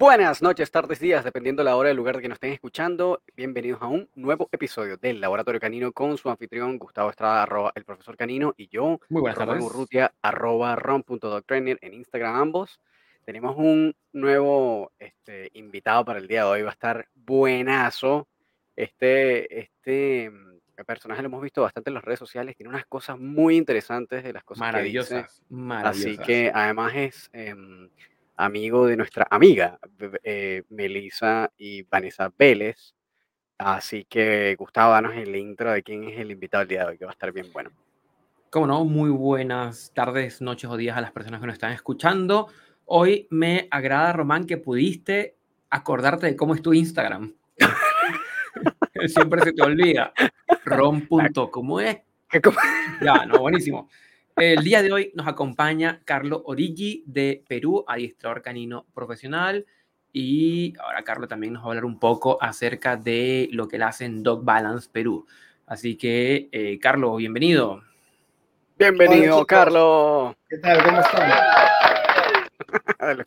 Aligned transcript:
Buenas 0.00 0.40
noches, 0.40 0.70
tardes, 0.70 0.98
días, 0.98 1.24
dependiendo 1.24 1.62
la 1.62 1.76
hora 1.76 1.88
del 1.88 1.96
lugar 1.98 2.16
de 2.16 2.22
que 2.22 2.28
nos 2.28 2.36
estén 2.36 2.54
escuchando. 2.54 3.22
Bienvenidos 3.36 3.82
a 3.82 3.86
un 3.86 4.08
nuevo 4.14 4.48
episodio 4.50 4.96
del 4.96 5.20
Laboratorio 5.20 5.60
Canino 5.60 5.92
con 5.92 6.16
su 6.16 6.30
anfitrión 6.30 6.78
Gustavo 6.78 7.10
Estrada, 7.10 7.42
arroba 7.42 7.70
el 7.74 7.84
profesor 7.84 8.16
Canino, 8.16 8.54
y 8.56 8.68
yo, 8.68 8.98
Muy 9.10 9.20
buenas 9.20 9.36
Román 9.36 9.58
tardes. 9.58 9.70
Urrutia, 9.70 10.14
arroba 10.22 10.74
rom.doctrainer 10.74 11.78
en 11.82 11.92
Instagram 11.92 12.34
ambos. 12.34 12.80
Tenemos 13.26 13.54
un 13.58 13.94
nuevo 14.14 14.90
este, 14.98 15.50
invitado 15.52 16.02
para 16.06 16.18
el 16.18 16.28
día 16.28 16.44
de 16.44 16.48
hoy, 16.48 16.62
va 16.62 16.70
a 16.70 16.72
estar 16.72 17.06
buenazo. 17.14 18.26
Este, 18.76 19.60
este 19.60 20.30
mm, 20.30 20.82
personaje 20.86 21.20
lo 21.20 21.26
hemos 21.26 21.42
visto 21.42 21.60
bastante 21.60 21.90
en 21.90 21.94
las 21.94 22.04
redes 22.04 22.20
sociales, 22.20 22.56
tiene 22.56 22.70
unas 22.70 22.86
cosas 22.86 23.18
muy 23.18 23.54
interesantes 23.54 24.24
de 24.24 24.32
las 24.32 24.44
cosas 24.44 24.62
que 24.62 24.82
dice. 24.82 24.98
Maravillosas, 25.12 25.42
Así 25.42 25.44
maravillosas. 25.50 26.26
que 26.26 26.50
además 26.54 26.92
es 26.96 27.30
em, 27.34 27.90
amigo 28.44 28.86
de 28.86 28.96
nuestra 28.96 29.26
amiga 29.30 29.78
eh, 30.22 30.62
Melissa 30.70 31.50
y 31.56 31.82
Vanessa 31.82 32.32
Vélez. 32.36 32.94
Así 33.58 34.04
que 34.08 34.54
Gustavo, 34.58 34.92
danos 34.92 35.14
el 35.14 35.36
intro 35.36 35.70
de 35.72 35.82
quién 35.82 36.04
es 36.04 36.18
el 36.18 36.30
invitado 36.30 36.60
del 36.62 36.68
día 36.68 36.80
de 36.80 36.86
hoy, 36.92 36.98
que 36.98 37.04
va 37.04 37.10
a 37.10 37.12
estar 37.12 37.30
bien 37.32 37.52
bueno. 37.52 37.70
Como 38.50 38.66
no, 38.66 38.84
muy 38.84 39.10
buenas 39.10 39.92
tardes, 39.94 40.40
noches 40.40 40.68
o 40.70 40.76
días 40.76 40.96
a 40.96 41.00
las 41.00 41.12
personas 41.12 41.40
que 41.40 41.46
nos 41.46 41.54
están 41.54 41.72
escuchando. 41.72 42.48
Hoy 42.86 43.28
me 43.30 43.68
agrada, 43.70 44.12
Román, 44.14 44.46
que 44.46 44.56
pudiste 44.56 45.36
acordarte 45.68 46.26
de 46.26 46.36
cómo 46.36 46.54
es 46.54 46.62
tu 46.62 46.72
Instagram. 46.72 47.34
Siempre 49.06 49.42
se 49.42 49.52
te 49.52 49.62
olvida. 49.62 50.12
Rom. 50.64 51.06
¿Cómo 51.50 51.80
es? 51.80 51.98
¿Qué 52.28 52.40
co- 52.40 52.52
Ya, 53.00 53.24
no, 53.26 53.38
buenísimo. 53.40 53.88
El 54.36 54.64
día 54.64 54.82
de 54.82 54.92
hoy 54.92 55.12
nos 55.14 55.26
acompaña 55.26 56.00
Carlo 56.04 56.42
Origi 56.46 57.02
de 57.06 57.42
Perú, 57.48 57.84
adiestrador 57.86 58.42
canino 58.42 58.86
profesional. 58.94 59.66
Y 60.12 60.74
ahora 60.80 61.02
Carlo 61.04 61.28
también 61.28 61.52
nos 61.52 61.62
va 61.62 61.66
a 61.66 61.68
hablar 61.70 61.84
un 61.84 61.98
poco 61.98 62.42
acerca 62.42 62.96
de 62.96 63.48
lo 63.52 63.68
que 63.68 63.76
él 63.76 63.82
hace 63.82 64.06
en 64.06 64.22
Dog 64.22 64.44
Balance 64.44 64.88
Perú. 64.90 65.26
Así 65.66 65.96
que, 65.96 66.48
eh, 66.50 66.78
Carlo, 66.80 67.14
bienvenido. 67.16 67.82
Bienvenido. 68.78 69.46
Carlos. 69.46 70.34
¿Qué 70.48 70.58
tal? 70.58 70.82
¿Cómo 70.82 71.00
están? 71.00 71.30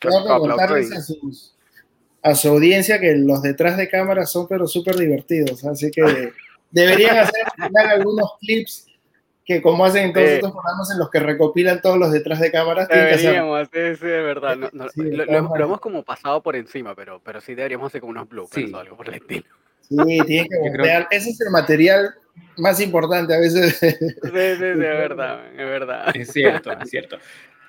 Contarles 0.40 0.90
y- 0.90 0.94
a, 0.96 1.00
sus- 1.00 1.56
a 2.22 2.34
su 2.34 2.48
audiencia 2.48 2.98
que 3.00 3.14
los 3.16 3.40
detrás 3.42 3.76
de 3.76 3.88
cámara 3.88 4.26
son 4.26 4.46
pero 4.48 4.66
súper 4.66 4.96
divertidos, 4.96 5.64
así 5.64 5.90
que 5.90 6.02
deberían 6.70 7.18
hacer 7.18 7.44
algunos 7.90 8.30
clips 8.40 8.86
que 9.44 9.60
como 9.60 9.84
hacen 9.84 10.04
en 10.06 10.12
todos 10.12 10.26
Eh. 10.26 10.34
estos 10.36 10.52
programas 10.52 10.90
en 10.92 10.98
los 10.98 11.10
que 11.10 11.20
recopilan 11.20 11.80
todos 11.82 11.98
los 11.98 12.10
detrás 12.12 12.40
de 12.40 12.50
cámaras, 12.50 12.88
tienen 12.88 13.08
que 13.08 13.14
hacer. 13.14 13.32
Deberíamos, 13.32 13.68
sí, 13.72 13.96
sí, 14.00 14.06
de 14.06 14.22
verdad. 14.22 14.56
no- 14.56 14.70
no, 14.72 14.88
Sí, 14.88 15.02
de 15.04 15.16
lo, 15.16 15.22
hemos- 15.24 15.34
lo 15.36 15.42
maneras. 15.50 15.66
hemos 15.66 15.80
como 15.80 16.02
pasado 16.02 16.42
por 16.42 16.56
encima, 16.56 16.94
pero, 16.94 17.20
pero 17.22 17.40
sí 17.40 17.54
deberíamos 17.54 17.88
hacer 17.88 18.00
como 18.00 18.12
unos 18.12 18.28
bloopers 18.28 18.66
Sí. 18.68 18.72
o 18.72 18.78
algo 18.78 18.96
por 18.96 19.08
el 19.08 19.14
estilo. 19.16 19.44
Sí, 19.80 19.96
tienen 20.26 20.48
que 20.48 20.58
voltear. 20.58 21.06
Ese 21.10 21.30
es 21.30 21.40
el 21.42 21.50
material 21.50 22.14
más 22.56 22.80
importante 22.80 23.34
a 23.34 23.38
veces. 23.38 23.76
Sí, 23.78 23.88
sí, 23.90 23.98
sí, 24.22 24.64
es 24.64 24.78
verdad, 24.78 25.46
es 25.50 25.56
verdad. 25.58 26.16
Es 26.16 26.32
cierto, 26.32 26.72
es 26.72 26.88
cierto. 26.88 27.18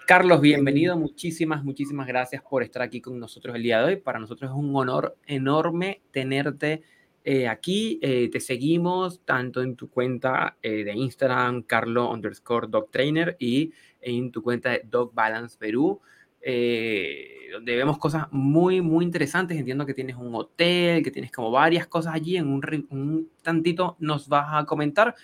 Carlos, 0.08 0.40
bienvenido. 0.40 0.96
Muchísimas, 0.98 1.64
muchísimas 1.64 2.08
gracias 2.08 2.42
por 2.42 2.64
estar 2.64 2.82
aquí 2.84 3.02
con 3.02 3.20
nosotros 3.20 3.56
el 3.56 3.64
día 3.64 3.80
de 3.80 3.86
hoy. 3.86 3.96
Para 3.98 4.20
nosotros 4.20 4.50
es 4.52 4.56
un 4.56 4.74
honor 4.76 5.18
enorme 5.26 6.02
tenerte 6.12 6.84
eh, 7.26 7.48
aquí. 7.48 8.00
Eh, 8.02 8.30
te 8.32 8.40
seguimos 8.40 9.20
tanto 9.26 9.62
en 9.62 9.76
tu 9.76 9.90
cuenta 9.90 10.58
eh, 10.62 10.84
de 10.84 10.94
Instagram, 10.94 11.64
Carlo 11.64 12.12
underscore 12.12 12.68
Dog 12.70 12.92
Trainer, 12.92 13.36
y 13.40 13.74
en 14.00 14.32
tu 14.32 14.44
cuenta 14.44 14.70
de 14.70 14.84
Dog 14.86 15.14
Balance 15.14 15.58
Perú, 15.58 16.00
eh, 16.40 17.50
donde 17.52 17.76
vemos 17.76 17.98
cosas 17.98 18.28
muy, 18.32 18.80
muy 18.82 19.04
interesantes. 19.04 19.58
Entiendo 19.58 19.86
que 19.86 19.96
tienes 19.96 20.16
un 20.16 20.34
hotel, 20.36 21.04
que 21.04 21.12
tienes 21.12 21.32
como 21.32 21.50
varias 21.50 21.88
cosas 21.88 22.14
allí. 22.14 22.38
En 22.38 22.48
un, 22.48 22.88
un 22.92 23.30
tantito 23.42 23.98
nos 24.00 24.30
vas 24.30 24.48
a 24.52 24.66
comentar. 24.66 25.16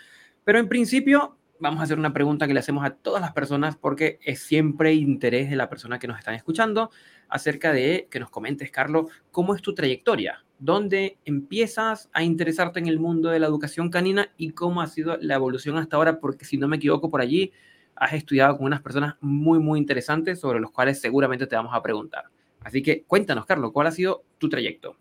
Pero 0.44 0.58
en 0.58 0.68
principio, 0.68 1.38
vamos 1.60 1.80
a 1.80 1.84
hacer 1.84 2.00
una 2.00 2.12
pregunta 2.12 2.48
que 2.48 2.54
le 2.54 2.60
hacemos 2.60 2.84
a 2.84 2.96
todas 2.96 3.22
las 3.22 3.34
personas 3.34 3.78
porque 3.78 4.18
es 4.24 4.42
siempre 4.42 4.94
interés 4.96 5.52
de 5.52 5.56
la 5.56 5.70
persona 5.70 6.00
que 6.00 6.08
nos 6.08 6.18
están 6.18 6.34
escuchando 6.34 6.90
acerca 7.30 7.72
de 7.72 8.08
que 8.10 8.20
nos 8.20 8.32
comentes, 8.32 8.72
Carlos, 8.72 9.12
cómo 9.30 9.54
es 9.54 9.62
tu 9.62 9.76
trayectoria, 9.76 10.44
dónde 10.62 11.18
empiezas 11.26 12.10
a 12.14 12.24
interesarte 12.24 12.80
en 12.80 12.88
el 12.88 13.00
mundo 13.00 13.30
de 13.30 13.40
la 13.40 13.48
educación 13.48 13.90
canina 13.90 14.32
y 14.38 14.52
cómo 14.52 14.82
ha 14.82 14.88
sido 14.88 15.18
la 15.18 15.34
evolución 15.34 15.76
hasta 15.78 15.98
ahora, 15.98 16.20
porque 16.20 16.46
si 16.46 16.56
no 16.58 16.68
me 16.68 16.78
equivoco 16.78 17.10
por 17.10 17.20
allí, 17.20 17.52
has 17.96 18.14
estudiado 18.14 18.58
con 18.58 18.68
unas 18.68 18.82
personas 18.82 19.16
muy, 19.22 19.58
muy 19.58 19.80
interesantes 19.80 20.40
sobre 20.40 20.60
los 20.60 20.72
cuales 20.72 21.02
seguramente 21.02 21.48
te 21.48 21.56
vamos 21.56 21.74
a 21.74 21.82
preguntar. 21.82 22.26
Así 22.62 22.84
que 22.84 23.04
cuéntanos, 23.04 23.48
Carlos, 23.48 23.72
¿cuál 23.74 23.88
ha 23.88 23.92
sido 23.92 24.24
tu 24.38 24.50
trayecto? 24.50 24.96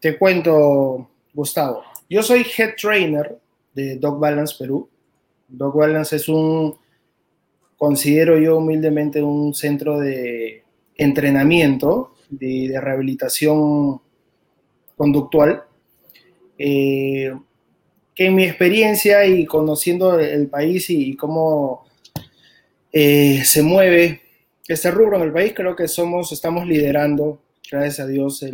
Te 0.00 0.18
cuento, 0.18 1.10
Gustavo. 1.34 1.82
Yo 2.08 2.22
soy 2.22 2.46
head 2.56 2.76
trainer 2.80 3.38
de 3.74 3.98
Dog 3.98 4.18
Balance 4.18 4.54
Perú. 4.58 4.88
Dog 5.48 5.76
Balance 5.76 6.16
es 6.16 6.28
un, 6.30 6.74
considero 7.76 8.38
yo 8.38 8.56
humildemente, 8.56 9.22
un 9.22 9.52
centro 9.52 9.98
de 9.98 10.64
entrenamiento, 10.96 12.14
de, 12.30 12.68
de 12.68 12.80
rehabilitación 12.80 14.00
conductual, 14.96 15.64
eh, 16.58 17.32
que 18.14 18.26
en 18.26 18.34
mi 18.34 18.44
experiencia 18.44 19.26
y 19.26 19.44
conociendo 19.44 20.18
el 20.18 20.46
país 20.46 20.88
y, 20.90 21.16
cómo 21.16 21.84
eh, 22.92 23.42
se 23.44 23.62
mueve 23.62 24.20
este 24.68 24.90
rubro 24.90 25.16
en 25.16 25.24
el 25.24 25.32
país, 25.32 25.52
creo 25.54 25.74
que 25.74 25.88
somos, 25.88 26.30
estamos 26.32 26.66
liderando, 26.66 27.40
gracias 27.70 28.00
a 28.00 28.06
Dios, 28.06 28.44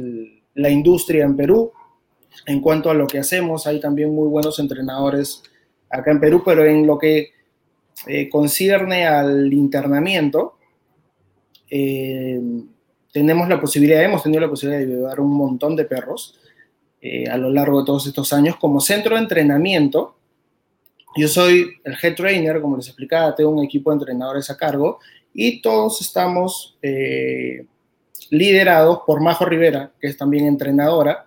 la 0.54 0.70
industria 0.70 1.24
en 1.24 1.36
Perú. 1.36 1.72
En 2.46 2.60
cuanto 2.60 2.90
a 2.90 2.94
lo 2.94 3.06
que 3.06 3.18
hacemos, 3.18 3.66
hay 3.66 3.80
también 3.80 4.14
muy 4.14 4.28
buenos 4.28 4.58
entrenadores 4.58 5.42
acá 5.90 6.10
en 6.10 6.20
Perú, 6.20 6.42
pero 6.44 6.64
en 6.64 6.86
lo 6.86 6.98
que 6.98 7.32
eh, 8.06 8.28
concierne 8.30 9.06
al 9.06 9.52
internamiento, 9.52 10.54
tenemos 13.12 13.48
la 13.48 13.60
posibilidad, 13.60 14.02
hemos 14.02 14.22
tenido 14.22 14.40
la 14.40 14.48
posibilidad 14.48 14.80
de 14.80 14.86
llevar 14.86 15.20
un 15.20 15.32
montón 15.32 15.76
de 15.76 15.84
perros 15.84 16.38
eh, 17.00 17.28
a 17.28 17.36
lo 17.36 17.50
largo 17.50 17.80
de 17.80 17.86
todos 17.86 18.06
estos 18.06 18.32
años 18.32 18.56
como 18.56 18.80
centro 18.80 19.16
de 19.16 19.22
entrenamiento. 19.22 20.16
Yo 21.16 21.26
soy 21.28 21.66
el 21.84 21.96
head 22.00 22.14
trainer, 22.14 22.60
como 22.60 22.76
les 22.76 22.86
explicaba, 22.86 23.34
tengo 23.34 23.50
un 23.50 23.64
equipo 23.64 23.90
de 23.90 23.94
entrenadores 23.94 24.48
a 24.50 24.56
cargo 24.56 25.00
y 25.32 25.60
todos 25.60 26.00
estamos 26.00 26.78
eh, 26.82 27.66
liderados 28.30 29.00
por 29.06 29.20
Majo 29.20 29.44
Rivera, 29.44 29.92
que 30.00 30.08
es 30.08 30.16
también 30.16 30.46
entrenadora 30.46 31.26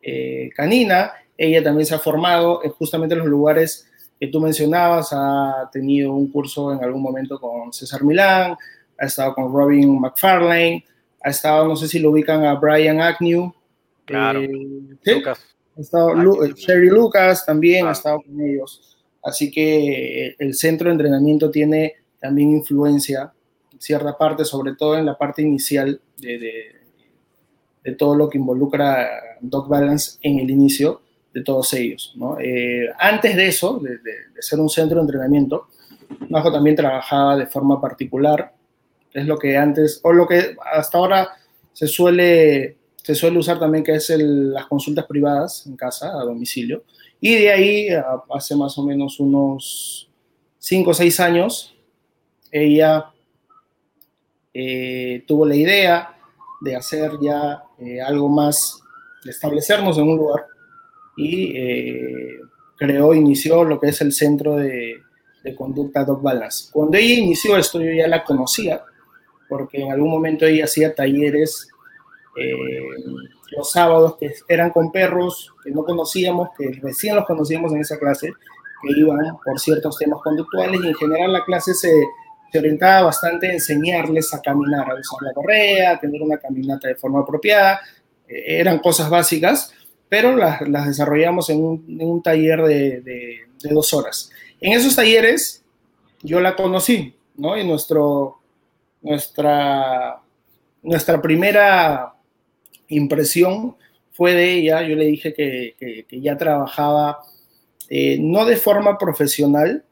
eh, 0.00 0.50
canina. 0.54 1.12
Ella 1.36 1.62
también 1.62 1.86
se 1.86 1.94
ha 1.94 1.98
formado 1.98 2.64
en 2.64 2.70
justamente 2.70 3.14
en 3.14 3.20
los 3.20 3.28
lugares 3.28 3.88
que 4.18 4.28
tú 4.28 4.40
mencionabas, 4.40 5.08
ha 5.12 5.68
tenido 5.72 6.14
un 6.14 6.30
curso 6.30 6.72
en 6.72 6.82
algún 6.82 7.02
momento 7.02 7.40
con 7.40 7.72
César 7.72 8.04
Milán, 8.04 8.56
ha 8.98 9.04
estado 9.04 9.34
con 9.34 9.52
Robin 9.52 10.00
McFarlane, 10.00 10.84
ha 11.24 11.30
estado, 11.30 11.66
no 11.68 11.76
sé 11.76 11.88
si 11.88 11.98
lo 11.98 12.10
ubican 12.10 12.44
a 12.44 12.54
Brian 12.54 13.00
Agnew. 13.00 13.52
Claro. 14.04 14.40
eh, 14.40 14.50
¿sí? 15.02 15.14
Lucas. 15.14 15.40
Ha 15.76 15.80
estado 15.80 16.14
Lu- 16.14 16.34
también. 16.36 16.54
Sherry 16.56 16.90
Lucas 16.90 17.46
también 17.46 17.86
Ah. 17.86 17.90
ha 17.90 17.92
estado 17.92 18.20
con 18.22 18.40
ellos. 18.40 18.98
Así 19.22 19.50
que 19.50 20.26
eh, 20.28 20.36
el 20.38 20.54
centro 20.54 20.88
de 20.88 20.92
entrenamiento 20.94 21.50
tiene 21.50 21.94
también 22.20 22.50
influencia 22.52 23.32
en 23.72 23.80
cierta 23.80 24.16
parte, 24.18 24.44
sobre 24.44 24.74
todo 24.74 24.96
en 24.98 25.06
la 25.06 25.16
parte 25.16 25.42
inicial 25.42 26.00
de, 26.18 26.38
de- 26.38 26.82
de 27.84 27.92
todo 27.96 28.14
lo 28.14 28.28
que 28.28 28.38
involucra 28.38 29.08
Dog 29.40 29.68
Balance 29.68 30.18
en 30.22 30.38
el 30.38 30.50
inicio 30.50 31.02
de 31.34 31.42
todos 31.42 31.72
ellos. 31.74 32.12
¿no? 32.16 32.38
Eh, 32.38 32.88
antes 32.98 33.34
de 33.34 33.46
eso, 33.48 33.78
de, 33.80 33.90
de- 33.98 34.28
de 34.34 34.42
ser 34.42 34.60
un 34.60 34.68
centro 34.68 34.96
de 34.98 35.02
entrenamiento, 35.02 35.66
Majo 36.28 36.52
también 36.52 36.76
trabajaba 36.76 37.36
de 37.36 37.46
forma 37.46 37.80
particular, 37.80 38.52
es 39.14 39.26
lo 39.26 39.38
que 39.38 39.56
antes, 39.56 40.00
o 40.02 40.12
lo 40.12 40.26
que 40.26 40.56
hasta 40.72 40.98
ahora 40.98 41.28
se 41.72 41.86
suele, 41.86 42.76
se 42.96 43.14
suele 43.14 43.38
usar 43.38 43.58
también, 43.58 43.84
que 43.84 43.94
es 43.94 44.10
el- 44.10 44.52
las 44.52 44.66
consultas 44.66 45.06
privadas 45.06 45.66
en 45.66 45.76
casa, 45.76 46.08
a 46.18 46.24
domicilio. 46.24 46.84
Y 47.20 47.36
de 47.36 47.50
ahí, 47.50 47.88
hace 48.34 48.56
más 48.56 48.76
o 48.78 48.84
menos 48.84 49.20
unos 49.20 50.10
5 50.58 50.90
o 50.90 50.94
6 50.94 51.18
años, 51.20 51.74
ella 52.50 53.06
eh, 54.54 55.24
tuvo 55.26 55.46
la 55.46 55.56
idea 55.56 56.16
de 56.60 56.76
hacer 56.76 57.12
ya 57.20 57.62
eh, 57.78 58.00
algo 58.00 58.28
más, 58.28 58.80
de 59.24 59.30
establecernos 59.30 59.96
en 59.98 60.08
un 60.08 60.16
lugar 60.18 60.44
y 61.16 61.56
eh, 61.56 62.38
creó, 62.76 63.14
inició 63.14 63.64
lo 63.64 63.78
que 63.80 63.88
es 63.88 64.00
el 64.00 64.12
centro 64.12 64.56
de, 64.56 64.94
de 65.42 65.54
conducta 65.54 66.04
Dog 66.04 66.22
Balance. 66.22 66.70
Cuando 66.72 66.96
ella 66.98 67.14
inició 67.14 67.56
esto, 67.56 67.80
yo 67.80 67.92
ya 67.92 68.08
la 68.08 68.24
conocía, 68.24 68.82
porque 69.52 69.82
en 69.82 69.92
algún 69.92 70.10
momento 70.10 70.46
ella 70.46 70.64
hacía 70.64 70.94
talleres 70.94 71.68
eh, 72.38 72.56
los 73.54 73.70
sábados 73.70 74.16
que 74.18 74.32
eran 74.48 74.70
con 74.70 74.90
perros 74.90 75.52
que 75.62 75.70
no 75.70 75.84
conocíamos, 75.84 76.48
que 76.56 76.70
recién 76.80 77.16
los 77.16 77.26
conocíamos 77.26 77.70
en 77.74 77.82
esa 77.82 77.98
clase, 77.98 78.32
que 78.82 78.98
iban 78.98 79.18
por 79.44 79.60
ciertos 79.60 79.98
temas 79.98 80.22
conductuales 80.22 80.80
y 80.82 80.88
en 80.88 80.94
general 80.94 81.34
la 81.34 81.44
clase 81.44 81.74
se, 81.74 81.92
se 82.50 82.58
orientaba 82.58 83.02
bastante 83.02 83.48
a 83.48 83.52
enseñarles 83.52 84.32
a 84.32 84.40
caminar, 84.40 84.90
a 84.90 84.94
usar 84.94 85.18
la 85.20 85.34
correa, 85.34 85.90
a 85.90 86.00
tener 86.00 86.22
una 86.22 86.38
caminata 86.38 86.88
de 86.88 86.94
forma 86.94 87.20
apropiada. 87.20 87.78
Eh, 88.26 88.58
eran 88.58 88.78
cosas 88.78 89.10
básicas, 89.10 89.74
pero 90.08 90.34
las, 90.34 90.66
las 90.66 90.86
desarrollamos 90.86 91.50
en 91.50 91.62
un, 91.62 92.00
en 92.00 92.08
un 92.08 92.22
taller 92.22 92.62
de, 92.62 93.02
de, 93.02 93.40
de, 93.62 93.74
dos 93.74 93.92
horas. 93.92 94.30
En 94.62 94.72
esos 94.72 94.96
talleres 94.96 95.62
yo 96.22 96.40
la 96.40 96.56
conocí, 96.56 97.14
¿no? 97.36 97.58
Y 97.58 97.66
nuestro, 97.66 98.41
nuestra, 99.02 100.20
nuestra 100.82 101.20
primera 101.20 102.14
impresión 102.88 103.76
fue 104.12 104.34
de 104.34 104.52
ella. 104.54 104.82
Yo 104.82 104.96
le 104.96 105.06
dije 105.06 105.34
que, 105.34 105.74
que, 105.78 106.20
ya 106.20 106.36
trabajaba 106.36 107.18
eh, 107.88 108.18
no 108.20 108.44
de 108.44 108.56
forma 108.56 108.98
profesional, 108.98 109.84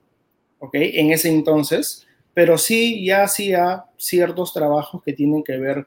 ¿ok? 0.59 0.75
En 0.75 1.11
ese 1.11 1.29
entonces, 1.29 2.07
pero 2.35 2.57
sí 2.57 3.05
ya 3.05 3.25
hacía 3.25 3.85
ciertos 3.97 4.53
trabajos 4.53 5.03
que 5.03 5.12
tienen 5.12 5.43
que 5.43 5.57
ver 5.57 5.87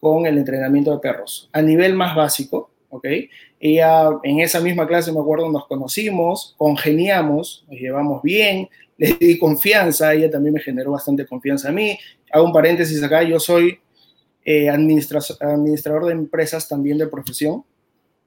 con 0.00 0.26
el 0.26 0.36
entrenamiento 0.36 0.90
de 0.90 0.98
perros 0.98 1.48
a 1.52 1.62
nivel 1.62 1.94
más 1.94 2.14
básico, 2.14 2.70
¿ok? 2.90 3.06
Ella 3.58 4.10
en 4.22 4.40
esa 4.40 4.60
misma 4.60 4.86
clase, 4.86 5.12
me 5.12 5.20
acuerdo, 5.20 5.50
nos 5.50 5.66
conocimos, 5.66 6.54
congeniamos, 6.58 7.64
nos 7.68 7.80
llevamos 7.80 8.22
bien, 8.22 8.68
di 9.20 9.38
confianza, 9.38 10.12
ella 10.12 10.30
también 10.30 10.54
me 10.54 10.60
generó 10.60 10.92
bastante 10.92 11.26
confianza 11.26 11.68
a 11.68 11.72
mí. 11.72 11.98
Hago 12.32 12.44
un 12.44 12.52
paréntesis 12.52 13.02
acá, 13.02 13.22
yo 13.22 13.38
soy 13.38 13.78
eh, 14.44 14.68
administra 14.68 15.20
administrador 15.40 16.06
de 16.06 16.12
empresas 16.12 16.68
también 16.68 16.98
de 16.98 17.06
profesión. 17.06 17.64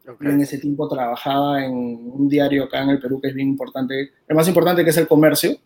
Okay. 0.08 0.30
En 0.30 0.42
ese 0.42 0.58
tiempo 0.58 0.88
trabajaba 0.88 1.66
en 1.66 1.74
un 1.74 2.30
diario 2.30 2.64
acá 2.64 2.82
en 2.82 2.90
el 2.92 3.00
Perú 3.00 3.20
que 3.20 3.28
es 3.28 3.34
bien 3.34 3.50
importante, 3.50 4.12
el 4.28 4.36
más 4.36 4.48
importante 4.48 4.84
que 4.84 4.92
es 4.92 4.98
el 4.98 5.08
comercio, 5.08 5.58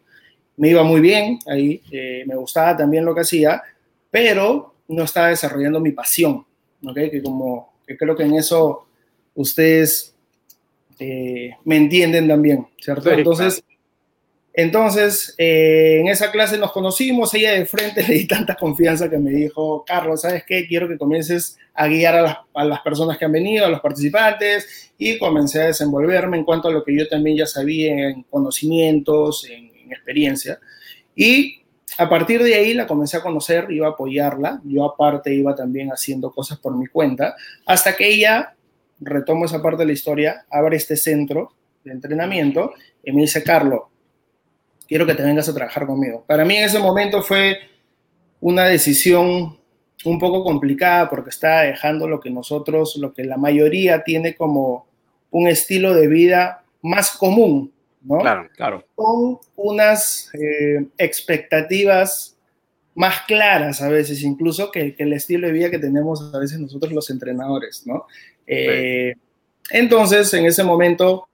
me 0.57 0.69
iba 0.69 0.83
muy 0.83 0.99
bien 0.99 1.37
ahí, 1.45 1.81
eh, 1.91 2.23
me 2.25 2.35
gustaba 2.35 2.75
también 2.75 3.05
lo 3.05 3.13
que 3.13 3.21
hacía, 3.21 3.61
pero 4.09 4.73
no 4.87 5.03
estaba 5.03 5.27
desarrollando 5.27 5.79
mi 5.79 5.91
pasión, 5.91 6.43
¿ok? 6.83 6.95
Que 7.11 7.21
como, 7.23 7.73
que 7.85 7.95
creo 7.95 8.15
que 8.15 8.23
en 8.23 8.33
eso 8.33 8.87
ustedes 9.35 10.15
eh, 10.97 11.51
me 11.63 11.77
entienden 11.77 12.27
también, 12.27 12.67
¿cierto? 12.79 13.11
Entonces. 13.11 13.63
Entonces 14.53 15.33
eh, 15.37 15.99
en 16.01 16.07
esa 16.07 16.29
clase 16.31 16.57
nos 16.57 16.71
conocimos, 16.71 17.33
ella 17.33 17.53
de 17.53 17.65
frente 17.65 18.03
le 18.07 18.15
di 18.15 18.27
tanta 18.27 18.55
confianza 18.55 19.09
que 19.09 19.17
me 19.17 19.31
dijo, 19.31 19.83
Carlos, 19.85 20.21
¿sabes 20.21 20.43
qué? 20.45 20.67
Quiero 20.67 20.87
que 20.87 20.97
comiences 20.97 21.57
a 21.73 21.87
guiar 21.87 22.15
a 22.53 22.65
las, 22.65 22.81
personas 22.81 23.17
que 23.17 23.25
han 23.25 23.31
venido, 23.31 23.65
a 23.65 23.69
los 23.69 23.79
participantes, 23.79 24.93
y 24.97 25.17
comencé 25.17 25.61
a 25.61 25.67
desenvolverme 25.67 26.37
en 26.37 26.43
cuanto 26.43 26.67
a 26.67 26.71
lo 26.71 26.83
que 26.83 26.95
yo 26.95 27.07
también 27.07 27.37
ya 27.37 27.45
sabía 27.45 28.09
en 28.09 28.23
conocimientos, 28.23 29.47
en 29.49 29.91
experiencia. 29.91 30.59
Y 31.15 31.61
a 31.97 32.09
partir 32.09 32.43
de 32.43 32.55
ahí 32.55 32.73
la 32.73 32.87
comencé 32.87 33.17
a 33.17 33.21
conocer, 33.21 33.67
iba 33.69 33.87
a 33.87 33.91
apoyarla. 33.91 34.61
Yo 34.65 34.83
aparte 34.83 35.33
iba 35.33 35.55
también 35.55 35.89
haciendo 35.89 36.31
cosas 36.31 36.59
por 36.59 36.75
mi 36.75 36.87
cuenta, 36.87 37.35
hasta 37.65 37.95
que 37.95 38.09
ella, 38.09 38.55
retomo 38.99 39.45
esa 39.45 39.61
parte 39.61 39.83
de 39.83 39.87
la 39.87 39.93
historia, 39.93 40.45
abre 40.51 40.75
este 40.75 40.97
centro 40.97 41.53
de 41.83 41.93
entrenamiento 41.93 42.73
y 43.03 43.11
me 43.11 43.21
dice, 43.21 43.43
Carlos, 43.43 43.81
quiero 44.91 45.05
que 45.05 45.15
te 45.15 45.23
vengas 45.23 45.47
a 45.47 45.53
trabajar 45.53 45.87
conmigo. 45.87 46.25
Para 46.27 46.43
mí 46.43 46.57
en 46.57 46.65
ese 46.65 46.77
momento 46.77 47.23
fue 47.23 47.57
una 48.41 48.65
decisión 48.65 49.57
un 50.03 50.19
poco 50.19 50.43
complicada 50.43 51.09
porque 51.09 51.29
estaba 51.29 51.61
dejando 51.61 52.09
lo 52.09 52.19
que 52.19 52.29
nosotros, 52.29 52.97
lo 52.97 53.13
que 53.13 53.23
la 53.23 53.37
mayoría 53.37 54.03
tiene 54.03 54.35
como 54.35 54.85
un 55.29 55.47
estilo 55.47 55.93
de 55.93 56.07
vida 56.07 56.65
más 56.81 57.11
común, 57.11 57.71
¿no? 58.01 58.17
Claro, 58.17 58.49
claro. 58.53 58.85
Con 58.93 59.39
unas 59.55 60.29
eh, 60.33 60.85
expectativas 60.97 62.37
más 62.93 63.21
claras 63.21 63.81
a 63.81 63.87
veces, 63.87 64.21
incluso 64.23 64.71
que, 64.71 64.93
que, 64.93 65.03
el 65.03 65.13
estilo 65.13 65.47
de 65.47 65.53
vida 65.53 65.71
que 65.71 65.79
tenemos 65.79 66.33
a 66.33 66.37
veces 66.37 66.59
nosotros 66.59 66.91
los 66.91 67.09
entrenadores, 67.09 67.87
¿no? 67.87 68.07
Eh, 68.45 69.13
sí. 69.15 69.77
Entonces, 69.77 70.33
en 70.33 70.47
ese 70.47 70.65
momento, 70.65 71.29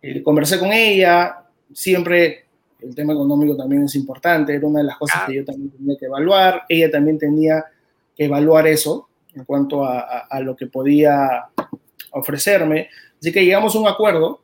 eh, 0.00 0.22
conversé 0.22 0.60
con 0.60 0.72
ella, 0.72 1.42
siempre 1.72 2.46
el 2.80 2.94
tema 2.94 3.12
económico 3.12 3.56
también 3.56 3.84
es 3.84 3.94
importante, 3.94 4.54
era 4.54 4.66
una 4.66 4.80
de 4.80 4.86
las 4.86 4.96
cosas 4.96 5.22
ah. 5.22 5.26
que 5.26 5.36
yo 5.36 5.44
también 5.44 5.70
tenía 5.70 5.96
que 5.98 6.06
evaluar, 6.06 6.64
ella 6.68 6.90
también 6.90 7.18
tenía 7.18 7.64
que 8.14 8.24
evaluar 8.24 8.66
eso 8.66 9.08
en 9.34 9.44
cuanto 9.44 9.84
a, 9.84 10.00
a, 10.00 10.18
a 10.30 10.40
lo 10.40 10.56
que 10.56 10.66
podía 10.66 11.46
ofrecerme, 12.12 12.88
así 13.20 13.32
que 13.32 13.44
llegamos 13.44 13.74
a 13.74 13.78
un 13.78 13.88
acuerdo, 13.88 14.42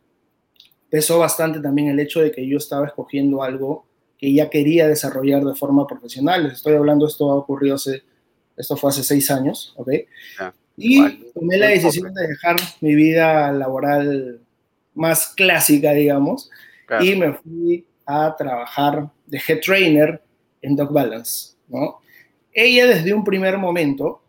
pesó 0.91 1.19
bastante 1.19 1.61
también 1.61 1.89
el 1.89 2.01
hecho 2.01 2.21
de 2.21 2.31
que 2.31 2.47
yo 2.47 2.59
estaba 2.59 2.87
escogiendo 2.87 3.43
algo 3.43 3.87
que 4.23 4.33
ya 4.33 4.49
quería 4.51 4.87
desarrollar 4.87 5.43
de 5.43 5.55
forma 5.57 5.85
profesional. 5.85 6.45
Les 6.45 6.53
estoy 6.53 6.75
hablando, 6.75 7.09
esto 7.09 7.33
ha 7.33 7.35
ocurrido 7.35 7.75
hace, 7.75 8.05
esto 8.57 8.77
fue 8.77 8.91
hace 8.91 9.03
seis 9.03 9.31
años, 9.33 9.75
¿ok? 9.77 9.89
Ah, 10.39 10.53
y 10.77 10.95
igual, 10.95 11.19
tomé 11.35 11.57
la 11.57 11.69
decisión 11.69 12.15
de 12.15 12.29
dejar 12.29 12.55
mi 12.81 12.95
vida 12.95 13.51
laboral 13.51 14.41
más 14.95 15.29
clásica, 15.35 15.93
digamos, 15.93 16.51
claro. 16.99 17.05
y 17.05 17.17
me 17.17 17.33
fui 17.33 17.87
a 18.07 18.35
trabajar 18.37 19.11
de 19.27 19.41
head 19.47 19.61
trainer 19.61 20.23
en 20.61 20.77
Dog 20.77 20.93
Balance, 20.93 21.57
¿no? 21.69 22.01
Ella 22.53 22.87
desde 22.87 23.15
un 23.15 23.25
primer 23.25 23.59
momento 23.59 24.23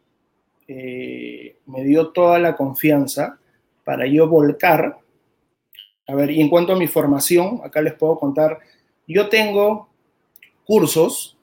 eh, 0.68 1.58
me 1.66 1.84
dio 1.84 2.10
toda 2.10 2.40
la 2.40 2.56
confianza 2.56 3.38
para 3.84 4.08
yo 4.08 4.28
volcar 4.28 4.98
a 6.08 6.16
ver, 6.16 6.32
y 6.32 6.42
en 6.42 6.50
cuanto 6.50 6.74
a 6.74 6.78
mi 6.78 6.88
formación, 6.88 7.62
acá 7.64 7.82
les 7.82 7.94
puedo 7.94 8.18
contar, 8.20 8.60
yo 9.08 9.30
tengo 9.30 9.90
cursos, 10.66 11.38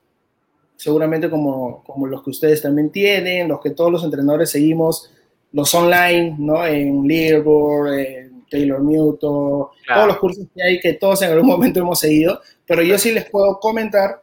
seguramente 0.76 1.30
como, 1.30 1.82
como 1.84 2.06
los 2.06 2.22
que 2.22 2.30
ustedes 2.30 2.60
también 2.60 2.90
tienen, 2.90 3.48
los 3.48 3.60
que 3.60 3.70
todos 3.70 3.90
los 3.90 4.04
entrenadores 4.04 4.50
seguimos, 4.50 5.10
los 5.52 5.74
online, 5.74 6.36
¿no? 6.38 6.64
En 6.66 7.06
Leaderboard, 7.06 7.94
en 7.94 8.29
Taylor 8.50 8.82
Newton, 8.82 9.68
claro. 9.86 10.00
todos 10.00 10.08
los 10.08 10.18
cursos 10.18 10.46
que 10.54 10.62
hay 10.62 10.80
que 10.80 10.94
todos 10.94 11.22
en 11.22 11.30
algún 11.30 11.46
momento 11.46 11.80
hemos 11.80 12.00
seguido, 12.00 12.40
pero 12.66 12.82
yo 12.82 12.98
sí 12.98 13.12
les 13.12 13.30
puedo 13.30 13.58
comentar 13.60 14.22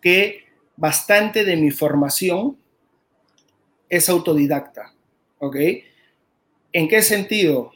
que 0.00 0.44
bastante 0.76 1.44
de 1.44 1.56
mi 1.56 1.70
formación 1.70 2.56
es 3.88 4.08
autodidacta, 4.08 4.94
¿ok? 5.38 5.56
¿En 6.72 6.88
qué 6.88 7.02
sentido? 7.02 7.72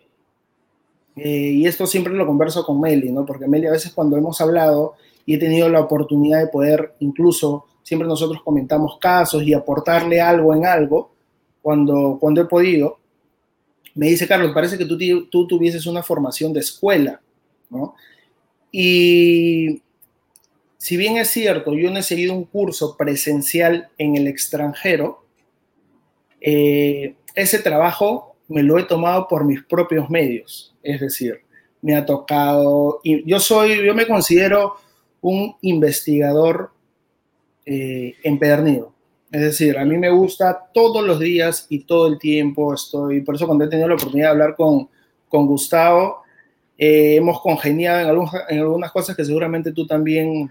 Eh, 1.16 1.52
y 1.54 1.66
esto 1.66 1.86
siempre 1.86 2.14
lo 2.14 2.26
converso 2.26 2.64
con 2.64 2.80
Meli, 2.80 3.10
¿no? 3.10 3.26
Porque 3.26 3.48
Meli 3.48 3.66
a 3.66 3.72
veces 3.72 3.92
cuando 3.92 4.16
hemos 4.16 4.40
hablado 4.40 4.94
y 5.26 5.34
he 5.34 5.38
tenido 5.38 5.68
la 5.68 5.80
oportunidad 5.80 6.40
de 6.40 6.48
poder, 6.48 6.94
incluso 7.00 7.66
siempre 7.82 8.08
nosotros 8.08 8.42
comentamos 8.42 8.98
casos 8.98 9.42
y 9.42 9.54
aportarle 9.54 10.20
algo 10.20 10.54
en 10.54 10.66
algo, 10.66 11.12
cuando, 11.60 12.18
cuando 12.20 12.42
he 12.42 12.46
podido, 12.46 12.98
me 13.94 14.08
dice, 14.08 14.26
Carlos, 14.26 14.52
parece 14.52 14.78
que 14.78 14.84
tú, 14.84 15.46
tuvieses 15.46 15.86
una 15.86 16.02
formación 16.02 16.52
de 16.52 16.60
escuela, 16.60 17.20
¿no? 17.70 17.94
Y 18.70 19.82
si 20.78 20.96
bien 20.96 21.18
es 21.18 21.28
cierto, 21.28 21.74
yo 21.74 21.90
no 21.90 21.98
he 21.98 22.02
seguido 22.02 22.34
un 22.34 22.44
curso 22.44 22.96
presencial 22.96 23.88
en 23.98 24.16
el 24.16 24.26
extranjero, 24.26 25.26
eh, 26.40 27.14
ese 27.34 27.58
trabajo 27.58 28.36
me 28.48 28.62
lo 28.62 28.78
he 28.78 28.84
tomado 28.84 29.28
por 29.28 29.44
mis 29.44 29.62
propios 29.62 30.10
medios. 30.10 30.74
Es 30.82 31.00
decir, 31.00 31.40
me 31.80 31.94
ha 31.94 32.06
tocado, 32.06 33.00
y 33.02 33.28
yo 33.28 33.40
soy, 33.40 33.84
yo 33.84 33.94
me 33.94 34.06
considero 34.06 34.76
un 35.20 35.56
investigador 35.60 36.72
eh, 37.64 38.14
empedernido. 38.22 38.92
Es 39.32 39.40
decir, 39.40 39.78
a 39.78 39.84
mí 39.86 39.96
me 39.96 40.10
gusta 40.10 40.68
todos 40.74 41.02
los 41.02 41.18
días 41.18 41.66
y 41.70 41.84
todo 41.84 42.06
el 42.06 42.18
tiempo 42.18 42.74
estoy, 42.74 43.22
por 43.22 43.34
eso 43.34 43.46
cuando 43.46 43.64
he 43.64 43.68
tenido 43.68 43.88
la 43.88 43.94
oportunidad 43.94 44.26
de 44.26 44.32
hablar 44.32 44.54
con, 44.54 44.90
con 45.26 45.46
Gustavo, 45.46 46.22
eh, 46.76 47.16
hemos 47.16 47.40
congeniado 47.40 48.10
en, 48.10 48.28
en, 48.50 48.58
algunas 48.60 48.92
cosas 48.92 49.16
que 49.16 49.24
seguramente 49.24 49.72
tú 49.72 49.86
también, 49.86 50.50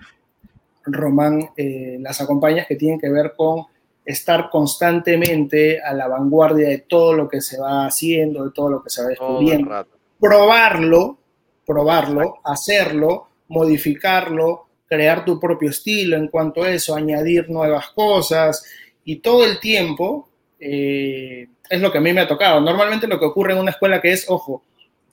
Román, 0.83 1.51
eh, 1.55 1.97
las 2.01 2.21
acompañas 2.21 2.65
que 2.65 2.75
tienen 2.75 2.99
que 2.99 3.09
ver 3.09 3.33
con 3.37 3.65
estar 4.03 4.49
constantemente 4.49 5.79
a 5.79 5.93
la 5.93 6.07
vanguardia 6.07 6.67
de 6.67 6.79
todo 6.79 7.13
lo 7.13 7.29
que 7.29 7.39
se 7.39 7.59
va 7.59 7.85
haciendo, 7.85 8.45
de 8.45 8.51
todo 8.51 8.69
lo 8.69 8.83
que 8.83 8.89
se 8.89 9.03
va 9.03 9.09
descubriendo. 9.09 9.85
Probarlo, 10.19 11.19
probarlo, 11.67 12.39
hacerlo, 12.43 13.27
modificarlo, 13.47 14.65
crear 14.91 15.23
tu 15.23 15.39
propio 15.39 15.69
estilo 15.69 16.17
en 16.17 16.27
cuanto 16.27 16.63
a 16.63 16.69
eso, 16.69 16.93
añadir 16.93 17.49
nuevas 17.49 17.91
cosas 17.91 18.61
y 19.05 19.15
todo 19.19 19.45
el 19.45 19.57
tiempo 19.61 20.27
eh, 20.59 21.47
es 21.69 21.81
lo 21.81 21.89
que 21.89 21.99
a 21.99 22.01
mí 22.01 22.11
me 22.11 22.19
ha 22.19 22.27
tocado. 22.27 22.59
Normalmente 22.59 23.07
lo 23.07 23.17
que 23.17 23.23
ocurre 23.23 23.53
en 23.53 23.59
una 23.59 23.71
escuela 23.71 24.01
que 24.01 24.11
es, 24.11 24.29
ojo, 24.29 24.63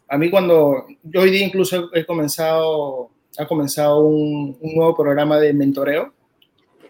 a 0.08 0.18
mí 0.18 0.30
cuando 0.30 0.84
yo 1.04 1.20
hoy 1.20 1.30
día 1.30 1.46
incluso 1.46 1.94
he 1.94 2.04
comenzado, 2.04 3.10
ha 3.38 3.46
comenzado 3.46 4.00
un, 4.00 4.58
nuevo 4.60 4.96
programa 4.96 5.38
de 5.38 5.52
mentoreo. 5.52 6.12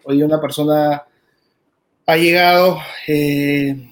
Hoy 0.04 0.22
una 0.22 0.40
persona 0.40 1.04
ha 2.06 2.16
llegado, 2.16 2.78
eh, 3.06 3.86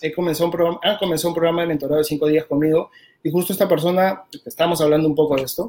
he 0.00 0.12
comenzado 0.14 0.46
un 0.46 0.52
programa, 0.52 0.80
ha 0.82 0.96
comenzado 0.96 1.28
un 1.28 1.34
programa 1.34 1.60
de 1.60 1.68
mentorado 1.68 1.98
de 1.98 2.04
cinco 2.04 2.26
días 2.26 2.46
conmigo 2.46 2.90
y 3.22 3.30
justo 3.30 3.52
esta 3.52 3.68
persona, 3.68 4.22
estamos 4.46 4.80
hablando 4.80 5.06
un 5.06 5.14
poco 5.14 5.36
de 5.36 5.42
esto, 5.42 5.68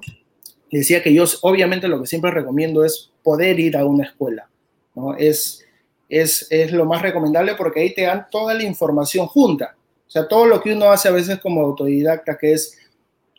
decía 0.77 1.03
que 1.03 1.13
yo 1.13 1.25
obviamente 1.41 1.87
lo 1.87 1.99
que 1.99 2.07
siempre 2.07 2.31
recomiendo 2.31 2.83
es 2.83 3.11
poder 3.23 3.59
ir 3.59 3.77
a 3.77 3.85
una 3.85 4.05
escuela, 4.05 4.49
¿no? 4.95 5.15
Es, 5.15 5.65
es, 6.09 6.47
es 6.49 6.71
lo 6.71 6.85
más 6.85 7.01
recomendable 7.01 7.55
porque 7.55 7.81
ahí 7.81 7.93
te 7.93 8.03
dan 8.03 8.27
toda 8.29 8.53
la 8.53 8.63
información 8.63 9.27
junta. 9.27 9.75
O 10.07 10.11
sea, 10.11 10.27
todo 10.27 10.45
lo 10.45 10.61
que 10.61 10.73
uno 10.73 10.91
hace 10.91 11.07
a 11.07 11.11
veces 11.11 11.39
como 11.39 11.61
autodidacta, 11.61 12.37
que 12.37 12.53
es 12.53 12.77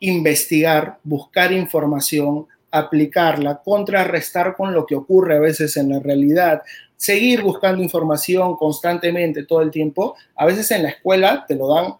investigar, 0.00 0.98
buscar 1.04 1.52
información, 1.52 2.46
aplicarla, 2.70 3.60
contrarrestar 3.62 4.56
con 4.56 4.72
lo 4.72 4.86
que 4.86 4.94
ocurre 4.94 5.36
a 5.36 5.40
veces 5.40 5.76
en 5.76 5.90
la 5.90 6.00
realidad, 6.00 6.62
seguir 6.96 7.42
buscando 7.42 7.82
información 7.82 8.56
constantemente 8.56 9.44
todo 9.44 9.60
el 9.60 9.70
tiempo, 9.70 10.16
a 10.34 10.46
veces 10.46 10.70
en 10.70 10.84
la 10.84 10.88
escuela 10.88 11.44
te 11.46 11.54
lo 11.54 11.68
dan 11.68 11.94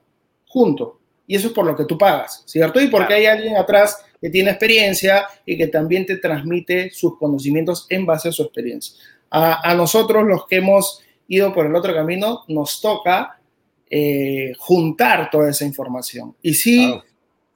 junto. 0.49 0.99
Y 1.27 1.37
eso 1.37 1.49
es 1.49 1.53
por 1.53 1.67
lo 1.67 1.77
que 1.77 1.85
tú 1.85 1.99
pagas, 1.99 2.43
¿cierto? 2.47 2.81
Y 2.81 2.89
porque 2.89 3.15
hay 3.15 3.27
alguien 3.27 3.57
atrás 3.57 4.03
que 4.23 4.31
tiene 4.31 4.51
experiencia 4.51 5.27
y 5.45 5.59
que 5.59 5.67
también 5.67 6.07
te 6.07 6.17
transmite 6.17 6.91
sus 6.93 7.19
conocimientos 7.19 7.87
en 7.91 8.07
base 8.07 8.29
a 8.29 8.33
su 8.33 8.45
experiencia. 8.45 8.97
A, 9.29 9.75
nosotros, 9.75 10.25
los 10.25 10.47
que 10.47 10.57
hemos 10.57 11.03
ido 11.27 11.53
por 11.53 11.67
el 11.67 11.75
otro 11.75 11.93
camino, 11.93 12.45
nos 12.47 12.81
toca 12.81 13.41
eh, 13.91 14.53
juntar 14.59 15.29
toda 15.29 15.51
esa 15.51 15.65
información. 15.65 16.37
Y 16.41 16.55
sí, 16.55 16.95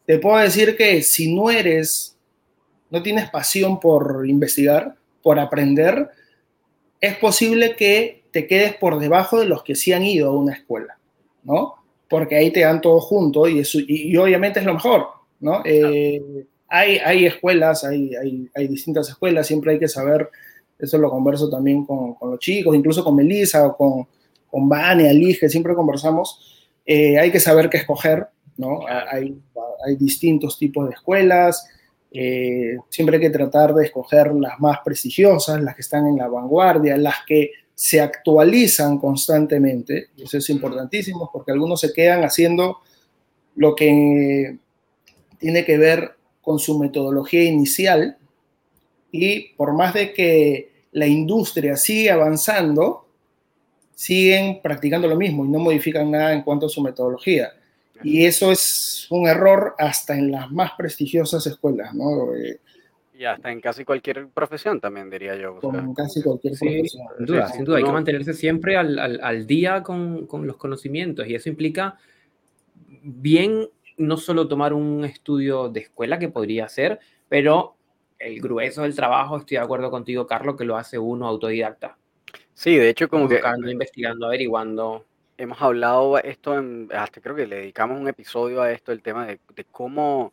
te 0.06 0.18
puedo 0.18 0.38
decir 0.38 0.76
que 0.76 1.02
si 1.02 1.32
no 1.32 1.50
eres, 1.50 2.18
no 2.90 3.00
tienes 3.00 3.30
pasión 3.30 3.78
por 3.78 4.25
investigar, 4.26 4.96
por 5.23 5.38
aprender, 5.38 6.08
es 7.00 7.16
posible 7.18 7.76
que 7.76 8.25
te 8.32 8.49
quedes 8.49 8.75
por 8.75 8.99
debajo 8.99 9.38
de 9.38 9.46
los 9.46 9.62
que 9.62 9.76
sí 9.76 9.92
han 9.92 10.02
ido 10.02 10.30
a 10.30 10.37
una 10.37 10.54
escuela, 10.54 10.99
¿no? 11.44 11.75
Porque 12.08 12.37
ahí 12.37 12.50
te 12.50 12.61
dan 12.61 12.80
todo 12.80 13.00
junto 13.00 13.46
y, 13.46 13.62
y, 13.87 14.16
obviamente 14.16 14.61
es 14.61 14.66
lo 14.66 14.75
mejor, 14.75 15.08
¿no? 15.40 15.62
Eh, 15.64 16.20
hay, 16.68 16.99
hay 16.99 17.26
escuelas, 17.26 17.85
hay, 17.85 18.14
hay, 18.14 18.50
hay, 18.54 18.68
distintas 18.68 19.08
escuelas, 19.08 19.46
siempre 19.46 19.73
hay 19.73 19.78
que 19.78 19.88
saber, 19.88 20.28
eso 20.78 20.99
lo 20.99 21.11
converso 21.11 21.49
también 21.49 21.85
con, 21.85 22.14
con 22.14 22.30
los 22.30 22.40
chicos, 22.40 22.75
incluso 22.75 23.04
con 23.04 23.16
Melissa 23.16 23.66
o 23.66 23.76
con, 23.76 24.06
con 24.50 24.68
Vane, 24.68 25.08
Ali, 25.08 25.38
que 25.38 25.49
siempre 25.49 25.75
conversamos, 25.75 26.68
eh, 26.85 27.18
hay 27.18 27.30
que 27.30 27.40
saber 27.40 27.68
qué 27.70 27.78
escoger, 27.78 28.26
¿no? 28.56 28.80
Hay, 28.87 29.38
hay 29.85 29.96
distintos 29.96 30.58
tipos 30.58 30.88
de 30.88 30.94
escuelas, 30.94 31.68
eh, 32.11 32.76
siempre 32.88 33.16
hay 33.16 33.23
que 33.23 33.30
tratar 33.30 33.75
de 33.75 33.85
escoger 33.85 34.35
las 34.35 34.58
más 34.58 34.78
prestigiosas, 34.85 35.61
las 35.61 35.75
que 35.75 35.82
están 35.82 36.06
en 36.06 36.16
la 36.16 36.28
vanguardia, 36.28 36.96
las 36.96 37.16
que 37.26 37.50
se 37.75 38.00
actualizan 38.00 38.99
constantemente, 38.99 40.08
eso 40.16 40.38
es 40.38 40.49
importantísimo 40.49 41.28
porque 41.30 41.52
algunos 41.52 41.80
se 41.80 41.92
quedan 41.92 42.25
haciendo 42.25 42.78
lo 43.54 43.75
que 43.75 44.56
tiene 45.38 45.64
que 45.66 45.76
ver 45.76 46.15
con 46.47 46.61
su 46.61 46.79
metodología 46.79 47.43
inicial 47.43 48.17
y 49.11 49.49
por 49.57 49.73
más 49.75 49.95
de 49.95 50.12
que 50.12 50.85
la 50.93 51.05
industria 51.05 51.76
sigue 51.76 52.09
avanzando, 52.09 53.09
siguen 53.93 54.61
practicando 54.62 55.09
lo 55.09 55.17
mismo 55.17 55.45
y 55.45 55.49
no 55.49 55.59
modifican 55.59 56.09
nada 56.09 56.33
en 56.33 56.43
cuanto 56.43 56.67
a 56.67 56.69
su 56.69 56.81
metodología. 56.81 57.53
Y 58.05 58.25
eso 58.26 58.53
es 58.53 59.09
un 59.11 59.26
error 59.26 59.75
hasta 59.76 60.17
en 60.17 60.31
las 60.31 60.49
más 60.53 60.71
prestigiosas 60.79 61.45
escuelas, 61.49 61.93
¿no? 61.95 62.33
Eh, 62.37 62.61
y 63.19 63.25
hasta 63.25 63.50
en 63.50 63.61
casi 63.61 63.85
cualquier 63.85 64.29
profesión 64.29 64.81
también, 64.81 65.11
diría 65.11 65.35
yo. 65.35 65.59
en 65.75 65.95
casi 65.95 66.23
cualquier 66.23 66.57
profesión. 66.57 67.09
Sin 67.17 67.26
duda, 67.26 67.49
sin 67.49 67.65
duda. 67.65 67.79
Hay 67.79 67.83
que 67.83 67.91
mantenerse 67.91 68.35
siempre 68.35 68.76
al, 68.76 69.00
al, 69.00 69.19
al 69.21 69.49
día 69.49 69.83
con, 69.83 70.29
con, 70.29 70.47
los 70.47 70.59
conocimientos 70.59 71.26
y 71.26 71.35
eso 71.35 71.49
implica 71.49 71.99
bien 73.03 73.69
no 73.97 74.17
solo 74.17 74.49
tomar 74.49 74.73
un 74.73 75.05
estudio 75.05 75.69
de 75.69 75.81
escuela 75.81 76.19
que 76.19 76.29
podría 76.29 76.69
ser, 76.69 77.00
pero 77.29 77.76
el 78.19 78.41
grueso 78.41 78.83
del 78.83 78.95
trabajo, 78.95 79.37
estoy 79.37 79.59
de 79.59 79.65
acuerdo 79.65 79.91
contigo, 79.91 80.26
Carlos, 80.26 80.57
que 80.57 80.65
lo 80.65 80.76
hace 80.76 80.99
uno 80.99 81.26
autodidacta. 81.26 81.97
Sí, 82.55 82.76
de 82.76 82.88
hecho, 82.88 83.09
como 83.09 83.29
Buscando, 83.29 83.71
investigando, 83.71 84.26
averiguando 84.26 85.05
hemos 85.38 85.61
hablado 85.61 86.19
esto, 86.19 86.59
en, 86.59 86.88
hasta 86.95 87.21
creo 87.21 87.37
que 87.37 87.47
le 87.47 87.57
dedicamos 87.57 88.00
un 88.00 88.09
episodio 88.09 88.62
a 88.62 88.73
esto, 88.73 88.93
el 88.93 89.03
tema 89.03 89.26
de, 89.26 89.38
cómo, 89.71 90.33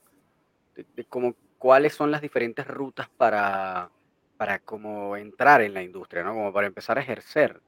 de, 0.75 1.05
cómo, 1.05 1.35
cuáles 1.57 1.93
son 1.93 2.11
las 2.11 2.21
diferentes 2.21 2.65
rutas 2.67 3.09
para, 3.09 3.89
para 4.37 4.59
cómo 4.59 5.17
entrar 5.17 5.61
en 5.61 5.73
la 5.73 5.83
industria, 5.83 6.23
¿no? 6.23 6.33
Como 6.33 6.53
para 6.53 6.67
empezar 6.67 6.97
a 6.97 7.01
ejercer. 7.01 7.61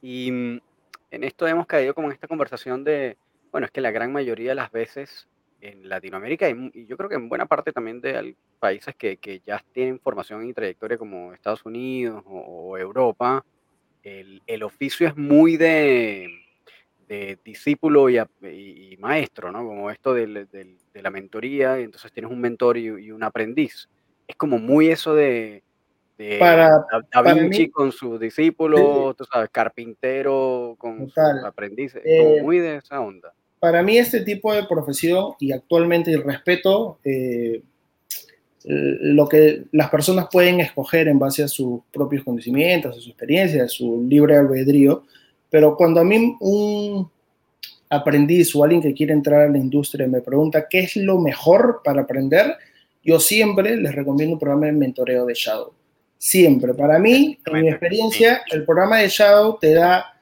Y 0.00 0.30
mm, 0.30 0.60
en 1.10 1.24
esto 1.24 1.46
hemos 1.46 1.66
caído 1.66 1.94
como 1.94 2.08
en 2.08 2.14
esta 2.14 2.28
conversación 2.28 2.84
de, 2.84 3.16
bueno, 3.50 3.66
es 3.66 3.70
que 3.70 3.80
la 3.80 3.90
gran 3.90 4.12
mayoría 4.12 4.50
de 4.50 4.54
las 4.56 4.70
veces 4.70 5.28
en 5.60 5.88
Latinoamérica 5.88 6.48
y, 6.48 6.86
yo 6.86 6.96
creo 6.96 7.08
que 7.08 7.16
en 7.16 7.28
buena 7.28 7.46
parte 7.46 7.72
también 7.72 8.00
de 8.00 8.36
países 8.58 8.94
que, 8.94 9.16
que 9.16 9.40
ya 9.44 9.62
tienen 9.72 9.98
formación 10.00 10.46
y 10.46 10.52
trayectoria 10.52 10.98
como 10.98 11.32
Estados 11.32 11.64
Unidos 11.64 12.22
o, 12.26 12.76
Europa, 12.78 13.44
el, 14.02 14.42
el 14.46 14.62
oficio 14.62 15.08
es 15.08 15.16
muy 15.16 15.56
de 15.56 16.30
de 17.08 17.38
discípulo 17.44 18.08
y, 18.10 18.96
maestro, 18.98 19.52
¿no? 19.52 19.64
Como 19.64 19.90
esto 19.90 20.14
de, 20.14 20.46
la 20.94 21.10
mentoría, 21.10 21.80
y 21.80 21.84
entonces 21.84 22.12
tienes 22.12 22.30
un 22.30 22.40
mentor 22.40 22.76
y, 22.78 23.10
un 23.10 23.22
aprendiz. 23.22 23.88
Es 24.26 24.36
como 24.36 24.58
muy 24.58 24.88
eso 24.88 25.14
de, 25.14 25.62
para, 26.38 26.84
Da, 27.12 27.34
Vinci 27.34 27.70
con 27.70 27.92
su 27.92 28.18
discípulo, 28.18 29.14
tú 29.14 29.24
sabes, 29.24 29.50
carpintero 29.50 30.74
con 30.78 31.08
su 31.08 31.20
aprendiz, 31.44 31.94
es 31.96 32.22
como 32.22 32.34
eh, 32.36 32.42
muy 32.42 32.58
de 32.58 32.76
esa 32.76 33.00
onda. 33.00 33.32
Para 33.58 33.82
mí 33.82 33.98
este 33.98 34.20
tipo 34.20 34.52
de 34.52 34.64
profesión, 34.64 35.34
y 35.40 35.52
actualmente 35.52 36.12
el 36.12 36.22
respeto, 36.22 36.98
eh, 37.04 37.62
lo 38.64 39.28
que 39.28 39.64
las 39.72 39.90
personas 39.90 40.26
pueden 40.30 40.60
escoger 40.60 41.06
en 41.06 41.18
base 41.18 41.44
a 41.44 41.48
sus 41.48 41.80
propios 41.92 42.24
conocimientos, 42.24 42.96
a 42.96 43.00
su 43.00 43.10
experiencia, 43.10 43.64
a 43.64 43.68
su 43.68 44.04
libre 44.08 44.36
albedrío, 44.36 45.04
pero 45.48 45.76
cuando 45.76 46.00
a 46.00 46.04
mí 46.04 46.36
un 46.40 47.08
aprendiz 47.88 48.54
o 48.56 48.64
alguien 48.64 48.82
que 48.82 48.92
quiere 48.92 49.12
entrar 49.12 49.42
a 49.42 49.48
la 49.48 49.58
industria 49.58 50.08
me 50.08 50.20
pregunta 50.20 50.66
qué 50.68 50.80
es 50.80 50.96
lo 50.96 51.18
mejor 51.18 51.80
para 51.84 52.02
aprender, 52.02 52.56
yo 53.04 53.20
siempre 53.20 53.76
les 53.76 53.94
recomiendo 53.94 54.34
un 54.34 54.40
programa 54.40 54.66
de 54.66 54.72
mentoreo 54.72 55.24
de 55.26 55.34
Shadow. 55.34 55.72
Siempre. 56.18 56.74
Para 56.74 56.98
mí, 56.98 57.38
en 57.46 57.60
mi 57.60 57.68
experiencia, 57.68 58.42
el 58.50 58.64
programa 58.64 58.98
de 58.98 59.08
Shadow 59.08 59.58
te 59.60 59.74
da 59.74 60.18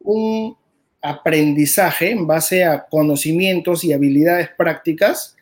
un 0.00 0.56
aprendizaje 1.04 2.10
en 2.10 2.26
base 2.26 2.64
a 2.64 2.86
conocimientos 2.86 3.84
y 3.84 3.92
habilidades 3.92 4.48
prácticas 4.56 5.36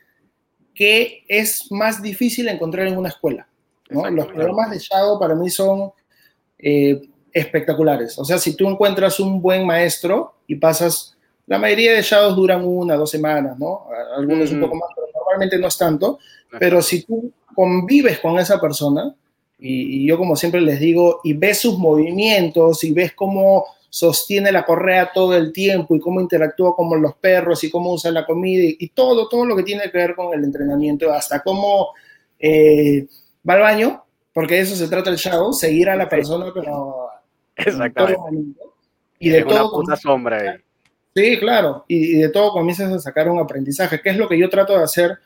que 0.75 1.25
es 1.28 1.71
más 1.71 2.02
difícil 2.02 2.49
encontrar 2.49 2.88
en 2.88 2.99
una 2.99 3.11
escuela. 3.11 3.47
Los 3.88 4.26
programas 4.26 4.71
de 4.71 4.78
Shadow 4.78 5.21
para 5.21 5.37
mí 5.37 5.50
son 5.50 5.92
eh, 6.59 7.00
espectaculares. 7.33 8.19
O 8.19 8.25
sea, 8.25 8.38
si 8.38 8.57
tú 8.57 8.69
encuentras 8.69 9.21
un 9.21 9.40
buen 9.40 9.64
maestro 9.64 10.35
y 10.49 10.57
pasas, 10.57 11.16
la 11.47 11.59
mayoría 11.59 11.92
de 11.92 12.02
shadows 12.02 12.35
duran 12.35 12.64
una, 12.64 12.97
dos 12.97 13.11
semanas, 13.11 13.57
¿no? 13.57 13.87
Algunos 14.16 14.50
un 14.50 14.61
poco 14.61 14.75
más, 14.75 14.88
pero 14.97 15.07
normalmente 15.14 15.59
no 15.59 15.69
es 15.69 15.78
tanto. 15.78 16.19
Pero 16.59 16.83
si 16.83 17.04
tú 17.04 17.31
convives 17.54 18.19
con 18.19 18.38
esa 18.40 18.61
persona, 18.61 19.14
y, 19.61 20.07
yo 20.07 20.19
como 20.19 20.35
siempre 20.35 20.61
les 20.61 20.81
digo, 20.81 21.21
y 21.23 21.35
ves 21.35 21.61
sus 21.61 21.78
movimientos 21.78 22.83
y 22.83 22.92
ves 22.92 23.12
cómo 23.12 23.66
sostiene 23.94 24.50
la 24.50 24.64
correa 24.64 25.12
todo 25.12 25.37
el 25.37 25.52
tiempo 25.52 25.94
y 25.94 26.00
cómo 26.00 26.18
interactúa 26.18 26.75
con 26.75 27.02
los 27.02 27.14
perros 27.16 27.62
y 27.62 27.70
cómo 27.70 27.92
usa 27.92 28.11
la 28.11 28.25
comida 28.25 28.75
y, 28.78 28.88
todo, 28.88 29.28
todo 29.28 29.44
lo 29.44 29.54
que 29.54 29.64
tiene 29.64 29.90
que 29.90 29.99
ver 29.99 30.14
con 30.14 30.32
el 30.32 30.42
entrenamiento, 30.42 31.12
hasta 31.12 31.42
cómo 31.42 31.90
eh, 32.38 33.06
va 33.46 33.54
al 33.54 33.61
baño, 33.61 34.04
porque 34.32 34.54
de 34.54 34.61
eso 34.62 34.76
se 34.76 34.88
trata 34.88 35.11
el 35.11 35.16
shadow, 35.16 35.52
seguir 35.52 35.90
a 35.90 35.96
la 35.96 36.08
persona, 36.08 36.46
pero 36.54 37.11
Exactamente. 37.56 38.61
Y 39.18 39.28
de 39.28 39.42
todo. 39.44 39.78
Una 39.78 39.96
sombra 39.96 40.58
Sí, 41.14 41.38
claro. 41.38 41.84
Y, 41.88 42.14
de 42.14 42.30
todo 42.30 42.52
comienzas 42.52 42.90
a 42.90 42.99
sacar 42.99 43.28
un 43.28 43.38
aprendizaje, 43.38 44.00
que 44.00 44.08
es 44.08 44.16
lo 44.16 44.28
que 44.28 44.38
yo 44.38 44.49
trato 44.49 44.76
de 44.76 44.84
hacer 44.84 45.18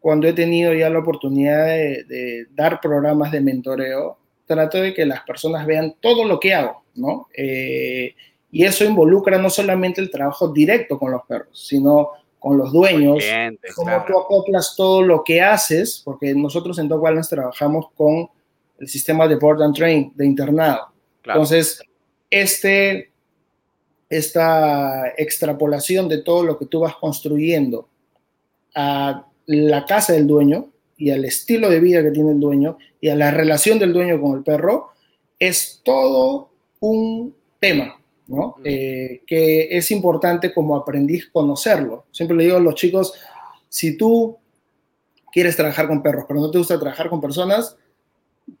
cuando 0.00 0.28
he 0.28 0.34
tenido 0.34 0.74
ya 0.74 0.90
la 0.90 0.98
oportunidad 0.98 1.66
de, 1.66 2.46
dar 2.50 2.80
programas 2.80 3.32
de 3.32 3.40
mentoreo. 3.40 4.18
Trato 4.44 4.78
de 4.78 4.94
que 4.94 5.06
las 5.06 5.22
personas 5.22 5.66
vean 5.66 5.94
todo 6.00 6.24
lo 6.24 6.40
que 6.40 6.54
hago, 6.54 6.82
¿no? 6.98 7.28
Eh, 7.36 8.14
y 8.50 8.64
eso 8.64 8.84
involucra 8.84 9.38
no 9.38 9.50
solamente 9.50 10.00
el 10.00 10.10
trabajo 10.10 10.48
directo 10.48 10.98
con 10.98 11.12
los 11.12 11.22
perros, 11.26 11.66
sino 11.68 12.10
con 12.38 12.56
los 12.56 12.72
dueños, 12.72 13.22
cómo 13.74 14.04
tú 14.06 14.18
acoplas 14.18 14.74
todo 14.76 15.02
lo 15.02 15.24
que 15.24 15.42
haces, 15.42 16.00
porque 16.04 16.34
nosotros 16.34 16.78
en 16.78 16.88
Dog 16.88 17.02
Balance 17.02 17.34
trabajamos 17.34 17.86
con 17.96 18.28
el 18.78 18.88
sistema 18.88 19.26
de 19.26 19.36
board 19.36 19.62
and 19.62 19.74
train 19.74 20.12
de 20.14 20.24
internado. 20.24 20.88
Entonces, 21.24 21.80
este, 22.30 23.10
esta 24.08 25.08
extrapolación 25.16 26.08
de 26.08 26.18
todo 26.18 26.44
lo 26.44 26.58
que 26.58 26.66
tú 26.66 26.80
vas 26.80 26.94
construyendo 26.96 27.88
a 28.74 29.26
la 29.46 29.84
casa 29.84 30.12
del 30.12 30.26
dueño 30.26 30.70
y 30.96 31.10
al 31.10 31.24
estilo 31.24 31.68
de 31.68 31.80
vida 31.80 32.02
que 32.02 32.10
tiene 32.10 32.32
el 32.32 32.40
dueño 32.40 32.78
y 33.00 33.08
a 33.08 33.16
la 33.16 33.30
relación 33.30 33.78
del 33.78 33.92
dueño 33.92 34.20
con 34.20 34.38
el 34.38 34.44
perro, 34.44 34.90
es 35.38 35.80
todo 35.84 36.50
un 36.80 37.34
tema, 37.60 38.00
¿no? 38.26 38.56
Eh, 38.64 39.22
que 39.26 39.76
es 39.76 39.90
importante 39.90 40.52
como 40.52 40.76
aprendiz 40.76 41.28
conocerlo. 41.32 42.06
Siempre 42.10 42.36
le 42.36 42.44
digo 42.44 42.56
a 42.56 42.60
los 42.60 42.74
chicos, 42.74 43.14
si 43.68 43.96
tú 43.96 44.38
quieres 45.32 45.56
trabajar 45.56 45.88
con 45.88 46.02
perros, 46.02 46.24
pero 46.26 46.40
no 46.40 46.50
te 46.50 46.58
gusta 46.58 46.78
trabajar 46.78 47.08
con 47.08 47.20
personas, 47.20 47.76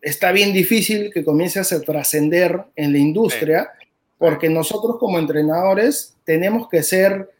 está 0.00 0.32
bien 0.32 0.52
difícil 0.52 1.10
que 1.12 1.24
comiences 1.24 1.72
a 1.72 1.80
trascender 1.80 2.64
en 2.76 2.92
la 2.92 2.98
industria, 2.98 3.70
porque 4.18 4.48
nosotros 4.48 4.96
como 4.98 5.18
entrenadores 5.18 6.16
tenemos 6.24 6.68
que 6.68 6.82
ser 6.82 7.30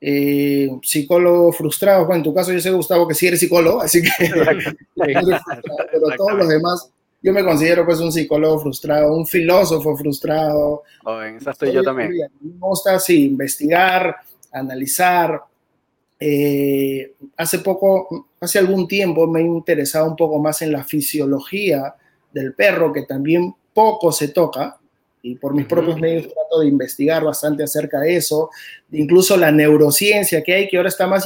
eh, 0.00 0.68
psicólogos 0.82 1.56
frustrados. 1.56 2.06
Bueno, 2.06 2.18
en 2.18 2.24
tu 2.24 2.34
caso 2.34 2.52
yo 2.52 2.60
sé, 2.60 2.70
Gustavo, 2.70 3.06
que 3.06 3.14
sí 3.14 3.26
eres 3.26 3.40
psicólogo, 3.40 3.80
así 3.80 4.02
que... 4.02 4.10
pero 4.96 6.06
todos 6.16 6.34
los 6.34 6.48
demás, 6.48 6.90
yo 7.24 7.32
me 7.32 7.42
considero 7.42 7.86
pues 7.86 8.00
un 8.00 8.12
psicólogo 8.12 8.60
frustrado, 8.60 9.16
un 9.16 9.26
filósofo 9.26 9.96
frustrado. 9.96 10.82
Oh, 11.04 11.22
en 11.22 11.36
esa 11.36 11.52
estoy 11.52 11.72
yo 11.72 11.82
también. 11.82 12.10
Me 12.10 12.58
gusta, 12.58 13.00
sí, 13.00 13.24
investigar, 13.24 14.14
analizar. 14.52 15.40
Eh, 16.20 17.14
hace 17.38 17.60
poco, 17.60 18.28
hace 18.38 18.58
algún 18.58 18.86
tiempo 18.86 19.26
me 19.26 19.40
he 19.40 19.42
interesado 19.42 20.06
un 20.06 20.16
poco 20.16 20.38
más 20.38 20.60
en 20.60 20.70
la 20.70 20.84
fisiología 20.84 21.94
del 22.30 22.52
perro, 22.52 22.92
que 22.92 23.04
también 23.04 23.54
poco 23.72 24.12
se 24.12 24.28
toca, 24.28 24.78
y 25.22 25.36
por 25.36 25.54
mis 25.54 25.64
propios 25.64 25.98
medios 25.98 26.24
trato 26.24 26.60
de 26.60 26.68
investigar 26.68 27.24
bastante 27.24 27.62
acerca 27.62 28.00
de 28.00 28.16
eso, 28.16 28.50
incluso 28.92 29.38
la 29.38 29.50
neurociencia 29.50 30.42
que 30.42 30.52
hay, 30.52 30.68
que 30.68 30.76
ahora 30.76 30.90
está 30.90 31.06
más, 31.06 31.24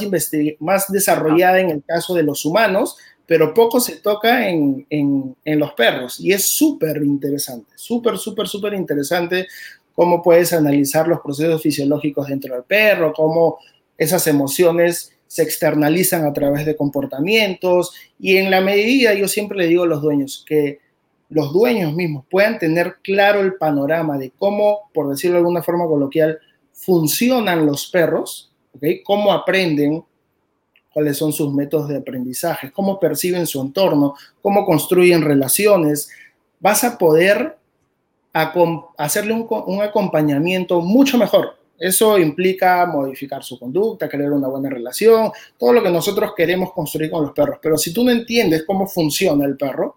más 0.59 0.89
desarrollada 0.89 1.59
en 1.59 1.71
el 1.71 1.83
caso 1.83 2.15
de 2.15 2.23
los 2.23 2.45
humanos, 2.45 2.95
pero 3.29 3.53
poco 3.53 3.79
se 3.79 3.97
toca 3.97 4.49
en, 4.49 4.87
en, 4.89 5.59
los 5.59 5.73
perros. 5.73 6.19
Y 6.19 6.33
es 6.33 6.47
súper 6.49 6.97
interesante, 7.03 7.71
súper, 7.75 8.17
súper, 8.17 8.47
súper 8.47 8.73
interesante 8.73 9.47
cómo 9.93 10.23
puedes 10.23 10.51
analizar 10.51 11.07
los 11.07 11.19
procesos 11.19 11.61
fisiológicos 11.61 12.27
dentro 12.27 12.55
del 12.55 12.63
perro, 12.63 13.13
cómo 13.13 13.59
esas 13.99 14.25
emociones 14.25 15.13
se 15.27 15.43
externalizan 15.43 16.25
a 16.25 16.33
través 16.33 16.65
de 16.65 16.75
comportamientos. 16.75 17.93
Y 18.17 18.37
en 18.37 18.49
la 18.49 18.61
medida, 18.61 19.13
yo 19.13 19.27
siempre 19.27 19.59
le 19.59 19.67
digo 19.67 19.83
a 19.83 19.87
los 19.87 20.01
dueños 20.01 20.43
que 20.47 20.79
los 21.29 21.53
dueños 21.53 21.93
mismos 21.93 22.25
puedan 22.31 22.57
tener 22.57 22.95
claro 23.03 23.41
el 23.41 23.57
panorama 23.57 24.17
de 24.17 24.31
cómo, 24.31 24.89
por 24.91 25.07
decirlo 25.07 25.35
de 25.35 25.41
alguna 25.41 25.61
forma 25.61 25.85
coloquial, 25.85 26.39
funcionan 26.73 27.67
los 27.67 27.91
perros, 27.91 28.51
cómo 29.03 29.31
aprenden, 29.31 30.03
cuáles 30.93 31.17
son 31.17 31.31
sus 31.31 31.53
métodos 31.53 31.87
de 31.87 31.97
aprendizaje, 31.97 32.71
cómo 32.71 32.99
perciben 32.99 33.45
su 33.47 33.61
entorno, 33.61 34.15
cómo 34.41 34.65
construyen 34.65 35.21
relaciones, 35.21 36.09
vas 36.59 36.83
a 36.83 36.97
poder 36.97 37.57
hacerle 38.97 39.33
un, 39.33 39.47
un 39.67 39.81
acompañamiento 39.81 40.81
mucho 40.81 41.17
mejor. 41.17 41.57
Eso 41.77 42.19
implica 42.19 42.85
modificar 42.85 43.43
su 43.43 43.57
conducta, 43.57 44.09
crear 44.09 44.31
una 44.33 44.49
buena 44.49 44.69
relación, 44.69 45.31
todo 45.57 45.71
lo 45.71 45.81
que 45.81 45.89
nosotros 45.89 46.33
queremos 46.35 46.73
construir 46.73 47.09
con 47.09 47.23
los 47.23 47.31
perros. 47.31 47.57
Pero 47.61 47.77
si 47.77 47.93
tú 47.93 48.03
no 48.03 48.11
entiendes 48.11 48.65
cómo 48.67 48.85
funciona 48.85 49.45
el 49.45 49.55
perro, 49.55 49.95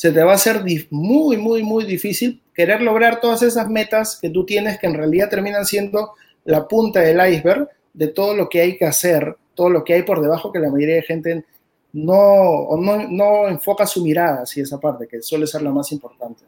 se 0.00 0.12
te 0.12 0.22
va 0.22 0.32
a 0.32 0.36
hacer 0.36 0.64
muy, 0.90 1.36
muy, 1.36 1.62
muy 1.62 1.84
difícil 1.84 2.40
querer 2.54 2.80
lograr 2.80 3.20
todas 3.20 3.42
esas 3.42 3.68
metas 3.68 4.18
que 4.20 4.30
tú 4.30 4.46
tienes 4.46 4.78
que 4.78 4.86
en 4.86 4.94
realidad 4.94 5.28
terminan 5.28 5.66
siendo 5.66 6.12
la 6.44 6.66
punta 6.66 7.00
del 7.00 7.20
iceberg 7.32 7.68
de 7.92 8.08
todo 8.08 8.34
lo 8.34 8.48
que 8.48 8.60
hay 8.60 8.78
que 8.78 8.86
hacer, 8.86 9.36
todo 9.60 9.68
lo 9.68 9.84
que 9.84 9.92
hay 9.92 10.04
por 10.04 10.22
debajo 10.22 10.50
que 10.50 10.58
la 10.58 10.70
mayoría 10.70 10.94
de 10.94 11.02
gente 11.02 11.44
no, 11.92 12.66
no, 12.78 13.06
no 13.10 13.46
enfoca 13.46 13.86
su 13.86 14.02
mirada 14.02 14.44
hacia 14.44 14.62
esa 14.62 14.80
parte, 14.80 15.06
que 15.06 15.20
suele 15.20 15.46
ser 15.46 15.60
la 15.60 15.70
más 15.70 15.92
importante. 15.92 16.44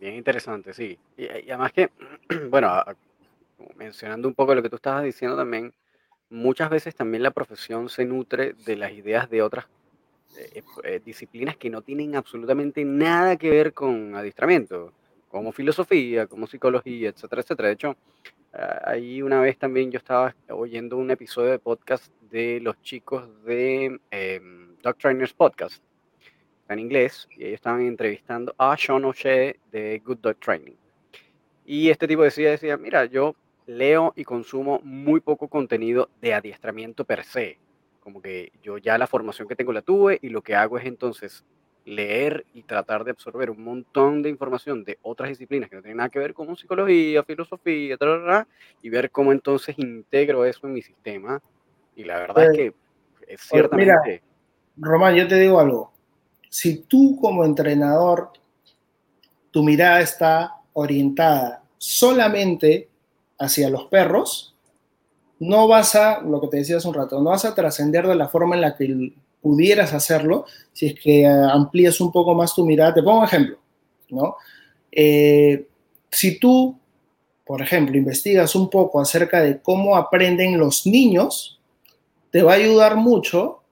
Bien 0.00 0.14
interesante, 0.14 0.72
sí. 0.72 0.98
Y, 1.18 1.24
y, 1.24 1.50
además 1.50 1.72
que, 1.72 1.90
bueno, 2.48 2.82
mencionando 3.76 4.26
un 4.26 4.32
poco 4.32 4.54
lo 4.54 4.62
que 4.62 4.70
tú 4.70 4.76
estabas 4.76 5.04
diciendo 5.04 5.36
también, 5.36 5.74
muchas 6.30 6.70
veces 6.70 6.94
también 6.94 7.22
la 7.22 7.30
profesión 7.30 7.90
se 7.90 8.06
nutre 8.06 8.54
de 8.64 8.76
las 8.76 8.90
ideas 8.92 9.28
de 9.28 9.42
otras 9.42 9.66
eh, 10.38 10.62
eh, 10.84 11.02
disciplinas 11.04 11.58
que 11.58 11.68
no 11.68 11.82
tienen 11.82 12.16
absolutamente 12.16 12.86
nada 12.86 13.36
que 13.36 13.50
ver 13.50 13.74
con 13.74 14.14
adiestramiento, 14.14 14.94
como 15.28 15.52
filosofía, 15.52 16.26
como 16.26 16.46
psicología, 16.46 17.10
etcétera, 17.10 17.42
etcétera. 17.42 17.68
De 17.68 17.74
hecho, 17.74 17.96
ah, 18.54 18.80
ahí 18.86 19.20
una 19.20 19.42
vez 19.42 19.58
también 19.58 19.90
yo 19.90 19.98
estaba 19.98 20.34
oyendo 20.48 20.96
un 20.96 21.10
episodio 21.10 21.50
de 21.50 21.58
podcast 21.58 22.15
de 22.30 22.60
los 22.60 22.80
chicos 22.82 23.28
de 23.44 24.00
eh, 24.10 24.40
Dog 24.82 24.96
Trainers 24.98 25.32
Podcast, 25.32 25.82
en 26.68 26.78
inglés, 26.78 27.28
y 27.30 27.44
ellos 27.44 27.54
estaban 27.54 27.82
entrevistando 27.82 28.54
a 28.58 28.76
Sean 28.76 29.04
O'Shea 29.04 29.54
de 29.70 30.02
Good 30.04 30.18
Dog 30.18 30.36
Training. 30.36 30.76
Y 31.64 31.90
este 31.90 32.06
tipo 32.06 32.22
decía, 32.22 32.50
decía, 32.50 32.76
mira, 32.76 33.04
yo 33.06 33.34
leo 33.66 34.12
y 34.16 34.24
consumo 34.24 34.80
muy 34.84 35.20
poco 35.20 35.48
contenido 35.48 36.08
de 36.20 36.34
adiestramiento 36.34 37.04
per 37.04 37.24
se 37.24 37.58
como 38.06 38.22
que 38.22 38.52
yo 38.62 38.78
ya 38.78 38.98
la 38.98 39.08
formación 39.08 39.48
que 39.48 39.56
tengo 39.56 39.72
la 39.72 39.82
tuve 39.82 40.20
y 40.22 40.28
lo 40.28 40.40
que 40.40 40.54
hago 40.54 40.78
es 40.78 40.86
entonces 40.86 41.44
leer 41.84 42.46
y 42.54 42.62
tratar 42.62 43.02
de 43.02 43.10
absorber 43.10 43.50
un 43.50 43.64
montón 43.64 44.22
de 44.22 44.30
información 44.30 44.84
de 44.84 44.96
otras 45.02 45.30
disciplinas 45.30 45.68
que 45.68 45.74
no 45.74 45.82
tienen 45.82 45.96
nada 45.96 46.08
que 46.08 46.20
ver 46.20 46.32
con 46.32 46.56
psicología, 46.56 47.24
filosofía, 47.24 47.96
y 48.80 48.88
ver 48.90 49.10
cómo 49.10 49.32
entonces 49.32 49.76
integro 49.76 50.44
eso 50.44 50.68
en 50.68 50.74
mi 50.74 50.82
sistema. 50.82 51.42
Y 51.96 52.04
la 52.04 52.18
verdad 52.18 52.44
es 52.44 52.56
que 52.56 52.74
es 53.26 53.40
ciertamente... 53.40 53.94
Mira, 54.04 54.22
Román, 54.76 55.14
yo 55.16 55.26
te 55.26 55.40
digo 55.40 55.58
algo. 55.58 55.90
Si 56.48 56.78
tú 56.82 57.18
como 57.20 57.44
entrenador, 57.44 58.30
tu 59.50 59.64
mirada 59.64 60.00
está 60.00 60.56
orientada 60.74 61.62
solamente 61.78 62.88
hacia 63.38 63.70
los 63.70 63.86
perros, 63.86 64.54
no 65.38 65.68
vas 65.68 65.94
a, 65.94 66.20
lo 66.20 66.40
que 66.40 66.48
te 66.48 66.56
decía 66.58 66.76
hace 66.76 66.88
un 66.88 66.94
rato, 66.94 67.20
no 67.20 67.30
vas 67.30 67.44
a 67.44 67.54
trascender 67.54 68.06
de 68.06 68.14
la 68.14 68.28
forma 68.28 68.54
en 68.54 68.60
la 68.62 68.76
que 68.76 69.12
pudieras 69.40 69.92
hacerlo 69.92 70.46
si 70.72 70.86
es 70.86 70.94
que 71.00 71.26
amplías 71.26 72.00
un 72.00 72.10
poco 72.10 72.34
más 72.34 72.54
tu 72.54 72.64
mirada. 72.64 72.94
Te 72.94 73.02
pongo 73.02 73.20
un 73.20 73.24
ejemplo, 73.24 73.58
¿no? 74.10 74.36
Eh, 74.90 75.66
si 76.10 76.38
tú, 76.38 76.78
por 77.44 77.60
ejemplo, 77.60 77.96
investigas 77.96 78.54
un 78.54 78.70
poco 78.70 79.00
acerca 79.00 79.40
de 79.40 79.60
cómo 79.60 79.96
aprenden 79.96 80.58
los 80.58 80.86
niños, 80.86 81.55
te 82.30 82.42
va 82.42 82.52
a 82.52 82.56
ayudar 82.56 82.96
mucho 82.96 83.62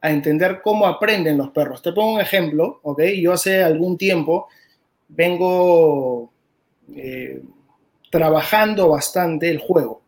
a 0.00 0.10
entender 0.10 0.60
cómo 0.62 0.86
aprenden 0.86 1.38
los 1.38 1.50
perros. 1.50 1.82
Te 1.82 1.92
pongo 1.92 2.14
un 2.14 2.20
ejemplo, 2.20 2.80
¿ok? 2.82 3.02
Yo 3.20 3.32
hace 3.32 3.62
algún 3.62 3.96
tiempo 3.96 4.48
vengo 5.08 6.30
eh, 6.94 7.42
trabajando 8.10 8.88
bastante 8.90 9.50
el 9.50 9.58
juego. 9.58 10.02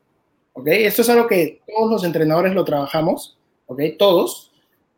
¿ok? 0.57 0.69
Esto 0.69 1.03
es 1.03 1.11
algo 1.11 1.27
que 1.27 1.61
todos 1.67 1.91
los 1.91 2.05
entrenadores 2.05 2.55
lo 2.55 2.65
trabajamos, 2.65 3.39
¿ok? 3.67 3.81
Todos, 3.99 4.53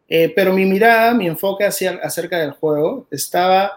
eh, 0.09 0.33
pero 0.35 0.53
mi 0.53 0.64
mirada, 0.64 1.14
mi 1.14 1.27
enfoque 1.27 1.64
hacia, 1.64 1.99
acerca 2.03 2.38
del 2.38 2.53
juego 2.53 3.07
estaba 3.11 3.73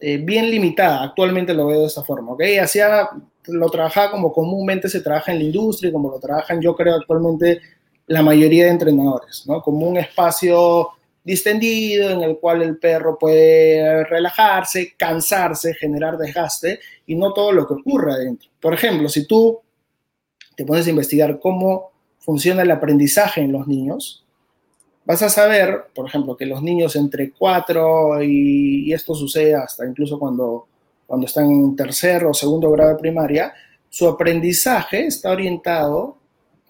eh, 0.00 0.18
bien 0.18 0.50
limitada, 0.50 1.02
actualmente 1.02 1.54
lo 1.54 1.66
veo 1.66 1.80
de 1.80 1.86
esta 1.86 2.04
forma, 2.04 2.32
¿ok? 2.32 2.42
Hacía, 2.60 3.08
lo 3.46 3.70
trabajaba 3.70 4.10
como 4.10 4.32
comúnmente 4.32 4.88
se 4.88 5.00
trabaja 5.00 5.32
en 5.32 5.38
la 5.38 5.44
industria, 5.44 5.92
como 5.92 6.10
lo 6.10 6.20
trabajan 6.20 6.60
yo 6.60 6.74
creo 6.74 6.94
actualmente 6.94 7.60
la 8.06 8.22
mayoría 8.22 8.64
de 8.64 8.70
entrenadores, 8.70 9.44
¿no? 9.46 9.62
Como 9.62 9.86
un 9.88 9.96
espacio 9.96 10.90
distendido 11.24 12.10
en 12.10 12.22
el 12.22 12.38
cual 12.38 12.62
el 12.62 12.78
perro 12.78 13.16
puede 13.18 14.04
relajarse, 14.04 14.94
cansarse, 14.96 15.74
generar 15.74 16.18
desgaste 16.18 16.80
y 17.06 17.14
no 17.14 17.32
todo 17.32 17.52
lo 17.52 17.66
que 17.66 17.74
ocurre 17.74 18.12
adentro. 18.12 18.48
Por 18.60 18.74
ejemplo, 18.74 19.08
si 19.08 19.26
tú 19.26 19.60
te 20.56 20.64
pones 20.64 20.86
a 20.86 20.90
investigar 20.90 21.38
cómo 21.38 21.92
funciona 22.18 22.62
el 22.62 22.70
aprendizaje 22.70 23.40
en 23.40 23.52
los 23.52 23.66
niños, 23.66 24.24
vas 25.04 25.22
a 25.22 25.28
saber, 25.28 25.86
por 25.94 26.06
ejemplo, 26.06 26.36
que 26.36 26.46
los 26.46 26.62
niños 26.62 26.96
entre 26.96 27.32
4 27.32 28.22
y, 28.22 28.92
esto 28.92 29.14
sucede 29.14 29.54
hasta 29.54 29.86
incluso 29.86 30.18
cuando, 30.18 30.66
cuando 31.06 31.26
están 31.26 31.50
en 31.50 31.76
tercer 31.76 32.24
o 32.24 32.34
segundo 32.34 32.70
grado 32.70 32.90
de 32.90 33.00
primaria, 33.00 33.52
su 33.88 34.08
aprendizaje 34.08 35.06
está 35.06 35.30
orientado 35.30 36.16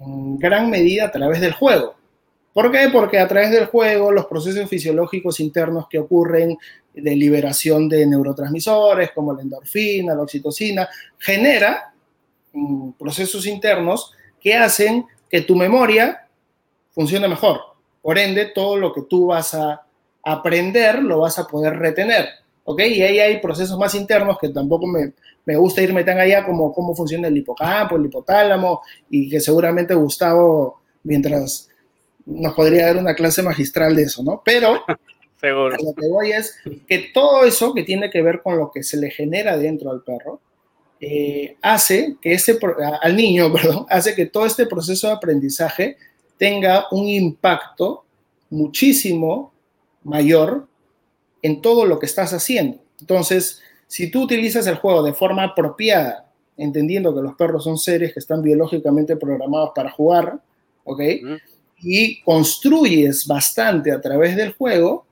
en 0.07 0.39
gran 0.39 0.71
medida 0.71 1.07
a 1.07 1.11
través 1.11 1.41
del 1.41 1.53
juego. 1.53 1.95
¿Por 2.53 2.71
qué? 2.71 2.91
Porque 2.93 3.19
a 3.19 3.27
través 3.27 3.51
del 3.51 3.67
juego 3.67 4.13
los 4.13 4.27
procesos 4.27 4.69
fisiológicos 4.69 5.41
internos 5.41 5.87
que 5.89 5.99
ocurren 5.99 6.59
de 6.93 7.17
liberación 7.17 7.89
de 7.89 8.07
neurotransmisores 8.07 9.13
como 9.13 9.33
la 9.33 9.43
endorfina, 9.43 10.15
la 10.15 10.23
oxitocina, 10.23 10.89
genera 11.19 11.95
procesos 12.99 13.47
internos 13.47 14.13
que 14.39 14.55
hacen 14.55 15.07
que 15.31 15.41
tu 15.41 15.57
memoria 15.57 16.29
funcione 16.91 17.27
mejor. 17.27 17.61
Por 18.03 18.19
ende, 18.19 18.47
todo 18.47 18.77
lo 18.77 18.93
que 18.93 19.03
tú 19.03 19.27
vas 19.27 19.55
a 19.55 19.87
aprender 20.23 21.03
lo 21.03 21.21
vas 21.21 21.39
a 21.39 21.47
poder 21.47 21.79
retener. 21.79 22.29
¿Ok? 22.65 22.81
Y 22.81 23.03
ahí 23.03 23.19
hay 23.19 23.41
procesos 23.41 23.79
más 23.79 23.95
internos 23.95 24.39
que 24.41 24.49
tampoco 24.49 24.87
me, 24.87 25.13
me 25.45 25.57
gusta 25.57 25.83
irme 25.83 26.05
tan 26.05 26.19
allá 26.19 26.45
como 26.45 26.73
cómo 26.73 26.95
funciona 26.95 27.29
el 27.29 27.37
hipocampo, 27.37 27.97
el 27.97 28.07
hipotálamo, 28.07 28.83
y 29.11 29.29
que 29.29 29.41
seguramente 29.41 29.95
Gustavo, 29.95 30.81
mientras 31.03 31.69
nos 32.25 32.55
podría 32.55 32.87
dar 32.87 32.99
una 32.99 33.15
clase 33.15 33.43
magistral 33.43 33.97
de 33.97 34.05
eso, 34.05 34.23
¿no? 34.23 34.43
Pero 34.45 34.85
Seguro. 35.41 35.77
lo 35.83 35.95
que 35.95 36.09
voy 36.09 36.33
es 36.33 36.57
que 36.87 37.11
todo 37.13 37.45
eso 37.45 37.75
que 37.75 37.83
tiene 37.83 38.11
que 38.11 38.23
ver 38.23 38.43
con 38.43 38.57
lo 38.57 38.71
que 38.71 38.83
se 38.85 38.97
le 38.97 39.11
genera 39.11 39.57
dentro 39.57 39.91
al 39.91 40.03
perro, 40.03 40.41
eh, 41.01 41.57
hace 41.63 42.17
que 42.23 42.35
ese, 42.35 42.59
al 43.01 43.17
niño, 43.17 43.53
perdón, 43.53 43.87
hace 43.89 44.15
que 44.15 44.27
todo 44.27 44.47
este 44.47 44.67
proceso 44.67 45.09
de 45.09 45.15
aprendizaje 45.15 45.97
tenga 46.39 46.87
un 46.93 47.09
impacto 47.09 48.05
muchísimo 48.51 49.53
mayor 50.05 50.69
en 51.43 51.61
todo 51.61 51.85
lo 51.85 51.99
que 51.99 52.07
estás 52.07 52.33
haciendo. 52.33 52.79
Entonces, 53.01 53.61
si 53.87 54.11
tú 54.11 54.23
utilizas 54.23 54.67
el 54.67 54.77
juego 54.77 55.03
de 55.03 55.13
forma 55.13 55.43
apropiada, 55.45 56.31
entendiendo 56.57 57.15
que 57.15 57.23
los 57.23 57.35
perros 57.35 57.65
son 57.65 57.77
seres 57.77 58.13
que 58.13 58.21
están 58.21 58.41
biológicamente 58.41 59.17
programados 59.17 59.71
para 59.75 59.91
jugar, 59.91 60.41
¿ok? 60.85 61.01
Y 61.81 62.23
construyes 62.23 63.27
bastante 63.27 63.91
a 63.91 64.01
través 64.01 64.37
del 64.37 64.53
juego, 64.53 65.05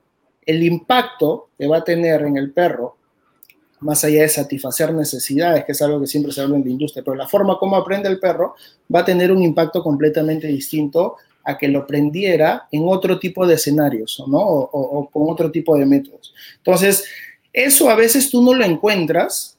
el 0.47 0.63
impacto 0.63 1.51
que 1.59 1.67
va 1.67 1.79
a 1.79 1.85
tener 1.85 2.23
en 2.23 2.37
el 2.37 2.53
perro, 2.53 2.97
más 3.81 4.05
allá 4.05 4.23
de 4.23 4.29
satisfacer 4.29 4.93
necesidades, 4.93 5.65
que 5.65 5.73
es 5.73 5.83
algo 5.83 6.01
que 6.01 6.07
siempre 6.07 6.33
se 6.33 6.41
habla 6.43 6.57
en 6.57 6.65
la 6.65 6.71
industria, 6.71 7.03
pero 7.03 7.17
la 7.17 7.27
forma 7.27 7.59
como 7.59 7.77
aprende 7.77 8.09
el 8.09 8.21
perro 8.21 8.55
va 8.95 9.01
a 9.01 9.05
tener 9.05 9.33
un 9.33 9.43
impacto 9.43 9.83
completamente 9.83 10.47
distinto 10.47 11.17
a 11.45 11.57
que 11.57 11.69
lo 11.69 11.87
prendiera 11.87 12.69
en 12.71 12.85
otro 12.87 13.19
tipo 13.19 13.47
de 13.47 13.55
escenarios, 13.55 14.23
¿no? 14.27 14.39
O, 14.39 15.09
con 15.11 15.31
otro 15.31 15.51
tipo 15.51 15.77
de 15.77 15.87
métodos. 15.87 16.35
Entonces, 16.59 17.05
eso 17.53 17.91
a 17.91 17.95
veces 17.95 18.31
tú 18.31 18.43
no 18.43 18.55
lo 18.55 18.65
encuentras 18.65 19.57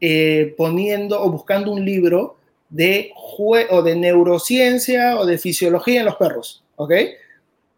eh, 0.00 0.54
poniendo 0.56 1.22
o 1.22 1.30
buscando 1.30 1.72
un 1.72 1.84
libro 1.84 2.36
de, 2.68 3.12
o 3.38 3.82
de 3.82 3.96
neurociencia 3.96 5.18
o 5.18 5.26
de 5.26 5.38
fisiología 5.38 6.00
en 6.00 6.06
los 6.06 6.16
perros, 6.16 6.62
¿ok? 6.76 6.92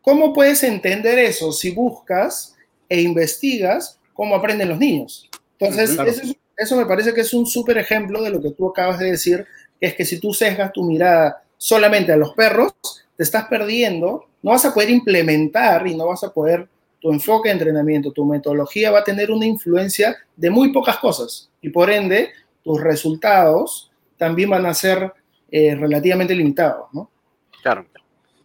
¿Cómo 0.03 0.33
puedes 0.33 0.62
entender 0.64 1.18
eso 1.18 1.53
si 1.53 1.71
buscas 1.71 2.57
e 2.88 3.01
investigas 3.01 3.99
cómo 4.12 4.35
aprenden 4.35 4.68
los 4.68 4.79
niños? 4.79 5.29
Entonces, 5.59 5.90
eso, 5.90 6.35
eso, 6.57 6.77
me 6.77 6.87
parece 6.87 7.14
que 7.14 7.21
es 7.21 7.33
un 7.33 7.47
súper 7.47 7.79
ejemplo 7.79 8.23
de 8.23 8.31
lo 8.31 8.42
que 8.42 8.51
tú 8.51 8.68
acabas 8.68 8.99
de 8.99 9.12
decir, 9.12 9.47
que 9.81 9.87
es 9.87 9.95
que 9.95 10.05
si 10.05 10.18
tú 10.18 10.35
sesgas 10.35 10.73
tu 10.73 10.83
mirada 10.83 11.41
solamente 11.62 12.11
a 12.11 12.16
los 12.16 12.35
perros, 12.35 12.75
te 13.16 13.22
estás 13.22 13.46
perdiendo, 13.46 14.27
no 14.42 14.51
vas 14.51 14.64
a 14.64 14.75
poder 14.75 14.90
implementar 14.90 15.87
y 15.87 15.94
no 15.94 16.09
vas 16.09 16.25
a 16.25 16.33
poder, 16.33 16.68
tu 17.01 17.12
enfoque 17.12 17.51
de 17.51 17.53
entrenamiento, 17.53 18.11
tu 18.11 18.25
metodología 18.25 18.90
va 18.90 18.98
a 18.98 19.05
tener 19.05 19.31
una 19.31 19.46
influencia 19.46 20.16
de 20.35 20.51
muy 20.51 20.72
pocas 20.72 20.98
cosas 20.98 21.53
y 21.61 21.68
por 21.68 21.88
ende 21.88 22.33
tus 22.64 22.81
resultados 22.81 23.92
también 24.16 24.51
van 24.51 24.66
a 24.66 24.75
ser 24.75 25.12
eh, 25.53 25.77
relativamente 25.77 26.35
limitados, 26.35 26.88
¿no? 26.92 27.09
Claro, 27.62 27.87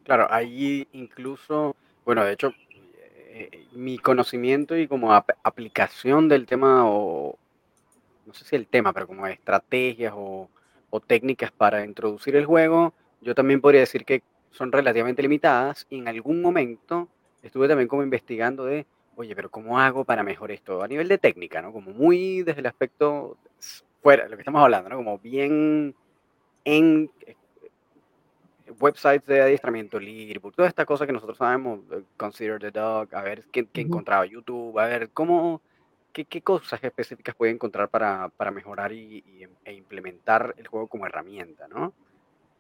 claro, 0.04 0.28
ahí 0.30 0.88
incluso, 0.92 1.76
bueno, 2.06 2.24
de 2.24 2.34
hecho, 2.34 2.54
eh, 2.70 3.66
mi 3.72 3.98
conocimiento 3.98 4.78
y 4.78 4.88
como 4.88 5.12
aplicación 5.12 6.30
del 6.30 6.46
tema, 6.46 6.88
o 6.88 7.36
no 8.28 8.34
sé 8.36 8.46
si 8.46 8.56
el 8.56 8.68
tema, 8.68 8.94
pero 8.94 9.08
como 9.08 9.26
estrategias 9.26 10.14
o, 10.16 10.48
o 10.92 11.00
técnicas 11.00 11.52
para 11.52 11.84
introducir 11.84 12.36
el 12.36 12.46
juego, 12.46 12.94
yo 13.22 13.36
también 13.36 13.62
podría 13.62 13.82
decir 13.82 14.06
que 14.06 14.24
son 14.52 14.72
relativamente 14.72 15.22
limitadas 15.22 15.86
y 15.90 16.00
en 16.00 16.08
algún 16.08 16.42
momento 16.42 17.08
estuve 17.44 17.68
también 17.68 17.88
como 17.88 18.04
investigando 18.04 18.66
de, 18.66 18.86
oye, 19.16 19.36
pero 19.36 19.50
¿cómo 19.50 19.80
hago 19.80 20.06
para 20.06 20.24
mejorar 20.24 20.56
esto? 20.56 20.82
A 20.82 20.88
nivel 20.88 21.08
de 21.08 21.18
técnica, 21.18 21.62
¿no? 21.62 21.72
Como 21.72 21.92
muy 21.92 22.44
desde 22.44 22.60
el 22.62 22.66
aspecto 22.66 23.38
fuera, 24.02 24.28
lo 24.28 24.36
que 24.36 24.42
estamos 24.42 24.62
hablando, 24.62 24.90
¿no? 24.90 24.98
Como 24.98 25.20
bien 25.20 25.96
en 26.66 27.10
eh, 27.26 27.36
websites 28.80 29.26
de 29.26 29.42
adiestramiento, 29.42 30.00
Learbook, 30.00 30.56
toda 30.56 30.68
esta 30.68 30.86
cosa 30.86 31.06
que 31.06 31.14
nosotros 31.14 31.38
sabemos, 31.38 31.80
eh, 31.92 32.04
Consider 32.18 32.60
the 32.60 32.72
Dog, 32.72 33.14
a 33.14 33.22
ver 33.22 33.46
qué, 33.52 33.66
qué 33.66 33.82
encontraba 33.82 34.26
YouTube, 34.26 34.78
a 34.80 34.86
ver 34.86 35.10
cómo, 35.12 35.62
qué, 36.14 36.26
qué, 36.26 36.42
cosas 36.42 36.84
específicas 36.84 37.36
puede 37.36 37.52
encontrar 37.54 37.90
para, 37.90 38.30
para 38.30 38.52
mejorar 38.52 38.92
y, 38.92 39.24
y, 39.26 39.48
e 39.64 39.74
implementar 39.74 40.54
el 40.58 40.68
juego 40.68 40.88
como 40.88 41.06
herramienta, 41.06 41.68
¿no? 41.68 41.94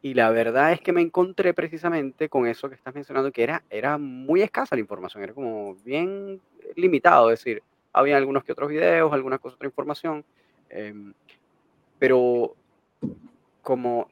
Y 0.01 0.13
la 0.13 0.29
verdad 0.29 0.71
es 0.71 0.81
que 0.81 0.93
me 0.93 1.01
encontré 1.01 1.53
precisamente 1.53 2.29
con 2.29 2.47
eso 2.47 2.69
que 2.69 2.75
estás 2.75 2.93
mencionando, 2.93 3.31
que 3.31 3.43
era, 3.43 3.63
era 3.69 3.97
muy 3.97 4.41
escasa 4.41 4.75
la 4.75 4.81
información, 4.81 5.23
era 5.23 5.33
como 5.33 5.75
bien 5.83 6.39
limitado, 6.75 7.31
es 7.31 7.39
decir, 7.39 7.63
había 7.93 8.17
algunos 8.17 8.43
que 8.43 8.51
otros 8.51 8.69
videos, 8.69 9.11
alguna 9.11 9.39
cosa, 9.39 9.55
otra 9.55 9.67
información, 9.67 10.23
em, 10.69 11.13
pero 11.97 12.55
como 13.63 14.07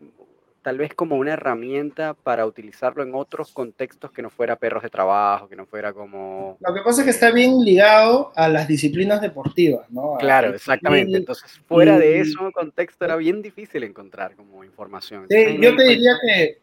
tal 0.65 0.79
vez 0.79 0.95
como 0.95 1.15
una 1.17 1.33
herramienta 1.33 2.15
para 2.15 2.43
utilizarlo 2.47 3.03
en 3.03 3.13
otros 3.13 3.51
contextos 3.51 4.11
que 4.11 4.23
no 4.23 4.31
fuera 4.31 4.55
perros 4.55 4.81
de 4.81 4.89
trabajo, 4.89 5.47
que 5.47 5.55
no 5.55 5.67
fuera 5.67 5.93
como... 5.93 6.57
Lo 6.59 6.73
que 6.73 6.81
pasa 6.81 7.01
es 7.01 7.05
que 7.05 7.11
está 7.11 7.29
bien 7.29 7.63
ligado 7.63 8.31
a 8.35 8.49
las 8.49 8.67
disciplinas 8.67 9.21
deportivas, 9.21 9.87
¿no? 9.91 10.15
Claro, 10.17 10.55
exactamente. 10.55 11.17
Entonces, 11.17 11.61
fuera 11.67 11.99
de 11.99 12.19
eso, 12.19 12.51
contexto 12.51 13.05
era 13.05 13.15
bien 13.15 13.43
difícil 13.43 13.83
encontrar 13.83 14.35
como 14.35 14.63
información. 14.63 15.27
Sí, 15.29 15.55
yo 15.61 15.75
te 15.75 15.83
diría 15.83 16.13
que 16.25 16.57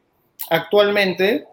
actualmente, 0.51 1.47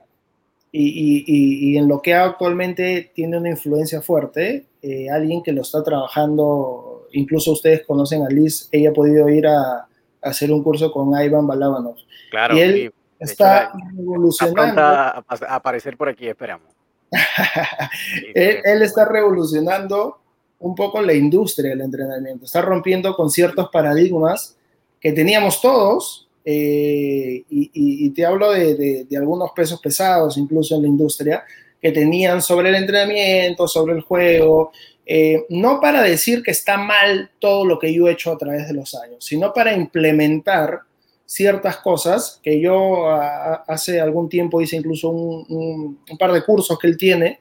y, 0.72 1.24
y, 1.28 1.78
en 1.78 1.88
lo 1.88 2.02
que 2.02 2.16
actualmente 2.16 3.12
tiene 3.14 3.38
una 3.38 3.52
influencia 3.52 4.02
fuerte, 4.02 4.66
eh, 4.82 5.08
alguien 5.08 5.44
que 5.44 5.52
lo 5.52 5.62
está 5.62 5.84
trabajando, 5.84 7.06
incluso 7.12 7.52
ustedes 7.52 7.86
conocen 7.86 8.24
a 8.24 8.30
Liz, 8.30 8.70
ella 8.72 8.90
ha 8.90 8.94
podido 8.94 9.30
ir 9.30 9.46
a 9.46 9.88
hacer 10.21 10.51
un 10.51 10.63
curso 10.63 10.91
con 10.91 11.10
Ivan 11.21 11.47
Balabanov 11.47 11.95
Claro, 12.29 12.55
y 12.55 12.62
él 12.62 12.93
está 13.19 13.71
revolucionando. 13.95 14.82
A, 14.82 15.23
aparecer 15.49 15.97
por 15.97 16.10
aquí, 16.10 16.27
esperamos. 16.27 16.67
él, 18.36 18.82
está 18.82 19.05
revolucionando 19.05 20.19
un 20.60 20.75
poco 20.75 21.01
la 21.01 21.13
industria 21.13 21.71
del 21.71 21.82
entrenamiento, 21.82 22.45
está 22.45 22.62
rompiendo 22.62 23.15
con 23.15 23.29
ciertos 23.29 23.69
paradigmas 23.69 24.58
que 24.99 25.12
teníamos 25.13 25.62
todos, 25.62 26.27
eh, 26.45 27.43
y, 27.49 28.10
te 28.12 28.25
hablo 28.25 28.51
de, 28.51 29.08
algunos 29.17 29.51
pesos 29.51 29.79
pesados 29.79 30.38
incluso 30.38 30.75
en 30.75 30.84
la 30.84 30.88
industria, 30.88 31.43
que 31.82 31.91
tenían 31.91 32.41
sobre 32.41 32.69
el 32.69 32.75
entrenamiento, 32.75 33.67
sobre 33.67 33.93
el 33.93 34.01
juego, 34.01 34.71
eh, 35.12 35.48
no 35.50 35.80
para 35.80 36.04
decir 36.04 36.43
que 36.43 36.52
está 36.52 36.78
mal 36.78 37.32
todo 37.39 37.65
lo 37.65 37.80
que 37.80 37.91
yo 37.91 38.08
he 38.08 38.12
hecho 38.12 38.32
a 38.32 38.38
través 38.38 38.67
de 38.67 38.76
los 38.76 38.93
años, 38.93 39.26
sino 39.26 39.52
para 39.52 39.74
implementar 39.74 40.82
ciertas 41.26 41.78
cosas 41.78 42.39
que 42.43 42.62
yo 42.62 43.10
hace 43.10 44.00
algún 44.00 44.30
tiempo 44.30 44.62
hice 44.62 44.76
incluso 44.76 45.10
un, 45.10 45.98
par 46.19 46.32
de 46.32 46.43
cursos 46.45 46.78
que 46.78 46.86
él 46.86 46.95
tiene, 46.95 47.39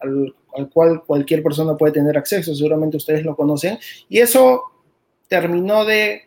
al, 0.00 0.34
cual 0.72 1.04
cualquier 1.06 1.40
persona 1.40 1.76
puede 1.76 1.92
tener 1.92 2.18
acceso, 2.18 2.52
seguramente 2.52 2.96
ustedes 2.96 3.22
lo 3.22 3.36
conocen, 3.36 3.78
y 4.08 4.18
eso 4.18 4.64
terminó 5.28 5.84
de 5.84 6.22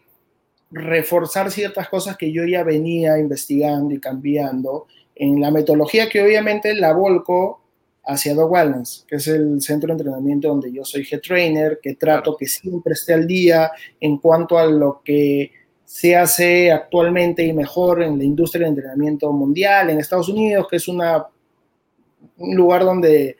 reforzar 0.71 1.51
ciertas 1.51 1.89
cosas 1.89 2.15
que 2.15 2.31
yo 2.31 2.45
ya 2.45 2.63
venía 2.63 3.19
investigando 3.19 3.93
y 3.93 3.99
cambiando 3.99 4.87
en 5.15 5.41
la 5.41 5.51
metodología 5.51 6.07
que 6.07 6.23
obviamente 6.23 6.73
la 6.75 6.93
volco 6.93 7.66
hacia 8.07 8.33
The 8.33 8.43
Wellness, 8.43 9.05
que 9.07 9.17
es 9.17 9.27
el 9.27 9.61
centro 9.61 9.87
de 9.87 9.93
entrenamiento 9.93 10.47
donde 10.47 10.71
yo 10.71 10.85
soy 10.85 11.05
head 11.11 11.19
trainer, 11.19 11.79
que 11.81 11.95
trato 11.95 12.37
que 12.37 12.47
siempre 12.47 12.93
esté 12.93 13.13
al 13.13 13.27
día 13.27 13.71
en 13.99 14.17
cuanto 14.17 14.57
a 14.57 14.65
lo 14.65 15.01
que 15.03 15.51
se 15.83 16.15
hace 16.15 16.71
actualmente 16.71 17.43
y 17.43 17.53
mejor 17.53 18.01
en 18.01 18.17
la 18.17 18.23
industria 18.23 18.65
del 18.65 18.77
entrenamiento 18.77 19.31
mundial, 19.33 19.89
en 19.89 19.99
Estados 19.99 20.29
Unidos, 20.29 20.67
que 20.69 20.77
es 20.77 20.87
una, 20.87 21.27
un 22.37 22.55
lugar 22.55 22.85
donde, 22.85 23.35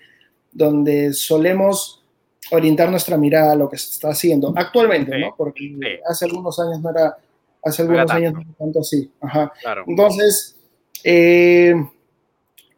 donde 0.51 1.13
solemos 1.13 2.03
orientar 2.51 2.89
nuestra 2.89 3.17
mirada 3.17 3.53
a 3.53 3.55
lo 3.55 3.69
que 3.69 3.77
se 3.77 3.91
está 3.91 4.09
haciendo 4.09 4.53
actualmente, 4.55 5.17
¿no? 5.17 5.33
Porque 5.37 5.99
hace 6.05 6.25
algunos 6.25 6.59
años 6.59 6.81
no 6.81 6.89
era, 6.89 7.17
hace 7.63 7.81
algunos 7.83 8.11
años 8.11 8.33
no 8.33 8.41
era 8.41 8.51
tanto 8.57 8.79
así. 8.81 9.09
Ajá. 9.21 9.51
Entonces, 9.85 10.57
eh, 11.03 11.73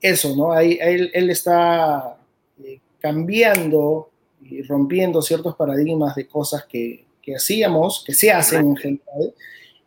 eso, 0.01 0.35
¿no? 0.35 0.51
Ahí, 0.51 0.77
él, 0.81 1.11
él 1.13 1.29
está 1.29 2.17
eh, 2.63 2.79
cambiando 2.99 4.09
y 4.41 4.61
rompiendo 4.63 5.21
ciertos 5.21 5.55
paradigmas 5.55 6.15
de 6.15 6.27
cosas 6.27 6.65
que, 6.65 7.05
que 7.21 7.35
hacíamos, 7.35 8.03
que 8.05 8.13
se 8.13 8.31
hacen 8.31 8.67
en 8.69 8.77
general, 8.77 9.33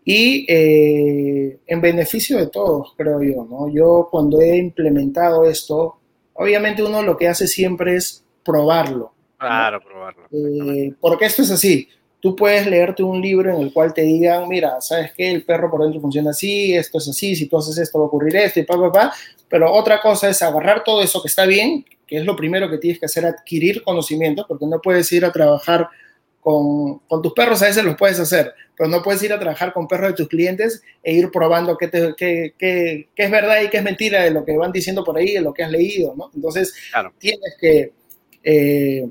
y 0.05 0.46
eh, 0.48 1.59
en 1.66 1.81
beneficio 1.81 2.38
de 2.38 2.48
todos, 2.48 2.94
creo 2.96 3.22
yo, 3.22 3.46
¿no? 3.48 3.68
Yo 3.68 4.09
cuando 4.11 4.40
he 4.40 4.57
implementado 4.57 5.44
esto, 5.44 5.96
obviamente 6.35 6.83
uno 6.83 7.03
lo 7.03 7.16
que 7.16 7.29
hace 7.29 7.46
siempre 7.46 7.96
es 7.96 8.25
probarlo. 8.44 9.12
Claro, 9.38 9.81
probarlo. 9.81 10.25
Eh, 10.33 10.92
porque 11.01 11.27
esto 11.27 11.42
es 11.42 11.51
así. 11.51 11.88
Tú 12.23 12.37
puedes 12.37 12.69
leerte 12.69 13.03
un 13.03 13.21
libro 13.21 13.53
en 13.53 13.61
el 13.61 13.73
cual 13.73 13.93
te 13.93 14.03
digan, 14.03 14.49
mira, 14.49 14.81
¿sabes 14.81 15.13
qué? 15.13 15.33
El 15.33 15.45
perro 15.45 15.69
por 15.69 15.83
dentro 15.83 16.01
funciona 16.01 16.31
así, 16.31 16.73
esto 16.73 16.99
es 16.99 17.09
así, 17.09 17.35
si 17.35 17.47
tú 17.47 17.59
haces 17.59 17.77
esto 17.79 17.99
va 17.99 18.05
a 18.05 18.07
ocurrir 18.07 18.37
esto 18.37 18.61
y 18.61 18.63
pa, 18.63 18.79
pa, 18.79 18.93
pa. 18.93 19.13
Pero 19.49 19.73
otra 19.73 20.01
cosa 20.01 20.29
es 20.29 20.41
agarrar 20.41 20.85
todo 20.85 21.03
eso 21.03 21.21
que 21.21 21.27
está 21.27 21.47
bien, 21.47 21.85
que 22.07 22.19
es 22.19 22.25
lo 22.25 22.37
primero 22.37 22.71
que 22.71 22.79
tienes 22.79 23.01
que 23.01 23.07
hacer, 23.07 23.27
adquirir 23.27 23.83
conocimiento, 23.83 24.47
porque 24.47 24.67
no 24.67 24.81
puedes 24.81 25.11
ir 25.11 25.25
a 25.25 25.33
trabajar 25.33 25.89
con, 26.41 27.01
con, 27.01 27.23
tus 27.23 27.33
perros 27.33 27.61
a 27.63 27.67
veces 27.67 27.85
los 27.85 27.97
puedes 27.97 28.21
hacer, 28.21 28.55
pero 28.77 28.89
no 28.89 29.03
puedes 29.03 29.21
ir 29.25 29.33
a 29.33 29.41
trabajar 29.41 29.73
con 29.73 29.89
perros 29.89 30.11
de 30.11 30.17
tus 30.17 30.29
clientes 30.29 30.81
e 31.03 31.15
ir 31.15 31.29
probando 31.31 31.77
qué, 31.77 31.89
te, 31.89 32.15
qué, 32.17 32.55
qué, 32.57 33.09
qué 33.17 33.23
es 33.25 33.31
verdad 33.33 33.63
y 33.63 33.69
qué 33.69 33.79
es 33.79 33.83
mentira 33.83 34.23
de 34.23 34.31
lo 34.31 34.45
que 34.45 34.57
van 34.57 34.71
diciendo 34.71 35.03
por 35.03 35.17
ahí, 35.19 35.33
de 35.33 35.41
lo 35.41 35.53
que 35.53 35.65
has 35.65 35.71
leído, 35.73 36.15
¿no? 36.17 36.31
Entonces, 36.35 36.73
claro. 36.93 37.13
tienes 37.19 37.57
que 37.61 37.93
eh, 38.45 39.09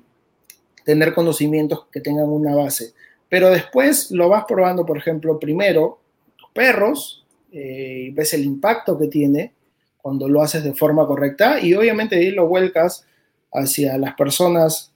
tener 0.84 1.14
conocimientos 1.14 1.88
que 1.92 2.02
tengan 2.02 2.30
una 2.30 2.56
base. 2.56 2.94
Pero 3.32 3.50
después 3.50 4.12
lo 4.12 4.28
vas 4.28 4.44
probando, 4.46 4.86
por 4.86 4.98
ejemplo, 4.98 5.40
primero 5.40 6.00
tus 6.36 6.50
perros, 6.52 7.26
eh, 7.54 8.12
ves 8.14 8.34
el 8.34 8.44
impacto 8.44 9.00
que 9.00 9.08
tiene. 9.08 9.54
cuando 10.02 10.28
lo 10.28 10.42
haces 10.42 10.64
de 10.64 10.74
forma 10.74 11.06
correcta 11.06 11.62
y 11.62 11.76
obviamente 11.76 12.16
ahí 12.16 12.32
lo 12.32 12.48
vuelcas 12.48 13.06
hacia 13.54 14.00
las 14.00 14.16
personas, 14.16 14.92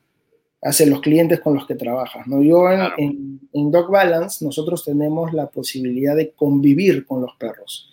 hacia 0.63 0.87
los 0.87 0.99
clientes 0.99 1.39
con 1.41 1.53
los 1.53 1.67
que 1.67 1.75
trabajas. 1.75 2.25
¿no? 2.25 2.41
Yo 2.41 2.71
en, 2.71 3.39
en, 3.53 3.71
Dog 3.71 3.91
Balance 3.91 4.43
nosotros 4.43 4.83
tenemos 4.83 5.31
la 5.31 5.45
posibilidad 5.45 6.15
de 6.15 6.31
convivir 6.31 7.05
con 7.05 7.21
los 7.21 7.35
perros. 7.37 7.91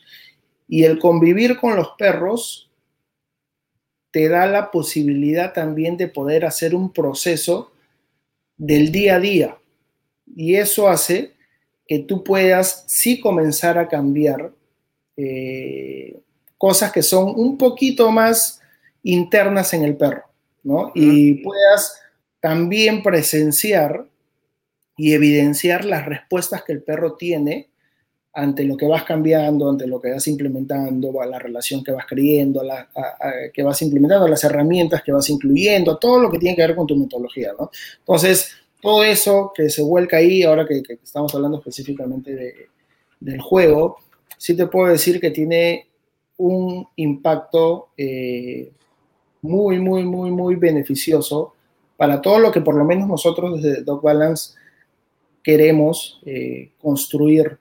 Y 0.66 0.85
el 0.85 0.98
convivir 0.98 1.59
con 1.59 1.76
los 1.76 1.90
perros 1.98 2.70
te 4.11 4.28
da 4.31 4.46
la 4.46 4.70
posibilidad 4.70 5.52
también 5.52 5.98
de 5.98 6.09
poder 6.09 6.46
hacer 6.46 6.74
un 6.74 6.94
proceso 6.94 7.72
del 8.57 8.90
día 8.90 9.16
a 9.16 9.20
día. 9.20 9.59
Y 10.27 10.57
eso 10.57 10.89
hace 10.89 11.33
que 11.87 12.01
tú 12.01 12.25
puedas 12.25 12.85
sí 12.87 13.21
comenzar 13.21 13.79
a 13.79 13.89
cambiar 13.89 14.53
eh, 15.17 16.21
cosas 16.57 16.93
que 16.93 17.03
son 17.03 17.33
un 17.37 17.59
poquito 17.59 18.11
más 18.11 18.61
internas 19.03 19.75
en 19.75 19.83
el 19.83 19.97
perro, 19.97 20.25
¿no? 20.63 20.93
Y 20.95 21.35
puedas 21.43 22.01
también 22.41 23.03
presenciar 23.03 24.07
y 24.97 25.13
evidenciar 25.13 25.85
las 25.85 26.07
respuestas 26.07 26.63
que 26.63 26.73
el 26.73 26.83
perro 26.83 27.15
tiene 27.15 27.71
ante 28.35 28.65
lo 28.65 28.77
que 28.77 28.87
vas 28.87 29.05
cambiando, 29.05 29.69
ante 29.69 29.87
lo 29.87 30.01
que 30.01 30.11
vas 30.11 30.27
implementando, 30.27 31.21
a 31.21 31.27
la 31.27 31.39
relación 31.39 31.85
que 31.85 31.93
vas 31.93 32.07
creyendo, 32.07 32.63
a 32.63 32.89
que 33.53 33.63
vas 33.63 33.83
implementando, 33.83 34.27
las 34.27 34.45
herramientas 34.45 35.03
que 35.03 35.13
vas 35.13 35.29
incluyendo, 35.29 35.99
todo 35.99 36.19
lo 36.19 36.31
que 36.31 36.39
tiene 36.39 36.57
que 36.57 36.63
ver 36.63 36.75
con 36.75 36.87
tu 36.87 36.97
metodología, 36.97 37.53
¿no? 37.59 37.71
Entonces, 37.99 38.53
todo 38.83 39.05
eso 39.05 39.53
que 39.55 39.71
se 39.71 39.83
vuelca 39.83 40.16
ahí, 40.16 40.42
ahora 40.42 40.66
que, 40.66 40.83
estamos 41.03 41.33
hablando 41.35 41.59
específicamente 41.59 42.68
del 43.21 43.40
juego, 43.40 43.99
sí 44.37 44.57
te 44.57 44.66
puedo 44.66 44.88
decir 44.88 45.21
que 45.21 45.31
tiene 45.31 45.87
un 46.37 46.88
impacto 46.97 47.90
eh, 47.97 48.73
muy, 49.40 49.79
muy, 49.79 50.03
muy, 50.05 50.33
muy 50.33 50.57
beneficioso 50.57 51.55
para 51.97 52.21
todo 52.21 52.40
lo 52.40 52.51
que 52.51 52.61
por 52.61 52.75
lo 52.75 52.85
menos 52.85 53.07
nosotros 53.07 53.62
desde 53.62 53.85
Dog 53.85 54.03
Balance 54.03 54.55
queremos 55.45 56.21
eh, 56.27 56.73
construir 56.81 57.59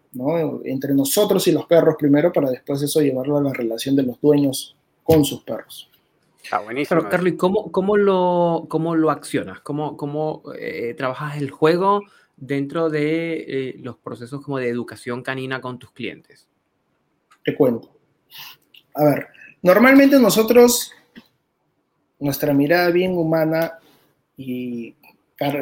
entre 0.66 0.96
nosotros 0.96 1.48
y 1.48 1.52
los 1.52 1.68
perros 1.68 1.96
primero 2.00 2.34
para 2.34 2.50
después 2.50 2.82
eso 2.82 3.00
llevarlo 3.00 3.38
a 3.38 3.44
la 3.44 3.54
relación 3.54 3.96
de 3.96 4.04
los 4.04 4.20
dueños 4.20 4.76
con 5.04 5.24
sus 5.24 5.44
perros. 5.44 5.91
Está 6.44 6.60
buenísimo. 6.60 7.00
Pero, 7.00 7.10
Carlos, 7.10 7.34
¿cómo, 7.38 7.72
cómo, 7.72 7.98
lo, 7.98 8.66
¿cómo 8.70 8.96
lo 8.96 9.12
accionas? 9.12 9.62
¿Cómo, 9.62 9.98
cómo 9.98 10.44
eh, 10.58 10.94
trabajas 10.96 11.38
el 11.38 11.52
juego 11.52 12.02
dentro 12.36 12.90
de 12.90 13.76
los 13.80 13.98
procesos 13.98 14.42
como 14.44 14.58
de 14.58 14.70
educación 14.70 15.22
canina 15.22 15.62
con 15.62 15.80
tus 15.80 15.92
clientes? 15.92 16.48
Te 17.44 17.56
cuento. 17.56 17.92
A 18.96 19.04
ver, 19.06 19.28
normalmente 19.62 20.20
nosotros, 20.20 20.92
nuestra 22.20 22.54
mirada 22.54 22.90
bien 22.90 23.18
humana 23.18 23.80
y 24.36 24.96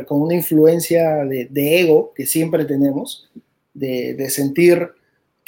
con 0.07 0.21
una 0.21 0.35
influencia 0.35 1.23
de, 1.25 1.79
ego 1.79 2.13
que 2.13 2.25
siempre 2.25 2.65
tenemos, 2.65 3.29
de, 3.73 4.29
sentir 4.29 4.89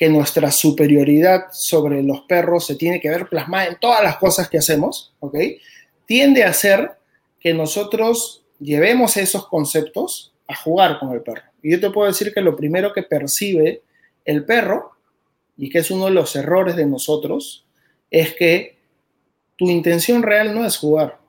que 0.01 0.09
nuestra 0.09 0.49
superioridad 0.49 1.51
sobre 1.51 2.01
los 2.01 2.21
perros 2.21 2.65
se 2.65 2.73
tiene 2.73 2.99
que 2.99 3.07
ver 3.07 3.29
plasmada 3.29 3.67
en 3.67 3.77
todas 3.79 4.01
las 4.01 4.17
cosas 4.17 4.49
que 4.49 4.57
hacemos, 4.57 5.13
¿ok? 5.19 5.37
Tiende 6.07 6.43
a 6.43 6.53
ser 6.53 6.93
que 7.39 7.53
nosotros 7.53 8.43
llevemos 8.59 9.15
esos 9.15 9.47
conceptos 9.47 10.33
a 10.47 10.55
jugar 10.55 10.97
con 10.97 11.11
el 11.11 11.21
perro. 11.21 11.43
Y 11.61 11.73
yo 11.73 11.79
te 11.79 11.91
puedo 11.91 12.07
decir 12.07 12.33
que 12.33 12.41
lo 12.41 12.55
primero 12.55 12.93
que 12.93 13.03
percibe 13.03 13.83
el 14.25 14.43
perro 14.43 14.93
y 15.55 15.69
que 15.69 15.77
es 15.77 15.91
uno 15.91 16.05
de 16.05 16.13
los 16.13 16.35
errores 16.35 16.75
de 16.75 16.87
nosotros, 16.87 17.67
es 18.09 18.33
que 18.33 18.79
tu 19.55 19.69
intención 19.69 20.23
real 20.23 20.55
no 20.55 20.65
es 20.65 20.77
jugar. 20.77 21.19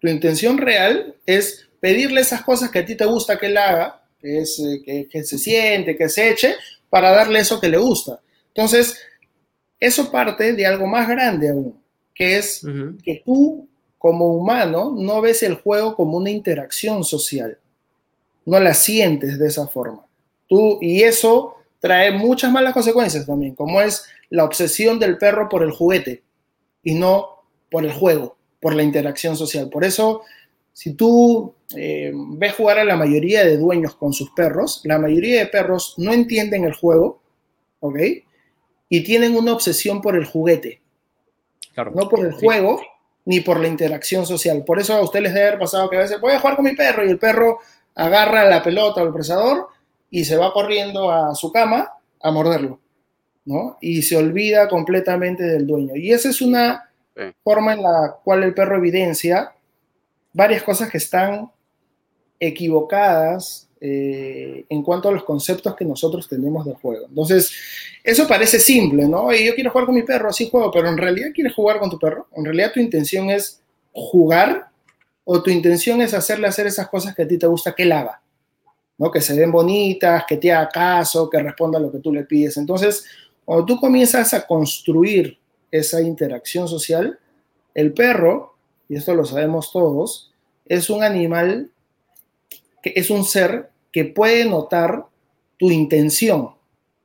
Tu 0.00 0.08
intención 0.08 0.58
real 0.58 1.14
es 1.24 1.68
pedirle 1.78 2.22
esas 2.22 2.42
cosas 2.42 2.68
que 2.68 2.80
a 2.80 2.84
ti 2.84 2.96
te 2.96 3.06
gusta 3.06 3.38
que 3.38 3.46
él 3.46 3.56
haga, 3.56 4.02
es, 4.20 4.58
eh, 4.58 5.06
que, 5.08 5.22
se 5.22 5.38
siente, 5.38 5.96
que 5.96 6.08
se 6.08 6.30
eche, 6.30 6.56
para 6.96 7.10
darle 7.10 7.40
eso 7.40 7.60
que 7.60 7.68
le 7.68 7.76
gusta. 7.76 8.20
Entonces, 8.54 8.98
eso 9.78 10.10
parte 10.10 10.54
de 10.54 10.64
algo 10.64 10.86
más 10.86 11.06
grande 11.06 11.50
aún, 11.50 11.78
que 12.14 12.38
es 12.38 12.62
que 13.04 13.22
tú 13.22 13.68
como 13.98 14.32
humano 14.32 14.94
no 14.96 15.20
ves 15.20 15.42
el 15.42 15.56
juego 15.56 15.94
como 15.94 16.16
una 16.16 16.30
interacción 16.30 17.04
social, 17.04 17.58
no 18.46 18.58
la 18.60 18.72
sientes 18.72 19.38
de 19.38 19.46
esa 19.46 19.66
forma. 19.66 20.06
Tú, 20.48 20.78
y 20.80 21.02
eso 21.02 21.56
trae 21.80 22.12
muchas 22.12 22.50
malas 22.50 22.72
consecuencias 22.72 23.26
también, 23.26 23.54
como 23.54 23.82
es 23.82 24.06
la 24.30 24.44
obsesión 24.44 24.98
del 24.98 25.18
perro 25.18 25.50
por 25.50 25.62
el 25.62 25.72
juguete 25.72 26.22
y 26.82 26.94
no 26.94 27.42
por 27.70 27.84
el 27.84 27.92
juego, 27.92 28.38
por 28.58 28.74
la 28.74 28.82
interacción 28.82 29.36
social. 29.36 29.68
Por 29.68 29.84
eso, 29.84 30.22
si 30.72 30.94
tú 30.94 31.54
eh, 31.74 32.12
ves 32.14 32.54
jugar 32.54 32.78
a 32.78 32.84
la 32.84 32.96
mayoría 32.96 33.44
de 33.44 33.56
dueños 33.56 33.96
con 33.96 34.12
sus 34.12 34.30
perros, 34.30 34.80
la 34.84 34.98
mayoría 34.98 35.40
de 35.40 35.46
perros 35.46 35.94
no 35.96 36.12
entienden 36.12 36.64
el 36.64 36.74
juego, 36.74 37.20
¿ok? 37.80 37.98
Y 38.88 39.02
tienen 39.02 39.36
una 39.36 39.52
obsesión 39.52 40.00
por 40.00 40.16
el 40.16 40.26
juguete. 40.26 40.80
No 41.94 42.08
por 42.08 42.24
el 42.24 42.32
juego 42.32 42.80
ni 43.24 43.40
por 43.40 43.60
la 43.60 43.68
interacción 43.68 44.24
social. 44.24 44.64
Por 44.64 44.78
eso 44.78 44.94
a 44.94 45.02
ustedes 45.02 45.24
les 45.24 45.34
debe 45.34 45.48
haber 45.48 45.58
pasado 45.58 45.90
que 45.90 45.96
a 45.96 46.00
veces 46.00 46.20
voy 46.20 46.32
a 46.32 46.40
jugar 46.40 46.56
con 46.56 46.64
mi 46.64 46.74
perro 46.74 47.04
y 47.04 47.10
el 47.10 47.18
perro 47.18 47.58
agarra 47.94 48.48
la 48.48 48.62
pelota 48.62 49.02
o 49.02 49.06
el 49.06 49.12
presador 49.12 49.68
y 50.08 50.24
se 50.24 50.36
va 50.36 50.52
corriendo 50.52 51.10
a 51.10 51.34
su 51.34 51.52
cama 51.52 51.92
a 52.22 52.30
morderlo, 52.30 52.80
¿no? 53.44 53.76
Y 53.80 54.02
se 54.02 54.16
olvida 54.16 54.68
completamente 54.68 55.42
del 55.42 55.66
dueño. 55.66 55.96
Y 55.96 56.12
esa 56.12 56.30
es 56.30 56.40
una 56.40 56.88
forma 57.42 57.74
en 57.74 57.82
la 57.82 58.16
cual 58.22 58.44
el 58.44 58.54
perro 58.54 58.76
evidencia 58.76 59.52
varias 60.32 60.62
cosas 60.62 60.90
que 60.90 60.98
están 60.98 61.50
equivocadas 62.38 63.68
eh, 63.80 64.64
en 64.68 64.82
cuanto 64.82 65.08
a 65.08 65.12
los 65.12 65.24
conceptos 65.24 65.76
que 65.76 65.84
nosotros 65.84 66.28
tenemos 66.28 66.64
del 66.64 66.74
juego. 66.74 67.06
Entonces, 67.08 67.52
eso 68.02 68.26
parece 68.26 68.58
simple, 68.58 69.06
¿no? 69.06 69.32
Y 69.32 69.46
yo 69.46 69.54
quiero 69.54 69.70
jugar 69.70 69.86
con 69.86 69.94
mi 69.94 70.02
perro, 70.02 70.28
así 70.28 70.48
juego, 70.48 70.70
pero 70.70 70.88
en 70.88 70.96
realidad 70.96 71.28
quieres 71.34 71.54
jugar 71.54 71.78
con 71.78 71.90
tu 71.90 71.98
perro. 71.98 72.26
En 72.34 72.44
realidad 72.44 72.72
tu 72.72 72.80
intención 72.80 73.30
es 73.30 73.60
jugar 73.92 74.68
o 75.24 75.42
tu 75.42 75.50
intención 75.50 76.00
es 76.00 76.14
hacerle 76.14 76.46
hacer 76.46 76.66
esas 76.66 76.88
cosas 76.88 77.14
que 77.14 77.22
a 77.22 77.28
ti 77.28 77.36
te 77.38 77.46
gusta 77.46 77.74
que 77.74 77.82
él 77.82 77.92
haga. 77.92 78.22
¿no? 78.98 79.10
Que 79.10 79.20
se 79.20 79.36
ven 79.38 79.52
bonitas, 79.52 80.24
que 80.26 80.36
te 80.36 80.52
haga 80.52 80.68
caso, 80.68 81.28
que 81.28 81.42
responda 81.42 81.78
a 81.78 81.82
lo 81.82 81.92
que 81.92 81.98
tú 81.98 82.12
le 82.12 82.24
pides. 82.24 82.56
Entonces, 82.56 83.04
cuando 83.44 83.66
tú 83.66 83.78
comienzas 83.78 84.32
a 84.34 84.46
construir 84.46 85.38
esa 85.70 86.00
interacción 86.00 86.68
social, 86.68 87.18
el 87.74 87.92
perro, 87.92 88.56
y 88.88 88.96
esto 88.96 89.14
lo 89.14 89.24
sabemos 89.24 89.70
todos, 89.70 90.32
es 90.64 90.90
un 90.90 91.02
animal, 91.02 91.70
que 92.86 93.00
es 93.00 93.10
un 93.10 93.24
ser 93.24 93.70
que 93.90 94.04
puede 94.04 94.44
notar 94.44 95.06
tu 95.56 95.72
intención 95.72 96.50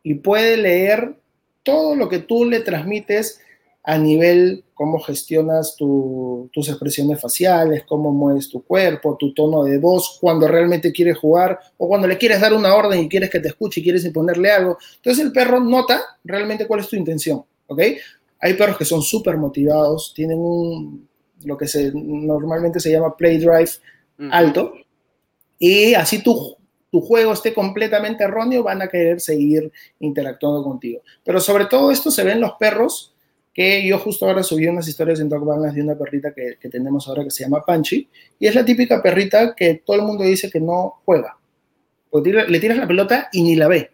y 0.03 0.13
puede 0.15 0.55
leer 0.57 1.15
todo 1.63 1.95
lo 1.95 2.07
que 2.07 2.19
tú 2.19 2.45
le 2.45 2.59
transmites 2.59 3.39
a 3.83 3.97
nivel 3.97 4.63
cómo 4.75 4.99
gestionas 4.99 5.75
tus 5.75 6.69
expresiones 6.69 7.19
faciales, 7.19 7.83
cómo 7.87 8.11
mueves 8.11 8.47
tu 8.49 8.63
cuerpo, 8.63 9.17
tu 9.17 9.33
tono 9.33 9.63
de 9.63 9.79
voz, 9.79 10.19
cuando 10.21 10.47
realmente 10.47 10.91
quieres 10.91 11.17
jugar 11.17 11.59
o 11.77 11.87
cuando 11.87 12.07
le 12.07 12.19
quieres 12.19 12.41
dar 12.41 12.53
una 12.53 12.75
orden 12.75 12.99
y 12.99 13.09
quieres 13.09 13.31
que 13.31 13.39
te 13.39 13.47
escuche 13.47 13.79
y 13.79 13.83
quieres 13.83 14.05
imponerle 14.05 14.51
algo. 14.51 14.77
Entonces 14.97 15.25
el 15.25 15.31
perro 15.31 15.59
nota 15.59 15.99
realmente 16.23 16.67
cuál 16.67 16.81
es 16.81 16.89
tu 16.89 16.95
intención, 16.95 17.43
¿ok? 17.65 17.81
Hay 18.39 18.53
perros 18.53 18.77
que 18.77 18.85
son 18.85 19.01
súper 19.01 19.37
motivados, 19.37 20.13
tienen 20.15 20.37
un, 20.37 21.07
lo 21.43 21.57
que 21.57 21.67
se, 21.67 21.91
normalmente 21.91 22.79
se 22.79 22.91
llama 22.91 23.17
play 23.17 23.39
drive 23.39 23.71
alto, 24.29 24.73
y 25.63 25.93
así 25.93 26.23
tu, 26.23 26.57
tu 26.89 27.01
juego 27.01 27.33
esté 27.33 27.53
completamente 27.53 28.23
erróneo, 28.23 28.63
van 28.63 28.81
a 28.81 28.87
querer 28.87 29.21
seguir 29.21 29.71
interactuando 29.99 30.63
contigo. 30.63 31.03
Pero 31.23 31.39
sobre 31.39 31.65
todo 31.65 31.91
esto 31.91 32.09
se 32.09 32.23
ve 32.23 32.31
en 32.31 32.41
los 32.41 32.53
perros 32.53 33.13
que 33.53 33.85
yo 33.85 33.99
justo 33.99 34.25
ahora 34.25 34.41
subí 34.41 34.65
unas 34.65 34.87
historias 34.87 35.19
en 35.19 35.29
Dog 35.29 35.45
de 35.45 35.81
una 35.83 35.95
perrita 35.95 36.33
que, 36.33 36.57
que, 36.59 36.67
tenemos 36.67 37.07
ahora 37.07 37.23
que 37.23 37.29
se 37.29 37.43
llama 37.43 37.61
Panchi, 37.63 38.09
y 38.39 38.47
es 38.47 38.55
la 38.55 38.65
típica 38.65 39.03
perrita 39.03 39.53
que 39.55 39.83
todo 39.85 39.97
el 39.97 40.01
mundo 40.01 40.23
dice 40.23 40.49
que 40.49 40.59
no 40.59 41.01
juega. 41.05 41.37
le 42.11 42.59
tiras 42.59 42.77
la 42.77 42.87
pelota 42.87 43.29
y 43.31 43.43
ni 43.43 43.55
la 43.55 43.67
ve. 43.67 43.91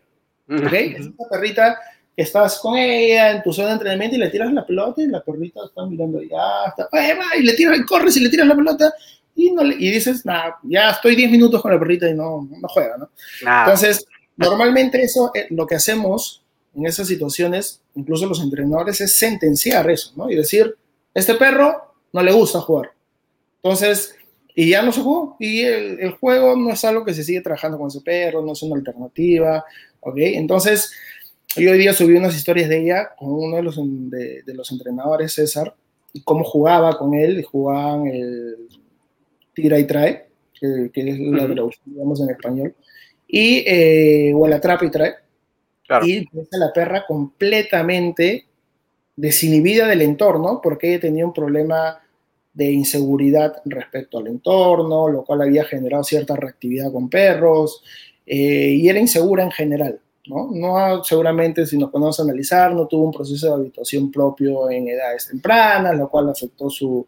¿Ok? 0.50 0.74
Es 0.74 1.08
una 1.08 1.30
perrita 1.30 1.78
que 2.16 2.24
estás 2.24 2.60
con 2.60 2.78
ella 2.78 3.32
en 3.32 3.44
tu 3.44 3.52
zona 3.52 3.68
de 3.68 3.74
entrenamiento 3.74 4.16
y 4.16 4.20
le 4.20 4.30
tiras 4.30 4.54
la 4.54 4.66
pelota 4.66 5.02
y 5.02 5.08
la 5.08 5.22
perrita 5.22 5.60
está 5.66 5.86
mirando 5.86 6.22
ya, 6.22 6.40
está, 6.70 6.88
y 7.38 7.44
le 7.44 7.54
tiras, 7.56 7.78
corres 7.86 8.16
y 8.16 8.22
le 8.22 8.30
tiras 8.30 8.48
la 8.48 8.56
pelota 8.56 8.94
y, 9.38 9.52
no 9.52 9.64
y 9.64 9.92
dices, 9.92 10.26
nada, 10.26 10.58
ya 10.64 10.90
estoy 10.90 11.16
10 11.16 11.32
minutos 11.32 11.62
con 11.62 11.72
la 11.72 11.80
perrita 11.80 12.10
y 12.10 12.14
no, 12.14 12.50
no 12.50 12.68
juega, 12.68 12.98
¿no? 12.98 13.10
Entonces, 13.40 14.06
normalmente 14.36 15.02
eso, 15.02 15.32
eh, 15.34 15.46
lo 15.52 15.68
que 15.68 15.76
hacemos 15.76 16.44
en 16.76 16.88
esas 16.88 17.08
situaciones, 17.08 17.82
incluso 17.96 18.26
los 18.26 18.42
entrenadores, 18.42 19.00
es 19.00 19.16
sentenciar 19.16 19.90
eso, 19.90 20.12
¿no? 20.16 20.30
Y 20.30 20.36
decir, 20.36 20.76
este 21.14 21.36
perro 21.36 21.94
no 22.12 22.24
le 22.24 22.32
gusta 22.32 22.60
jugar. 22.60 22.92
Entonces, 23.62 24.16
y 24.56 24.70
ya 24.70 24.82
no 24.82 24.92
se 24.92 25.02
jugó. 25.02 25.36
Y 25.40 25.62
el, 25.62 26.12
juego 26.14 26.56
no 26.56 26.72
es 26.72 26.84
algo 26.84 27.06
que 27.06 27.14
se 27.14 27.24
sigue 27.24 27.42
trabajando 27.42 27.78
con 27.78 27.90
ese 27.90 28.02
perro, 28.02 28.42
no 28.42 28.54
es 28.54 28.64
una 28.64 28.76
alternativa, 28.76 29.64
¿ok? 30.00 30.16
Entonces, 30.18 30.92
Yo 31.56 31.72
hoy 31.72 31.78
día 31.78 31.94
subí 31.94 32.16
unas 32.16 32.36
historias 32.36 32.68
de 32.70 32.82
ella 32.82 33.10
con 33.16 33.30
uno 33.30 33.56
de 33.56 33.62
los, 33.64 33.78
de, 33.78 34.54
los 34.54 34.72
entrenadores, 34.72 35.34
César, 35.34 35.76
y 36.12 36.22
cómo 36.22 36.44
jugaba 36.44 36.98
con 36.98 37.14
él, 37.14 37.40
y 37.40 37.44
jugaban 37.44 38.08
el 38.08 38.68
tira 39.58 39.80
y 39.80 39.86
trae, 39.88 40.28
que, 40.60 40.92
es 40.94 41.20
la 41.20 41.48
traducción, 41.48 41.84
digamos, 41.86 42.22
en 42.22 42.30
español, 42.30 42.76
y, 43.28 43.64
eh, 43.66 44.32
o 44.36 44.46
el 44.46 44.54
atrapa 44.54 44.86
y 44.86 44.92
trae, 44.92 45.16
y 46.06 46.26
la 46.52 46.72
perra 46.74 47.06
completamente 47.08 48.46
desinhibida 49.16 49.88
del 49.88 50.04
entorno, 50.04 50.60
porque 50.62 50.90
ella 50.90 51.00
tenía 51.00 51.26
un 51.26 51.34
problema 51.34 52.00
de 52.54 52.72
inseguridad 52.72 53.62
respecto 53.66 54.20
al 54.20 54.28
entorno, 54.28 55.08
lo 55.10 55.26
cual 55.26 55.42
había 55.42 55.64
generado 55.64 56.04
cierta 56.04 56.36
reactividad 56.36 56.92
con 56.92 57.10
perros, 57.10 57.84
eh, 58.28 58.76
y 58.78 58.88
era 58.88 59.00
insegura 59.00 59.44
en 59.44 59.52
general. 59.52 60.00
¿no? 60.28 60.52
no 60.54 61.04
seguramente, 61.04 61.66
si 61.66 61.80
nos 61.80 61.90
ponemos 61.90 62.20
a 62.20 62.24
analizar, 62.24 62.74
no 62.76 62.86
tuvo 62.86 63.06
un 63.06 63.12
proceso 63.12 63.48
de 63.48 63.54
habituación 63.54 64.12
propio 64.12 64.70
en 64.70 64.88
edades 64.88 65.30
tempranas, 65.30 65.98
lo 65.98 66.10
cual 66.10 66.30
afectó 66.30 66.70
su, 66.70 67.08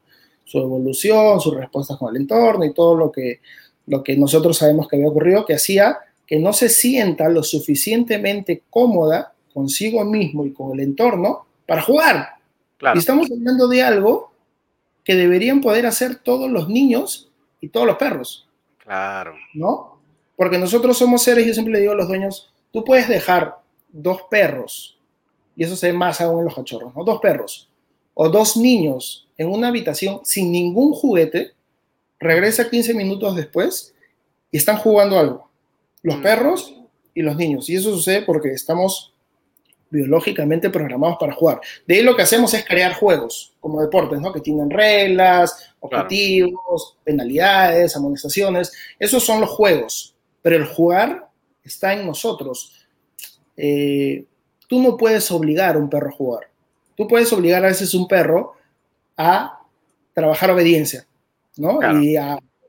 su 0.49 0.57
evolución, 0.57 1.39
sus 1.39 1.55
respuestas 1.55 1.97
con 1.97 2.15
el 2.15 2.21
entorno 2.21 2.65
y 2.65 2.73
todo 2.73 2.95
lo 2.95 3.11
que, 3.11 3.39
lo 3.85 4.03
que 4.03 4.17
nosotros 4.17 4.57
sabemos 4.57 4.87
que 4.87 4.95
había 4.95 5.09
ocurrido, 5.09 5.45
que 5.45 5.53
hacía 5.53 5.99
que 6.25 6.39
no 6.39 6.53
se 6.53 6.69
sienta 6.69 7.29
lo 7.29 7.43
suficientemente 7.43 8.63
cómoda 8.69 9.33
consigo 9.53 10.03
mismo 10.05 10.45
y 10.45 10.53
con 10.53 10.73
el 10.73 10.79
entorno 10.79 11.45
para 11.67 11.81
jugar. 11.83 12.29
Y 12.95 12.97
estamos 12.97 13.29
hablando 13.31 13.67
de 13.67 13.83
algo 13.83 14.31
que 15.03 15.15
deberían 15.15 15.61
poder 15.61 15.85
hacer 15.85 16.15
todos 16.15 16.49
los 16.49 16.67
niños 16.67 17.29
y 17.61 17.69
todos 17.69 17.85
los 17.85 17.97
perros. 17.97 18.47
Claro. 18.77 19.35
¿No? 19.53 19.99
Porque 20.35 20.57
nosotros 20.57 20.97
somos 20.97 21.23
seres, 21.23 21.45
yo 21.45 21.53
siempre 21.53 21.73
le 21.73 21.81
digo 21.81 21.93
a 21.93 21.95
los 21.95 22.07
dueños, 22.07 22.51
tú 22.71 22.83
puedes 22.83 23.07
dejar 23.07 23.59
dos 23.91 24.23
perros, 24.29 24.99
y 25.55 25.63
eso 25.63 25.75
se 25.75 25.87
ve 25.87 25.93
más 25.93 26.21
aún 26.21 26.39
en 26.39 26.45
los 26.45 26.55
cachorros, 26.55 26.95
¿no? 26.95 27.03
Dos 27.03 27.19
perros 27.19 27.69
o 28.13 28.27
dos 28.27 28.57
niños 28.57 29.28
en 29.39 29.47
una 29.47 29.69
habitación 29.69 30.19
sin 30.25 30.51
ningún 30.51 30.91
juguete, 30.91 31.53
regresa 32.19 32.69
15 32.69 32.93
minutos 32.93 33.37
después 33.37 33.95
y 34.51 34.57
están 34.57 34.77
jugando 34.77 35.17
algo. 35.17 35.49
Los 36.03 36.17
mm. 36.17 36.21
perros 36.21 36.75
y 37.13 37.21
los 37.21 37.37
niños. 37.37 37.69
Y 37.69 37.77
eso 37.77 37.89
sucede 37.91 38.23
porque 38.23 38.51
estamos 38.51 39.13
biológicamente 39.89 40.69
programados 40.69 41.15
para 41.17 41.33
jugar. 41.33 41.61
De 41.87 41.95
ahí 41.95 42.03
lo 42.03 42.17
que 42.17 42.23
hacemos 42.23 42.53
es 42.53 42.65
crear 42.65 42.93
juegos, 42.93 43.53
como 43.61 43.81
deportes, 43.81 44.19
¿no? 44.19 44.33
Que 44.33 44.41
tienen 44.41 44.69
reglas, 44.69 45.73
objetivos, 45.79 46.97
penalidades, 47.05 47.95
amonestaciones. 47.95 48.73
Esos 48.99 49.23
son 49.23 49.39
los 49.39 49.49
juegos. 49.49 50.15
Pero 50.41 50.57
el 50.57 50.65
jugar 50.65 51.29
está 51.63 51.93
en 51.93 52.05
nosotros. 52.05 52.73
Eh, 53.55 54.25
tú 54.67 54.81
no 54.81 54.97
puedes 54.97 55.31
obligar 55.31 55.77
a 55.77 55.79
un 55.79 55.89
perro 55.89 56.09
a 56.09 56.13
jugar. 56.13 56.49
Tú 56.97 57.07
puedes 57.07 57.31
obligar 57.31 57.63
a 57.63 57.69
veces 57.69 57.93
un 57.93 58.05
perro 58.05 58.58
a 59.19 59.59
trabajar 60.13 60.49
obediencia, 60.49 61.05
¿no? 61.57 61.79
Y 62.01 62.17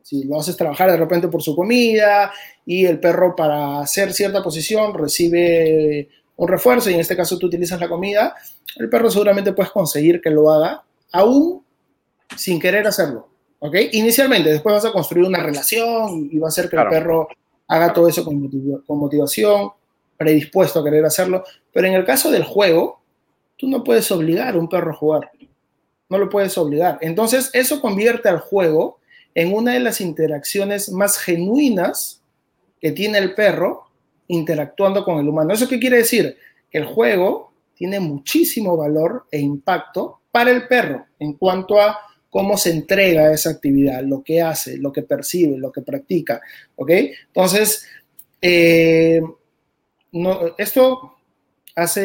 si 0.02 0.24
lo 0.24 0.40
haces 0.40 0.56
trabajar 0.56 0.90
de 0.90 0.96
repente 0.96 1.28
por 1.28 1.42
su 1.42 1.54
comida 1.54 2.32
y 2.66 2.86
el 2.86 2.98
perro 2.98 3.36
para 3.36 3.80
hacer 3.80 4.12
cierta 4.12 4.42
posición 4.42 4.92
recibe 4.92 6.08
un 6.34 6.48
refuerzo 6.48 6.90
y 6.90 6.94
en 6.94 7.00
este 7.00 7.16
caso 7.16 7.38
tú 7.38 7.46
utilizas 7.46 7.78
la 7.78 7.88
comida, 7.88 8.34
el 8.76 8.88
perro 8.88 9.08
seguramente 9.10 9.52
puedes 9.52 9.70
conseguir 9.70 10.20
que 10.20 10.30
lo 10.30 10.50
haga 10.50 10.82
aún 11.12 11.64
sin 12.36 12.58
querer 12.58 12.84
hacerlo, 12.88 13.28
¿ok? 13.60 13.76
Inicialmente, 13.92 14.50
después 14.50 14.74
vas 14.74 14.84
a 14.84 14.92
construir 14.92 15.26
una 15.26 15.40
relación 15.40 16.28
y 16.32 16.38
va 16.38 16.48
a 16.48 16.48
hacer 16.48 16.68
que 16.68 16.76
el 16.76 16.88
perro 16.88 17.28
haga 17.68 17.92
todo 17.92 18.08
eso 18.08 18.24
con, 18.24 18.50
con 18.84 18.98
motivación, 18.98 19.70
predispuesto 20.16 20.80
a 20.80 20.84
querer 20.84 21.04
hacerlo, 21.04 21.44
pero 21.72 21.86
en 21.86 21.94
el 21.94 22.04
caso 22.04 22.32
del 22.32 22.42
juego, 22.42 23.00
tú 23.56 23.68
no 23.68 23.84
puedes 23.84 24.10
obligar 24.10 24.56
a 24.56 24.58
un 24.58 24.68
perro 24.68 24.90
a 24.90 24.96
jugar 24.96 25.30
no 26.10 26.18
lo 26.18 26.28
puedes 26.28 26.58
obligar. 26.58 26.98
Entonces, 27.00 27.50
eso 27.54 27.80
convierte 27.80 28.28
al 28.28 28.40
juego 28.40 28.98
en 29.34 29.54
una 29.54 29.74
de 29.74 29.80
las 29.80 30.00
interacciones 30.00 30.90
más 30.90 31.16
genuinas 31.18 32.22
que 32.80 32.92
tiene 32.92 33.18
el 33.18 33.34
perro 33.34 33.84
interactuando 34.26 35.04
con 35.04 35.18
el 35.18 35.28
humano. 35.28 35.54
¿Eso 35.54 35.68
qué 35.68 35.78
quiere 35.78 35.98
decir? 35.98 36.36
Que 36.70 36.78
el 36.78 36.84
juego 36.84 37.52
tiene 37.74 38.00
muchísimo 38.00 38.76
valor 38.76 39.26
e 39.30 39.38
impacto 39.38 40.20
para 40.30 40.50
el 40.50 40.66
perro 40.66 41.06
en 41.18 41.34
cuanto 41.34 41.80
a 41.80 41.98
cómo 42.28 42.56
se 42.56 42.70
entrega 42.70 43.32
esa 43.32 43.50
actividad, 43.50 44.02
lo 44.02 44.22
que 44.22 44.40
hace, 44.40 44.78
lo 44.78 44.92
que 44.92 45.02
percibe, 45.02 45.58
lo 45.58 45.72
que 45.72 45.82
practica. 45.82 46.40
¿Ok? 46.76 46.90
Entonces, 46.90 47.86
eh, 48.40 49.20
esto 50.58 51.16
hace 51.74 52.00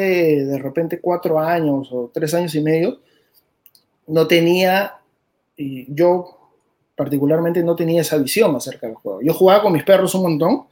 de 0.46 0.58
repente 0.58 1.00
cuatro 1.00 1.40
años 1.40 1.90
o 1.92 2.12
tres 2.14 2.34
años 2.34 2.56
y 2.56 2.62
medio, 2.62 3.02
no 4.08 4.28
tenía, 4.28 5.00
y 5.56 5.94
yo 5.94 6.52
particularmente 6.96 7.64
no 7.64 7.76
tenía 7.76 8.02
esa 8.02 8.18
visión 8.18 8.56
acerca 8.56 8.88
del 8.88 8.96
juego. 8.96 9.22
Yo 9.22 9.34
jugaba 9.34 9.64
con 9.64 9.74
mis 9.74 9.84
perros 9.84 10.16
un 10.16 10.24
montón, 10.24 10.66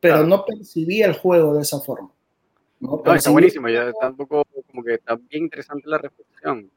pero 0.00 0.24
no 0.24 0.44
percibía 0.44 1.06
el 1.06 1.14
juego 1.14 1.54
de 1.54 1.62
esa 1.62 1.80
forma. 1.80 2.10
No, 2.80 3.02
está 3.12 3.30
buenísimo, 3.30 3.68
ya 3.68 3.92
tampoco 4.00 4.44
como 4.70 4.84
que 4.84 4.94
está 4.94 5.16
bien 5.16 5.44
interesante 5.44 5.88
la 5.88 5.98
reflexión. 5.98 6.70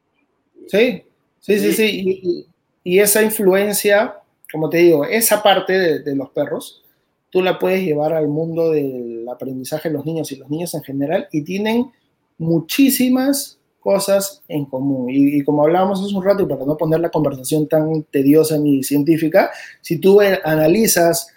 Sí, 0.68 1.04
sí, 1.40 1.60
sí, 1.60 1.74
sí. 1.74 2.48
Y, 2.84 3.00
esa 3.00 3.22
influencia, 3.22 4.16
como 4.52 4.68
te 4.70 4.78
digo, 4.78 5.06
esa 5.06 5.44
parte 5.44 5.74
de, 5.74 6.00
de, 6.00 6.16
los 6.16 6.32
perros, 6.32 6.84
tú 7.30 7.44
la 7.44 7.60
puedes 7.60 7.84
llevar 7.84 8.14
al 8.14 8.28
mundo 8.28 8.72
del 8.72 9.28
aprendizaje 9.30 9.90
de 9.90 9.94
los 9.94 10.06
niños 10.06 10.32
y 10.32 10.38
los 10.38 10.50
niños 10.50 10.74
en 10.74 10.82
general 10.82 11.28
y 11.32 11.44
tienen 11.44 11.92
muchísimas 12.40 13.61
cosas 13.82 14.42
en 14.48 14.66
común. 14.66 15.10
Y, 15.10 15.44
como 15.44 15.64
hablábamos 15.64 16.02
hace 16.02 16.16
un 16.16 16.24
rato, 16.24 16.44
y 16.44 16.46
para 16.46 16.64
no 16.66 16.78
poner 16.78 17.00
la 17.02 17.10
conversación 17.10 17.68
tan 17.68 18.04
tediosa 18.04 18.58
ni 18.58 18.84
científica, 18.84 19.52
si 19.82 19.98
tú 20.00 20.22
analizas 20.22 21.28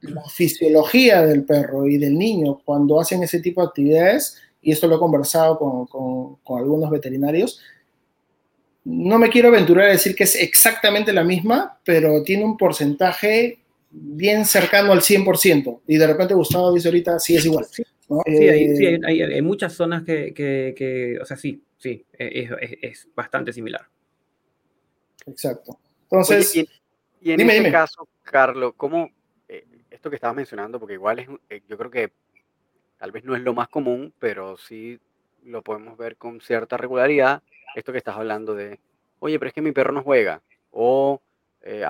la 0.00 0.22
fisiología 0.28 1.26
del 1.26 1.44
perro 1.44 1.86
y 1.86 1.98
del 1.98 2.16
niño 2.16 2.60
cuando 2.64 3.00
hacen 3.00 3.22
ese 3.22 3.40
tipo 3.40 3.60
de 3.60 3.68
actividades, 3.68 4.38
y 4.62 4.72
esto 4.72 4.86
lo 4.86 4.96
he 4.96 4.98
conversado 4.98 5.58
con, 5.58 6.38
con 6.42 6.58
algunos 6.58 6.90
veterinarios, 6.90 7.60
no 8.84 9.18
me 9.18 9.30
quiero 9.30 9.48
aventurar 9.48 9.88
a 9.88 9.92
decir 9.92 10.14
que 10.14 10.24
es 10.24 10.36
exactamente 10.36 11.12
la 11.12 11.24
misma, 11.24 11.78
pero 11.84 12.22
tiene 12.22 12.44
un 12.44 12.56
porcentaje 12.56 13.58
bien 13.90 14.44
cercano 14.44 14.92
al 14.92 15.00
100%. 15.00 15.80
Y 15.86 15.96
de 15.96 16.06
repente 16.06 16.34
Gustavo 16.34 16.72
dice 16.72 16.88
ahorita, 16.88 17.18
sí 17.18 17.36
es 17.36 17.46
igual. 17.46 17.66
Sí, 17.70 17.82
hay, 18.26 19.22
hay, 19.22 19.42
muchas 19.42 19.72
zonas 19.72 20.02
que, 20.02 20.32
que, 20.34 21.18
o 21.20 21.24
sea, 21.24 21.36
sí, 21.36 21.62
sí, 21.76 22.04
e, 22.18 22.48
es, 22.60 22.78
es, 22.82 23.08
bastante 23.14 23.52
similar. 23.52 23.86
Exacto. 25.26 25.78
Entonces, 26.04 26.56
y, 26.56 27.32
en 27.32 27.40
este 27.40 27.72
caso, 27.72 28.08
Carlos, 28.22 28.74
¿cómo 28.76 29.10
eh, 29.48 29.66
esto 29.90 30.10
que 30.10 30.16
estabas 30.16 30.36
mencionando, 30.36 30.78
porque 30.78 30.94
igual 30.94 31.18
es, 31.18 31.28
eh, 31.48 31.62
yo 31.68 31.78
creo 31.78 31.90
que 31.90 32.12
tal 32.98 33.12
vez 33.12 33.24
no 33.24 33.34
es 33.34 33.42
lo 33.42 33.54
más 33.54 33.68
común, 33.68 34.12
pero 34.18 34.56
sí 34.56 34.98
lo 35.44 35.62
podemos 35.62 35.96
ver 35.96 36.16
con 36.16 36.40
cierta 36.40 36.76
regularidad, 36.76 37.42
esto 37.74 37.92
que 37.92 37.98
estás 37.98 38.16
hablando 38.16 38.54
de, 38.54 38.80
oye, 39.18 39.38
pero 39.38 39.48
es 39.48 39.54
que 39.54 39.62
mi 39.62 39.72
perro 39.72 39.92
no 39.92 40.02
juega, 40.02 40.42
o 40.70 41.20
eh, 41.62 41.84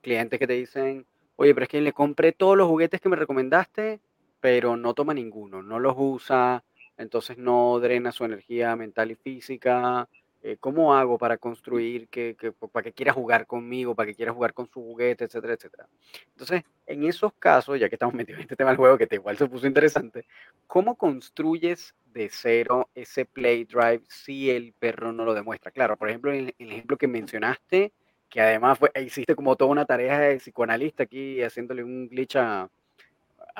clientes 0.00 0.38
que 0.38 0.46
te 0.46 0.54
dicen, 0.54 1.06
oye, 1.36 1.54
pero 1.54 1.64
es 1.64 1.70
que 1.70 1.80
le 1.80 1.92
compré 1.92 2.32
todos 2.32 2.56
los 2.56 2.68
juguetes 2.68 3.00
que 3.00 3.08
me 3.08 3.16
recomendaste 3.16 4.00
pero 4.40 4.76
no 4.76 4.94
toma 4.94 5.14
ninguno, 5.14 5.62
no 5.62 5.78
los 5.78 5.94
usa, 5.96 6.64
entonces 6.96 7.38
no 7.38 7.78
drena 7.80 8.12
su 8.12 8.24
energía 8.24 8.74
mental 8.76 9.10
y 9.10 9.14
física. 9.14 10.08
Eh, 10.42 10.56
¿Cómo 10.58 10.94
hago 10.94 11.18
para 11.18 11.36
construir 11.36 12.08
que, 12.08 12.34
para 12.72 12.84
que 12.84 12.92
quiera 12.94 13.12
jugar 13.12 13.46
conmigo, 13.46 13.94
para 13.94 14.06
que 14.06 14.14
quiera 14.14 14.32
jugar 14.32 14.54
con 14.54 14.66
su 14.66 14.80
juguete, 14.80 15.24
etcétera, 15.24 15.52
etcétera? 15.52 15.86
Entonces, 16.30 16.62
en 16.86 17.04
esos 17.04 17.34
casos, 17.34 17.78
ya 17.78 17.90
que 17.90 17.96
estamos 17.96 18.14
metidos 18.14 18.38
en 18.38 18.42
este 18.44 18.56
tema 18.56 18.70
del 18.70 18.78
juego, 18.78 18.96
que 18.96 19.06
te 19.06 19.16
igual 19.16 19.36
se 19.36 19.46
puso 19.46 19.66
interesante, 19.66 20.24
¿cómo 20.66 20.96
construyes 20.96 21.94
de 22.06 22.30
cero 22.30 22.88
ese 22.94 23.26
play 23.26 23.64
drive 23.64 24.02
si 24.08 24.50
el 24.50 24.72
perro 24.72 25.12
no 25.12 25.26
lo 25.26 25.34
demuestra? 25.34 25.70
Claro, 25.70 25.98
por 25.98 26.08
ejemplo, 26.08 26.32
en 26.32 26.54
el 26.58 26.72
ejemplo 26.72 26.96
que 26.96 27.06
mencionaste, 27.06 27.92
que 28.30 28.40
además 28.40 28.78
fue, 28.78 28.90
hiciste 29.04 29.34
como 29.34 29.56
toda 29.56 29.70
una 29.72 29.84
tarea 29.84 30.18
de 30.20 30.36
psicoanalista 30.36 31.02
aquí, 31.02 31.42
haciéndole 31.42 31.84
un 31.84 32.08
glitch 32.08 32.36
a, 32.36 32.70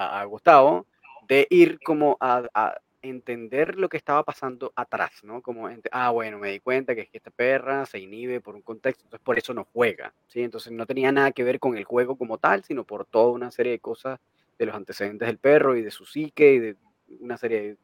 a, 0.01 0.25
Gustavo 0.25 0.87
de 1.29 1.47
ir 1.51 1.79
como 1.81 2.17
a, 2.21 2.77
entender 3.03 3.77
lo 3.77 3.89
que 3.89 3.97
estaba 3.97 4.23
pasando 4.25 4.75
atrás, 4.77 5.11
¿no? 5.23 5.41
Como, 5.41 5.71
ah, 5.91 6.11
bueno, 6.11 6.39
me 6.39 6.51
di 6.51 6.61
cuenta 6.61 6.95
que, 6.95 7.01
es 7.01 7.09
que 7.09 7.17
esta 7.17 7.31
perra 7.31 7.87
se 7.87 7.99
inhibe 7.99 8.43
por 8.43 8.55
un 8.55 8.61
contexto, 8.61 9.05
entonces 9.05 9.25
por 9.25 9.39
eso 9.39 9.55
no 9.55 9.67
juega, 9.73 10.13
¿sí? 10.27 10.43
Entonces 10.43 10.71
no 10.73 10.85
tenía 10.85 11.11
nada 11.11 11.33
que 11.33 11.43
ver 11.43 11.59
con 11.59 11.79
el 11.79 11.85
juego 11.85 12.17
como 12.17 12.37
tal, 12.37 12.63
sino 12.63 12.85
por 12.85 13.07
toda 13.07 13.33
una 13.33 13.51
serie 13.51 13.73
de 13.73 13.79
cosas 13.79 14.21
de 14.59 14.67
los 14.67 14.75
antecedentes 14.75 15.27
del 15.27 15.39
perro 15.39 15.77
y 15.77 15.83
de 15.83 15.91
su 15.91 16.05
psique 16.05 16.53
y 16.53 16.59
de 16.59 16.77
una 17.21 17.39
serie 17.39 17.79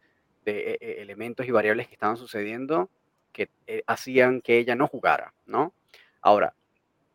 de, 0.44 0.72
e, 0.72 0.78
e, 0.78 1.00
elementos 1.00 1.46
y 1.46 1.50
variables 1.50 1.88
que 1.88 1.94
estaban 1.94 2.18
sucediendo 2.18 2.90
que 3.32 3.48
eh, 3.66 3.82
hacían 3.86 4.42
que 4.42 4.58
ella 4.58 4.74
no 4.74 4.86
jugara, 4.86 5.32
¿no? 5.46 5.72
Ahora, 6.20 6.54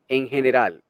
en 0.07 0.27
general, 0.27 0.83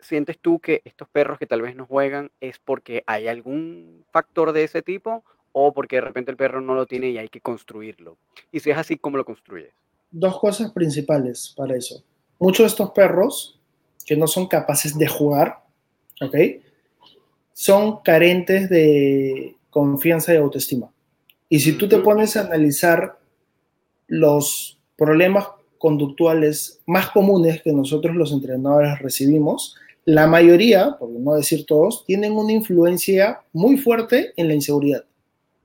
sientes 0.00 0.38
tú 0.38 0.58
que 0.60 0.82
estos 0.84 1.08
perros 1.08 1.38
que 1.38 1.46
tal 1.46 1.62
vez 1.62 1.76
no 1.76 1.86
juegan 1.86 2.30
es 2.40 2.58
porque 2.58 3.02
hay 3.06 3.28
algún 3.28 4.04
factor 4.10 4.52
de 4.52 4.64
ese 4.64 4.82
tipo 4.82 5.24
o 5.52 5.72
porque 5.72 5.96
de 5.96 6.02
repente 6.02 6.30
el 6.30 6.36
perro 6.36 6.60
no 6.60 6.74
lo 6.74 6.86
tiene 6.86 7.10
y 7.10 7.18
hay 7.18 7.28
que 7.28 7.40
construirlo? 7.40 8.16
Y 8.52 8.60
si 8.60 8.70
es 8.70 8.76
así, 8.76 8.96
¿cómo 8.96 9.16
lo 9.16 9.24
construyes? 9.24 9.72
Dos 10.10 10.38
cosas 10.38 10.72
principales 10.72 11.54
para 11.56 11.76
eso. 11.76 12.02
Muchos 12.38 12.64
de 12.64 12.68
estos 12.68 12.90
perros 12.90 13.60
que 14.06 14.16
no 14.16 14.26
son 14.26 14.46
capaces 14.46 14.96
de 14.96 15.06
jugar, 15.06 15.62
¿ok? 16.20 16.36
Son 17.52 18.00
carentes 18.02 18.68
de 18.68 19.56
confianza 19.70 20.34
y 20.34 20.38
autoestima. 20.38 20.90
Y 21.48 21.60
si 21.60 21.72
tú 21.72 21.88
te 21.88 21.98
pones 21.98 22.36
a 22.36 22.42
analizar 22.42 23.18
los 24.06 24.78
problemas 24.96 25.48
conductuales 25.78 26.80
más 26.86 27.10
comunes 27.10 27.62
que 27.62 27.72
nosotros 27.72 28.14
los 28.14 28.32
entrenadores 28.32 28.98
recibimos, 28.98 29.76
la 30.04 30.26
mayoría, 30.26 30.96
por 30.98 31.10
no 31.10 31.34
decir 31.34 31.66
todos, 31.66 32.04
tienen 32.06 32.32
una 32.32 32.52
influencia 32.52 33.40
muy 33.52 33.76
fuerte 33.76 34.32
en 34.36 34.48
la 34.48 34.54
inseguridad. 34.54 35.04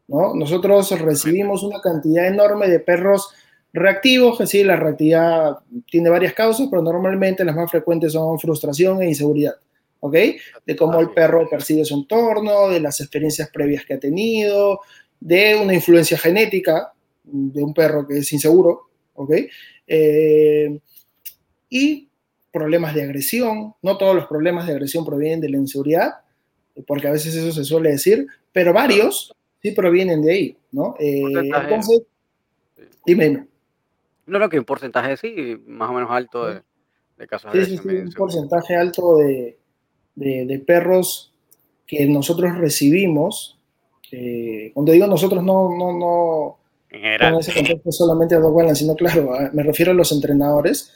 ¿no? 0.07 0.35
Nosotros 0.35 0.91
recibimos 0.99 1.63
una 1.63 1.81
cantidad 1.81 2.27
enorme 2.27 2.67
de 2.67 2.79
perros 2.79 3.29
reactivos, 3.73 4.37
que 4.37 4.47
sí, 4.47 4.63
la 4.63 4.75
reactividad 4.75 5.57
tiene 5.89 6.09
varias 6.09 6.33
causas, 6.33 6.67
pero 6.69 6.81
normalmente 6.81 7.43
las 7.43 7.55
más 7.55 7.69
frecuentes 7.71 8.13
son 8.13 8.39
frustración 8.39 9.01
e 9.01 9.09
inseguridad. 9.09 9.55
¿Ok? 10.01 10.15
De 10.65 10.75
cómo 10.75 10.99
el 10.99 11.09
perro 11.09 11.49
percibe 11.49 11.83
su 11.83 11.95
entorno, 11.95 12.69
de 12.69 12.79
las 12.79 12.99
experiencias 13.01 13.49
previas 13.49 13.85
que 13.85 13.95
ha 13.95 13.99
tenido, 13.99 14.81
de 15.19 15.55
una 15.55 15.73
influencia 15.73 16.17
genética 16.17 16.93
de 17.23 17.63
un 17.63 17.73
perro 17.73 18.07
que 18.07 18.19
es 18.19 18.31
inseguro, 18.31 18.89
¿ok? 19.15 19.31
Eh, 19.87 20.79
y 21.69 22.04
problemas 22.55 22.95
de 22.95 23.03
agresión. 23.03 23.75
No 23.81 23.97
todos 23.97 24.15
los 24.15 24.27
problemas 24.27 24.65
de 24.65 24.71
agresión 24.71 25.05
provienen 25.05 25.41
de 25.41 25.49
la 25.49 25.57
inseguridad, 25.57 26.13
porque 26.87 27.09
a 27.09 27.11
veces 27.11 27.35
eso 27.35 27.51
se 27.51 27.65
suele 27.65 27.91
decir, 27.91 28.27
pero 28.53 28.71
varios 28.71 29.35
sí 29.61 29.71
provienen 29.71 30.21
de 30.21 30.31
ahí, 30.31 30.57
¿no? 30.71 30.95
Eh, 30.97 31.21
entonces, 31.53 32.03
dime. 33.05 33.45
No, 34.25 34.39
no, 34.39 34.47
que 34.47 34.57
un 34.57 34.63
porcentaje 34.63 35.17
sí, 35.17 35.61
más 35.67 35.89
o 35.89 35.93
menos 35.93 36.09
alto 36.09 36.45
de, 36.45 37.27
casos 37.27 37.51
de 37.51 37.65
sí, 37.65 37.77
sí, 37.77 37.87
un 37.89 38.13
porcentaje 38.13 38.75
alto 38.75 39.17
de, 39.17 39.57
de, 40.15 40.59
perros 40.65 41.33
que 41.85 42.05
nosotros 42.05 42.57
recibimos. 42.57 43.59
cuando 44.73 44.93
digo 44.93 45.07
nosotros, 45.07 45.43
no, 45.43 45.75
no, 45.77 45.91
no, 45.91 46.57
en 46.95 47.01
general. 47.01 47.39
ese 47.39 47.53
contexto 47.53 47.91
solamente 47.91 48.35
a 48.35 48.39
Dog 48.39 48.55
Balance, 48.55 48.81
sino 48.81 48.95
claro, 48.95 49.31
me 49.53 49.63
refiero 49.63 49.91
a 49.91 49.95
los 49.95 50.11
entrenadores 50.11 50.91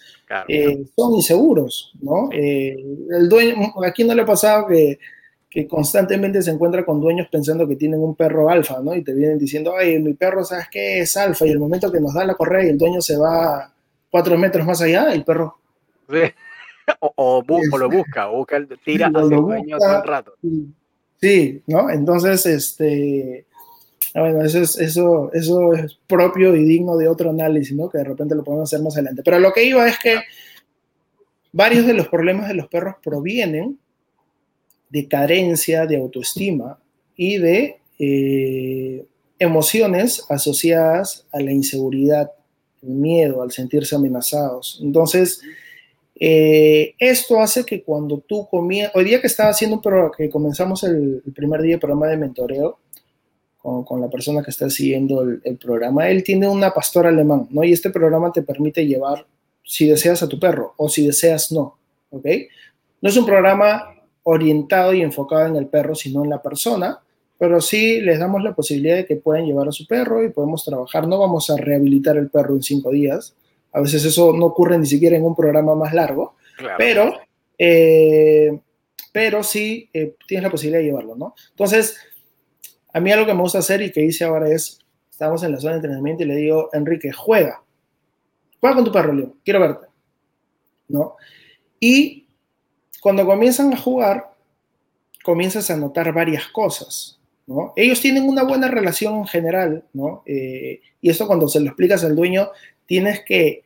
eh, 0.48 0.86
son 0.96 1.16
inseguros, 1.16 1.92
¿no? 2.02 2.30
Eh, 2.32 2.78
el 3.10 3.28
dueño, 3.28 3.74
aquí 3.84 4.04
no 4.04 4.14
le 4.14 4.22
ha 4.22 4.26
pasado 4.26 4.68
que, 4.68 5.00
que, 5.50 5.68
constantemente 5.68 6.44
se 6.44 6.52
encuentra 6.52 6.86
con 6.86 7.02
dueños 7.02 7.28
pensando 7.32 7.68
que 7.68 7.76
tienen 7.76 8.00
un 8.00 8.16
perro 8.16 8.50
alfa, 8.50 8.80
¿no? 8.80 8.96
Y 8.96 9.04
te 9.04 9.14
vienen 9.14 9.40
diciendo, 9.40 9.74
ay, 9.76 10.00
mi 10.00 10.14
perro, 10.14 10.44
¿sabes 10.44 10.68
qué? 10.70 11.00
Es 11.00 11.18
alfa. 11.18 11.48
Y 11.48 11.50
el 11.50 11.60
momento 11.60 11.92
que 11.92 12.00
nos 12.00 12.14
da 12.14 12.26
la 12.26 12.36
correa 12.36 12.64
y 12.64 12.70
el 12.70 12.78
dueño 12.78 13.02
se 13.02 13.18
va 13.18 13.74
cuatro 14.12 14.38
metros 14.38 14.66
más 14.66 14.82
allá, 14.82 15.12
el 15.12 15.24
perro... 15.24 15.58
Sí. 16.10 16.22
O, 17.02 17.44
lo 17.78 17.88
busca, 17.88 18.32
o 18.32 18.38
busca, 18.38 18.60
tira 18.84 19.08
hacia 19.14 19.20
el 19.22 19.30
dueño 19.30 19.78
un 19.78 20.04
rato. 20.04 20.34
Sí, 21.22 21.62
¿no? 21.68 21.88
Entonces, 21.92 22.48
este 22.48 23.46
bueno, 24.14 24.44
eso 24.44 24.60
es, 24.60 24.78
eso, 24.78 25.32
eso 25.34 25.74
es 25.74 25.98
propio 26.08 26.56
y 26.56 26.64
digno 26.64 26.98
de 26.98 27.08
otro 27.08 27.30
análisis, 27.30 27.76
¿no? 27.76 27.90
Que 27.90 28.00
de 28.00 28.06
repente 28.06 28.36
lo 28.36 28.44
podemos 28.44 28.70
hacer 28.70 28.84
más 28.84 28.96
adelante. 28.96 29.22
Pero 29.24 29.40
lo 29.40 29.54
que 29.54 29.64
iba 29.64 29.88
es 29.88 30.00
que 30.00 30.20
varios 31.52 31.86
de 31.86 31.94
los 31.94 32.08
problemas 32.08 32.48
de 32.48 32.56
los 32.56 32.68
perros 32.68 32.96
provienen 33.04 33.78
de 34.90 35.08
carencia 35.08 35.86
de 35.86 35.98
autoestima 35.98 36.80
y 37.16 37.38
de 37.38 37.80
eh, 38.00 39.06
emociones 39.38 40.26
asociadas 40.30 41.28
a 41.32 41.40
la 41.40 41.52
inseguridad, 41.52 42.32
el 42.82 42.90
miedo, 42.90 43.42
al 43.42 43.52
sentirse 43.52 43.96
amenazados. 43.96 44.80
Entonces, 44.82 45.42
eh, 46.20 46.96
esto 46.98 47.40
hace 47.40 47.66
que 47.66 47.84
cuando 47.84 48.20
tú 48.20 48.48
comienzas, 48.50 48.96
hoy 48.96 49.06
día 49.06 49.22
que 49.22 49.28
estaba 49.28 49.52
haciendo, 49.52 49.82
pero 49.82 50.12
que 50.12 50.30
comenzamos 50.30 50.84
el, 50.84 51.22
el 51.26 51.34
primer 51.34 51.62
día 51.62 51.72
del 51.72 51.80
programa 51.80 52.08
de 52.08 52.18
mentoreo, 52.18 52.80
con, 53.62 54.02
la 54.02 54.10
persona 54.10 54.42
que 54.42 54.52
está 54.52 54.70
siguiendo 54.70 55.22
el, 55.22 55.58
programa, 55.58 56.10
él 56.10 56.24
tiene 56.24 56.48
una 56.48 56.72
pastora 56.72 57.10
alemán, 57.10 57.48
¿no? 57.52 57.64
Y 57.64 57.74
este 57.74 57.90
programa 57.90 58.32
te 58.32 58.42
permite 58.42 58.86
llevar, 58.86 59.26
si 59.64 59.88
deseas, 59.88 60.24
a 60.24 60.30
tu 60.30 60.40
perro 60.40 60.74
o 60.78 60.88
si 60.88 61.06
deseas, 61.06 61.52
no, 61.52 61.78
¿ok? 62.10 62.26
No 63.02 63.10
es 63.10 63.18
un 63.18 63.26
programa 63.26 63.96
orientado 64.24 64.94
y 64.94 65.02
enfocado 65.02 65.48
en 65.48 65.56
el 65.56 65.68
perro, 65.68 65.96
sino 65.96 66.24
en 66.24 66.30
la 66.30 66.42
persona, 66.42 67.00
pero 67.38 67.62
sí 67.62 68.02
les 68.02 68.20
damos 68.20 68.44
la 68.44 68.54
posibilidad 68.54 68.96
de 68.96 69.06
que 69.06 69.16
puedan 69.16 69.46
llevar 69.46 69.68
a 69.68 69.72
su 69.72 69.88
perro 69.88 70.24
y 70.24 70.30
podemos 70.30 70.64
trabajar. 70.66 71.08
No 71.08 71.18
vamos 71.18 71.50
a 71.50 71.58
rehabilitar 71.58 72.18
el 72.18 72.30
perro 72.30 72.56
en 72.56 72.62
cinco 72.62 72.92
días. 72.92 73.34
A 73.72 73.82
veces 73.82 74.04
eso 74.04 74.34
no 74.34 74.48
ocurre 74.48 74.78
ni 74.78 74.86
siquiera 74.86 75.16
en 75.16 75.24
un 75.24 75.36
programa 75.36 75.74
más 75.76 75.94
largo, 75.94 76.36
pero, 76.78 77.14
eh, 77.58 78.60
pero 79.14 79.44
sí 79.44 79.90
eh, 79.94 80.16
tienes 80.28 80.44
la 80.44 80.50
posibilidad 80.50 80.80
de 80.80 80.86
llevarlo, 80.86 81.16
¿no? 81.16 81.34
Entonces, 81.52 81.98
a 82.94 83.00
mí 83.00 83.12
algo 83.12 83.26
que 83.26 83.34
me 83.34 83.42
gusta 83.42 83.60
hacer 83.60 83.82
y 83.82 83.92
que 83.92 84.04
hice 84.04 84.24
ahora 84.24 84.50
es, 84.50 84.80
estamos 85.10 85.44
en 85.44 85.52
la 85.52 85.60
zona 85.60 85.74
de 85.74 85.78
entrenamiento 85.78 86.24
y 86.24 86.28
le 86.28 86.36
digo, 86.36 86.70
Enrique, 86.74 87.12
juega. 87.12 87.64
Juega 88.60 88.76
con 88.76 88.86
tu 88.86 88.92
perro, 88.92 89.14
Leo, 89.14 89.36
quiero 89.44 89.60
verte. 89.60 89.88
¿No? 90.88 91.16
Y 91.80 92.28
cuando 93.02 93.26
comienzan 93.26 93.74
a 93.74 93.78
jugar, 93.78 94.32
comienzas 95.24 95.70
a 95.70 95.78
notar 95.78 96.12
varias 96.14 96.48
cosas. 96.48 97.20
¿no? 97.46 97.74
Ellos 97.76 98.02
tienen 98.02 98.28
una 98.28 98.44
buena 98.44 98.68
relación 98.68 99.16
en 99.16 99.28
general, 99.28 99.84
¿no? 99.94 100.22
Eh, 100.26 100.82
y 101.02 101.10
eso 101.10 101.26
cuando 101.26 101.48
se 101.48 101.60
lo 101.60 101.68
explicas 101.68 102.04
al 102.04 102.16
dueño, 102.16 102.50
tienes 102.86 103.24
que 103.24 103.64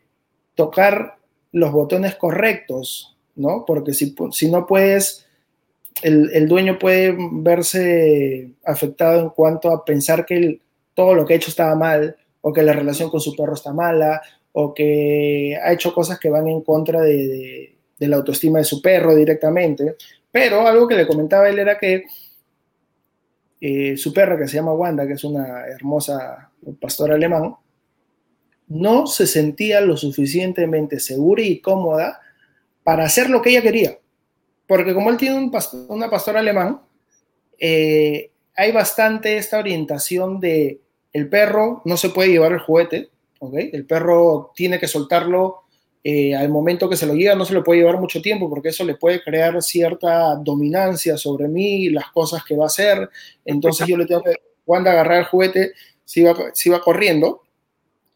tocar 0.56 1.18
los 1.52 1.72
botones 1.72 2.16
correctos, 2.16 3.18
¿no? 3.36 3.66
Porque 3.66 3.94
si, 3.94 4.16
si 4.32 4.50
no 4.50 4.66
puedes 4.68 5.26
el, 6.02 6.48
dueño 6.48 6.80
puede 6.80 7.16
verse 7.18 8.52
afectado 8.66 9.22
en 9.22 9.30
cuanto 9.30 9.70
a 9.70 9.86
pensar 9.86 10.26
que 10.26 10.60
todo 10.94 11.14
lo 11.14 11.26
que 11.26 11.34
ha 11.34 11.38
hecho 11.38 11.50
estaba 11.50 11.76
mal, 11.76 12.16
o 12.42 12.52
que 12.52 12.64
la 12.64 12.74
relación 12.74 13.10
con 13.10 13.22
su 13.22 13.36
perro 13.36 13.54
está 13.54 13.74
mala, 13.74 14.22
o 14.52 14.74
que 14.74 15.58
ha 15.62 15.72
hecho 15.72 15.94
cosas 15.94 16.20
que 16.20 16.30
van 16.30 16.48
en 16.48 16.62
contra 16.62 17.02
de, 17.02 17.76
la 18.00 18.18
autoestima 18.18 18.60
de 18.60 18.66
su 18.66 18.82
perro 18.82 19.16
directamente. 19.16 19.96
Pero 20.30 20.68
algo 20.68 20.88
que 20.88 20.96
le 20.96 21.08
comentaba 21.08 21.48
él 21.48 21.60
era 21.60 21.78
que 21.78 22.04
eh, 23.62 23.96
su 23.96 24.14
perra, 24.14 24.38
que 24.38 24.48
se 24.48 24.58
llama 24.58 24.74
Wanda, 24.74 25.08
que 25.08 25.14
es 25.14 25.24
una 25.24 25.68
hermosa 25.68 26.52
pastora 26.82 27.16
alemán, 27.16 27.56
no 28.68 29.08
se 29.08 29.26
sentía 29.26 29.80
lo 29.80 29.96
suficientemente 29.96 31.00
segura 31.00 31.42
y 31.42 31.60
cómoda 31.60 32.20
para 32.84 33.06
hacer 33.06 33.30
lo 33.30 33.42
que 33.42 33.52
ella 33.52 33.62
quería 33.62 33.98
porque 34.68 34.94
como 34.94 35.10
él 35.10 35.18
tiene 35.18 35.38
un 35.38 35.52
una 35.90 36.10
pastora 36.10 36.40
alemán, 36.40 36.82
eh, 37.60 38.32
hay 38.56 38.72
bastante 38.72 39.38
esta 39.38 39.60
orientación 39.60 40.40
de 40.40 40.82
el 41.12 41.30
perro 41.30 41.82
no 41.86 41.96
se 41.98 42.10
puede 42.10 42.32
llevar 42.32 42.52
el 42.52 42.60
juguete, 42.60 43.10
El 43.42 43.86
perro 43.86 44.52
tiene 44.56 44.80
que 44.80 44.88
soltarlo 44.88 45.64
eh, 46.04 46.36
al 46.36 46.50
momento 46.50 46.90
que 46.90 46.98
se 46.98 47.06
lo 47.06 47.14
lleva, 47.14 47.36
no 47.36 47.46
se 47.46 47.54
lo 47.54 47.64
puede 47.64 47.80
llevar 47.80 48.00
mucho 48.00 48.22
tiempo 48.22 48.50
porque 48.50 48.70
eso 48.70 48.84
le 48.84 48.96
puede 48.96 49.22
crear 49.22 49.62
cierta 49.62 50.36
dominancia 50.36 51.18
sobre 51.18 51.48
mí, 51.48 51.90
las 51.90 52.12
cosas 52.12 52.44
que 52.44 52.58
va 52.58 52.66
a 52.66 52.68
hacer. 52.68 53.10
Entonces 53.46 53.88
yo 53.88 53.96
le 53.96 54.06
tengo 54.06 54.24
que, 54.24 54.36
cuando 54.66 54.90
agarrar 54.90 55.20
el 55.20 55.26
juguete, 55.26 55.74
se 56.04 56.22
iba, 56.22 56.36
se 56.54 56.70
iba 56.70 56.82
corriendo 56.82 57.44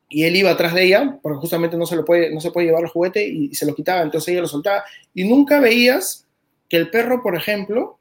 y 0.10 0.24
él 0.24 0.36
iba 0.36 0.52
atrás 0.52 0.74
de 0.74 0.84
ella 0.84 1.20
porque 1.22 1.39
justamente 1.39 1.78
no 1.78 1.86
se, 1.86 1.95
lo 1.95 2.04
puede, 2.04 2.34
no 2.34 2.41
se 2.41 2.52
puede 2.52 2.68
llevar 2.68 2.84
el 2.84 2.89
juguete 2.89 3.26
y 3.26 3.54
se 3.56 3.66
lo 3.66 3.76
quitaba, 3.76 4.02
entonces 4.02 4.30
ella 4.30 4.41
lo 4.41 4.48
soltaba. 4.48 4.84
Y 5.14 5.24
nunca 5.24 5.60
veías 5.62 6.27
que 6.70 6.78
el 6.78 6.89
perro, 6.89 7.22
por 7.22 7.36
ejemplo, 7.36 7.99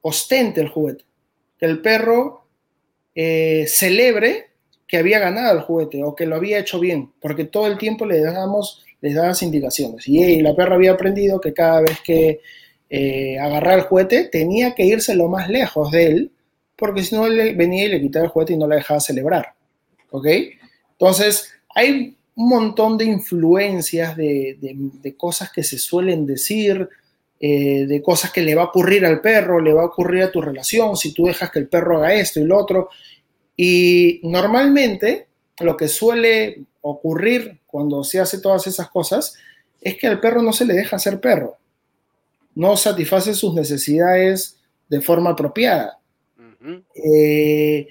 ostente 0.00 0.60
el 0.60 0.68
juguete, 0.68 1.04
que 1.58 1.66
el 1.66 1.80
perro 1.80 2.46
eh, 3.14 3.66
celebre 3.68 4.50
que 4.86 4.98
había 4.98 5.18
ganado 5.18 5.56
el 5.56 5.64
juguete 5.64 6.04
o 6.04 6.14
que 6.14 6.26
lo 6.26 6.36
había 6.36 6.58
hecho 6.58 6.78
bien, 6.78 7.12
porque 7.20 7.44
todo 7.44 7.66
el 7.66 7.76
tiempo 7.76 8.06
le 8.06 8.20
dábamos, 8.20 8.84
les 9.00 9.14
dábamos 9.14 9.42
indicaciones. 9.42 10.06
Y, 10.06 10.40
la 10.40 10.54
perra 10.54 10.76
había 10.76 10.92
aprendido 10.92 11.40
que 11.40 11.52
cada 11.52 11.80
vez 11.80 12.00
que 12.04 12.40
eh, 12.88 13.38
agarraba 13.38 13.74
el 13.74 13.82
juguete 13.82 14.28
tenía 14.30 14.74
que 14.74 14.84
irse 14.84 15.16
lo 15.16 15.28
más 15.28 15.48
lejos 15.48 15.90
de 15.90 16.06
él, 16.06 16.32
porque 16.76 17.02
si 17.02 17.14
no 17.14 17.26
le 17.28 17.54
venía 17.54 17.86
y 17.86 17.88
le 17.88 18.00
quitaba 18.00 18.26
el 18.26 18.30
juguete 18.30 18.52
y 18.52 18.58
no 18.58 18.68
la 18.68 18.76
dejaba 18.76 19.00
celebrar. 19.00 19.54
¿Ok? 20.10 20.26
Entonces, 20.92 21.50
hay 21.74 22.16
un 22.36 22.48
montón 22.48 22.96
de 22.96 23.06
influencias, 23.06 24.16
de 24.16 25.14
cosas 25.16 25.50
que 25.50 25.64
se 25.64 25.78
suelen 25.78 26.26
decir, 26.26 26.88
eh, 27.38 27.86
de 27.86 28.02
cosas 28.02 28.32
que 28.32 28.42
le 28.42 28.54
va 28.54 28.62
a 28.62 28.66
ocurrir 28.66 29.04
al 29.04 29.20
perro, 29.20 29.60
le 29.60 29.72
va 29.72 29.82
a 29.82 29.86
ocurrir 29.86 30.22
a 30.22 30.32
tu 30.32 30.40
relación, 30.40 30.96
si 30.96 31.12
tú 31.12 31.26
dejas 31.26 31.50
que 31.50 31.58
el 31.58 31.68
perro 31.68 31.98
haga 31.98 32.14
esto 32.14 32.40
y 32.40 32.44
lo 32.44 32.58
otro. 32.58 32.88
Y 33.56 34.20
normalmente 34.22 35.28
lo 35.60 35.76
que 35.76 35.88
suele 35.88 36.64
ocurrir 36.80 37.60
cuando 37.66 38.04
se 38.04 38.20
hace 38.20 38.40
todas 38.40 38.66
esas 38.66 38.88
cosas 38.90 39.36
es 39.80 39.96
que 39.96 40.06
al 40.06 40.20
perro 40.20 40.42
no 40.42 40.52
se 40.52 40.64
le 40.64 40.74
deja 40.74 40.98
ser 40.98 41.20
perro. 41.20 41.56
no 42.54 42.74
satisface 42.76 43.34
sus 43.34 43.52
necesidades 43.52 44.56
de 44.88 45.02
forma 45.02 45.30
apropiada. 45.30 45.98
Eh, 46.94 47.86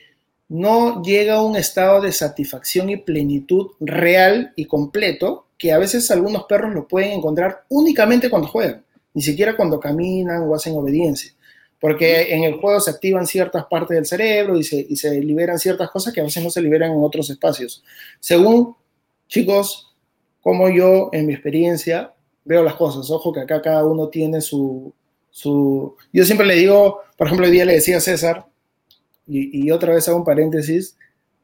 no 0.50 1.04
llega 1.04 1.36
a 1.36 1.43
un 1.43 1.56
estado 1.56 2.02
de 2.02 2.12
satisfacción 2.12 2.89
y 2.89 2.98
plenitud 2.98 3.72
real 3.80 4.54
y 4.56 4.66
completo 4.66 5.48
que 5.58 5.72
a 5.72 5.78
veces 5.78 6.10
algunos 6.12 6.46
perros 6.46 6.74
lo 6.74 6.88
pueden 6.88 7.14
encontrar 7.14 7.64
únicamente 7.70 8.30
cuando 8.30 8.48
juegan, 8.48 8.85
ni 9.16 9.24
siquiera 9.24 9.55
cuando 9.55 9.80
caminan 9.80 10.43
o 10.43 10.53
hacen 10.53 10.76
obediencia, 10.76 11.34
porque 11.80 12.34
en 12.36 12.43
el 12.43 12.55
juego 12.59 12.80
se 12.80 12.91
activan 12.91 13.26
ciertas 13.26 13.66
partes 13.66 13.95
del 13.95 14.05
cerebro 14.05 14.57
y 14.57 14.63
se, 14.63 14.86
y 14.88 14.95
se 14.97 15.20
liberan 15.22 15.57
ciertas 15.57 15.89
cosas 15.89 16.13
que 16.13 16.22
a 16.22 16.24
veces 16.24 16.43
no 16.43 16.51
se 16.51 16.61
liberan 16.61 16.91
en 16.91 17.03
otros 17.03 17.30
espacios. 17.30 17.84
Según, 18.20 18.76
chicos, 19.28 19.95
como 20.41 20.70
yo 20.70 21.09
en 21.13 21.26
mi 21.26 21.34
experiencia 21.34 22.13
veo 22.43 22.61
las 22.61 22.76
cosas, 22.76 23.09
ojo 23.09 23.34
que 23.34 23.39
acá 23.39 23.61
cada 23.61 23.84
uno 23.86 24.09
tiene 24.09 24.41
su... 24.41 24.93
su... 25.32 25.95
Yo 26.13 26.24
siempre 26.26 26.45
le 26.45 26.55
digo, 26.55 26.99
por 27.18 27.28
ejemplo, 27.28 27.47
hoy 27.47 27.51
día 27.53 27.66
le 27.66 27.74
decía 27.74 27.97
a 27.97 28.01
César, 28.01 28.45
y, 29.26 29.66
y 29.66 29.72
otra 29.72 29.93
vez 29.95 30.07
hago 30.07 30.18
un 30.18 30.26
paréntesis, 30.26 30.97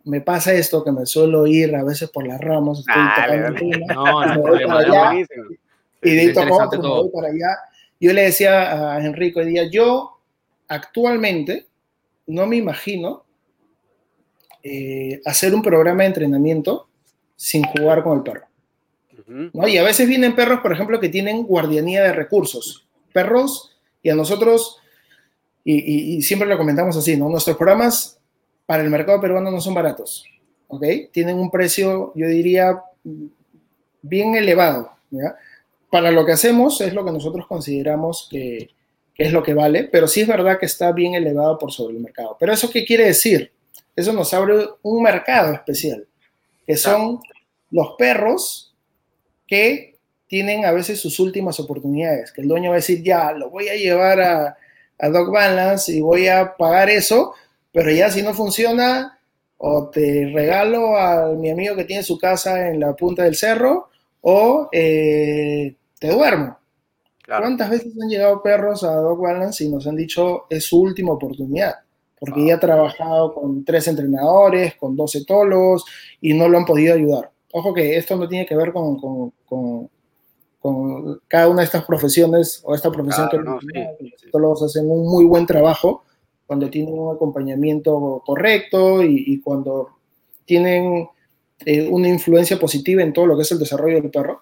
me 0.04 0.22
pasa 0.22 0.54
esto 0.54 0.84
que 0.84 0.92
me 0.92 1.06
suelo 1.06 1.48
ir 1.48 1.76
a 1.76 1.84
veces 1.84 2.10
por 2.10 2.28
las 2.28 2.40
ramas, 2.42 2.80
estoy 2.80 3.04
tocando 3.16 3.94
No, 3.94 4.26
no 4.26 4.68
no. 4.68 4.78
allá. 4.78 5.28
Y 6.02 6.16
de 6.16 6.22
todo. 6.34 6.46
voy 7.04 7.10
para 7.12 7.28
allá. 7.30 7.58
Yo 8.00 8.14
le 8.14 8.24
decía 8.24 8.94
a 8.96 9.06
Enrico 9.06 9.40
hoy 9.40 9.48
día, 9.48 9.70
yo 9.70 10.20
actualmente 10.68 11.68
no 12.28 12.48
me 12.48 12.58
imagino 12.58 13.26
eh, 14.64 15.22
hacer 15.26 15.54
un 15.56 15.62
programa 15.62 16.04
de 16.04 16.08
entrenamiento 16.08 16.88
sin 17.36 17.64
jugar 17.64 18.04
con 18.04 18.18
el 18.18 18.24
perro. 18.24 18.46
¿no? 19.54 19.68
Y 19.68 19.78
a 19.78 19.84
veces 19.84 20.08
vienen 20.08 20.36
perros, 20.36 20.60
por 20.62 20.74
ejemplo, 20.74 21.00
que 21.00 21.10
tienen 21.10 21.44
guardianía 21.44 22.04
de 22.04 22.14
recursos. 22.14 22.86
Perros, 23.14 23.78
y 24.04 24.10
a 24.10 24.16
nosotros, 24.16 24.78
y, 25.64 25.76
y- 25.76 26.18
y 26.18 26.22
siempre 26.22 26.48
lo 26.48 26.58
comentamos 26.58 26.98
así, 26.98 27.16
¿no? 27.18 27.30
Nuestros 27.30 27.56
programas 27.58 28.20
para 28.66 28.84
el 28.84 28.90
mercado 28.90 29.20
peruano 29.22 29.52
no 29.52 29.62
son 29.62 29.74
baratos, 29.74 30.26
¿ok? 30.68 30.84
Tienen 31.12 31.38
un 31.38 31.50
precio, 31.52 32.12
yo 32.16 32.28
diría, 32.28 32.82
bien 34.02 34.36
elevado, 34.36 34.92
¿ya? 35.12 35.36
Para 35.92 36.10
lo 36.10 36.26
que 36.26 36.32
hacemos 36.32 36.82
es 36.82 36.94
lo 36.94 37.06
que 37.06 37.12
nosotros 37.12 37.46
consideramos 37.46 38.28
que, 38.32 38.70
que 39.14 39.24
es 39.24 39.34
lo 39.34 39.44
que 39.44 39.54
vale, 39.54 39.84
pero 39.84 40.08
sí 40.08 40.22
es 40.22 40.28
verdad 40.28 40.58
que 40.58 40.66
está 40.66 40.92
bien 40.92 41.14
elevado 41.14 41.60
por 41.60 41.72
sobre 41.72 41.96
el 41.96 42.02
mercado. 42.02 42.38
Pero 42.40 42.54
¿eso 42.54 42.72
qué 42.72 42.86
quiere 42.86 43.06
decir? 43.06 43.52
Eso 43.96 44.14
nos 44.14 44.34
abre 44.34 44.56
un 44.82 45.04
mercado 45.04 45.54
especial, 45.54 46.08
que 46.66 46.78
son 46.78 47.20
los 47.70 47.96
perros 47.98 48.74
que 49.46 49.98
tienen 50.28 50.64
a 50.64 50.72
veces 50.72 51.00
sus 51.00 51.20
últimas 51.20 51.60
oportunidades, 51.60 52.32
que 52.32 52.42
el 52.42 52.48
dueño 52.48 52.70
va 52.70 52.76
a 52.76 52.80
decir, 52.80 53.04
ya, 53.04 53.34
lo 53.34 53.50
voy 53.50 53.68
a 53.68 53.76
llevar 53.76 54.22
a, 54.22 54.58
a 54.98 55.10
Dog 55.10 55.30
Balance 55.32 55.92
y 55.92 56.00
voy 56.00 56.28
a 56.28 56.56
pagar 56.56 56.90
eso, 56.90 57.34
pero 57.74 57.92
ya 57.92 58.10
si 58.10 58.22
no 58.22 58.34
funciona, 58.34 59.20
o 59.58 59.90
te 59.90 60.32
regalo 60.34 60.98
a 60.98 61.34
mi 61.34 61.50
amigo 61.50 61.76
que 61.76 61.84
tiene 61.84 62.02
su 62.02 62.18
casa 62.18 62.70
en 62.70 62.80
la 62.80 62.96
punta 62.96 63.24
del 63.24 63.36
cerro, 63.36 63.90
o 64.22 64.70
eh, 64.72 65.76
te 66.02 66.10
duermo. 66.12 66.58
Claro. 67.24 67.44
¿Cuántas 67.44 67.70
veces 67.70 67.94
han 68.02 68.10
llegado 68.10 68.42
perros 68.42 68.84
a 68.84 68.96
Dog 68.96 69.22
Balance 69.22 69.64
y 69.64 69.70
nos 69.70 69.86
han 69.86 69.96
dicho 69.96 70.46
es 70.50 70.66
su 70.66 70.82
última 70.82 71.14
oportunidad? 71.14 71.76
Porque 72.20 72.42
Ah. 72.42 72.46
ya 72.48 72.56
ha 72.56 72.60
trabajado 72.60 73.34
con 73.34 73.64
tres 73.64 73.88
entrenadores, 73.88 74.76
con 74.76 74.96
dos 74.96 75.14
etólogos 75.16 75.86
y 76.20 76.34
no 76.34 76.50
lo 76.50 76.58
han 76.58 76.66
podido 76.66 76.96
ayudar. 76.96 77.30
Ojo 77.54 77.74
que 77.74 77.96
esto 77.98 78.16
no 78.16 78.28
tiene 78.28 78.46
que 78.48 78.56
ver 78.56 78.74
con, 78.74 79.00
con- 79.00 79.32
con- 79.46 79.90
con 80.60 81.20
cada 81.28 81.48
una 81.50 81.62
de 81.62 81.66
estas 81.66 81.86
profesiones 81.86 82.62
o 82.66 82.74
esta 82.76 82.92
profesión 82.92 83.28
Claro, 83.30 83.44
que 83.44 83.50
no, 83.50 83.60
sí, 83.60 83.68
los 84.12 84.22
sí. 84.22 84.28
etólogos 84.28 84.64
hacen 84.64 84.90
un 84.90 85.08
muy 85.10 85.26
buen 85.26 85.46
trabajo 85.46 86.04
cuando 86.48 86.70
tienen 86.70 86.98
un 86.98 87.16
acompañamiento 87.16 88.22
correcto 88.26 89.02
y, 89.04 89.24
y 89.28 89.40
cuando 89.40 89.90
tienen 90.46 91.08
eh, 91.66 91.88
una 91.90 92.10
influencia 92.10 92.60
positiva 92.60 93.02
en 93.04 93.14
todo 93.14 93.26
lo 93.28 93.36
que 93.36 93.44
es 93.44 93.52
el 93.52 93.60
desarrollo 93.60 94.02
del 94.02 94.12
perro, 94.12 94.42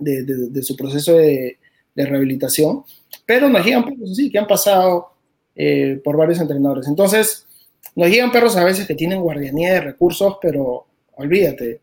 de, 0.00 0.24
de- 0.24 0.48
de 0.50 0.62
su 0.62 0.76
proceso 0.76 1.16
de, 1.16 1.58
de 1.94 2.06
rehabilitación. 2.06 2.84
Pero 3.26 3.48
nos 3.48 3.64
llegan 3.64 3.84
perros 3.84 4.10
así, 4.12 4.30
que 4.30 4.38
han 4.38 4.46
pasado 4.46 5.12
eh, 5.54 6.00
por 6.02 6.16
varios 6.16 6.40
entrenadores. 6.40 6.86
Entonces, 6.88 7.46
nos 7.94 8.08
llegan 8.08 8.32
perros 8.32 8.56
a 8.56 8.64
veces 8.64 8.86
que 8.86 8.94
tienen 8.94 9.20
guardianía 9.20 9.74
de 9.74 9.80
recursos, 9.80 10.36
pero 10.40 10.86
olvídate, 11.16 11.80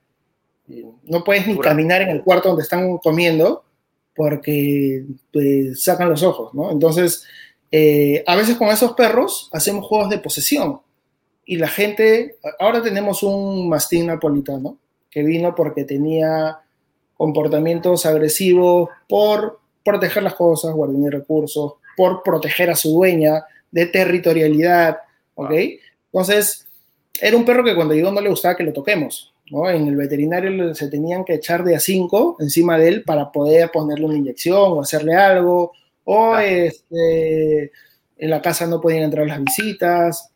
eh, 0.69 0.85
no 1.03 1.23
puedes 1.23 1.45
ni 1.47 1.55
Pura. 1.55 1.69
caminar 1.69 2.01
en 2.01 2.09
el 2.09 2.23
cuarto 2.23 2.49
donde 2.49 2.63
están 2.63 2.97
comiendo 2.97 3.63
porque 4.15 5.05
te 5.31 5.75
sacan 5.75 6.09
los 6.09 6.23
ojos, 6.23 6.53
¿no? 6.53 6.71
Entonces, 6.71 7.23
eh, 7.71 8.23
a 8.25 8.35
veces 8.35 8.55
con 8.55 8.69
esos 8.69 8.93
perros 8.93 9.49
hacemos 9.53 9.85
juegos 9.85 10.09
de 10.09 10.17
posesión 10.19 10.81
y 11.45 11.57
la 11.57 11.67
gente, 11.67 12.37
ahora 12.59 12.81
tenemos 12.81 13.21
un 13.23 13.69
mastín 13.69 14.07
napolitano 14.07 14.77
que 15.11 15.21
vino 15.23 15.53
porque 15.53 15.83
tenía 15.83 16.59
comportamientos 17.17 18.05
agresivos 18.05 18.89
por 19.09 19.59
proteger 19.83 20.23
las 20.23 20.35
cosas, 20.35 20.73
guardar 20.73 21.11
recursos, 21.11 21.73
por 21.95 22.21
proteger 22.23 22.69
a 22.69 22.75
su 22.75 22.91
dueña, 22.91 23.43
de 23.71 23.87
territorialidad, 23.87 24.97
¿ok? 25.35 25.51
Entonces, 26.11 26.67
era 27.19 27.35
un 27.35 27.45
perro 27.45 27.63
que 27.63 27.75
cuando 27.75 27.93
llegó 27.93 28.11
no 28.11 28.21
le 28.21 28.29
gustaba 28.29 28.55
que 28.55 28.63
lo 28.63 28.73
toquemos, 28.73 29.33
¿no? 29.49 29.69
En 29.69 29.87
el 29.87 29.95
veterinario 29.95 30.73
se 30.75 30.89
tenían 30.89 31.25
que 31.25 31.35
echar 31.35 31.63
de 31.63 31.75
a 31.75 31.79
cinco 31.79 32.37
encima 32.39 32.77
de 32.77 32.87
él 32.87 33.03
para 33.03 33.31
poder 33.31 33.71
ponerle 33.71 34.05
una 34.05 34.17
inyección 34.17 34.71
o 34.73 34.81
hacerle 34.81 35.15
algo, 35.15 35.71
o 36.03 36.37
este, 36.37 37.71
en 38.17 38.29
la 38.29 38.41
casa 38.41 38.65
no 38.67 38.79
podían 38.79 39.03
entrar 39.03 39.27
las 39.27 39.43
visitas, 39.43 40.29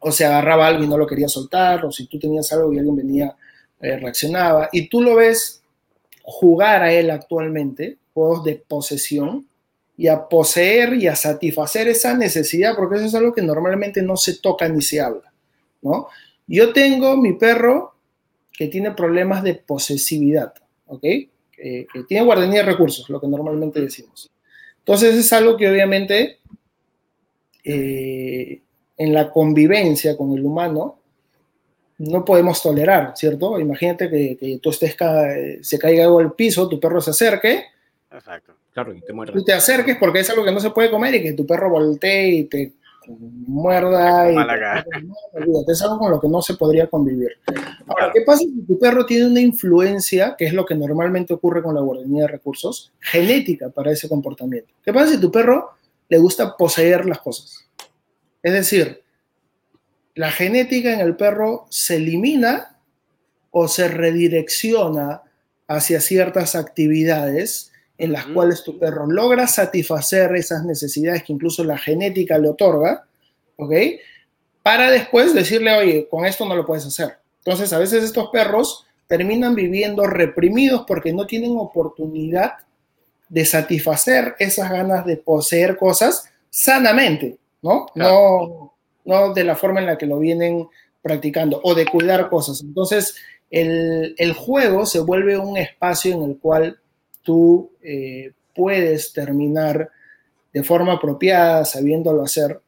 o 0.00 0.12
se 0.12 0.24
agarraba 0.24 0.66
algo 0.66 0.84
y 0.84 0.88
no 0.88 0.98
lo 0.98 1.06
quería 1.06 1.28
soltar, 1.28 1.84
o 1.84 1.92
si 1.92 2.06
tú 2.06 2.18
tenías 2.18 2.52
algo 2.52 2.72
y 2.72 2.78
alguien 2.78 2.96
venía, 2.96 3.36
eh, 3.80 3.96
reaccionaba. 3.96 4.68
Y 4.72 4.88
tú 4.88 5.00
lo 5.02 5.16
ves 5.16 5.57
jugar 6.30 6.82
a 6.82 6.92
él 6.92 7.10
actualmente, 7.10 7.96
juegos 8.12 8.44
de 8.44 8.56
posesión, 8.56 9.46
y 9.96 10.06
a 10.08 10.28
poseer 10.28 10.94
y 10.94 11.08
a 11.08 11.16
satisfacer 11.16 11.88
esa 11.88 12.14
necesidad, 12.14 12.76
porque 12.76 12.96
eso 12.96 13.06
es 13.06 13.14
algo 13.14 13.32
que 13.32 13.42
normalmente 13.42 14.02
no 14.02 14.16
se 14.16 14.38
toca 14.38 14.68
ni 14.68 14.82
se 14.82 15.00
habla, 15.00 15.32
¿no? 15.82 16.08
Yo 16.46 16.72
tengo 16.72 17.16
mi 17.16 17.32
perro 17.32 17.94
que 18.52 18.68
tiene 18.68 18.92
problemas 18.92 19.42
de 19.42 19.54
posesividad, 19.54 20.52
¿ok? 20.86 21.00
Que, 21.00 21.86
que 21.92 22.02
tiene 22.06 22.24
guardería 22.24 22.60
de 22.60 22.70
recursos, 22.70 23.08
lo 23.08 23.20
que 23.20 23.26
normalmente 23.26 23.80
decimos. 23.80 24.30
Entonces 24.78 25.16
es 25.16 25.32
algo 25.32 25.56
que 25.56 25.68
obviamente 25.68 26.38
eh, 27.64 28.60
en 28.96 29.14
la 29.14 29.30
convivencia 29.30 30.16
con 30.16 30.32
el 30.32 30.44
humano 30.44 30.97
no 31.98 32.24
podemos 32.24 32.62
tolerar, 32.62 33.12
¿cierto? 33.16 33.58
Imagínate 33.58 34.08
que, 34.08 34.36
que 34.36 34.58
tú 34.62 34.70
estés, 34.70 34.94
ca- 34.94 35.34
se 35.60 35.78
caiga 35.78 36.04
algo 36.04 36.20
al 36.20 36.32
piso, 36.32 36.68
tu 36.68 36.78
perro 36.80 37.00
se 37.00 37.10
acerque, 37.10 37.64
Exacto. 38.12 38.54
Claro, 38.72 38.94
y 38.94 39.00
te 39.00 39.12
muerde. 39.12 39.32
tú 39.32 39.42
te 39.44 39.52
acerques 39.52 39.96
porque 39.98 40.20
es 40.20 40.30
algo 40.30 40.44
que 40.44 40.52
no 40.52 40.60
se 40.60 40.70
puede 40.70 40.90
comer 40.90 41.14
y 41.16 41.22
que 41.22 41.32
tu 41.32 41.44
perro 41.44 41.68
voltee 41.68 42.28
y 42.28 42.44
te 42.44 42.72
muerda. 43.46 44.30
Y 44.30 44.34
Mala 44.34 44.58
cara. 44.58 44.86
Olvídate, 45.32 45.72
es 45.72 45.82
algo 45.82 45.98
con 45.98 46.10
lo 46.12 46.20
que 46.20 46.28
no 46.28 46.40
se 46.42 46.54
podría 46.54 46.86
convivir. 46.86 47.30
Ahora, 47.46 47.76
Claro. 47.96 48.12
¿qué 48.14 48.20
pasa 48.22 48.40
si 48.40 48.62
tu 48.66 48.78
perro 48.78 49.04
tiene 49.06 49.26
una 49.26 49.40
influencia, 49.40 50.34
que 50.38 50.46
es 50.46 50.52
lo 50.52 50.64
que 50.64 50.74
normalmente 50.74 51.34
ocurre 51.34 51.62
con 51.62 51.74
la 51.74 51.80
guardería 51.80 52.22
de 52.22 52.28
recursos, 52.28 52.92
genética 53.00 53.68
para 53.70 53.90
ese 53.90 54.08
comportamiento? 54.08 54.72
¿Qué 54.84 54.92
pasa 54.92 55.12
si 55.12 55.20
tu 55.20 55.30
perro 55.32 55.70
le 56.08 56.18
gusta 56.18 56.56
poseer 56.56 57.04
las 57.06 57.18
cosas? 57.20 57.66
Es 58.42 58.52
decir, 58.52 59.02
la 60.18 60.32
genética 60.32 60.92
en 60.92 60.98
el 60.98 61.14
perro 61.14 61.66
se 61.70 61.94
elimina 61.94 62.76
o 63.52 63.68
se 63.68 63.86
redirecciona 63.86 65.22
hacia 65.68 66.00
ciertas 66.00 66.56
actividades 66.56 67.70
en 67.98 68.10
las 68.10 68.26
cuales 68.26 68.64
tu 68.64 68.80
perro 68.80 69.06
logra 69.06 69.46
satisfacer 69.46 70.34
esas 70.34 70.64
necesidades 70.64 71.22
que 71.22 71.32
incluso 71.32 71.62
la 71.62 71.78
genética 71.78 72.36
le 72.36 72.48
otorga, 72.48 73.06
¿ok? 73.54 73.72
Para 74.64 74.90
después 74.90 75.34
decirle, 75.34 75.72
oye, 75.76 76.08
con 76.08 76.26
esto 76.26 76.44
no 76.46 76.56
lo 76.56 76.66
puedes 76.66 76.84
hacer. 76.84 77.18
Entonces, 77.44 77.72
a 77.72 77.78
veces 77.78 78.02
estos 78.02 78.30
perros 78.30 78.86
terminan 79.06 79.54
viviendo 79.54 80.04
reprimidos 80.04 80.82
porque 80.84 81.12
no 81.12 81.28
tienen 81.28 81.56
oportunidad 81.56 82.54
de 83.28 83.44
satisfacer 83.44 84.34
esas 84.40 84.68
ganas 84.68 85.06
de 85.06 85.16
poseer 85.16 85.76
cosas 85.76 86.24
sanamente, 86.50 87.38
¿no? 87.62 87.86
No, 87.94 88.74
no 89.08 89.32
de 89.32 89.42
la 89.42 89.56
forma 89.56 89.80
en 89.80 89.86
la 89.86 89.96
que 89.96 90.06
lo 90.06 90.18
vienen 90.18 90.68
practicando 91.00 91.60
o 91.64 91.74
de 91.74 91.86
cuidar 91.86 92.28
cosas. 92.28 92.60
Entonces, 92.60 93.16
el, 93.50 94.14
el 94.18 94.32
juego 94.34 94.84
se 94.84 95.00
vuelve 95.00 95.38
un 95.38 95.56
espacio 95.56 96.14
en 96.14 96.22
el 96.22 96.38
cual 96.38 96.78
tú 97.22 97.70
eh, 97.82 98.32
puedes 98.54 99.12
terminar 99.14 99.90
de 100.52 100.62
forma 100.62 100.94
apropiada, 100.94 101.64
sabiéndolo 101.64 102.22
hacer. 102.22 102.60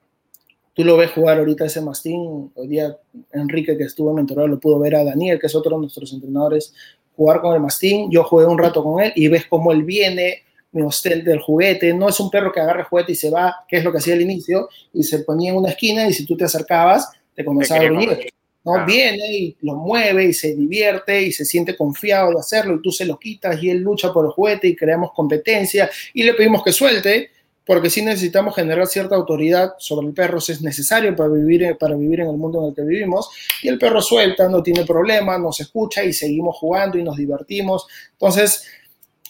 Tú 0.73 0.83
lo 0.83 0.97
ves 0.97 1.11
jugar 1.11 1.39
ahorita 1.39 1.67
ese 1.67 1.83
mastín, 1.83 2.51
hoy 2.55 2.69
día 2.69 2.97
Enrique 3.33 3.77
que 3.77 3.85
estuvo 3.85 4.15
mentorado 4.15 4.49
lo 4.49 4.59
pudo 4.59 4.79
ver 4.79 4.95
a 4.95 5.05
Daniel, 5.05 5.39
que 5.39 5.47
es 5.47 5.55
otro 5.55 5.77
de 5.77 5.83
nuestros 5.83 6.13
entrenadores, 6.13 6.73
jugar 7.17 7.43
con 7.43 7.55
el 7.55 7.61
mastín, 7.61 8.11
yo 8.11 8.25
jugué 8.25 8.47
un 8.47 8.57
rato 8.57 8.83
con 8.83 9.03
él 9.03 9.13
y 9.15 9.29
ves 9.29 9.45
cómo 9.47 9.73
él 9.73 9.83
viene 9.83 10.45
del 10.73 11.41
juguete, 11.41 11.93
no 11.93 12.09
es 12.09 12.21
un 12.21 12.31
perro 12.31 12.53
que 12.53 12.61
agarra 12.61 12.81
el 12.81 12.87
juguete 12.87 13.13
y 13.13 13.17
se 13.17 13.31
va, 13.31 13.65
que 13.69 13.79
es 13.79 13.85
lo 13.85 13.91
que 13.93 13.99
hacía 13.99 14.15
al 14.15 14.21
inicio, 14.21 14.69
y 14.93 15.03
se 15.03 15.21
ponía 15.21 15.51
en 15.51 15.57
una 15.57 15.71
esquina 15.71 16.09
y 16.09 16.13
si 16.13 16.25
tú 16.25 16.37
te 16.37 16.45
acercabas, 16.45 17.11
te 17.35 17.45
comenzaba 17.45 17.81
a 17.81 17.85
gruñir. 17.85 18.33
¿no? 18.65 18.75
Ah. 18.75 18.85
Viene 18.85 19.33
y 19.33 19.57
lo 19.63 19.75
mueve 19.75 20.27
y 20.27 20.33
se 20.33 20.55
divierte 20.55 21.23
y 21.23 21.33
se 21.33 21.45
siente 21.45 21.77
confiado 21.77 22.31
de 22.31 22.41
hacerlo 22.41 22.77
y 22.77 22.83
tú 22.83 22.93
se 22.93 23.05
lo 23.05 23.19
quitas 23.19 23.63
y 23.63 23.71
él 23.71 23.79
lucha 23.79 24.13
por 24.13 24.27
el 24.27 24.33
juguete 24.33 24.69
y 24.69 24.77
creamos 24.77 25.13
competencia 25.13 25.91
y 26.13 26.23
le 26.23 26.35
pedimos 26.35 26.63
que 26.63 26.73
suelte 26.73 27.31
porque 27.65 27.89
sí 27.89 28.03
necesitamos 28.03 28.55
generar 28.55 28.87
cierta 28.87 29.15
autoridad 29.15 29.75
sobre 29.79 30.09
el 30.09 30.13
perro 30.13 30.41
si 30.41 30.53
es 30.53 30.61
necesario 30.61 31.15
para 31.15 31.29
vivir, 31.29 31.77
para 31.79 31.95
vivir 31.95 32.21
en 32.21 32.29
el 32.29 32.37
mundo 32.37 32.61
en 32.63 32.71
el 32.71 32.75
que 32.75 32.83
vivimos 32.83 33.31
y 33.63 33.69
el 33.69 33.79
perro 33.79 34.03
suelta, 34.03 34.49
no 34.49 34.63
tiene 34.63 34.85
problema, 34.85 35.39
nos 35.39 35.61
escucha 35.61 36.03
y 36.03 36.13
seguimos 36.13 36.57
jugando 36.57 36.99
y 36.99 37.05
nos 37.05 37.17
divertimos. 37.17 37.87
Entonces, 38.13 38.65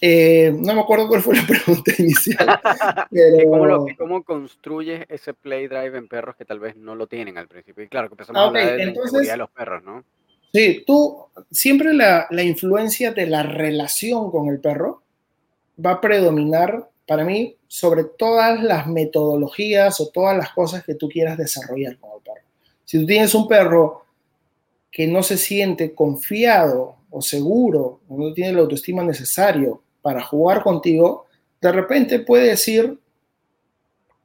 eh, 0.01 0.55
no 0.57 0.75
me 0.75 0.81
acuerdo 0.81 1.09
cuál 1.09 1.21
fue 1.21 1.37
la 1.37 1.47
pregunta 1.47 1.93
inicial. 1.99 2.61
¿Cómo, 3.99 4.25
construyes 4.25 5.05
ese 5.09 5.35
play 5.35 5.67
drive 5.67 5.99
en 5.99 6.09
perros 6.09 6.37
que 6.37 6.45
tal 6.45 6.59
vez 6.59 6.77
no 6.77 6.95
lo 6.95 7.07
tienen 7.07 7.37
al 7.37 7.49
principio? 7.49 7.85
Y 7.85 7.89
claro, 7.89 8.09
que 8.09 8.15
empezamos 8.15 8.41
a 8.41 8.47
hablar 8.47 8.77
de 8.77 8.87
la 8.87 9.33
de 9.33 9.37
los 9.37 9.51
perros, 9.51 9.85
¿no? 9.85 10.05
Sí, 10.53 10.83
tú, 10.87 11.27
siempre 11.51 11.93
la, 11.93 12.27
la, 12.31 12.43
influencia 12.43 13.13
de 13.13 13.27
la 13.27 13.45
relación 13.45 14.33
con 14.33 14.49
el 14.49 14.59
perro 14.59 15.03
va 15.85 15.93
a 15.93 16.01
predominar 16.01 16.89
para 17.07 17.25
mí 17.25 17.57
sobre 17.69 18.03
todas 18.05 18.61
las 18.63 18.89
metodologías 18.89 20.01
o 20.01 20.09
todas 20.09 20.37
las 20.37 20.51
cosas 20.51 20.83
que 20.83 20.95
tú 20.95 21.09
quieras 21.09 21.39
desarrollar 21.39 21.99
con 21.99 22.11
el 22.17 22.23
perro. 22.23 22.47
Si 22.85 22.99
tú 22.99 23.07
tienes 23.07 23.33
un 23.35 23.47
perro 23.47 24.07
que 24.91 25.07
no 25.07 25.23
se 25.23 25.37
siente 25.37 25.95
confiado 25.95 26.97
o 27.11 27.23
seguro, 27.23 28.01
o 28.09 28.19
no 28.19 28.33
tiene 28.33 28.53
la 28.55 28.61
autoestima 28.61 29.05
necesario 29.05 29.83
para 30.03 30.23
jugar 30.23 30.63
contigo, 30.63 31.27
de 31.61 31.73
repente 31.73 32.21
puedes 32.21 32.67
ir 32.69 32.99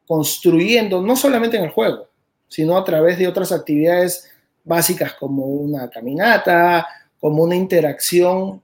construyendo, 0.07 1.01
no 1.01 1.15
solamente 1.15 1.57
en 1.57 1.63
el 1.63 1.71
juego, 1.71 2.07
sino 2.47 2.77
a 2.77 2.83
través 2.83 3.17
de 3.17 3.27
otras 3.27 3.51
actividades 3.51 4.29
básicas 4.63 5.13
como 5.13 5.45
una 5.45 5.89
caminata, 5.89 6.87
como 7.19 7.43
una 7.43 7.55
interacción 7.55 8.61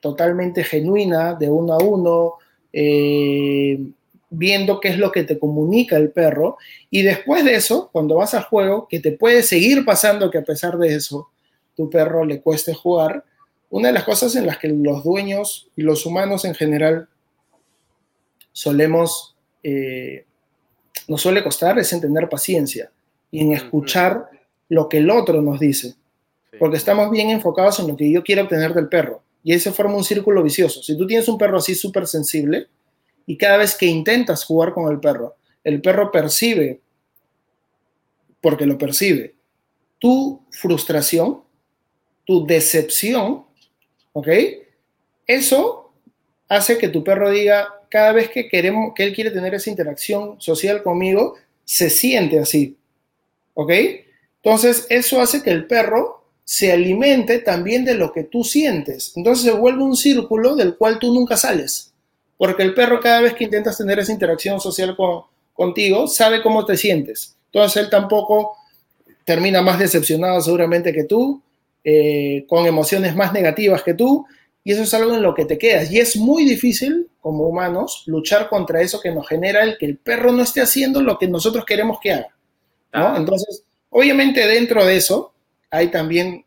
totalmente 0.00 0.64
genuina 0.64 1.34
de 1.34 1.48
uno 1.48 1.74
a 1.74 1.78
uno, 1.78 2.34
eh, 2.72 3.78
viendo 4.30 4.80
qué 4.80 4.88
es 4.88 4.98
lo 4.98 5.12
que 5.12 5.24
te 5.24 5.38
comunica 5.38 5.96
el 5.96 6.10
perro. 6.10 6.56
Y 6.90 7.02
después 7.02 7.44
de 7.44 7.54
eso, 7.54 7.90
cuando 7.92 8.16
vas 8.16 8.34
al 8.34 8.44
juego, 8.44 8.88
que 8.88 8.98
te 8.98 9.12
puede 9.12 9.42
seguir 9.42 9.84
pasando 9.84 10.30
que 10.30 10.38
a 10.38 10.42
pesar 10.42 10.78
de 10.78 10.94
eso, 10.94 11.28
tu 11.76 11.88
perro 11.88 12.24
le 12.24 12.40
cueste 12.40 12.74
jugar, 12.74 13.24
una 13.72 13.88
de 13.88 13.94
las 13.94 14.04
cosas 14.04 14.36
en 14.36 14.46
las 14.46 14.58
que 14.58 14.68
los 14.68 15.02
dueños 15.02 15.70
y 15.76 15.80
los 15.80 16.04
humanos 16.04 16.44
en 16.44 16.54
general 16.54 17.08
solemos, 18.52 19.34
eh, 19.62 20.26
nos 21.08 21.22
suele 21.22 21.42
costar 21.42 21.78
es 21.78 21.90
en 21.94 22.02
tener 22.02 22.28
paciencia 22.28 22.92
y 23.30 23.40
en 23.40 23.54
escuchar 23.54 24.28
lo 24.68 24.90
que 24.90 24.98
el 24.98 25.08
otro 25.08 25.40
nos 25.40 25.58
dice. 25.58 25.94
Porque 26.58 26.76
estamos 26.76 27.10
bien 27.10 27.30
enfocados 27.30 27.80
en 27.80 27.88
lo 27.88 27.96
que 27.96 28.12
yo 28.12 28.22
quiero 28.22 28.42
obtener 28.42 28.74
del 28.74 28.90
perro. 28.90 29.22
Y 29.42 29.54
ese 29.54 29.72
forma 29.72 29.96
un 29.96 30.04
círculo 30.04 30.42
vicioso. 30.42 30.82
Si 30.82 30.94
tú 30.98 31.06
tienes 31.06 31.26
un 31.28 31.38
perro 31.38 31.56
así 31.56 31.74
súper 31.74 32.06
sensible 32.06 32.68
y 33.24 33.38
cada 33.38 33.56
vez 33.56 33.74
que 33.74 33.86
intentas 33.86 34.44
jugar 34.44 34.74
con 34.74 34.92
el 34.92 35.00
perro, 35.00 35.36
el 35.64 35.80
perro 35.80 36.10
percibe, 36.10 36.82
porque 38.42 38.66
lo 38.66 38.76
percibe, 38.76 39.34
tu 39.98 40.42
frustración, 40.50 41.40
tu 42.26 42.46
decepción 42.46 43.46
¿ok? 44.12 44.28
Eso 45.26 45.92
hace 46.48 46.78
que 46.78 46.88
tu 46.88 47.02
perro 47.02 47.30
diga, 47.30 47.68
cada 47.88 48.12
vez 48.12 48.30
que 48.30 48.48
queremos, 48.48 48.92
que 48.94 49.04
él 49.04 49.14
quiere 49.14 49.30
tener 49.30 49.54
esa 49.54 49.70
interacción 49.70 50.40
social 50.40 50.82
conmigo, 50.82 51.36
se 51.64 51.90
siente 51.90 52.38
así, 52.38 52.76
¿ok? 53.54 53.70
Entonces, 54.42 54.86
eso 54.90 55.20
hace 55.20 55.42
que 55.42 55.50
el 55.50 55.66
perro 55.66 56.22
se 56.44 56.72
alimente 56.72 57.38
también 57.38 57.84
de 57.84 57.94
lo 57.94 58.12
que 58.12 58.24
tú 58.24 58.44
sientes. 58.44 59.12
Entonces 59.16 59.44
se 59.44 59.52
vuelve 59.52 59.82
un 59.82 59.96
círculo 59.96 60.56
del 60.56 60.76
cual 60.76 60.98
tú 60.98 61.14
nunca 61.14 61.36
sales, 61.36 61.92
porque 62.36 62.62
el 62.62 62.74
perro 62.74 63.00
cada 63.00 63.20
vez 63.20 63.34
que 63.34 63.44
intentas 63.44 63.78
tener 63.78 63.98
esa 63.98 64.12
interacción 64.12 64.60
social 64.60 64.96
contigo, 65.52 66.08
sabe 66.08 66.42
cómo 66.42 66.66
te 66.66 66.76
sientes. 66.76 67.36
Entonces 67.46 67.84
él 67.84 67.90
tampoco 67.90 68.56
termina 69.24 69.62
más 69.62 69.78
decepcionado 69.78 70.40
seguramente 70.40 70.92
que 70.92 71.04
tú, 71.04 71.40
eh, 71.84 72.44
con 72.48 72.66
emociones 72.66 73.14
más 73.16 73.32
negativas 73.32 73.82
que 73.82 73.94
tú, 73.94 74.26
y 74.64 74.72
eso 74.72 74.82
es 74.82 74.94
algo 74.94 75.14
en 75.14 75.22
lo 75.22 75.34
que 75.34 75.44
te 75.44 75.58
quedas. 75.58 75.90
Y 75.90 75.98
es 75.98 76.16
muy 76.16 76.44
difícil, 76.44 77.08
como 77.20 77.48
humanos, 77.48 78.04
luchar 78.06 78.48
contra 78.48 78.80
eso 78.80 79.00
que 79.00 79.10
nos 79.10 79.28
genera 79.28 79.62
el 79.64 79.76
que 79.76 79.86
el 79.86 79.96
perro 79.96 80.32
no 80.32 80.42
esté 80.42 80.60
haciendo 80.60 81.02
lo 81.02 81.18
que 81.18 81.26
nosotros 81.26 81.64
queremos 81.64 81.98
que 82.00 82.12
haga. 82.12 82.28
¿no? 82.92 83.16
Entonces, 83.16 83.64
obviamente 83.90 84.46
dentro 84.46 84.84
de 84.84 84.96
eso, 84.96 85.32
hay 85.70 85.88
también, 85.88 86.44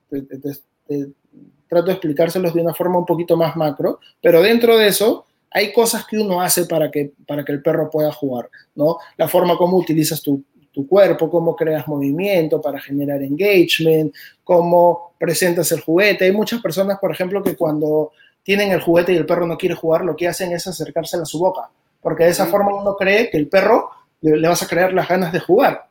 trato 1.68 1.88
de 1.88 1.94
explicárselos 1.94 2.54
de 2.54 2.62
una 2.62 2.74
forma 2.74 3.00
un 3.00 3.06
poquito 3.06 3.36
más 3.36 3.56
macro, 3.56 4.00
pero 4.22 4.42
dentro 4.42 4.78
de 4.78 4.88
eso 4.88 5.26
hay 5.52 5.74
cosas 5.74 6.06
que 6.06 6.18
uno 6.18 6.42
hace 6.42 6.66
para 6.66 6.92
que, 6.92 7.14
para 7.28 7.44
que 7.44 7.52
el 7.52 7.62
perro 7.62 7.90
pueda 7.90 8.12
jugar, 8.12 8.50
¿no? 8.76 8.98
La 9.18 9.28
forma 9.28 9.58
como 9.58 9.78
utilizas 9.78 10.22
tu, 10.22 10.44
tu 10.76 10.86
cuerpo, 10.86 11.30
cómo 11.30 11.56
creas 11.56 11.88
movimiento 11.88 12.62
para 12.62 12.82
generar 12.82 13.24
engagement, 13.24 14.14
cómo 14.44 15.14
presentas 15.18 15.72
el 15.72 15.80
juguete. 15.80 16.26
Hay 16.26 16.34
muchas 16.34 16.62
personas, 16.62 17.00
por 17.00 17.12
ejemplo, 17.12 17.42
que 17.42 17.56
cuando 17.56 18.12
tienen 18.44 18.72
el 18.72 18.82
juguete 18.82 19.14
y 19.14 19.16
el 19.16 19.26
perro 19.26 19.48
no 19.48 19.58
quiere 19.58 19.74
jugar, 19.74 20.04
lo 20.04 20.18
que 20.18 20.28
hacen 20.28 20.52
es 20.52 20.68
acercárselo 20.68 21.24
a 21.24 21.26
su 21.26 21.40
boca, 21.40 21.70
porque 22.02 22.26
de 22.26 22.32
esa 22.32 22.46
forma 22.46 22.76
uno 22.76 22.96
cree 22.98 23.30
que 23.30 23.38
el 23.38 23.48
perro 23.48 23.90
le, 24.22 24.48
vas 24.48 24.62
a 24.62 24.68
crear 24.68 24.94
las 24.94 25.08
ganas 25.08 25.32
de 25.32 25.40
jugar. 25.40 25.88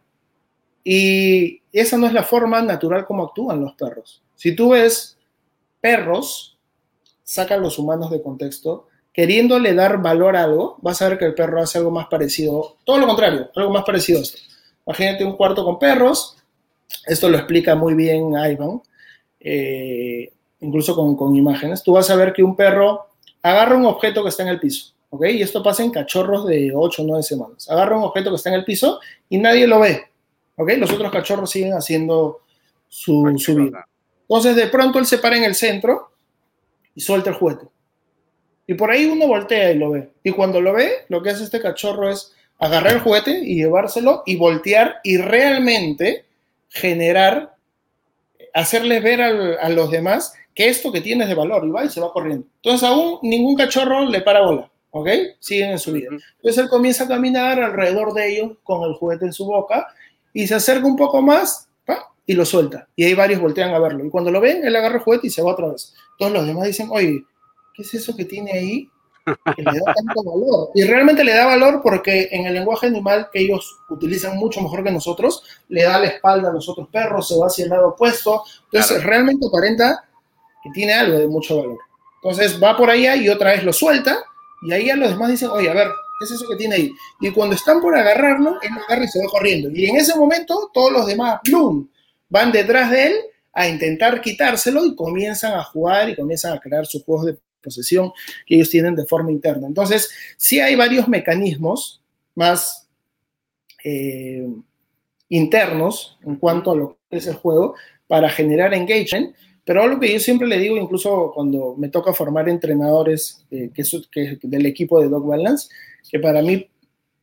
Y 0.84 1.62
esa 1.72 1.96
no 1.96 2.06
es 2.06 2.12
la 2.12 2.22
forma 2.22 2.60
natural 2.60 3.06
como 3.06 3.24
actúan 3.24 3.62
los 3.62 3.72
perros. 3.72 4.22
Si 4.34 4.54
tú 4.54 4.70
ves 4.70 5.16
perros, 5.80 6.58
sacan 7.22 7.62
los 7.62 7.78
humanos 7.78 8.10
de 8.10 8.22
contexto, 8.22 8.88
queriéndole 9.14 9.72
dar 9.72 10.02
valor 10.02 10.36
a 10.36 10.44
algo, 10.44 10.76
vas 10.82 11.00
a 11.00 11.08
ver 11.08 11.18
que 11.18 11.24
el 11.24 11.34
perro 11.34 11.62
hace 11.62 11.78
algo 11.78 11.90
más 11.90 12.06
parecido, 12.08 12.76
todo 12.84 12.98
lo 12.98 13.06
contrario, 13.06 13.48
algo 13.56 13.72
más 13.72 13.84
parecido 13.84 14.18
a 14.18 14.22
esto. 14.22 14.53
Imagínate 14.86 15.24
un 15.24 15.36
cuarto 15.36 15.64
con 15.64 15.78
perros. 15.78 16.36
Esto 17.06 17.28
lo 17.28 17.38
explica 17.38 17.74
muy 17.74 17.94
bien 17.94 18.32
Ivan, 18.32 18.82
eh, 19.40 20.32
incluso 20.60 20.94
con, 20.94 21.34
imágenes. 21.34 21.82
Tú 21.82 21.92
vas 21.92 22.10
a 22.10 22.16
ver 22.16 22.32
que 22.32 22.42
un 22.42 22.56
perro 22.56 23.06
agarra 23.42 23.76
un 23.76 23.86
objeto 23.86 24.22
que 24.22 24.28
está 24.28 24.42
en 24.42 24.50
el 24.50 24.60
piso, 24.60 24.94
¿ok? 25.10 25.26
Y 25.26 25.42
esto 25.42 25.62
pasa 25.62 25.82
en 25.82 25.90
cachorros 25.90 26.46
de 26.46 26.72
8 26.74 27.02
o 27.02 27.06
9 27.06 27.22
semanas. 27.22 27.68
Agarra 27.68 27.96
un 27.96 28.04
objeto 28.04 28.30
que 28.30 28.36
está 28.36 28.50
en 28.50 28.56
el 28.56 28.64
piso 28.64 29.00
y 29.28 29.38
nadie 29.38 29.66
lo 29.66 29.80
ve, 29.80 30.04
¿ok? 30.56 30.72
Los 30.78 30.92
otros 30.92 31.10
cachorros 31.10 31.50
siguen 31.50 31.72
haciendo 31.72 32.40
su, 32.88 33.34
su 33.38 33.54
vida. 33.54 33.86
Entonces, 34.28 34.56
de 34.56 34.66
pronto 34.68 34.98
él 34.98 35.06
se 35.06 35.18
para 35.18 35.36
en 35.36 35.44
el 35.44 35.54
centro 35.54 36.10
y 36.94 37.00
suelta 37.00 37.30
el 37.30 37.36
juguete. 37.36 37.66
Y 38.66 38.74
por 38.74 38.90
ahí 38.90 39.04
uno 39.04 39.26
voltea 39.26 39.72
y 39.72 39.78
lo 39.78 39.90
ve. 39.90 40.10
Y 40.22 40.30
cuando 40.30 40.60
lo 40.60 40.72
ve, 40.72 41.04
lo 41.08 41.22
que 41.22 41.30
hace 41.30 41.44
este 41.44 41.60
cachorro 41.60 42.08
es 42.08 42.34
agarrar 42.64 42.94
el 42.94 43.00
juguete 43.00 43.40
y 43.44 43.56
llevárselo 43.56 44.22
y 44.24 44.36
voltear 44.36 44.96
y 45.04 45.18
realmente 45.18 46.24
generar, 46.70 47.56
hacerles 48.54 49.02
ver 49.02 49.20
a 49.20 49.68
los 49.68 49.90
demás 49.90 50.32
que 50.54 50.68
esto 50.68 50.90
que 50.90 51.02
tienes 51.02 51.28
de 51.28 51.34
valor 51.34 51.66
y 51.66 51.70
va 51.70 51.84
y 51.84 51.90
se 51.90 52.00
va 52.00 52.10
corriendo. 52.10 52.46
Entonces 52.62 52.88
aún 52.88 53.18
ningún 53.22 53.54
cachorro 53.54 54.08
le 54.08 54.22
para 54.22 54.46
bola, 54.46 54.70
¿ok? 54.92 55.08
Siguen 55.40 55.72
en 55.72 55.78
su 55.78 55.92
vida. 55.92 56.08
Entonces 56.10 56.62
él 56.62 56.70
comienza 56.70 57.04
a 57.04 57.08
caminar 57.08 57.60
alrededor 57.60 58.14
de 58.14 58.32
ellos 58.32 58.52
con 58.62 58.88
el 58.88 58.94
juguete 58.94 59.26
en 59.26 59.34
su 59.34 59.44
boca 59.44 59.86
y 60.32 60.46
se 60.46 60.54
acerca 60.54 60.86
un 60.86 60.96
poco 60.96 61.20
más 61.20 61.68
y 62.26 62.32
lo 62.32 62.46
suelta. 62.46 62.88
Y 62.96 63.04
ahí 63.04 63.12
varios 63.12 63.42
voltean 63.42 63.74
a 63.74 63.78
verlo. 63.78 64.06
Y 64.06 64.08
cuando 64.08 64.30
lo 64.30 64.40
ven, 64.40 64.64
él 64.64 64.74
agarra 64.74 64.96
el 64.96 65.02
juguete 65.02 65.26
y 65.26 65.30
se 65.30 65.42
va 65.42 65.52
otra 65.52 65.68
vez. 65.68 65.94
Todos 66.18 66.32
los 66.32 66.46
demás 66.46 66.66
dicen, 66.66 66.88
oye, 66.90 67.22
¿qué 67.74 67.82
es 67.82 67.92
eso 67.92 68.16
que 68.16 68.24
tiene 68.24 68.52
ahí? 68.52 68.88
Que 69.24 69.62
le 69.62 69.80
da 69.80 69.94
tanto 69.94 70.22
valor. 70.22 70.70
Y 70.74 70.84
realmente 70.84 71.24
le 71.24 71.34
da 71.34 71.46
valor 71.46 71.80
porque 71.82 72.28
en 72.30 72.46
el 72.46 72.54
lenguaje 72.54 72.86
animal 72.86 73.28
que 73.32 73.40
ellos 73.40 73.78
utilizan 73.88 74.36
mucho 74.36 74.60
mejor 74.60 74.84
que 74.84 74.90
nosotros, 74.90 75.42
le 75.68 75.84
da 75.84 75.98
la 75.98 76.06
espalda 76.06 76.50
a 76.50 76.52
los 76.52 76.68
ototros 76.68 76.88
perros, 76.90 77.28
se 77.28 77.38
va 77.38 77.46
hacia 77.46 77.64
el 77.64 77.70
lado 77.70 77.88
opuesto. 77.88 78.42
Entonces, 78.64 79.02
realmente 79.02 79.46
aparenta 79.46 80.04
que 80.62 80.70
tiene 80.70 80.92
algo 80.92 81.18
de 81.18 81.26
mucho 81.26 81.58
valor. 81.58 81.78
Entonces, 82.22 82.62
va 82.62 82.76
por 82.76 82.90
allá 82.90 83.16
y 83.16 83.28
otra 83.28 83.52
vez 83.52 83.64
lo 83.64 83.72
suelta. 83.72 84.18
Y 84.62 84.72
ahí 84.72 84.90
a 84.90 84.96
los 84.96 85.10
demás 85.10 85.30
dicen, 85.30 85.50
oye, 85.50 85.68
a 85.68 85.74
ver, 85.74 85.88
¿qué 86.18 86.24
es 86.24 86.30
eso 86.30 86.48
que 86.48 86.56
tiene 86.56 86.76
ahí? 86.76 86.92
Y 87.20 87.30
cuando 87.30 87.54
están 87.54 87.80
por 87.80 87.96
agarrarlo, 87.96 88.58
él 88.62 88.70
lo 88.74 88.82
agarra 88.84 89.04
y 89.04 89.08
se 89.08 89.22
va 89.22 89.30
corriendo. 89.30 89.70
Y 89.70 89.86
en 89.86 89.96
ese 89.96 90.16
momento, 90.16 90.70
todos 90.72 90.92
los 90.92 91.06
demás, 91.06 91.40
¡plum! 91.44 91.88
van 92.28 92.50
detrás 92.50 92.90
de 92.90 93.06
él 93.06 93.14
a 93.52 93.68
intentar 93.68 94.20
quitárselo 94.20 94.84
y 94.84 94.96
comienzan 94.96 95.52
a 95.54 95.62
jugar 95.62 96.08
y 96.08 96.16
comienzan 96.16 96.54
a 96.54 96.60
crear 96.60 96.84
sus 96.84 97.04
juegos 97.04 97.26
de 97.26 97.38
posesión 97.64 98.12
que 98.46 98.56
ellos 98.56 98.70
tienen 98.70 98.94
de 98.94 99.06
forma 99.06 99.32
interna. 99.32 99.66
Entonces, 99.66 100.10
sí 100.36 100.60
hay 100.60 100.76
varios 100.76 101.08
mecanismos 101.08 102.02
más 102.34 102.88
eh, 103.82 104.46
internos 105.28 106.18
en 106.24 106.36
cuanto 106.36 106.70
a 106.70 106.76
lo 106.76 106.98
es 107.10 107.26
el 107.26 107.34
juego, 107.34 107.74
para 108.06 108.28
generar 108.28 108.74
engagement. 108.74 109.34
Pero 109.64 109.82
algo 109.82 109.98
que 109.98 110.12
yo 110.12 110.20
siempre 110.20 110.46
le 110.46 110.58
digo, 110.58 110.76
incluso 110.76 111.32
cuando 111.34 111.74
me 111.76 111.88
toca 111.88 112.12
formar 112.12 112.48
entrenadores 112.48 113.46
eh, 113.50 113.70
que, 113.72 113.82
que, 114.10 114.38
del 114.42 114.66
equipo 114.66 115.00
de 115.00 115.08
Dog 115.08 115.26
Balance, 115.26 115.68
que 116.10 116.18
para 116.18 116.42
mí 116.42 116.68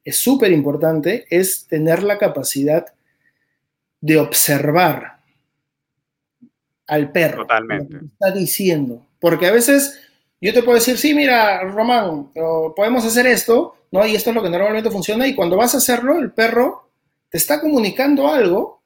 es 0.04 0.18
súper 0.18 0.52
importante, 0.52 1.26
es 1.30 1.68
tener 1.68 2.02
la 2.02 2.18
capacidad 2.18 2.86
de 4.00 4.18
observar 4.18 5.20
al 6.88 7.12
perro. 7.12 7.44
Totalmente. 7.44 7.94
Lo 7.94 8.00
que 8.00 8.06
está 8.08 8.32
diciendo. 8.32 9.06
Porque 9.20 9.46
a 9.46 9.52
veces 9.52 10.00
yo 10.42 10.54
te 10.54 10.64
puedo 10.64 10.76
decir, 10.76 10.98
sí, 10.98 11.14
mira, 11.14 11.62
Román, 11.64 12.32
podemos 12.76 13.06
hacer 13.06 13.28
esto, 13.28 13.76
¿no? 13.92 14.06
Y 14.06 14.16
esto 14.16 14.32
es 14.32 14.36
lo 14.36 14.42
que 14.42 14.50
normalmente 14.50 14.90
funciona. 14.90 15.28
Y 15.28 15.36
cuando 15.36 15.56
vas 15.56 15.76
a 15.76 15.78
hacerlo, 15.78 16.18
el 16.18 16.32
perro 16.32 16.90
te 17.30 17.38
está 17.38 17.62
comunicando 17.62 18.28
algo 18.28 18.82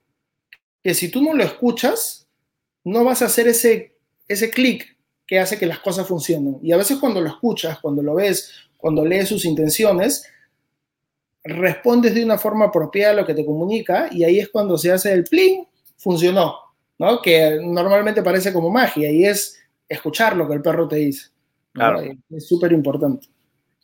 que 0.83 0.93
si 0.93 1.09
tú 1.09 1.23
no 1.23 1.33
lo 1.33 1.43
escuchas, 1.43 2.27
no 2.83 3.03
vas 3.03 3.21
a 3.21 3.25
hacer 3.25 3.47
ese, 3.47 3.95
ese 4.27 4.49
clic 4.49 4.95
que 5.25 5.39
hace 5.39 5.57
que 5.57 5.65
las 5.65 5.79
cosas 5.79 6.07
funcionen. 6.07 6.59
Y 6.61 6.71
a 6.71 6.77
veces 6.77 6.99
cuando 6.99 7.21
lo 7.21 7.29
escuchas, 7.29 7.79
cuando 7.79 8.03
lo 8.03 8.15
ves, 8.15 8.51
cuando 8.77 9.05
lees 9.05 9.29
sus 9.29 9.45
intenciones, 9.45 10.29
respondes 11.43 12.13
de 12.13 12.23
una 12.23 12.37
forma 12.37 12.65
apropiada 12.65 13.13
a 13.13 13.15
lo 13.15 13.25
que 13.25 13.33
te 13.33 13.45
comunica 13.45 14.09
y 14.11 14.23
ahí 14.23 14.39
es 14.39 14.49
cuando 14.49 14.77
se 14.77 14.91
hace 14.91 15.13
el 15.13 15.23
pling, 15.23 15.65
funcionó, 15.97 16.55
¿no? 16.99 17.21
Que 17.21 17.59
normalmente 17.63 18.21
parece 18.21 18.51
como 18.51 18.69
magia 18.69 19.09
y 19.09 19.25
es 19.25 19.59
escuchar 19.87 20.35
lo 20.35 20.47
que 20.47 20.55
el 20.55 20.61
perro 20.61 20.87
te 20.87 20.97
dice. 20.97 21.34
Claro. 21.75 21.99
Es 22.29 22.47
súper 22.47 22.71
importante. 22.71 23.27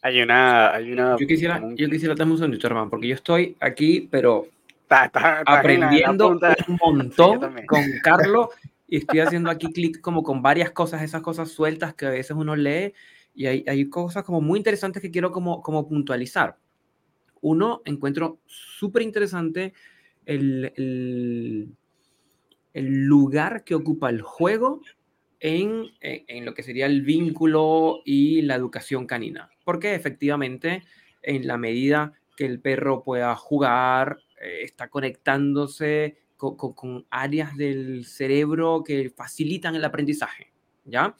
Hay 0.01 0.21
una, 0.21 0.73
hay 0.73 0.93
una... 0.93 1.17
Yo 1.19 1.27
quisiera, 1.27 1.61
yo 1.75 1.89
quisiera 1.89 2.15
un 2.23 2.37
segundito, 2.37 2.65
hermano, 2.67 2.89
porque 2.89 3.09
yo 3.09 3.15
estoy 3.15 3.55
aquí, 3.59 4.07
pero 4.09 4.47
aprendiendo 5.45 6.29
un 6.29 6.79
montón 6.81 7.39
con 7.67 7.83
Carlos 8.03 8.47
y 8.87 8.97
estoy 8.97 9.19
haciendo 9.19 9.51
aquí 9.51 9.71
clic 9.71 10.01
como 10.01 10.23
con 10.23 10.41
varias 10.41 10.71
cosas, 10.71 11.01
esas 11.01 11.21
cosas 11.21 11.51
sueltas 11.51 11.93
que 11.93 12.05
a 12.05 12.09
veces 12.09 12.35
uno 12.35 12.55
lee 12.55 12.93
y 13.35 13.45
hay, 13.45 13.63
hay 13.67 13.89
cosas 13.89 14.23
como 14.23 14.41
muy 14.41 14.57
interesantes 14.57 15.01
que 15.01 15.11
quiero 15.11 15.31
como, 15.31 15.61
como 15.61 15.87
puntualizar. 15.87 16.57
Uno, 17.41 17.81
encuentro 17.85 18.39
súper 18.45 19.01
interesante 19.01 19.73
el, 20.25 20.71
el, 20.75 21.69
el, 22.73 23.05
lugar 23.05 23.63
que 23.63 23.75
ocupa 23.75 24.09
el 24.09 24.21
juego 24.21 24.81
en, 25.41 25.87
en, 25.99 26.45
lo 26.45 26.53
que 26.53 26.63
sería 26.63 26.85
el 26.85 27.01
vínculo 27.01 28.01
y 28.05 28.43
la 28.43 28.55
educación 28.55 29.07
canina. 29.07 29.49
Porque 29.65 29.95
efectivamente, 29.95 30.83
en 31.23 31.47
la 31.47 31.57
medida 31.57 32.13
que 32.37 32.45
el 32.45 32.61
perro 32.61 33.03
pueda 33.03 33.35
jugar, 33.35 34.19
eh, 34.39 34.59
está 34.61 34.89
conectándose 34.89 36.17
con, 36.37 36.55
con, 36.55 37.05
áreas 37.09 37.57
del 37.57 38.05
cerebro 38.05 38.83
que 38.85 39.09
facilitan 39.09 39.75
el 39.75 39.83
aprendizaje, 39.83 40.53
¿ya? 40.85 41.15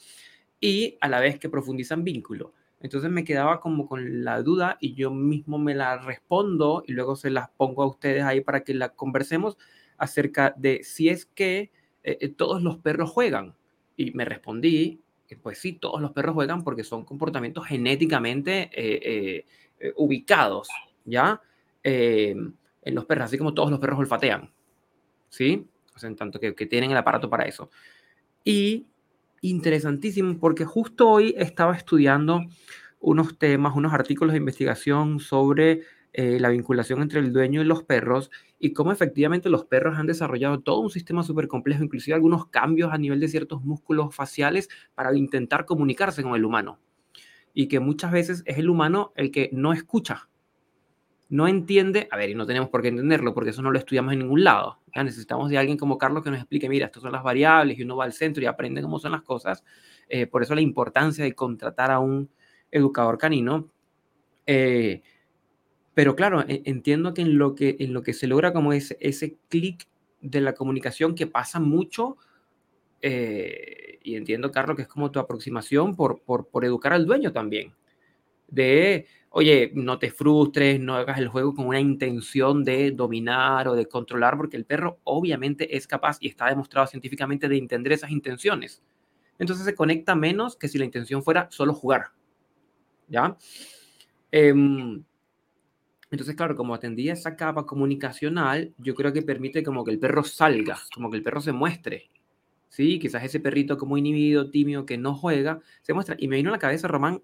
Y 0.60 0.96
a 1.00 1.08
la 1.08 1.20
vez 1.20 1.38
que 1.40 1.48
profundizan 1.48 2.04
vínculo. 2.04 2.54
Entonces 2.80 3.10
me 3.10 3.24
quedaba 3.24 3.60
como 3.60 3.86
con 3.88 4.24
la 4.24 4.40
duda 4.42 4.76
y 4.80 4.94
yo 4.94 5.10
mismo 5.10 5.58
me 5.58 5.74
la 5.74 5.98
respondo 5.98 6.84
y 6.86 6.92
luego 6.92 7.16
se 7.16 7.30
las 7.30 7.48
pongo 7.50 7.82
a 7.82 7.86
ustedes 7.86 8.22
ahí 8.22 8.40
para 8.40 8.62
que 8.62 8.74
la 8.74 8.90
conversemos 8.90 9.56
acerca 9.98 10.54
de 10.56 10.82
si 10.82 11.08
es 11.08 11.26
que 11.26 11.70
eh, 12.02 12.18
eh, 12.20 12.28
todos 12.28 12.62
los 12.62 12.78
perros 12.78 13.10
juegan. 13.10 13.54
Y 13.96 14.12
me 14.12 14.24
respondí 14.24 15.00
que 15.26 15.36
pues 15.36 15.58
sí, 15.58 15.74
todos 15.74 16.00
los 16.00 16.12
perros 16.12 16.34
juegan 16.34 16.62
porque 16.62 16.84
son 16.84 17.04
comportamientos 17.04 17.66
genéticamente 17.66 18.70
eh, 18.72 19.46
ubicados, 19.96 20.68
¿ya? 21.04 21.40
en 21.84 22.54
los 22.84 23.04
perros, 23.06 23.24
así 23.24 23.38
como 23.38 23.54
todos 23.54 23.70
los 23.70 23.80
perros 23.80 23.98
olfatean, 23.98 24.50
¿sí? 25.28 25.66
O 25.94 25.98
sea, 25.98 26.08
en 26.08 26.16
tanto 26.16 26.38
que, 26.38 26.54
que 26.54 26.66
tienen 26.66 26.90
el 26.90 26.96
aparato 26.96 27.28
para 27.28 27.44
eso. 27.44 27.70
Y 28.44 28.86
interesantísimo 29.42 30.38
porque 30.38 30.64
justo 30.64 31.08
hoy 31.08 31.34
estaba 31.36 31.76
estudiando 31.76 32.46
unos 33.00 33.36
temas, 33.36 33.76
unos 33.76 33.92
artículos 33.92 34.32
de 34.32 34.38
investigación 34.38 35.20
sobre 35.20 35.82
eh, 36.12 36.38
la 36.40 36.48
vinculación 36.48 37.02
entre 37.02 37.20
el 37.20 37.32
dueño 37.32 37.60
y 37.60 37.64
los 37.64 37.82
perros 37.82 38.30
y 38.64 38.72
cómo 38.74 38.92
efectivamente 38.92 39.50
los 39.50 39.64
perros 39.64 39.98
han 39.98 40.06
desarrollado 40.06 40.60
todo 40.60 40.78
un 40.78 40.88
sistema 40.88 41.24
súper 41.24 41.48
complejo, 41.48 41.82
inclusive 41.82 42.14
algunos 42.14 42.46
cambios 42.46 42.92
a 42.92 42.96
nivel 42.96 43.18
de 43.18 43.26
ciertos 43.26 43.64
músculos 43.64 44.14
faciales 44.14 44.68
para 44.94 45.12
intentar 45.16 45.64
comunicarse 45.64 46.22
con 46.22 46.36
el 46.36 46.44
humano. 46.44 46.78
Y 47.52 47.66
que 47.66 47.80
muchas 47.80 48.12
veces 48.12 48.44
es 48.46 48.58
el 48.58 48.70
humano 48.70 49.12
el 49.16 49.32
que 49.32 49.50
no 49.52 49.72
escucha, 49.72 50.28
no 51.28 51.48
entiende, 51.48 52.06
a 52.12 52.16
ver, 52.16 52.30
y 52.30 52.36
no 52.36 52.46
tenemos 52.46 52.68
por 52.68 52.82
qué 52.82 52.88
entenderlo 52.88 53.34
porque 53.34 53.50
eso 53.50 53.62
no 53.62 53.72
lo 53.72 53.80
estudiamos 53.80 54.12
en 54.12 54.20
ningún 54.20 54.44
lado. 54.44 54.78
Ya 54.94 55.02
necesitamos 55.02 55.50
de 55.50 55.58
alguien 55.58 55.76
como 55.76 55.98
Carlos 55.98 56.22
que 56.22 56.30
nos 56.30 56.38
explique, 56.38 56.68
mira, 56.68 56.86
estas 56.86 57.02
son 57.02 57.10
las 57.10 57.24
variables 57.24 57.76
y 57.80 57.82
uno 57.82 57.96
va 57.96 58.04
al 58.04 58.12
centro 58.12 58.44
y 58.44 58.46
aprende 58.46 58.80
cómo 58.80 59.00
son 59.00 59.10
las 59.10 59.22
cosas. 59.22 59.64
Eh, 60.08 60.28
por 60.28 60.44
eso 60.44 60.54
la 60.54 60.60
importancia 60.60 61.24
de 61.24 61.34
contratar 61.34 61.90
a 61.90 61.98
un 61.98 62.30
educador 62.70 63.18
canino. 63.18 63.72
Eh, 64.46 65.02
pero 65.94 66.16
claro, 66.16 66.42
e, 66.48 66.62
entiendo 66.64 67.14
que 67.14 67.22
en 67.22 67.38
lo 67.38 67.54
que, 67.54 67.76
en 67.80 67.92
lo 67.92 68.02
que 68.02 68.12
se 68.12 68.26
logra 68.26 68.52
como 68.52 68.72
es 68.72 68.96
ese 69.00 69.36
clic 69.48 69.86
de 70.20 70.40
la 70.40 70.54
comunicación 70.54 71.14
que 71.14 71.26
pasa 71.26 71.60
mucho, 71.60 72.16
eh, 73.02 73.98
y 74.02 74.14
entiendo, 74.16 74.50
Carlos, 74.50 74.76
que 74.76 74.82
es 74.82 74.88
como 74.88 75.10
tu 75.10 75.18
aproximación 75.18 75.94
por, 75.96 76.22
por, 76.22 76.48
por 76.48 76.64
educar 76.64 76.92
al 76.92 77.06
dueño 77.06 77.32
también. 77.32 77.74
De, 78.48 79.06
oye, 79.30 79.72
no 79.74 79.98
te 79.98 80.10
frustres, 80.10 80.78
no 80.78 80.94
hagas 80.94 81.18
el 81.18 81.28
juego 81.28 81.54
con 81.54 81.66
una 81.66 81.80
intención 81.80 82.64
de 82.64 82.90
dominar 82.92 83.68
o 83.68 83.74
de 83.74 83.86
controlar, 83.86 84.36
porque 84.36 84.56
el 84.56 84.64
perro 84.64 85.00
obviamente 85.04 85.76
es 85.76 85.86
capaz 85.86 86.18
y 86.20 86.28
está 86.28 86.48
demostrado 86.48 86.86
científicamente 86.86 87.48
de 87.48 87.56
entender 87.56 87.92
esas 87.92 88.10
intenciones. 88.10 88.82
Entonces 89.38 89.64
se 89.64 89.74
conecta 89.74 90.14
menos 90.14 90.56
que 90.56 90.68
si 90.68 90.78
la 90.78 90.84
intención 90.84 91.22
fuera 91.22 91.48
solo 91.50 91.74
jugar. 91.74 92.12
¿Ya? 93.08 93.36
Em, 94.30 95.04
entonces, 96.12 96.36
claro, 96.36 96.54
como 96.54 96.74
atendía 96.74 97.14
esa 97.14 97.36
capa 97.36 97.64
comunicacional, 97.64 98.74
yo 98.76 98.94
creo 98.94 99.14
que 99.14 99.22
permite 99.22 99.62
como 99.62 99.82
que 99.82 99.92
el 99.92 99.98
perro 99.98 100.22
salga, 100.22 100.78
como 100.94 101.10
que 101.10 101.16
el 101.16 101.22
perro 101.22 101.40
se 101.40 101.52
muestre. 101.52 102.10
Sí, 102.68 102.98
quizás 102.98 103.24
ese 103.24 103.40
perrito 103.40 103.78
como 103.78 103.96
inhibido, 103.96 104.50
tímido, 104.50 104.84
que 104.84 104.98
no 104.98 105.14
juega, 105.14 105.60
se 105.80 105.94
muestra. 105.94 106.14
Y 106.18 106.28
me 106.28 106.36
vino 106.36 106.50
a 106.50 106.52
la 106.52 106.58
cabeza, 106.58 106.86
Román, 106.86 107.22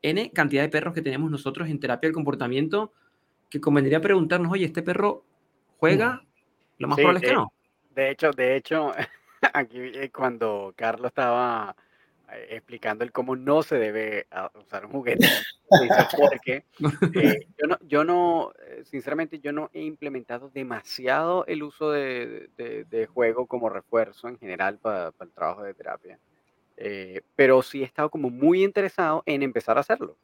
N 0.00 0.30
cantidad 0.30 0.62
de 0.62 0.68
perros 0.68 0.94
que 0.94 1.02
tenemos 1.02 1.28
nosotros 1.28 1.68
en 1.68 1.80
terapia 1.80 2.06
del 2.06 2.14
comportamiento 2.14 2.92
que 3.50 3.60
convendría 3.60 4.00
preguntarnos, 4.00 4.52
oye, 4.52 4.66
¿este 4.66 4.82
perro 4.82 5.24
juega? 5.78 6.24
Lo 6.78 6.86
más 6.86 6.96
probable 6.96 7.18
es 7.20 7.28
que 7.28 7.34
no. 7.34 7.52
De 7.96 8.10
hecho, 8.10 8.30
de 8.30 8.56
hecho, 8.56 8.92
aquí 9.54 9.78
eh, 9.78 10.10
cuando 10.14 10.72
Carlos 10.76 11.08
estaba 11.08 11.74
eh, 11.74 11.82
explicando 12.48 13.04
el 13.04 13.12
cómo 13.12 13.36
no 13.36 13.62
se 13.62 13.76
debe 13.76 14.26
usar 14.54 14.86
un 14.86 14.92
juguete, 14.92 15.28
porque 16.18 16.64
eh, 17.14 17.46
yo, 17.58 17.66
no, 17.66 17.78
yo 17.86 18.04
no, 18.04 18.52
sinceramente, 18.84 19.38
yo 19.38 19.52
no 19.52 19.70
he 19.72 19.82
implementado 19.82 20.50
demasiado 20.52 21.46
el 21.46 21.62
uso 21.62 21.90
de, 21.90 22.48
de, 22.56 23.06
juego 23.06 23.46
como 23.46 23.68
refuerzo 23.68 24.28
en 24.28 24.38
general 24.38 24.78
para, 24.78 25.12
para 25.12 25.28
el 25.28 25.34
trabajo 25.34 25.62
de 25.62 25.74
terapia. 25.74 26.18
Eh, 26.76 27.20
pero 27.36 27.62
sí 27.62 27.82
he 27.82 27.84
estado 27.84 28.10
como 28.10 28.30
muy 28.30 28.64
interesado 28.64 29.22
en 29.26 29.42
empezar 29.42 29.76
a 29.76 29.80
hacerlo. 29.80 30.16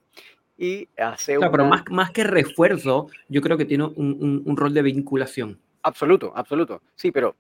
Y 0.59 0.89
hace 0.99 1.39
pero 1.39 1.65
más, 1.65 1.85
más 1.91 2.11
que 2.11 2.25
refuerzo, 2.25 3.09
yo 3.29 3.41
creo 3.41 3.57
que 3.57 3.65
tiene 3.65 3.85
un, 3.85 4.43
un, 4.45 4.57
rol 4.57 4.75
de 4.75 4.83
vinculación. 4.83 5.59
Absoluto, 5.83 6.33
absoluto. 6.37 6.83
Sí, 6.95 7.11
pero 7.11 7.35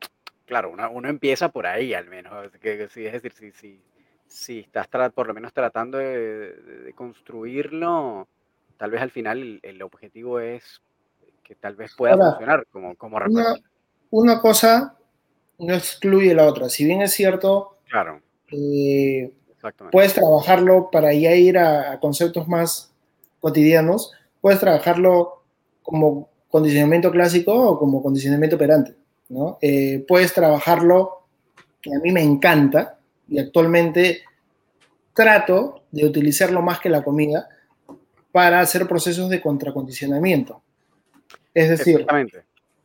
claro, 0.46 0.70
uno, 0.70 0.90
uno 0.90 1.08
empieza 1.08 1.50
por 1.50 1.66
ahí 1.66 1.92
al 1.92 2.06
menos. 2.06 2.50
Que, 2.62 2.88
sí, 2.88 3.04
es 3.04 3.12
decir, 3.12 3.32
si, 3.32 3.52
si, 3.52 3.82
si 4.30 4.60
estás 4.60 4.88
por 5.12 5.26
lo 5.26 5.34
menos 5.34 5.52
tratando 5.52 5.98
de, 5.98 6.54
de, 6.54 6.92
construirlo, 6.94 8.28
tal 8.76 8.90
vez 8.90 9.02
al 9.02 9.10
final 9.10 9.60
el, 9.62 9.82
objetivo 9.82 10.38
es 10.40 10.80
que 11.42 11.56
tal 11.56 11.74
vez 11.74 11.94
pueda 11.96 12.16
funcionar 12.16 12.64
como, 12.70 12.94
como 12.94 13.18
una, 13.18 13.56
una 14.10 14.40
cosa 14.40 14.96
no 15.58 15.74
excluye 15.74 16.32
la 16.32 16.46
otra. 16.46 16.68
Si 16.68 16.84
bien 16.84 17.02
es 17.02 17.12
cierto, 17.12 17.78
claro 17.88 18.22
eh, 18.52 19.32
puedes 19.90 20.14
trabajarlo 20.14 20.90
para 20.90 21.12
ya 21.12 21.34
ir 21.34 21.58
a, 21.58 21.98
conceptos 22.00 22.48
más 22.48 22.92
cotidianos, 23.40 24.12
puedes 24.40 24.60
trabajarlo 24.60 25.42
como 25.82 26.28
condicionamiento 26.48 27.10
clásico 27.10 27.52
o 27.52 27.78
como 27.78 28.02
condicionamiento 28.02 28.56
operante, 28.56 28.94
¿no? 29.28 29.58
Eh, 29.60 30.04
puedes 30.06 30.32
trabajarlo, 30.32 31.22
que 31.80 31.94
a 31.94 31.98
mí 31.98 32.12
me 32.12 32.22
encanta, 32.22 32.98
y 33.30 33.38
actualmente 33.38 34.22
trato 35.14 35.84
de 35.90 36.04
utilizarlo 36.04 36.60
más 36.60 36.80
que 36.80 36.88
la 36.88 37.02
comida 37.02 37.48
para 38.32 38.60
hacer 38.60 38.86
procesos 38.86 39.30
de 39.30 39.40
contracondicionamiento. 39.40 40.62
Es 41.54 41.70
decir, 41.70 42.06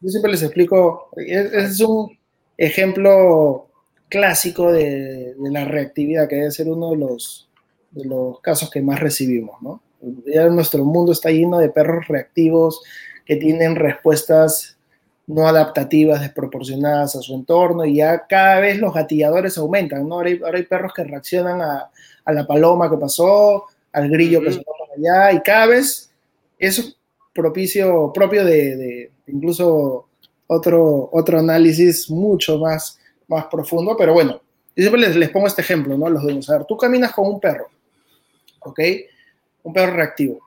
yo 0.01 0.09
siempre 0.09 0.31
les 0.31 0.43
explico, 0.43 1.09
es, 1.15 1.53
es 1.53 1.81
un 1.81 2.17
ejemplo 2.57 3.67
clásico 4.09 4.71
de, 4.71 5.35
la 5.37 5.65
reactividad, 5.65 6.27
que 6.27 6.35
debe 6.35 6.51
ser 6.51 6.67
uno 6.67 6.91
de 6.91 6.97
los, 6.97 7.49
de 7.91 8.05
los 8.05 8.39
casos 8.41 8.69
que 8.69 8.81
más 8.81 8.99
recibimos, 8.99 9.61
¿no? 9.61 9.81
Ya 10.25 10.47
nuestro 10.49 10.85
mundo 10.85 11.11
está 11.11 11.31
lleno 11.31 11.57
de 11.57 11.69
perros 11.69 12.07
reactivos 12.07 12.81
que 13.25 13.37
tienen 13.37 13.75
respuestas 13.75 14.74
no 15.27 15.47
adaptativas, 15.47 16.21
desproporcionadas 16.21 17.15
a 17.15 17.21
su 17.21 17.33
entorno, 17.33 17.85
y 17.85 17.95
ya 17.95 18.25
cada 18.27 18.59
vez 18.59 18.79
los 18.79 18.93
gatilladores 18.93 19.57
aumentan, 19.57 20.07
¿no? 20.07 20.15
Ahora 20.15 20.29
hay, 20.53 20.63
perros 20.63 20.93
que 20.93 21.03
reaccionan 21.03 21.61
a, 21.61 21.91
la 22.31 22.45
paloma 22.45 22.89
que 22.89 22.97
pasó, 22.97 23.65
al 23.91 24.09
grillo 24.09 24.41
que 24.41 24.51
se 24.51 24.59
que 24.59 24.65
por 24.65 24.87
allá, 24.97 25.31
y 25.33 25.41
cada 25.41 25.67
vez 25.67 26.11
eso 26.59 26.81
es 26.81 26.97
propicio, 27.33 28.11
propio 28.13 28.45
de, 28.45 29.11
incluso 29.27 30.07
otro, 30.47 31.09
otro 31.11 31.39
análisis 31.39 32.09
mucho 32.09 32.59
más, 32.59 32.99
más 33.27 33.45
profundo, 33.45 33.95
pero 33.97 34.13
bueno, 34.13 34.41
yo 34.75 34.83
siempre 34.83 35.01
les, 35.01 35.15
les 35.15 35.29
pongo 35.29 35.47
este 35.47 35.61
ejemplo, 35.61 35.97
¿no? 35.97 36.09
Los 36.09 36.23
dueños. 36.23 36.49
A 36.49 36.57
ver, 36.57 36.65
tú 36.65 36.77
caminas 36.77 37.13
con 37.13 37.27
un 37.27 37.39
perro, 37.39 37.67
¿ok? 38.59 38.79
Un 39.63 39.73
perro 39.73 39.93
reactivo. 39.93 40.39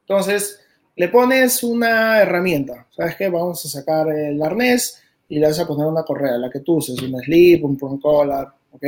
Entonces, 0.00 0.60
le 0.98 1.08
pones 1.08 1.62
una 1.62 2.20
herramienta, 2.20 2.88
¿sabes 2.90 3.14
qué? 3.14 3.28
Vamos 3.28 3.64
a 3.64 3.68
sacar 3.68 4.08
el 4.08 4.42
arnés 4.42 5.00
y 5.28 5.38
le 5.38 5.46
vas 5.46 5.58
a 5.60 5.66
poner 5.66 5.86
una 5.86 6.02
correa, 6.02 6.36
la 6.38 6.50
que 6.50 6.58
tú 6.58 6.78
uses, 6.78 7.00
un 7.00 7.16
slip, 7.22 7.64
un 7.64 7.76
prong 7.76 8.00
collar, 8.00 8.48
¿ok? 8.72 8.84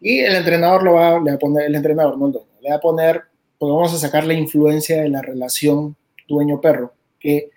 Y 0.00 0.20
el 0.20 0.34
entrenador 0.34 0.82
lo 0.82 0.94
va, 0.94 1.20
le 1.20 1.32
va 1.32 1.34
a 1.34 1.38
poner, 1.38 1.66
el 1.66 1.74
entrenador, 1.74 2.16
no 2.16 2.26
el 2.26 2.32
dueño, 2.32 2.48
le 2.62 2.70
va 2.70 2.76
a 2.76 2.80
poner, 2.80 3.22
pues 3.58 3.70
vamos 3.70 3.92
a 3.92 3.98
sacar 3.98 4.24
la 4.24 4.32
influencia 4.32 5.02
de 5.02 5.10
la 5.10 5.20
relación 5.20 5.94
dueño-perro, 6.26 6.94
que 7.20 7.50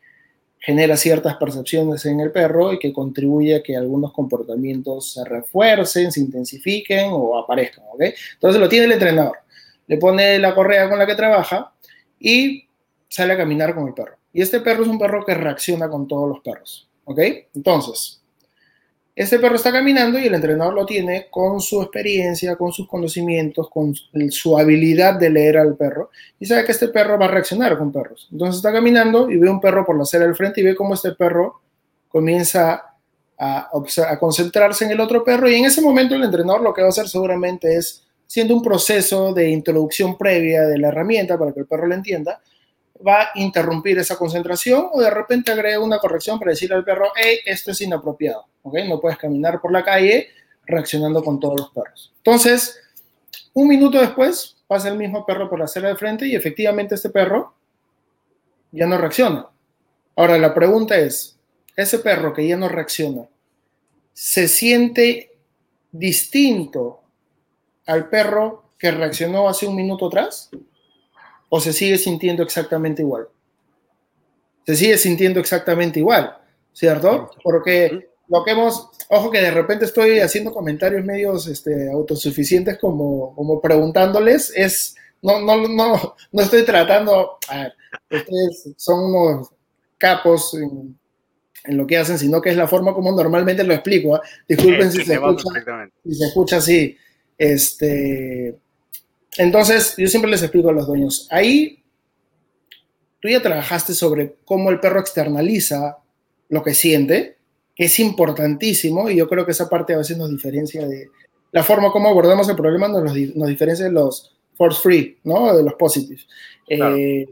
genera 0.60 0.98
ciertas 0.98 1.38
percepciones 1.38 2.06
en 2.06 2.20
el 2.20 2.34
perro 2.34 2.74
y 2.74 2.80
que 2.80 2.92
contribuye 2.92 3.56
a 3.56 3.64
que 3.64 3.78
algunos 3.78 4.12
comportamientos 4.12 5.14
se 5.14 5.24
refuercen, 5.24 6.12
se 6.12 6.20
intensifiquen 6.20 7.12
o 7.14 7.38
aparezcan, 7.38 7.86
¿ok? 7.94 8.04
Entonces 8.34 8.60
lo 8.60 8.68
tiene 8.68 8.88
el 8.88 8.92
entrenador, 8.92 9.38
le 9.88 9.98
pone 9.98 10.38
la 10.38 10.54
correa 10.54 10.90
con 10.90 11.00
la 11.00 11.08
que 11.08 11.16
trabaja 11.16 11.72
y 12.20 12.65
sale 13.16 13.32
a 13.32 13.38
caminar 13.38 13.74
con 13.74 13.88
el 13.88 13.94
perro. 13.94 14.18
Y 14.34 14.42
este 14.42 14.60
perro 14.60 14.84
es 14.84 14.90
un 14.90 15.00
perro 15.00 15.24
que 15.26 15.34
reacciona 15.34 15.88
con 15.88 16.06
todos 16.06 16.28
los 16.28 16.42
perros. 16.42 16.90
¿Ok? 17.06 17.20
Entonces, 17.54 18.22
este 19.16 19.40
perro 19.40 19.56
está 19.56 19.72
caminando 19.72 20.20
y 20.20 20.26
el 20.26 20.34
entrenador 20.34 20.74
lo 20.74 20.86
tiene 20.86 21.28
con 21.32 21.62
su 21.62 21.82
experiencia, 21.82 22.58
con 22.58 22.74
sus 22.74 22.90
conocimientos, 22.90 23.70
con 23.70 23.96
su 24.30 24.58
habilidad 24.58 25.18
de 25.18 25.30
leer 25.30 25.58
al 25.58 25.78
perro 25.78 26.10
y 26.38 26.46
sabe 26.46 26.66
que 26.66 26.74
este 26.74 26.90
perro 26.90 27.18
va 27.18 27.28
a 27.28 27.30
reaccionar 27.30 27.78
con 27.78 27.94
perros. 27.94 28.28
Entonces 28.34 28.58
está 28.58 28.74
caminando 28.74 29.32
y 29.32 29.38
ve 29.38 29.50
un 29.50 29.62
perro 29.62 29.86
por 29.86 29.96
la 29.96 30.04
acera 30.04 30.26
del 30.26 30.36
frente 30.36 30.60
y 30.60 30.66
ve 30.66 30.76
cómo 30.76 30.96
este 30.96 31.14
perro 31.14 31.62
comienza 32.10 32.98
a, 33.38 33.70
concentrarse 34.20 34.84
en 34.84 34.92
el 34.92 35.00
otro 35.00 35.24
perro 35.24 35.50
y 35.50 35.56
en 35.56 35.64
ese 35.64 35.82
momento 35.82 36.16
el 36.16 36.24
entrenador 36.24 36.62
lo 36.62 36.74
que 36.74 36.82
va 36.82 36.88
a 36.88 36.90
hacer 36.90 37.08
seguramente 37.08 37.78
es, 37.78 38.04
siendo 38.28 38.54
un 38.54 38.62
proceso 38.62 39.34
de 39.34 39.50
introducción 39.50 40.18
previa 40.18 40.64
de 40.64 40.78
la 40.78 40.90
herramienta 40.90 41.38
para 41.38 41.54
que 41.54 41.62
el 41.62 41.68
perro 41.68 41.88
lo 41.88 41.96
entienda, 41.96 42.42
va 43.06 43.24
a 43.24 43.30
interrumpir 43.36 43.98
esa 43.98 44.18
concentración 44.18 44.90
o 44.92 45.02
de 45.02 45.10
repente 45.10 45.52
agrega 45.52 45.80
una 45.80 46.00
corrección 46.00 46.40
para 46.40 46.52
decirle 46.52 46.76
al 46.76 46.86
perro, 46.86 47.12
hey, 47.16 47.40
esto 47.46 47.72
es 47.72 47.82
inapropiado, 47.82 48.46
¿ok? 48.64 48.80
No 48.88 49.00
puedes 49.00 49.18
caminar 49.18 49.62
por 49.62 49.72
la 49.72 49.84
calle 49.84 50.30
reaccionando 50.66 51.24
con 51.24 51.40
todos 51.40 51.60
los 51.60 51.70
perros. 51.72 52.14
Entonces, 52.18 52.80
un 53.54 53.68
minuto 53.68 54.00
después 54.00 54.58
pasa 54.68 54.90
el 54.90 54.98
mismo 54.98 55.26
perro 55.26 55.50
por 55.50 55.60
la 55.60 55.66
acera 55.66 55.90
de 55.90 55.96
frente 55.96 56.28
y 56.28 56.36
efectivamente 56.36 56.96
este 56.96 57.10
perro 57.10 57.54
ya 58.72 58.88
no 58.88 58.98
reacciona. 58.98 59.48
Ahora, 60.16 60.38
la 60.38 60.54
pregunta 60.54 60.98
es, 60.98 61.38
ese 61.76 62.00
perro 62.00 62.34
que 62.34 62.48
ya 62.48 62.58
no 62.58 62.70
reacciona, 62.70 63.28
¿se 64.14 64.48
siente 64.48 65.38
distinto 65.92 67.02
al 67.86 68.10
perro 68.10 68.72
que 68.78 68.92
reaccionó 68.92 69.48
hace 69.48 69.68
un 69.68 69.76
minuto 69.76 70.08
atrás? 70.08 70.50
O 71.50 71.60
se 71.60 71.74
sigue 71.74 71.98
sintiendo 71.98 72.44
exactamente 72.44 73.02
igual? 73.02 73.28
Se 74.66 74.76
sigue 74.76 74.98
sintiendo 74.98 75.40
exactamente 75.40 76.00
igual, 76.00 76.38
¿cierto? 76.74 77.30
Porque 77.44 78.10
lo 78.28 78.44
que 78.44 78.52
hemos, 78.52 78.90
ojo 79.10 79.30
que 79.30 79.42
de 79.42 79.52
repente 79.52 79.86
estoy 79.86 80.20
haciendo 80.20 80.52
comentarios 80.52 81.06
medios 81.06 81.48
este, 81.48 81.92
autosuficientes 81.92 82.78
como, 82.80 83.36
como 83.36 83.62
preguntándoles, 83.62 84.52
es, 84.56 84.96
no, 85.22 85.40
no, 85.40 85.68
no, 85.68 86.16
no 86.32 86.42
estoy 86.42 86.64
tratando, 86.64 87.38
a 87.48 87.58
ver, 87.58 87.74
ustedes 88.10 88.74
son 88.78 89.16
unos 89.16 89.50
capos 89.98 90.54
en, 90.56 90.98
lo 91.68 91.88
que 91.88 91.98
hacen, 91.98 92.20
sino 92.20 92.42
que 92.42 92.52
es 92.52 92.58
la 92.58 92.68
forma 92.68 92.94
como 92.94 93.12
normalmente 93.12 93.64
lo 93.64 93.74
explico. 93.74 94.16
¿ah? 94.16 94.22
Disculpen 94.48 94.92
si, 94.92 95.04
se 95.04 95.16
escucha, 95.16 95.50
si 96.04 96.14
se 96.14 96.26
escucha 96.26 96.58
así. 96.58 96.96
Este, 97.36 98.56
entonces, 99.38 99.96
yo 99.98 100.08
siempre 100.08 100.32
les 100.32 100.42
explico 100.42 100.70
a 100.70 100.74
los 100.74 100.88
dueños, 100.88 101.28
ahí 101.32 101.84
tú 103.20 103.30
ya 103.30 103.42
trabajaste 103.42 103.94
sobre 103.94 104.36
cómo 104.46 104.70
el 104.70 104.80
perro 104.80 105.00
externaliza 105.00 105.98
lo 106.50 106.64
que 106.64 106.74
siente, 106.74 107.38
que 107.76 107.86
es 107.86 108.00
importantísimo, 108.00 109.10
y 109.10 109.18
yo 109.18 109.28
creo 109.28 109.46
que 109.46 109.52
esa 109.52 109.70
parte 109.70 109.94
a 109.94 109.98
veces 109.98 110.18
nos 110.18 110.30
diferencia 110.30 110.88
de 110.88 111.10
la 111.52 111.64
forma 111.64 111.92
como 111.92 112.10
abordamos 112.10 112.48
el 112.50 112.56
problema, 112.56 112.88
nos, 112.88 113.02
nos 113.04 113.48
diferencia 113.48 113.86
de 113.86 113.92
los 113.92 114.36
force 114.56 114.82
free, 114.82 115.18
¿no? 115.24 115.56
De 115.56 115.64
los 115.64 115.74
positives. 115.76 116.28
Eh, 116.68 117.26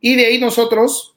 y 0.00 0.16
de 0.16 0.26
ahí 0.26 0.38
nosotros, 0.40 1.14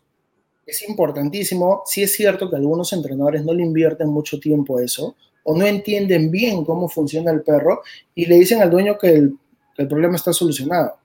es 0.66 0.88
importantísimo, 0.88 1.84
sí 1.86 2.04
es 2.04 2.14
cierto 2.14 2.50
que 2.50 2.56
algunos 2.56 2.94
entrenadores 2.94 3.44
no 3.44 3.54
le 3.54 3.64
invierten 3.64 4.08
mucho 4.10 4.40
tiempo 4.40 4.78
a 4.78 4.84
eso, 4.84 5.16
o 5.44 5.58
no 5.58 5.66
entienden 5.66 6.32
bien 6.32 6.64
cómo 6.64 6.88
funciona 6.88 7.32
el 7.32 7.42
perro, 7.42 7.82
y 8.16 8.26
le 8.26 8.36
dicen 8.36 8.62
al 8.62 8.72
dueño 8.72 8.98
que 8.98 9.10
el 9.10 9.38
el 9.78 9.88
problema 9.88 10.16
está 10.16 10.34
solucionado, 10.34 10.98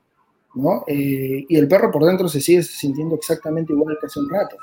¿no? 0.54 0.84
Eh, 0.86 1.46
y 1.48 1.56
el 1.56 1.68
perro 1.68 1.90
por 1.90 2.04
dentro 2.04 2.28
se 2.28 2.40
sigue 2.40 2.62
sintiendo 2.62 3.14
exactamente 3.14 3.72
igual 3.72 3.96
que 4.00 4.06
hace 4.06 4.20
un 4.20 4.30
rato, 4.30 4.56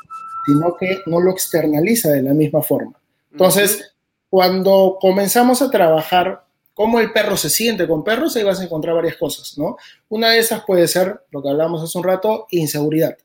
sino 0.45 0.75
que 0.75 0.99
no 1.05 1.19
lo 1.19 1.31
externaliza 1.31 2.11
de 2.11 2.21
la 2.21 2.33
misma 2.33 2.61
forma. 2.61 2.93
Entonces, 3.31 3.95
cuando 4.29 4.97
comenzamos 4.99 5.61
a 5.61 5.69
trabajar 5.69 6.45
cómo 6.73 6.99
el 6.99 7.11
perro 7.11 7.37
se 7.37 7.49
siente 7.49 7.87
con 7.87 8.03
perros, 8.03 8.35
ahí 8.35 8.43
vas 8.43 8.59
a 8.59 8.65
encontrar 8.65 8.95
varias 8.95 9.15
cosas, 9.17 9.57
¿no? 9.57 9.77
Una 10.09 10.31
de 10.31 10.39
esas 10.39 10.63
puede 10.65 10.87
ser, 10.87 11.21
lo 11.31 11.41
que 11.41 11.49
hablamos 11.49 11.81
hace 11.81 11.97
un 11.97 12.03
rato, 12.03 12.47
inseguridad. 12.51 13.17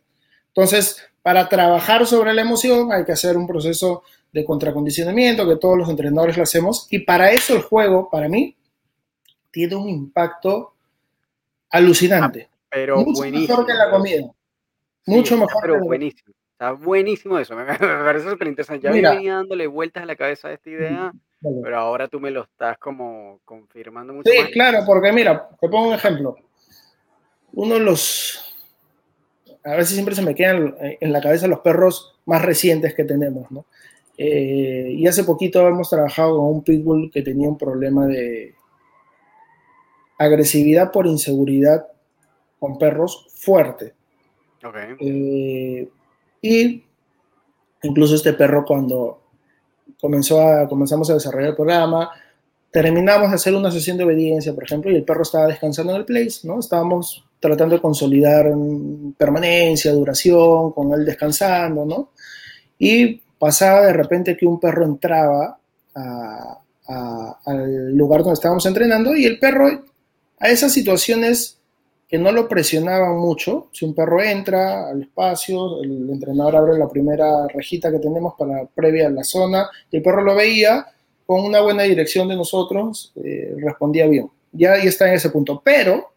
Entonces, 0.48 0.96
para 1.22 1.48
trabajar 1.48 2.06
sobre 2.06 2.32
la 2.32 2.42
emoción 2.42 2.92
hay 2.92 3.04
que 3.04 3.12
hacer 3.12 3.36
un 3.36 3.46
proceso 3.46 4.02
de 4.32 4.44
contracondicionamiento 4.44 5.46
que 5.46 5.56
todos 5.56 5.76
los 5.76 5.88
entrenadores 5.88 6.36
lo 6.36 6.44
hacemos 6.44 6.86
y 6.90 7.00
para 7.00 7.32
eso 7.32 7.54
el 7.56 7.62
juego, 7.62 8.08
para 8.10 8.28
mí, 8.28 8.56
tiene 9.50 9.76
un 9.76 9.88
impacto 9.88 10.74
alucinante. 11.70 12.48
Ah, 12.50 12.56
pero 12.70 12.96
Mucho 12.98 13.30
mejor 13.30 13.66
que 13.66 13.74
la 13.74 13.90
comida. 13.90 14.30
Mucho 15.06 15.36
mejor. 15.36 15.62
Pero 15.62 15.80
buenísimo. 15.80 16.34
Está 16.52 16.72
buenísimo 16.72 17.38
eso. 17.38 17.56
Me, 17.56 17.64
parece 17.64 18.30
súper 18.30 18.48
interesante. 18.48 18.84
Ya 18.84 19.10
venía 19.10 19.34
dándole 19.34 19.66
vueltas 19.66 20.02
a 20.02 20.06
la 20.06 20.16
cabeza 20.16 20.48
a 20.48 20.52
esta 20.52 20.70
idea, 20.70 21.12
pero 21.40 21.78
ahora 21.78 22.06
tú 22.08 22.20
me 22.20 22.30
lo 22.30 22.42
estás 22.42 22.78
como 22.78 23.40
confirmando 23.44 24.12
mucho. 24.12 24.30
Sí, 24.30 24.52
claro, 24.52 24.80
porque 24.86 25.12
mira, 25.12 25.48
te 25.60 25.68
pongo 25.68 25.88
un 25.88 25.94
ejemplo. 25.94 26.36
Uno 27.52 27.74
de 27.74 27.80
los. 27.80 28.46
A 29.64 29.70
veces 29.70 29.90
siempre 29.90 30.14
se 30.14 30.22
me 30.22 30.34
quedan 30.34 30.74
en 30.78 31.12
la 31.12 31.20
cabeza 31.20 31.46
los 31.46 31.60
perros 31.60 32.18
más 32.26 32.42
recientes 32.42 32.94
que 32.94 33.04
tenemos, 33.04 33.50
¿no? 33.50 33.64
Eh, 34.16 34.92
y 34.96 35.06
hace 35.06 35.24
poquito 35.24 35.66
hemos 35.66 35.88
trabajado 35.88 36.36
con 36.36 36.46
un 36.56 36.62
pitbull 36.62 37.10
que 37.10 37.22
tenía 37.22 37.48
un 37.48 37.56
problema 37.56 38.06
de, 38.06 38.54
agresividad 40.20 40.92
por 40.92 41.06
inseguridad 41.06 41.86
con 42.58 42.76
perros 42.76 43.26
fuerte. 43.34 43.94
Eh, 45.00 45.88
y 46.42 46.84
incluso 47.82 48.14
este 48.14 48.34
perro 48.34 48.64
cuando 48.66 49.22
comenzó 49.98 50.42
a, 50.42 50.68
comenzamos 50.68 51.08
a 51.08 51.14
desarrollar 51.14 51.50
el 51.50 51.56
programa, 51.56 52.10
terminamos 52.70 53.30
de 53.30 53.36
hacer 53.36 53.54
una 53.54 53.70
sesión 53.70 53.96
de 53.96 54.04
obediencia, 54.04 54.54
por 54.54 54.64
ejemplo, 54.64 54.90
y 54.90 54.96
el 54.96 55.04
perro 55.04 55.22
estaba 55.22 55.46
descansando 55.46 55.94
en 55.94 56.00
el 56.00 56.04
place, 56.04 56.46
¿no? 56.46 56.60
Estábamos 56.60 57.24
tratando 57.40 57.76
de 57.76 57.80
consolidar 57.80 58.52
permanencia, 59.16 59.92
duración, 59.92 60.72
con 60.72 60.92
él 60.92 61.06
descansando, 61.06 61.86
¿no? 61.86 62.10
Y 62.78 63.22
pasaba 63.38 63.86
de 63.86 63.94
repente 63.94 64.36
que 64.36 64.44
un 64.44 64.60
perro 64.60 64.84
entraba 64.84 65.58
al 66.84 67.94
lugar 67.94 68.20
donde 68.20 68.34
estábamos 68.34 68.66
entrenando 68.66 69.16
y 69.16 69.24
el 69.24 69.38
perro 69.38 69.88
a 70.40 70.48
esas 70.48 70.72
situaciones 70.72 71.58
que 72.08 72.18
no 72.18 72.32
lo 72.32 72.48
presionaban 72.48 73.16
mucho. 73.18 73.68
Si 73.72 73.84
un 73.84 73.94
perro 73.94 74.20
entra 74.20 74.88
al 74.88 75.02
espacio, 75.02 75.80
el 75.82 76.10
entrenador 76.10 76.56
abre 76.56 76.78
la 76.78 76.88
primera 76.88 77.46
rejita 77.46 77.92
que 77.92 78.00
tenemos 78.00 78.34
para 78.36 78.66
previa 78.66 79.06
a 79.06 79.10
la 79.10 79.22
zona, 79.22 79.70
y 79.90 79.98
el 79.98 80.02
perro 80.02 80.22
lo 80.22 80.34
veía 80.34 80.86
con 81.24 81.44
una 81.44 81.60
buena 81.60 81.84
dirección 81.84 82.26
de 82.26 82.34
nosotros, 82.34 83.12
eh, 83.22 83.54
respondía 83.58 84.08
bien. 84.08 84.28
Ya 84.50 84.72
ahí 84.72 84.88
está 84.88 85.08
en 85.08 85.14
ese 85.14 85.30
punto. 85.30 85.62
Pero 85.64 86.12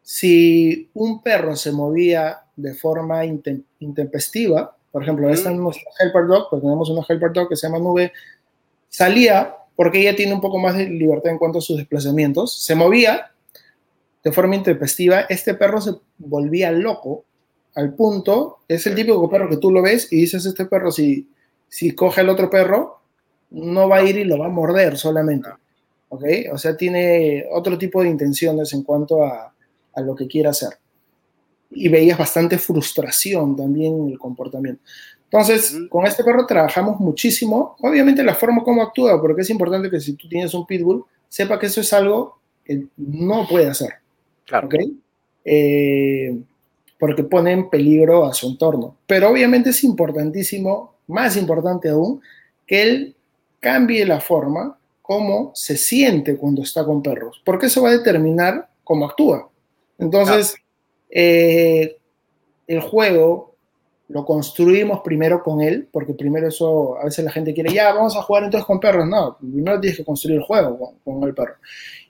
si 0.00 0.88
un 0.94 1.22
perro 1.22 1.54
se 1.54 1.72
movía 1.72 2.38
de 2.56 2.72
forma 2.72 3.22
intempestiva, 3.26 4.74
por 4.90 5.02
ejemplo, 5.02 5.28
esta 5.28 5.50
es 5.50 5.56
nuestra 5.58 5.90
helper 6.00 6.26
dog, 6.26 6.48
pues 6.48 6.62
tenemos 6.62 6.88
una 6.88 7.04
helper 7.06 7.32
dog 7.34 7.50
que 7.50 7.56
se 7.56 7.66
llama 7.66 7.78
Nube, 7.78 8.12
salía 8.88 9.54
porque 9.74 10.00
ella 10.00 10.16
tiene 10.16 10.32
un 10.32 10.40
poco 10.40 10.58
más 10.58 10.74
de 10.74 10.88
libertad 10.88 11.32
en 11.32 11.38
cuanto 11.38 11.58
a 11.58 11.60
sus 11.60 11.76
desplazamientos, 11.76 12.64
se 12.64 12.74
movía 12.74 13.32
de 14.26 14.32
forma 14.32 14.56
intempestiva, 14.56 15.20
este 15.28 15.54
perro 15.54 15.80
se 15.80 15.92
volvía 16.18 16.72
loco 16.72 17.24
al 17.76 17.94
punto, 17.94 18.58
es 18.66 18.84
el 18.88 18.96
típico 18.96 19.30
perro 19.30 19.48
que 19.48 19.58
tú 19.58 19.70
lo 19.70 19.82
ves 19.82 20.12
y 20.12 20.16
dices, 20.16 20.44
este 20.44 20.66
perro 20.66 20.90
si, 20.90 21.28
si 21.68 21.94
coge 21.94 22.22
al 22.22 22.28
otro 22.28 22.50
perro, 22.50 23.02
no 23.50 23.88
va 23.88 23.98
a 23.98 24.02
ir 24.02 24.16
y 24.16 24.24
lo 24.24 24.36
va 24.36 24.46
a 24.46 24.48
morder 24.48 24.98
solamente. 24.98 25.48
¿Ok? 26.08 26.24
O 26.52 26.58
sea, 26.58 26.76
tiene 26.76 27.44
otro 27.52 27.78
tipo 27.78 28.02
de 28.02 28.08
intenciones 28.08 28.72
en 28.72 28.82
cuanto 28.82 29.22
a, 29.22 29.54
a 29.94 30.00
lo 30.00 30.16
que 30.16 30.26
quiere 30.26 30.48
hacer. 30.48 30.70
Y 31.70 31.88
veías 31.88 32.18
bastante 32.18 32.58
frustración 32.58 33.54
también 33.54 33.94
en 33.94 34.08
el 34.08 34.18
comportamiento. 34.18 34.82
Entonces, 35.30 35.72
con 35.88 36.04
este 36.04 36.24
perro 36.24 36.46
trabajamos 36.46 36.98
muchísimo. 36.98 37.76
Obviamente 37.80 38.24
la 38.24 38.34
forma 38.34 38.64
como 38.64 38.82
actúa, 38.82 39.20
porque 39.20 39.42
es 39.42 39.50
importante 39.50 39.88
que 39.88 40.00
si 40.00 40.14
tú 40.14 40.28
tienes 40.28 40.52
un 40.52 40.66
pitbull, 40.66 41.04
sepa 41.28 41.60
que 41.60 41.66
eso 41.66 41.80
es 41.80 41.92
algo 41.92 42.40
que 42.64 42.88
no 42.96 43.46
puede 43.46 43.68
hacer. 43.68 44.04
Claro. 44.46 44.66
¿ok? 44.68 44.74
Eh, 45.44 46.38
porque 46.98 47.24
pone 47.24 47.52
en 47.52 47.68
peligro 47.68 48.24
a 48.24 48.32
su 48.32 48.48
entorno. 48.48 48.96
Pero 49.06 49.30
obviamente 49.30 49.70
es 49.70 49.84
importantísimo, 49.84 50.94
más 51.08 51.36
importante 51.36 51.90
aún, 51.90 52.20
que 52.66 52.82
él 52.82 53.16
cambie 53.60 54.04
la 54.06 54.20
forma 54.20 54.78
como 55.02 55.52
se 55.54 55.76
siente 55.76 56.36
cuando 56.36 56.62
está 56.62 56.84
con 56.84 57.02
perros, 57.02 57.40
porque 57.44 57.66
eso 57.66 57.82
va 57.82 57.90
a 57.90 57.96
determinar 57.96 58.68
cómo 58.82 59.04
actúa. 59.06 59.48
Entonces, 59.98 60.56
eh, 61.10 61.96
el 62.66 62.80
juego 62.80 63.54
lo 64.08 64.24
construimos 64.24 65.00
primero 65.00 65.42
con 65.42 65.60
él, 65.60 65.88
porque 65.92 66.12
primero 66.12 66.48
eso, 66.48 66.98
a 66.98 67.04
veces 67.04 67.24
la 67.24 67.30
gente 67.30 67.54
quiere, 67.54 67.72
ya, 67.72 67.92
vamos 67.92 68.16
a 68.16 68.22
jugar 68.22 68.44
entonces 68.44 68.66
con 68.66 68.80
perros. 68.80 69.06
No, 69.06 69.36
primero 69.38 69.80
tienes 69.80 69.96
que 69.96 70.04
construir 70.04 70.38
el 70.38 70.44
juego 70.44 70.78
con, 70.78 71.20
con 71.20 71.28
el 71.28 71.34
perro. 71.34 71.54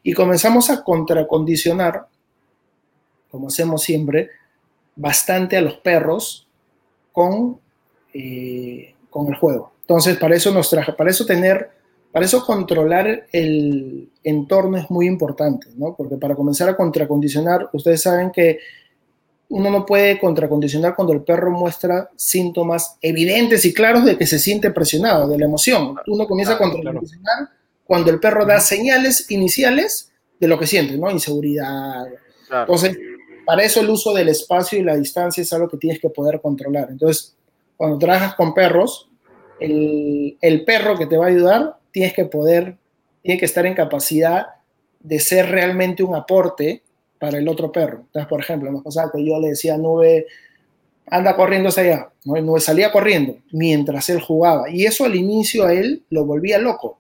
Y 0.03 0.13
comenzamos 0.13 0.71
a 0.71 0.83
contracondicionar, 0.83 2.07
como 3.37 3.49
hacemos 3.49 3.83
siempre, 3.83 4.31
bastante 4.97 5.59
a 5.59 5.61
los 5.61 5.75
perros 5.75 6.49
con, 7.13 7.61
eh, 8.15 8.95
con 9.11 9.27
el 9.29 9.35
juego. 9.37 9.73
Entonces, 9.83 10.17
para 10.17 10.35
eso 10.35 10.51
nos 10.53 10.71
traje, 10.71 10.95
para 10.95 11.11
eso 11.11 11.27
tener, 11.27 11.71
para 12.11 12.25
eso 12.25 12.45
controlar 12.45 13.27
el 13.31 14.09
entorno 14.25 14.79
es 14.79 14.91
muy 14.91 15.07
importante, 15.07 15.69
¿no? 15.77 15.95
Porque 15.95 16.17
para 16.17 16.35
comenzar 16.35 16.71
a 16.71 16.77
contracondicionar, 16.77 17.69
ustedes 17.75 18.03
saben 18.03 18.31
que 18.31 18.59
uno 19.51 19.71
no 19.71 19.85
puede 19.85 20.19
contracondicionar 20.19 20.97
cuando 20.97 21.13
el 21.13 21.23
perro 21.23 21.51
muestra 21.51 22.09
síntomas 22.17 22.97
evidentes 23.03 23.67
y 23.67 23.75
claros 23.75 24.07
de 24.07 24.17
que 24.17 24.27
se 24.27 24.39
siente 24.39 24.71
presionado, 24.71 25.29
de 25.29 25.39
la 25.39 25.45
emoción. 25.45 25.95
Uno 26.07 26.27
comienza 26.27 26.55
a 26.55 26.59
contracondicionar 26.59 27.51
cuando 27.85 28.11
el 28.11 28.19
perro 28.19 28.47
da 28.47 28.61
señales 28.61 29.31
iniciales 29.31 30.11
de 30.41 30.49
lo 30.49 30.59
que 30.59 30.67
siente, 30.67 30.97
¿no? 30.97 31.11
Inseguridad. 31.11 32.07
Claro. 32.49 32.63
Entonces, 32.63 32.99
para 33.47 33.63
eso 33.63 33.81
el 33.81 33.89
uso 33.89 34.13
del 34.13 34.29
espacio 34.29 34.79
y 34.79 34.83
la 34.83 34.97
distancia 34.97 35.41
es 35.41 35.53
algo 35.53 35.69
que 35.69 35.77
tienes 35.77 36.01
que 36.01 36.11
poder 36.11 36.41
controlar. 36.41 36.89
Entonces, 36.91 37.37
cuando 37.77 37.97
trabajas 37.97 38.35
con 38.35 38.53
perros, 38.53 39.09
el, 39.61 40.37
el 40.41 40.65
perro 40.65 40.99
que 40.99 41.07
te 41.07 41.17
va 41.17 41.27
a 41.27 41.29
ayudar, 41.29 41.77
tienes 41.93 42.13
que 42.13 42.25
poder, 42.25 42.77
tiene 43.23 43.39
que 43.39 43.47
estar 43.47 43.65
en 43.65 43.75
capacidad 43.75 44.47
de 44.99 45.21
ser 45.21 45.49
realmente 45.49 46.03
un 46.03 46.17
aporte 46.17 46.83
para 47.21 47.39
el 47.39 47.49
otro 47.49 47.71
perro. 47.71 48.01
Entonces, 48.07 48.29
por 48.29 48.41
ejemplo, 48.41 48.73
nos 48.73 48.83
pasaba 48.83 49.13
que 49.13 49.25
yo 49.25 49.39
le 49.39 49.51
decía 49.51 49.75
a 49.75 49.79
Nube, 49.79 50.27
anda 51.09 51.37
corriendo 51.37 51.69
hacia 51.69 51.83
allá. 51.85 52.11
¿no? 52.25 52.35
Nube 52.41 52.59
salía 52.59 52.91
corriendo 52.91 53.39
mientras 53.53 54.09
él 54.11 54.21
jugaba. 54.21 54.69
Y 54.69 54.87
eso 54.87 55.05
al 55.05 55.15
inicio 55.15 55.67
a 55.67 55.73
él 55.73 56.03
lo 56.11 56.25
volvía 56.25 56.59
loco. 56.59 56.99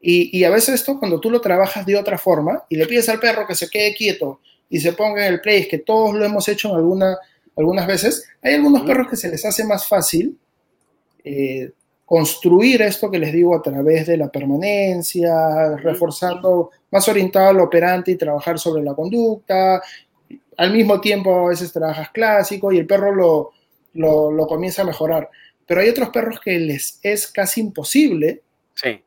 Y, 0.00 0.38
y, 0.38 0.44
a 0.44 0.50
veces 0.50 0.76
esto, 0.76 1.00
cuando 1.00 1.18
tú 1.18 1.30
lo 1.30 1.40
trabajas 1.40 1.84
de 1.84 1.96
otra 1.96 2.16
forma 2.16 2.64
y 2.68 2.76
le 2.76 2.86
pides 2.86 3.08
al 3.08 3.18
perro 3.18 3.46
que 3.46 3.54
se 3.54 3.68
quede 3.68 3.94
quieto 3.94 4.38
y 4.74 4.80
se 4.80 4.92
ponga 4.92 5.24
en 5.24 5.34
el 5.34 5.40
place, 5.40 5.68
que 5.68 5.78
todos 5.78 6.14
lo 6.14 6.24
hemos 6.24 6.48
hecho 6.48 6.68
en 6.68 6.74
alguna, 6.74 7.16
algunas 7.56 7.86
veces, 7.86 8.28
hay 8.42 8.54
algunos 8.54 8.82
perros 8.82 9.06
que 9.08 9.14
se 9.14 9.28
les 9.28 9.44
hace 9.44 9.62
más 9.62 9.86
fácil 9.86 10.36
eh, 11.22 11.70
construir 12.04 12.82
esto 12.82 13.08
que 13.08 13.20
les 13.20 13.32
digo 13.32 13.54
a 13.54 13.62
través 13.62 14.04
de 14.08 14.16
la 14.16 14.26
permanencia, 14.28 15.76
reforzando, 15.76 16.72
más 16.90 17.08
orientado 17.08 17.50
al 17.50 17.60
operante 17.60 18.10
y 18.10 18.16
trabajar 18.16 18.58
sobre 18.58 18.82
la 18.82 18.94
conducta. 18.94 19.80
Al 20.56 20.72
mismo 20.72 21.00
tiempo 21.00 21.46
a 21.46 21.50
veces 21.50 21.72
trabajas 21.72 22.10
clásico 22.10 22.72
y 22.72 22.78
el 22.78 22.86
perro 22.88 23.14
lo, 23.14 23.52
lo, 23.92 24.32
lo 24.32 24.46
comienza 24.48 24.82
a 24.82 24.86
mejorar. 24.86 25.30
Pero 25.64 25.82
hay 25.82 25.88
otros 25.88 26.08
perros 26.08 26.40
que 26.40 26.58
les 26.58 26.98
es 27.00 27.28
casi 27.28 27.60
imposible 27.60 28.42
Sí. 28.74 29.00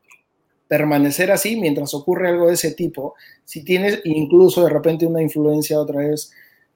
Permanecer 0.68 1.32
así 1.32 1.56
mientras 1.56 1.94
ocurre 1.94 2.28
algo 2.28 2.46
de 2.46 2.54
ese 2.54 2.72
tipo. 2.72 3.14
Si 3.44 3.64
tienes 3.64 4.00
incluso 4.04 4.62
de 4.64 4.70
repente 4.70 5.06
una 5.06 5.22
influencia 5.22 5.80
otra 5.80 6.00
vez 6.00 6.30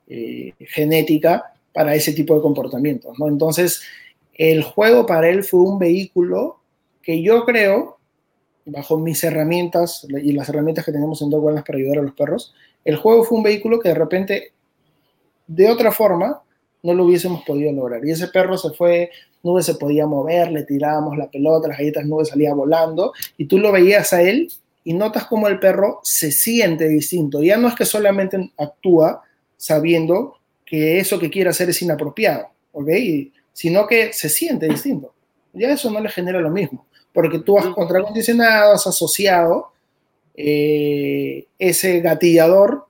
eh, 0.08 0.54
genética 0.58 1.52
para 1.72 1.94
ese 1.94 2.12
tipo 2.12 2.34
de 2.34 2.42
comportamientos, 2.42 3.18
¿no? 3.18 3.28
Entonces, 3.28 3.82
el 4.34 4.62
juego 4.62 5.06
para 5.06 5.28
él 5.28 5.44
fue 5.44 5.60
un 5.60 5.78
vehículo 5.78 6.60
que 7.02 7.22
yo 7.22 7.44
creo, 7.44 7.98
bajo 8.64 8.98
mis 8.98 9.22
herramientas 9.24 10.06
y 10.22 10.32
las 10.32 10.48
herramientas 10.48 10.84
que 10.84 10.92
tenemos 10.92 11.20
en 11.20 11.30
Dog 11.30 11.44
Wellness 11.44 11.64
para 11.64 11.78
ayudar 11.78 11.98
a 11.98 12.02
los 12.02 12.14
perros, 12.14 12.54
el 12.84 12.96
juego 12.96 13.24
fue 13.24 13.38
un 13.38 13.44
vehículo 13.44 13.78
que 13.78 13.90
de 13.90 13.94
repente, 13.94 14.52
de 15.46 15.68
otra 15.68 15.92
forma, 15.92 16.42
no 16.82 16.94
lo 16.94 17.04
hubiésemos 17.04 17.44
podido 17.44 17.72
lograr. 17.72 18.04
Y 18.04 18.10
ese 18.10 18.28
perro 18.28 18.58
se 18.58 18.70
fue, 18.70 19.10
Nube 19.42 19.62
se 19.62 19.74
podía 19.74 20.06
mover, 20.06 20.52
le 20.52 20.62
tirábamos 20.62 21.16
la 21.16 21.30
pelota, 21.30 21.68
las 21.68 21.78
galletas, 21.78 22.06
Nube 22.06 22.24
salía 22.24 22.54
volando, 22.54 23.12
y 23.36 23.46
tú 23.46 23.58
lo 23.58 23.72
veías 23.72 24.12
a 24.12 24.22
él 24.22 24.48
y 24.84 24.94
notas 24.94 25.26
como 25.26 25.48
el 25.48 25.58
perro 25.58 26.00
se 26.02 26.32
siente 26.32 26.88
distinto. 26.88 27.42
Ya 27.42 27.56
no 27.56 27.68
es 27.68 27.74
que 27.74 27.84
solamente 27.84 28.52
actúa 28.56 29.22
sabiendo 29.56 30.36
que 30.64 30.98
eso 30.98 31.18
que 31.18 31.30
quiere 31.30 31.50
hacer 31.50 31.70
es 31.70 31.82
inapropiado, 31.82 32.48
sino 33.52 33.86
que 33.86 34.12
se 34.12 34.28
siente 34.28 34.66
distinto. 34.68 35.12
Ya 35.52 35.70
eso 35.70 35.90
no 35.90 36.00
le 36.00 36.08
genera 36.08 36.40
lo 36.40 36.50
mismo, 36.50 36.86
porque 37.12 37.38
tú 37.38 37.58
has 37.58 37.66
contracondicionado, 37.66 38.72
has 38.72 38.86
asociado 38.86 39.72
eh, 40.34 41.46
ese 41.58 42.00
gatillador 42.00 42.86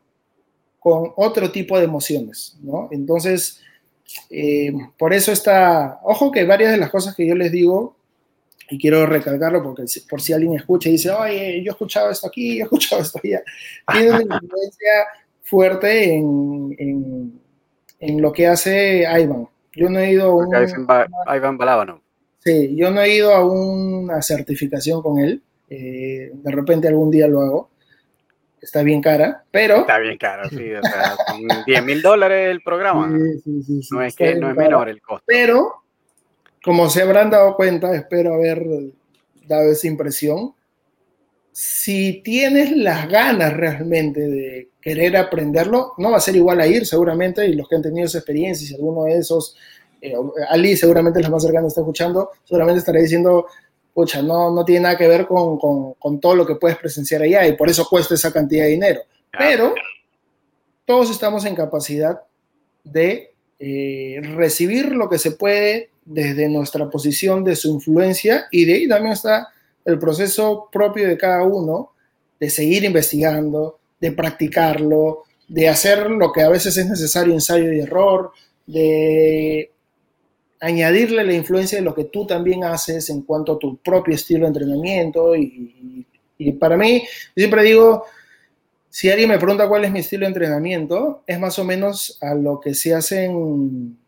con 0.78 1.12
otro 1.16 1.50
tipo 1.50 1.78
de 1.78 1.84
emociones, 1.84 2.56
¿no? 2.62 2.88
Entonces, 2.90 3.60
eh, 4.30 4.72
por 4.98 5.12
eso 5.12 5.32
está, 5.32 6.00
ojo 6.02 6.30
que 6.30 6.44
varias 6.44 6.72
de 6.72 6.78
las 6.78 6.90
cosas 6.90 7.14
que 7.14 7.26
yo 7.26 7.34
les 7.34 7.52
digo, 7.52 7.96
y 8.70 8.78
quiero 8.78 9.04
recalcarlo 9.06 9.62
porque 9.62 9.84
por 10.08 10.20
si 10.20 10.32
alguien 10.32 10.54
escucha 10.54 10.88
y 10.88 10.92
dice, 10.92 11.10
oye, 11.10 11.62
yo 11.62 11.70
he 11.70 11.72
escuchado 11.72 12.10
esto 12.10 12.26
aquí, 12.26 12.58
yo 12.58 12.62
he 12.62 12.64
escuchado 12.64 13.02
esto 13.02 13.20
allá, 13.22 13.42
tiene 13.92 14.10
una 14.10 14.40
influencia 14.42 14.92
fuerte 15.42 16.14
en, 16.14 16.74
en, 16.78 17.40
en, 18.00 18.22
lo 18.22 18.32
que 18.32 18.46
hace 18.46 19.04
Ivan. 19.20 19.48
Yo 19.74 19.88
no 19.90 19.98
he 19.98 20.12
ido 20.12 20.30
a 20.30 20.34
un, 20.34 20.48
Ivan 21.36 21.58
Balábano. 21.58 22.02
Sí, 22.38 22.74
yo 22.76 22.90
no 22.90 23.00
he 23.02 23.14
ido 23.14 23.34
a 23.34 23.44
una 23.44 24.20
certificación 24.22 25.02
con 25.02 25.18
él. 25.18 25.42
Eh, 25.68 26.30
de 26.32 26.50
repente 26.50 26.88
algún 26.88 27.10
día 27.10 27.26
lo 27.28 27.40
hago 27.40 27.71
está 28.62 28.82
bien 28.82 29.02
cara, 29.02 29.44
pero... 29.50 29.80
Está 29.80 29.98
bien 29.98 30.16
cara, 30.16 30.48
sí, 30.48 30.72
o 30.72 30.82
sea, 30.82 31.16
con 31.26 31.64
10 31.66 31.84
mil 31.84 32.00
dólares 32.00 32.50
el 32.50 32.62
programa. 32.62 33.10
Sí, 33.10 33.40
sí, 33.44 33.62
sí, 33.62 33.82
sí, 33.82 33.88
no 33.90 34.02
es 34.02 34.14
que 34.14 34.36
no 34.36 34.50
es 34.50 34.56
menor 34.56 34.88
el 34.88 35.02
costo. 35.02 35.24
Pero, 35.26 35.82
como 36.62 36.88
se 36.88 37.02
habrán 37.02 37.28
dado 37.28 37.56
cuenta, 37.56 37.94
espero 37.94 38.34
haber 38.34 38.64
dado 39.46 39.72
esa 39.72 39.88
impresión, 39.88 40.54
si 41.50 42.22
tienes 42.22 42.74
las 42.74 43.08
ganas 43.08 43.52
realmente 43.54 44.20
de 44.20 44.70
querer 44.80 45.16
aprenderlo, 45.16 45.92
no 45.98 46.12
va 46.12 46.16
a 46.16 46.20
ser 46.20 46.36
igual 46.36 46.60
a 46.60 46.66
ir 46.66 46.86
seguramente, 46.86 47.46
y 47.46 47.54
los 47.54 47.68
que 47.68 47.76
han 47.76 47.82
tenido 47.82 48.06
esa 48.06 48.18
experiencia, 48.18 48.66
si 48.66 48.74
alguno 48.74 49.04
de 49.04 49.18
esos, 49.18 49.56
eh, 50.00 50.14
Ali 50.48 50.76
seguramente 50.76 51.18
es 51.18 51.24
la 51.24 51.30
más 51.30 51.42
cercana 51.42 51.66
está 51.66 51.80
escuchando, 51.80 52.30
seguramente 52.44 52.78
estará 52.78 53.00
diciendo, 53.00 53.46
pucha, 53.94 54.22
no, 54.22 54.50
no 54.50 54.64
tiene 54.64 54.82
nada 54.82 54.96
que 54.96 55.08
ver 55.08 55.26
con, 55.26 55.58
con, 55.58 55.94
con, 55.94 56.20
todo 56.20 56.34
lo 56.34 56.46
que 56.46 56.56
puedes 56.56 56.78
presenciar 56.78 57.22
allá 57.22 57.46
y 57.46 57.56
por 57.56 57.68
eso 57.68 57.86
cuesta 57.88 58.14
esa 58.14 58.32
cantidad 58.32 58.64
de 58.64 58.70
dinero. 58.70 59.00
Pero 59.38 59.74
todos 60.84 61.10
estamos 61.10 61.44
en 61.44 61.54
capacidad 61.54 62.20
de 62.84 63.32
eh, 63.58 64.20
recibir 64.34 64.92
lo 64.92 65.08
que 65.08 65.18
se 65.18 65.32
puede 65.32 65.90
desde 66.04 66.48
nuestra 66.48 66.90
posición 66.90 67.44
de 67.44 67.54
su 67.54 67.70
influencia 67.70 68.46
y 68.50 68.64
de 68.64 68.74
ahí 68.74 68.88
también 68.88 69.12
está 69.12 69.48
el 69.84 69.98
proceso 69.98 70.68
propio 70.72 71.08
de 71.08 71.16
cada 71.16 71.42
uno 71.44 71.92
de 72.40 72.50
seguir 72.50 72.84
investigando, 72.84 73.78
de 74.00 74.12
practicarlo, 74.12 75.24
de 75.46 75.68
hacer 75.68 76.10
lo 76.10 76.32
que 76.32 76.42
a 76.42 76.48
veces 76.48 76.76
es 76.76 76.88
necesario, 76.88 77.34
ensayo 77.34 77.72
y 77.72 77.80
error, 77.80 78.32
de 78.66 79.71
añadirle 80.62 81.24
la 81.24 81.34
influencia 81.34 81.76
de 81.78 81.84
lo 81.84 81.92
que 81.92 82.04
tú 82.04 82.24
también 82.24 82.62
haces 82.62 83.10
en 83.10 83.22
cuanto 83.22 83.52
a 83.52 83.58
tu 83.58 83.76
propio 83.78 84.14
estilo 84.14 84.42
de 84.42 84.48
entrenamiento. 84.48 85.34
Y, 85.34 86.06
y, 86.38 86.52
para 86.52 86.76
mí, 86.76 87.02
siempre 87.36 87.64
digo, 87.64 88.04
si 88.88 89.10
alguien 89.10 89.28
me 89.28 89.38
pregunta 89.38 89.68
cuál 89.68 89.84
es 89.84 89.90
mi 89.90 89.98
estilo 89.98 90.20
de 90.20 90.28
entrenamiento, 90.28 91.24
es 91.26 91.38
más 91.40 91.58
o 91.58 91.64
menos 91.64 92.16
a 92.22 92.34
lo 92.34 92.60
que 92.60 92.74
se 92.74 92.94
hace 92.94 93.24
en, 93.24 93.98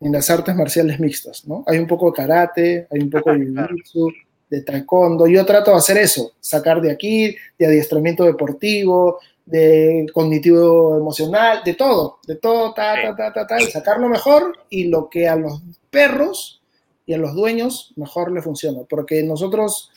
en 0.00 0.12
las 0.12 0.30
artes 0.30 0.54
marciales 0.54 1.00
mixtas, 1.00 1.46
¿no? 1.46 1.64
Hay 1.66 1.78
un 1.78 1.88
poco 1.88 2.06
de 2.06 2.12
karate, 2.12 2.86
hay 2.88 3.00
un 3.00 3.10
poco 3.10 3.32
de 3.32 3.38
jiu-jitsu, 3.46 4.14
de 4.48 4.62
taekwondo. 4.62 5.26
Yo 5.26 5.44
trato 5.44 5.72
de 5.72 5.78
hacer 5.78 5.98
eso, 5.98 6.34
sacar 6.38 6.80
de 6.80 6.92
aquí, 6.92 7.34
de 7.58 7.66
adiestramiento 7.66 8.22
deportivo, 8.24 9.18
de 9.44 10.06
cognitivo 10.12 10.96
emocional, 10.96 11.62
de 11.64 11.74
todo, 11.74 12.18
de 12.26 12.36
todo, 12.36 12.72
ta, 12.74 12.94
ta, 13.02 13.16
ta, 13.16 13.32
ta, 13.32 13.46
ta, 13.46 13.60
y 13.60 13.66
sacarlo 13.66 14.08
mejor 14.08 14.52
y 14.70 14.84
lo 14.84 15.08
que 15.08 15.28
a 15.28 15.34
los 15.34 15.62
perros 15.96 16.62
y 17.06 17.14
a 17.14 17.18
los 17.18 17.34
dueños 17.34 17.92
mejor 17.96 18.32
le 18.32 18.42
funciona, 18.42 18.80
porque 18.88 19.22
nosotros, 19.22 19.92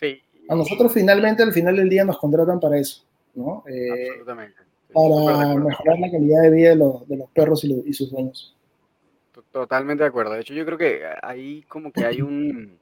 a 0.48 0.56
nosotros 0.56 0.94
finalmente 0.94 1.44
al 1.44 1.52
final 1.52 1.76
del 1.76 1.90
día 1.90 2.06
nos 2.06 2.18
contratan 2.18 2.60
para 2.60 2.78
eso, 2.78 3.04
¿no? 3.36 3.64
Eh, 3.68 4.08
Absolutamente. 4.10 4.62
Para 4.94 5.56
mejorar 5.56 6.00
la 6.00 6.10
calidad 6.10 6.42
de 6.44 6.50
vida 6.50 6.70
de 6.70 6.76
los, 6.78 7.08
de 7.08 7.18
los 7.18 7.30
perros 7.32 7.64
y, 7.64 7.84
y 7.86 7.94
sus 7.94 8.12
dueños. 8.12 8.56
Totalmente 9.52 10.04
de 10.04 10.10
acuerdo. 10.10 10.34
De 10.34 10.42
hecho, 10.42 10.54
yo 10.54 10.66
creo 10.66 10.78
que 10.78 11.02
ahí 11.22 11.64
como 11.64 11.92
que 11.92 12.06
hay 12.06 12.22
un 12.22 12.80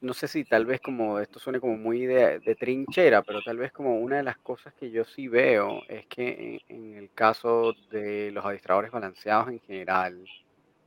no, 0.00 0.14
sé 0.14 0.28
si 0.28 0.44
tal 0.44 0.66
vez 0.66 0.80
como 0.80 1.18
esto 1.18 1.38
suene 1.38 1.60
como 1.60 1.76
muy 1.76 2.06
de, 2.06 2.56
trinchera, 2.58 3.22
pero 3.22 3.42
tal 3.42 3.58
vez 3.58 3.72
como 3.72 3.98
una 4.00 4.16
de 4.16 4.22
las 4.22 4.38
cosas 4.38 4.74
que 4.74 4.90
yo 4.90 5.04
sí 5.04 5.28
veo 5.28 5.82
es 5.88 6.06
que 6.06 6.60
en, 6.68 6.94
el 6.96 7.10
caso 7.12 7.74
de 7.90 8.30
los 8.32 8.44
adiestradores 8.44 8.90
balanceados 8.90 9.48
en 9.48 9.60
general, 9.60 10.24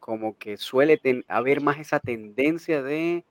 como 0.01 0.37
que 0.37 0.57
suele 0.57 0.99
haber 1.29 1.61
más 1.61 1.79
esa 1.79 2.01
tendencia 2.01 2.81
de 2.83 3.23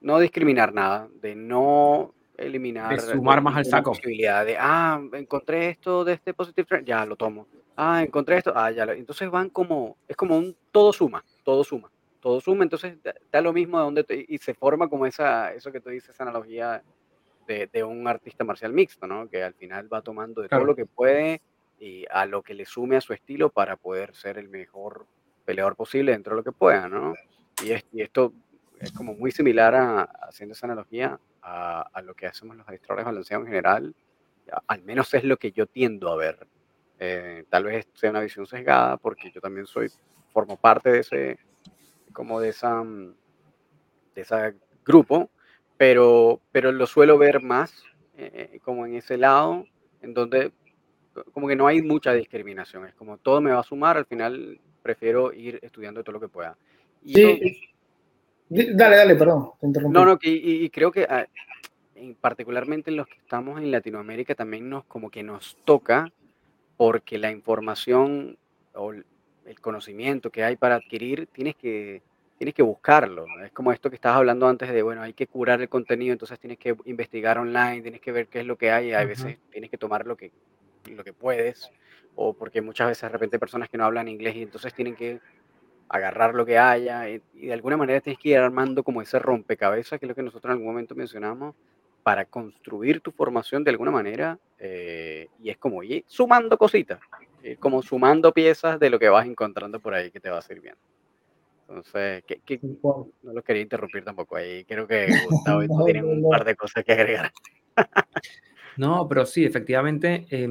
no 0.00 0.18
discriminar 0.18 0.72
nada, 0.72 1.08
de 1.20 1.34
no 1.34 2.14
eliminar. 2.38 2.96
De 2.96 3.00
sumar 3.02 3.42
más 3.42 3.56
al 3.56 3.66
saco. 3.66 3.90
Posibilidad 3.90 4.46
de, 4.46 4.56
ah, 4.58 5.02
encontré 5.12 5.68
esto 5.68 6.04
de 6.04 6.14
este 6.14 6.32
positive 6.32 6.66
trend, 6.66 6.86
ya 6.86 7.04
lo 7.04 7.16
tomo. 7.16 7.46
Ah, 7.76 8.02
encontré 8.02 8.38
esto, 8.38 8.52
ah, 8.54 8.70
ya 8.70 8.86
lo. 8.86 8.92
Entonces 8.92 9.28
van 9.30 9.50
como, 9.50 9.96
es 10.08 10.16
como 10.16 10.38
un 10.38 10.56
todo 10.70 10.92
suma, 10.94 11.22
todo 11.44 11.62
suma 11.64 11.90
todo 12.20 12.40
suma, 12.40 12.62
entonces 12.64 12.98
da, 13.32 13.40
lo 13.40 13.52
mismo 13.52 13.78
de 13.78 13.84
donde 13.84 14.26
y 14.28 14.38
se 14.38 14.54
forma 14.54 14.88
como 14.88 15.06
esa, 15.06 15.52
eso 15.54 15.72
que 15.72 15.80
tú 15.80 15.88
dices, 15.88 16.10
esa 16.10 16.22
analogía 16.22 16.82
de, 17.46 17.66
de, 17.72 17.82
un 17.82 18.06
artista 18.06 18.44
marcial 18.44 18.72
mixto, 18.72 19.06
¿no? 19.06 19.28
Que 19.28 19.42
al 19.42 19.54
final 19.54 19.90
va 19.90 20.02
tomando 20.02 20.42
de 20.42 20.48
todo 20.48 20.64
lo 20.64 20.76
que 20.76 20.86
puede 20.86 21.40
y 21.80 22.04
a 22.10 22.26
lo 22.26 22.42
que 22.42 22.54
le 22.54 22.66
sume 22.66 22.96
a 22.96 23.00
su 23.00 23.14
estilo 23.14 23.48
para 23.48 23.76
poder 23.76 24.14
ser 24.14 24.36
el 24.36 24.48
mejor 24.48 25.06
peleador 25.50 25.74
posible 25.74 26.12
dentro 26.12 26.34
de 26.34 26.36
lo 26.36 26.44
que 26.44 26.52
pueda, 26.52 26.88
¿no? 26.88 27.14
Y, 27.64 27.72
y 27.92 28.02
esto 28.02 28.32
es 28.78 28.92
como 28.92 29.14
muy 29.14 29.32
similar 29.32 29.74
a, 29.74 30.02
haciendo 30.02 30.52
esa 30.52 30.66
analogía 30.66 31.18
a, 31.42 31.82
a, 31.92 32.02
lo 32.02 32.14
que 32.14 32.28
hacemos 32.28 32.56
los 32.56 32.64
administradores 32.64 33.04
balanceados 33.04 33.46
en 33.46 33.50
general, 33.50 33.94
al 34.68 34.82
menos 34.82 35.12
es 35.14 35.24
lo 35.24 35.36
que 35.36 35.50
yo 35.50 35.66
tiendo 35.66 36.08
a 36.08 36.16
ver. 36.16 36.46
Eh, 37.00 37.44
tal 37.48 37.64
vez 37.64 37.88
sea 37.94 38.10
una 38.10 38.20
visión 38.20 38.46
sesgada 38.46 38.96
porque 38.96 39.32
yo 39.32 39.40
también 39.40 39.66
soy, 39.66 39.90
formo 40.32 40.56
parte 40.56 40.92
de 40.92 40.98
ese, 41.00 41.38
como 42.12 42.40
de 42.40 42.50
esa, 42.50 42.80
mm, 42.84 43.14
de 44.14 44.20
ese 44.22 44.54
grupo, 44.84 45.30
pero, 45.76 46.40
pero 46.52 46.70
lo 46.70 46.86
suelo 46.86 47.18
ver 47.18 47.42
más 47.42 47.82
eh, 48.16 48.60
como 48.62 48.86
en 48.86 48.94
ese 48.94 49.16
lado, 49.16 49.66
en 50.00 50.14
donde 50.14 50.52
como 51.32 51.48
que 51.48 51.56
no 51.56 51.66
hay 51.66 51.82
mucha 51.82 52.12
discriminación, 52.12 52.86
es 52.86 52.94
como 52.94 53.18
todo 53.18 53.40
me 53.40 53.50
va 53.50 53.60
a 53.60 53.64
sumar, 53.64 53.96
al 53.96 54.06
final 54.06 54.60
prefiero 54.82 55.32
ir 55.32 55.58
estudiando 55.62 56.02
todo 56.02 56.14
lo 56.14 56.20
que 56.20 56.28
pueda. 56.28 56.56
sí, 57.04 57.40
dale, 58.48 58.96
dale, 58.96 59.14
perdón, 59.14 59.50
te 59.60 59.66
interrumpí. 59.66 59.94
No, 59.94 60.04
no, 60.04 60.18
y, 60.22 60.64
y 60.64 60.70
creo 60.70 60.90
que 60.90 61.04
ah, 61.04 61.26
particularmente 62.20 62.90
los 62.90 63.06
que 63.06 63.18
estamos 63.18 63.60
en 63.60 63.70
Latinoamérica 63.70 64.34
también 64.34 64.68
nos 64.68 64.84
como 64.84 65.10
que 65.10 65.22
nos 65.22 65.56
toca 65.64 66.12
porque 66.76 67.18
la 67.18 67.30
información 67.30 68.38
o 68.74 68.92
el 68.92 69.60
conocimiento 69.60 70.30
que 70.30 70.44
hay 70.44 70.56
para 70.56 70.76
adquirir, 70.76 71.26
tienes 71.26 71.56
que, 71.56 72.02
tienes 72.38 72.54
que 72.54 72.62
buscarlo. 72.62 73.26
Es 73.44 73.52
como 73.52 73.72
esto 73.72 73.90
que 73.90 73.96
estabas 73.96 74.18
hablando 74.18 74.48
antes 74.48 74.70
de, 74.72 74.82
bueno, 74.82 75.02
hay 75.02 75.12
que 75.12 75.26
curar 75.26 75.60
el 75.60 75.68
contenido, 75.68 76.12
entonces 76.12 76.38
tienes 76.38 76.58
que 76.58 76.74
investigar 76.86 77.36
online, 77.36 77.82
tienes 77.82 78.00
que 78.00 78.12
ver 78.12 78.28
qué 78.28 78.40
es 78.40 78.46
lo 78.46 78.56
que 78.56 78.70
hay, 78.70 78.88
y 78.88 78.92
a 78.94 79.04
veces 79.04 79.38
tienes 79.50 79.70
que 79.70 79.76
tomar 79.76 80.06
lo 80.06 80.16
que, 80.16 80.32
lo 80.86 81.04
que 81.04 81.12
puedes, 81.12 81.70
o 82.14 82.34
porque 82.34 82.60
muchas 82.60 82.88
veces 82.88 83.02
de 83.02 83.08
repente 83.08 83.36
hay 83.36 83.40
personas 83.40 83.68
que 83.68 83.78
no 83.78 83.84
hablan 83.84 84.08
inglés 84.08 84.36
y 84.36 84.42
entonces 84.42 84.74
tienen 84.74 84.94
que 84.94 85.20
agarrar 85.88 86.34
lo 86.34 86.46
que 86.46 86.58
haya 86.58 87.08
y, 87.08 87.20
de 87.34 87.52
alguna 87.52 87.76
manera 87.76 88.00
tienes 88.00 88.20
que 88.20 88.30
ir 88.30 88.38
armando 88.38 88.82
como 88.82 89.02
ese 89.02 89.18
rompecabezas, 89.18 89.98
que 89.98 90.06
es 90.06 90.08
lo 90.08 90.14
que 90.14 90.22
nosotros 90.22 90.50
en 90.50 90.52
algún 90.52 90.68
momento 90.68 90.94
mencionamos, 90.94 91.54
para 92.02 92.24
construir 92.24 93.00
tu 93.00 93.10
formación 93.10 93.62
de 93.62 93.70
alguna 93.72 93.90
manera 93.90 94.38
eh, 94.58 95.28
y 95.42 95.50
es 95.50 95.58
como 95.58 95.82
ir 95.82 96.04
sumando 96.06 96.56
cositas, 96.56 97.00
como 97.58 97.82
sumando 97.82 98.32
piezas 98.32 98.78
de 98.80 98.88
lo 98.88 98.98
que 98.98 99.08
vas 99.08 99.26
encontrando 99.26 99.80
por 99.80 99.94
ahí 99.94 100.10
que 100.10 100.20
te 100.20 100.30
va 100.30 100.40
sirviendo. 100.40 100.80
Entonces, 101.70 102.24
no 103.22 103.32
lo 103.32 103.42
quería 103.42 103.62
interrumpir 103.62 104.04
tampoco 104.04 104.36
ahí. 104.36 104.64
Creo 104.64 104.86
que 104.88 105.06
Gustavo 105.30 105.62
y 105.62 105.68
tú 105.68 105.84
tienen 105.84 106.04
un 106.04 106.28
par 106.28 106.44
de 106.44 106.56
cosas 106.56 106.84
que 106.84 106.92
agregar. 106.92 107.30
no, 108.76 109.06
pero 109.08 109.24
sí, 109.24 109.44
efectivamente, 109.44 110.26
eh, 110.30 110.48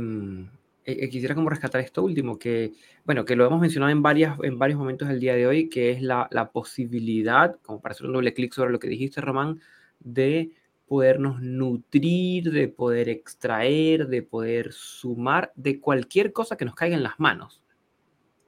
eh, 0.85 1.09
quisiera 1.09 1.35
como 1.35 1.49
rescatar 1.49 1.81
esto 1.81 2.03
último, 2.03 2.39
que, 2.39 2.73
bueno, 3.05 3.25
que 3.25 3.35
lo 3.35 3.45
hemos 3.45 3.59
mencionado 3.59 3.91
en, 3.91 4.01
varias, 4.01 4.37
en 4.43 4.57
varios 4.57 4.79
momentos 4.79 5.07
del 5.07 5.19
día 5.19 5.35
de 5.35 5.47
hoy, 5.47 5.69
que 5.69 5.91
es 5.91 6.01
la, 6.01 6.27
la 6.31 6.51
posibilidad, 6.51 7.57
como 7.61 7.81
para 7.81 7.93
hacer 7.93 8.07
un 8.07 8.13
doble 8.13 8.33
clic 8.33 8.53
sobre 8.53 8.71
lo 8.71 8.79
que 8.79 8.87
dijiste, 8.87 9.21
Román, 9.21 9.59
de 9.99 10.51
podernos 10.87 11.39
nutrir, 11.41 12.51
de 12.51 12.67
poder 12.67 13.09
extraer, 13.09 14.07
de 14.07 14.23
poder 14.23 14.73
sumar 14.73 15.51
de 15.55 15.79
cualquier 15.79 16.33
cosa 16.33 16.57
que 16.57 16.65
nos 16.65 16.73
caiga 16.73 16.97
en 16.97 17.03
las 17.03 17.19
manos. 17.19 17.61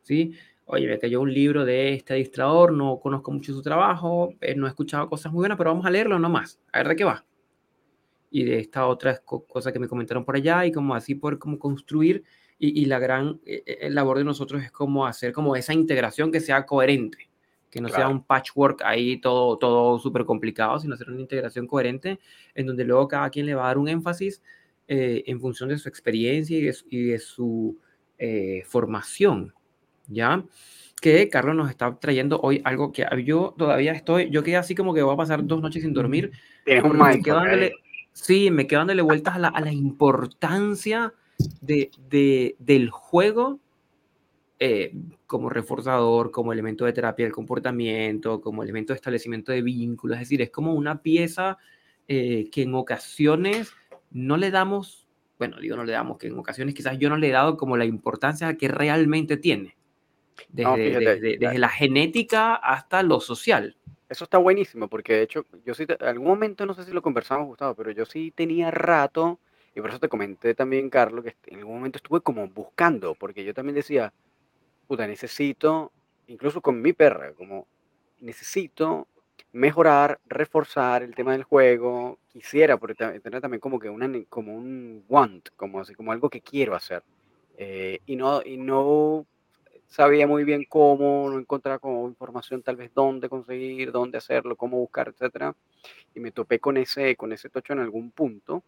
¿Sí? 0.01 0.33
Oye, 0.65 0.87
me 0.87 0.97
cayó 0.97 1.21
un 1.21 1.33
libro 1.33 1.65
de 1.65 1.93
este 1.93 2.15
distrador, 2.15 2.73
no 2.73 2.99
conozco 2.99 3.31
mucho 3.31 3.53
su 3.53 3.61
trabajo, 3.61 4.33
eh, 4.41 4.55
no 4.55 4.65
he 4.65 4.69
escuchado 4.69 5.07
cosas 5.07 5.31
muy 5.31 5.41
buenas, 5.41 5.57
pero 5.57 5.69
vamos 5.69 5.85
a 5.85 5.91
leerlo 5.91 6.17
nomás, 6.17 6.59
a 6.71 6.79
ver 6.79 6.87
de 6.87 6.95
qué 6.95 7.03
va. 7.03 7.25
Y 8.31 8.45
de 8.45 8.59
esta 8.59 8.87
otra 8.87 9.19
cosa 9.19 9.71
que 9.71 9.79
me 9.79 9.87
comentaron 9.87 10.25
por 10.25 10.35
allá 10.35 10.65
y 10.65 10.71
como 10.71 10.95
así 10.95 11.13
poder 11.15 11.37
como 11.37 11.59
construir 11.59 12.23
y, 12.63 12.85
la 12.85 12.99
gran 12.99 13.39
eh, 13.43 13.63
eh, 13.65 13.89
labor 13.89 14.19
de 14.19 14.23
nosotros 14.23 14.63
es 14.63 14.71
como 14.71 15.05
hacer 15.05 15.33
como 15.33 15.55
esa 15.55 15.73
integración 15.73 16.31
que 16.31 16.39
sea 16.39 16.65
coherente 16.65 17.31
que 17.71 17.81
no 17.81 17.89
sea 17.89 18.09
un 18.09 18.23
patchwork 18.23 18.81
ahí 18.83 19.19
todo, 19.19 19.57
todo 19.57 19.97
súper 19.97 20.25
complicado, 20.25 20.77
sino 20.77 20.93
hacer 20.93 21.09
una 21.09 21.21
integración 21.21 21.65
coherente 21.65 22.19
en 22.53 22.67
donde 22.67 22.83
luego 22.83 23.07
cada 23.07 23.29
quien 23.29 23.45
le 23.45 23.55
va 23.55 23.63
a 23.63 23.67
dar 23.67 23.77
un 23.77 23.87
énfasis 23.87 24.43
eh, 24.87 25.23
en 25.25 25.39
función 25.39 25.69
de 25.69 25.77
su 25.77 25.87
experiencia 25.87 26.57
y 26.57 27.05
de 27.05 27.19
su, 27.19 27.79
eh, 28.19 28.63
formación, 28.67 29.53
¿ya? 30.07 30.43
Que 31.01 31.29
Carlos 31.29 31.55
nos 31.55 31.69
está 31.69 31.97
trayendo 31.97 32.39
hoy 32.41 32.61
algo 32.65 32.91
que 32.91 33.05
yo 33.23 33.55
todavía 33.57 33.93
estoy, 33.93 34.29
yo 34.29 34.43
quedé 34.43 34.57
así 34.57 34.75
como 34.75 34.93
que 34.93 35.01
voy 35.01 35.13
a 35.13 35.17
pasar 35.17 35.47
dos 35.47 35.61
noches 35.61 35.81
sin 35.81 35.93
dormir. 35.93 36.31
me 36.67 37.21
quedo 37.21 37.37
dándole, 37.37 37.73
sí, 38.13 38.51
me 38.51 38.67
quedo 38.67 38.79
dándole 38.79 39.01
vueltas 39.01 39.35
a 39.35 39.39
la, 39.39 39.47
a 39.49 39.61
la 39.61 39.71
importancia 39.71 41.13
de, 41.61 41.91
de, 42.09 42.55
del 42.59 42.89
juego 42.89 43.59
eh, 44.63 44.93
como 45.25 45.49
reforzador, 45.49 46.29
como 46.29 46.53
elemento 46.53 46.85
de 46.85 46.93
terapia 46.93 47.25
del 47.25 47.33
comportamiento, 47.33 48.41
como 48.41 48.61
elemento 48.61 48.93
de 48.93 48.97
establecimiento 48.97 49.51
de 49.51 49.63
vínculos. 49.63 50.17
Es 50.17 50.27
decir, 50.27 50.41
es 50.43 50.51
como 50.51 50.75
una 50.75 51.01
pieza 51.01 51.57
eh, 52.07 52.47
que 52.51 52.61
en 52.61 52.75
ocasiones 52.75 53.71
no 54.11 54.37
le 54.37 54.51
damos, 54.51 55.07
bueno, 55.39 55.59
digo 55.59 55.77
no 55.77 55.83
le 55.83 55.93
damos, 55.93 56.19
que 56.19 56.27
en 56.27 56.37
ocasiones 56.37 56.75
quizás 56.75 56.99
yo 56.99 57.09
no 57.09 57.17
le 57.17 57.29
he 57.29 57.31
dado 57.31 57.57
como 57.57 57.75
la 57.75 57.85
importancia 57.85 58.55
que 58.55 58.67
realmente 58.67 59.35
tiene. 59.37 59.75
Desde, 60.49 61.19
desde, 61.19 61.57
la 61.57 61.69
genética 61.69 62.53
hasta 62.53 63.01
lo 63.01 63.19
social. 63.19 63.77
Eso 64.11 64.25
está 64.25 64.37
buenísimo, 64.39 64.89
porque 64.89 65.13
de 65.13 65.21
hecho, 65.21 65.45
yo 65.65 65.73
sí, 65.73 65.85
en 65.87 66.05
algún 66.05 66.27
momento, 66.27 66.65
no 66.65 66.73
sé 66.73 66.83
si 66.83 66.91
lo 66.91 67.01
conversamos, 67.01 67.47
Gustavo, 67.47 67.75
pero 67.75 67.91
yo 67.91 68.05
sí 68.05 68.31
tenía 68.35 68.69
rato, 68.69 69.39
y 69.73 69.79
por 69.79 69.89
eso 69.89 69.99
te 69.99 70.09
comenté 70.09 70.53
también, 70.53 70.89
Carlos, 70.89 71.23
que 71.23 71.37
en 71.47 71.59
algún 71.59 71.75
momento 71.75 71.95
estuve 71.95 72.19
como 72.19 72.45
buscando, 72.49 73.15
porque 73.15 73.45
yo 73.45 73.53
también 73.53 73.75
decía, 73.75 74.11
puta, 74.85 75.07
necesito, 75.07 75.93
incluso 76.27 76.59
con 76.59 76.81
mi 76.81 76.91
perra, 76.91 77.31
como 77.35 77.67
necesito 78.19 79.07
mejorar, 79.53 80.19
reforzar 80.27 81.03
el 81.03 81.15
tema 81.15 81.31
del 81.31 81.43
juego, 81.43 82.19
quisiera, 82.27 82.75
porque 82.75 82.95
tener 82.95 83.39
también 83.39 83.61
como 83.61 83.79
que 83.79 83.89
una, 83.89 84.09
como 84.27 84.53
un 84.53 85.05
want, 85.07 85.51
como 85.55 85.79
así, 85.79 85.95
como 85.95 86.11
algo 86.11 86.29
que 86.29 86.41
quiero 86.41 86.75
hacer. 86.75 87.01
Eh, 87.57 87.99
y, 88.05 88.17
no, 88.17 88.41
y 88.43 88.57
no 88.57 89.25
sabía 89.91 90.25
muy 90.25 90.45
bien 90.45 90.65
cómo, 90.69 91.29
no 91.29 91.37
encontraba 91.37 91.77
como 91.77 92.07
información 92.07 92.63
tal 92.63 92.77
vez 92.77 92.91
dónde 92.93 93.27
conseguir, 93.27 93.91
dónde 93.91 94.17
hacerlo, 94.17 94.55
cómo 94.55 94.77
buscar, 94.77 95.09
etcétera. 95.09 95.53
Y 96.15 96.21
me 96.21 96.31
topé 96.31 96.59
con 96.59 96.77
ese, 96.77 97.17
con 97.17 97.33
ese 97.33 97.49
tocho 97.49 97.73
en 97.73 97.79
algún 97.79 98.11
punto. 98.11 98.63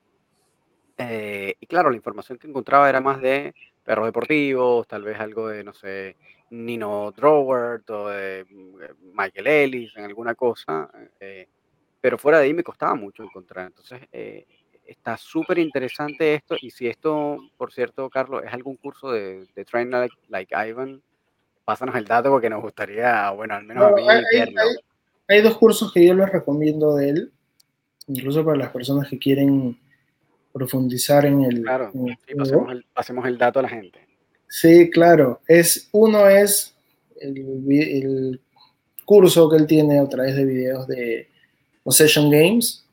Eh, 0.97 1.55
y 1.61 1.65
claro, 1.65 1.89
la 1.89 1.95
información 1.95 2.37
que 2.37 2.47
encontraba 2.47 2.89
era 2.89 2.99
más 2.99 3.21
de 3.21 3.55
perros 3.85 4.05
deportivos, 4.05 4.85
tal 4.85 5.03
vez 5.03 5.17
algo 5.17 5.47
de, 5.47 5.63
no 5.63 5.73
sé, 5.73 6.17
Nino 6.49 7.13
Drowert 7.15 7.89
o 7.89 8.09
de 8.09 8.45
mm, 8.49 9.17
Michael 9.17 9.47
Ellis 9.47 9.95
en 9.95 10.03
alguna 10.03 10.35
cosa, 10.35 10.89
eh, 11.21 11.47
pero 12.01 12.17
fuera 12.17 12.39
de 12.39 12.45
ahí 12.45 12.53
me 12.53 12.63
costaba 12.65 12.95
mucho 12.95 13.23
encontrar. 13.23 13.67
Entonces, 13.67 14.01
eh, 14.11 14.45
está 14.85 15.15
súper 15.15 15.57
interesante 15.57 16.35
esto, 16.35 16.57
y 16.59 16.69
si 16.69 16.87
esto, 16.87 17.37
por 17.55 17.71
cierto, 17.71 18.09
Carlos, 18.09 18.43
es 18.45 18.51
algún 18.53 18.75
curso 18.75 19.09
de, 19.09 19.47
de 19.55 19.65
Train 19.65 19.89
like, 20.27 20.53
Ivan, 20.67 21.01
pásanos 21.65 21.95
el 21.95 22.05
dato 22.05 22.29
porque 22.29 22.49
nos 22.49 22.61
gustaría, 22.61 23.29
bueno, 23.31 23.55
al 23.55 23.63
menos 23.63 23.85
a 23.85 23.91
mí 23.91 24.03
hay, 24.07 24.53
hay, 25.27 25.41
dos 25.41 25.57
cursos 25.57 25.91
que 25.93 26.05
yo 26.05 26.13
les 26.13 26.29
recomiendo 26.29 26.95
de 26.95 27.09
él, 27.09 27.31
incluso 28.07 28.43
para 28.43 28.57
las 28.57 28.71
personas 28.71 29.09
que 29.09 29.19
quieren 29.19 29.77
profundizar 30.53 31.25
en 31.25 31.43
el. 31.43 31.61
Claro, 31.63 31.91
pasemos, 32.93 33.25
el, 33.27 33.37
dato 33.37 33.59
a 33.59 33.63
la 33.63 33.69
gente. 33.69 33.99
Sí, 34.47 34.89
claro. 34.89 35.41
Es, 35.47 35.89
uno 35.91 36.27
es 36.27 36.75
el, 37.19 38.39
curso 39.05 39.49
que 39.49 39.57
él 39.57 39.67
tiene 39.67 39.99
a 39.99 40.07
través 40.07 40.35
de 40.35 40.45
videos 40.45 40.87
de 40.87 41.27
Possession 41.83 42.29
Games 42.29 42.85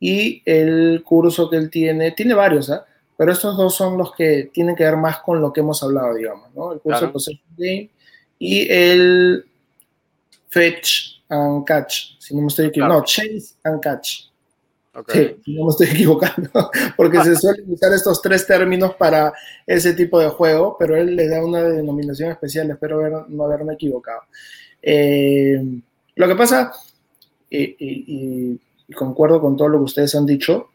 y 0.00 0.42
el 0.44 1.02
curso 1.04 1.48
que 1.48 1.56
él 1.56 1.70
tiene, 1.70 2.10
tiene 2.10 2.34
varios, 2.34 2.70
¿ah? 2.70 2.84
Pero 3.16 3.32
estos 3.32 3.56
dos 3.56 3.74
son 3.74 3.96
los 3.96 4.14
que 4.14 4.50
tienen 4.52 4.74
que 4.74 4.84
ver 4.84 4.96
más 4.96 5.20
con 5.20 5.40
lo 5.40 5.52
que 5.52 5.60
hemos 5.60 5.82
hablado, 5.82 6.14
digamos, 6.14 6.52
¿no? 6.54 6.72
El 6.72 6.80
curso 6.80 7.06
de 7.06 7.12
Possession 7.12 7.48
Game 7.56 7.90
y 8.38 8.68
el 8.70 9.44
Fetch 10.48 11.22
and 11.28 11.64
Catch, 11.64 12.18
si 12.18 12.34
no 12.34 12.42
me 12.42 12.48
estoy 12.48 12.66
equivocando, 12.66 13.00
no, 13.00 13.04
Chase 13.04 13.54
and 13.64 13.80
Catch. 13.80 14.34
Sí, 15.08 15.36
no 15.46 15.64
me 15.64 15.70
estoy 15.70 15.86
equivocando, 15.92 16.70
porque 16.96 17.22
se 17.24 17.34
suelen 17.34 17.72
usar 17.72 17.92
estos 17.92 18.22
tres 18.22 18.46
términos 18.46 18.94
para 18.94 19.32
ese 19.66 19.92
tipo 19.94 20.20
de 20.20 20.28
juego, 20.28 20.76
pero 20.78 20.96
él 20.96 21.16
le 21.16 21.28
da 21.28 21.44
una 21.44 21.62
denominación 21.64 22.30
especial, 22.30 22.70
espero 22.70 23.26
no 23.28 23.44
haberme 23.44 23.74
equivocado. 23.74 24.20
Eh, 24.80 25.80
lo 26.14 26.28
que 26.28 26.34
pasa, 26.36 26.72
y, 27.50 28.60
concuerdo 28.94 29.40
con 29.40 29.56
todo 29.56 29.68
lo 29.68 29.78
que 29.78 29.84
ustedes 29.84 30.14
han 30.14 30.26
dicho, 30.26 30.68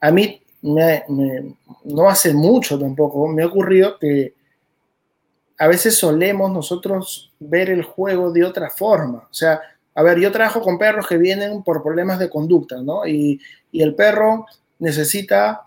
a 0.00 0.10
mí 0.12 0.40
no 0.62 2.08
hace 2.08 2.34
mucho 2.34 2.78
tampoco 2.78 3.28
me 3.28 3.42
ha 3.42 3.46
ocurrido 3.46 3.98
que 3.98 4.34
a 5.58 5.66
veces 5.66 5.96
solemos 5.96 6.50
nosotros 6.52 7.32
ver 7.40 7.68
el 7.70 7.82
juego 7.82 8.30
de 8.32 8.44
otra 8.44 8.70
forma. 8.70 9.28
O 9.30 9.34
sea, 9.34 9.60
a 9.94 10.02
ver, 10.02 10.20
yo 10.20 10.30
trabajo 10.30 10.62
con 10.62 10.78
perros 10.78 11.08
que 11.08 11.18
vienen 11.18 11.64
por 11.64 11.82
problemas 11.82 12.20
de 12.20 12.30
conducta, 12.30 12.80
¿no? 12.80 13.06
Y, 13.06 13.40
el 13.72 13.94
perro 13.94 14.46
necesita 14.78 15.64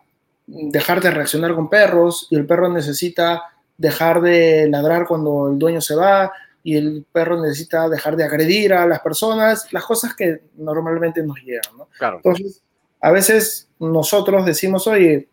dejar 0.48 1.02
de 1.02 1.12
reaccionar 1.12 1.54
con 1.54 1.70
perros 1.70 2.28
y 2.32 2.36
el 2.36 2.48
perro 2.48 2.68
necesita 2.68 3.44
dejar 3.78 4.22
de 4.22 4.68
ladrar 4.70 5.06
cuando 5.08 5.50
el 5.50 5.60
dueño 5.60 5.82
se 5.82 5.96
va 5.96 6.32
y 6.64 6.78
el 6.78 7.06
perro 7.12 7.40
necesita 7.40 7.88
dejar 7.88 8.16
de 8.16 8.24
agredir 8.24 8.74
a 8.74 8.88
las 8.88 9.02
personas, 9.02 9.72
las 9.72 9.86
cosas 9.86 10.16
que 10.16 10.42
normalmente 10.58 11.22
nos 11.22 11.38
llegan, 11.44 11.78
¿no? 11.78 11.90
Claro. 11.98 12.18
Entonces, 12.18 12.64
a 13.02 13.12
veces 13.12 13.68
nosotros 13.80 14.46
decimos, 14.46 14.88
oye, 14.88 15.28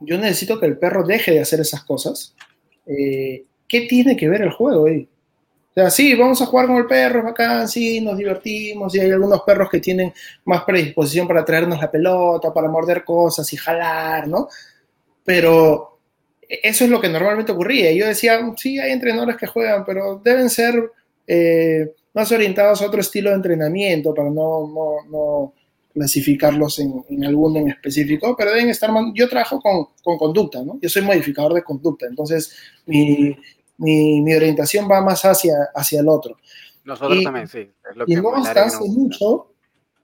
yo 0.00 0.18
necesito 0.18 0.58
que 0.60 0.66
el 0.66 0.78
perro 0.78 1.04
deje 1.04 1.32
de 1.32 1.40
hacer 1.40 1.60
esas 1.60 1.84
cosas. 1.84 2.34
Eh, 2.86 3.44
¿Qué 3.68 3.82
tiene 3.82 4.16
que 4.16 4.28
ver 4.28 4.42
el 4.42 4.50
juego 4.50 4.86
ahí? 4.86 5.08
O 5.70 5.74
sea, 5.74 5.90
sí, 5.90 6.14
vamos 6.14 6.40
a 6.40 6.46
jugar 6.46 6.66
con 6.66 6.76
el 6.76 6.86
perro, 6.86 7.28
acá, 7.28 7.66
sí, 7.66 8.00
nos 8.00 8.16
divertimos, 8.16 8.94
y 8.94 9.00
hay 9.00 9.10
algunos 9.10 9.42
perros 9.42 9.68
que 9.68 9.78
tienen 9.78 10.12
más 10.46 10.64
predisposición 10.64 11.28
para 11.28 11.44
traernos 11.44 11.80
la 11.80 11.90
pelota, 11.90 12.52
para 12.52 12.68
morder 12.68 13.04
cosas 13.04 13.52
y 13.52 13.56
jalar, 13.56 14.26
¿no? 14.26 14.48
Pero 15.22 15.98
eso 16.48 16.84
es 16.84 16.90
lo 16.90 17.00
que 17.00 17.08
normalmente 17.08 17.52
ocurría. 17.52 17.92
Yo 17.92 18.06
decía, 18.06 18.40
sí, 18.56 18.78
hay 18.78 18.92
entrenadores 18.92 19.36
que 19.36 19.46
juegan, 19.46 19.84
pero 19.84 20.20
deben 20.24 20.48
ser 20.48 20.92
eh, 21.26 21.92
más 22.14 22.32
orientados 22.32 22.80
a 22.80 22.86
otro 22.86 23.00
estilo 23.00 23.30
de 23.30 23.36
entrenamiento 23.36 24.14
para 24.14 24.30
no, 24.30 24.72
no, 25.10 25.52
clasificarlos 25.96 26.78
en, 26.78 27.02
en, 27.08 27.24
alguno 27.24 27.58
en 27.58 27.70
específico, 27.70 28.36
pero 28.36 28.50
deben 28.50 28.68
estar, 28.68 28.90
yo 29.14 29.28
trabajo 29.30 29.58
con, 29.62 29.86
con, 30.04 30.18
conducta, 30.18 30.62
¿no? 30.62 30.78
Yo 30.82 30.90
soy 30.90 31.00
modificador 31.00 31.54
de 31.54 31.64
conducta, 31.64 32.04
entonces 32.04 32.54
mi, 32.84 33.34
mi, 33.78 34.20
mi, 34.20 34.34
orientación 34.34 34.86
va 34.90 35.00
más 35.00 35.24
hacia, 35.24 35.54
hacia 35.74 36.00
el 36.00 36.08
otro. 36.10 36.36
Nosotros 36.84 37.24
también, 37.24 37.48
sí. 37.48 37.70
Es 37.90 37.96
lo 37.96 38.04
y 38.06 38.14
no 38.14 38.34
hasta 38.34 38.66
hace 38.66 38.86
mucho, 38.86 39.54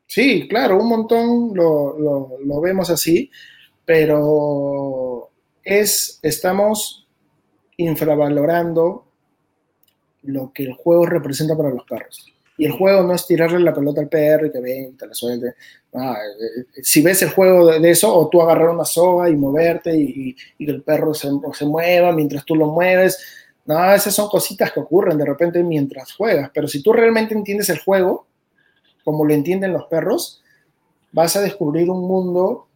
sí, 0.07 0.49
claro, 0.49 0.79
un 0.79 0.89
montón 0.89 1.51
lo, 1.53 1.99
lo, 1.99 2.39
lo, 2.43 2.61
vemos 2.63 2.89
así, 2.89 3.31
pero 3.85 5.29
es, 5.63 6.21
estamos 6.23 7.07
infravalorando 7.77 9.05
lo 10.23 10.55
que 10.55 10.63
el 10.63 10.73
juego 10.73 11.05
representa 11.05 11.55
para 11.55 11.69
los 11.69 11.85
perros. 11.85 12.33
Y 12.63 12.67
el 12.67 12.71
juego 12.71 13.03
no 13.03 13.13
es 13.13 13.27
tirarle 13.27 13.59
la 13.59 13.75
pelota 13.75 14.01
al 14.01 14.09
perro 14.09 14.47
y 14.47 14.53
que 14.53 14.61
venga 14.61 15.05
la 15.05 15.15
suelte. 15.15 15.55
Ah, 15.93 16.17
eh, 16.41 16.81
si 16.81 17.03
ves 17.03 17.21
el 17.23 17.31
juego 17.31 17.67
de, 17.67 17.91
eso, 17.91 18.17
o 18.17 18.29
tú 18.29 18.41
agarrar 18.41 18.69
una 18.69 18.85
soga 18.85 19.29
y 19.29 19.35
moverte 19.35 19.93
y, 19.97 20.37
y, 20.59 20.67
que 20.67 20.71
el 20.71 20.83
perro 20.83 21.13
se, 21.13 21.29
se, 21.55 21.67
mueva 21.67 22.13
mientras 22.13 22.45
tú 22.45 22.55
lo 22.55 22.69
mueves, 22.69 23.19
no, 23.67 23.93
esas 23.93 24.15
son 24.15 24.29
cositas 24.29 24.71
que 24.71 24.79
ocurren 24.79 25.19
de 25.19 25.25
repente 25.25 25.61
mientras 25.65 26.13
juegas, 26.13 26.53
pero 26.55 26.69
si 26.69 26.85
tú 26.85 26.93
realmente 26.93 27.35
entiendes 27.35 27.69
el 27.69 27.81
juego, 27.81 28.29
como 29.03 29.25
lo 29.25 29.35
entienden 29.35 29.73
los 29.73 29.87
perros, 29.87 30.41
vas 31.11 31.35
a 31.35 31.41
descubrir 31.41 31.91
un 31.91 32.07
mundo, 32.07 32.69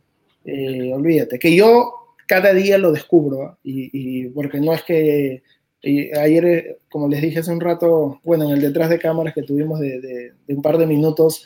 eh, 0.44 0.92
olvídate, 0.92 1.38
que 1.38 1.54
yo 1.54 1.92
cada 2.26 2.52
día 2.52 2.76
lo 2.76 2.90
descubro, 2.90 3.58
y, 3.62 4.30
porque 4.30 4.58
no 4.58 4.72
es 4.72 4.82
que 4.82 5.44
ayer, 5.82 6.44
eh, 6.44 6.78
como 6.90 7.08
les 7.08 7.22
dije 7.22 7.40
hace 7.40 7.52
un 7.52 7.60
rato, 7.60 8.20
bueno, 8.24 8.44
en 8.44 8.52
el 8.52 8.60
detrás 8.60 8.90
de 8.90 8.98
cámaras 8.98 9.34
que 9.34 9.42
tuvimos 9.42 9.80
de, 9.80 10.32
un 10.48 10.62
par 10.62 10.78
de 10.78 10.86
minutos, 10.86 11.44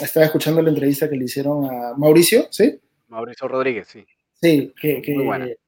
estaba 0.00 0.26
escuchando 0.26 0.62
la 0.62 0.70
entrevista 0.70 1.08
que 1.08 1.16
le 1.16 1.24
hicieron 1.24 1.64
a 1.64 1.94
Mauricio, 1.96 2.46
¿sí? 2.50 2.78
Mauricio 3.08 3.48
Rodríguez, 3.48 3.88
sí. 3.88 4.04
Sí, 4.40 4.74
que, 4.78 5.02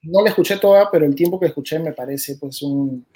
no 0.03 0.23
la 0.23 0.29
escuché 0.29 0.59
toda, 0.59 0.91
pero 0.91 1.07
el 1.07 1.15
tiempo 1.15 1.41
que 1.41 1.47
escuché 1.47 1.79
me 1.79 1.93
parece 1.93 2.37
pues 2.37 2.61
un, 2.61 3.07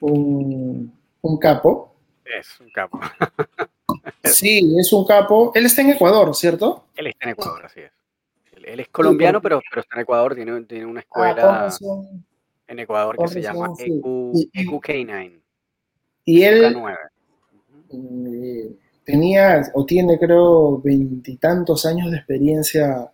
un, 0.00 1.38
capo. 1.38 1.94
Es 2.24 2.58
un 2.60 2.70
capo. 2.70 2.98
sí, 4.24 4.74
es 4.78 4.92
un 4.92 5.04
capo. 5.04 5.52
Él 5.54 5.66
está 5.66 5.82
en 5.82 5.90
Ecuador, 5.90 6.34
¿cierto? 6.34 6.86
Él 6.96 7.08
está 7.08 7.26
en 7.26 7.32
Ecuador, 7.32 7.66
así 7.66 7.80
es. 7.80 7.92
Él 8.64 8.80
es 8.80 8.88
colombiano, 8.88 9.42
pero, 9.42 9.60
pero 9.68 9.82
está 9.82 9.96
en 9.96 10.02
Ecuador, 10.02 10.34
tiene, 10.34 10.62
tiene 10.62 10.86
una 10.86 11.00
ah, 11.00 11.02
escuela 11.02 11.70
en 12.68 12.78
Ecuador 12.78 13.16
que 13.16 13.28
se 13.28 13.42
llama 13.42 13.72
EQ, 13.78 14.04
9 14.54 15.40
Y 16.24 16.42
él 16.42 16.76
eh, 17.90 18.70
tenía 19.04 19.62
o 19.74 19.84
tiene 19.84 20.18
creo 20.18 20.80
veintitantos 20.80 21.86
años 21.86 22.10
de 22.10 22.18
experiencia 22.18 23.10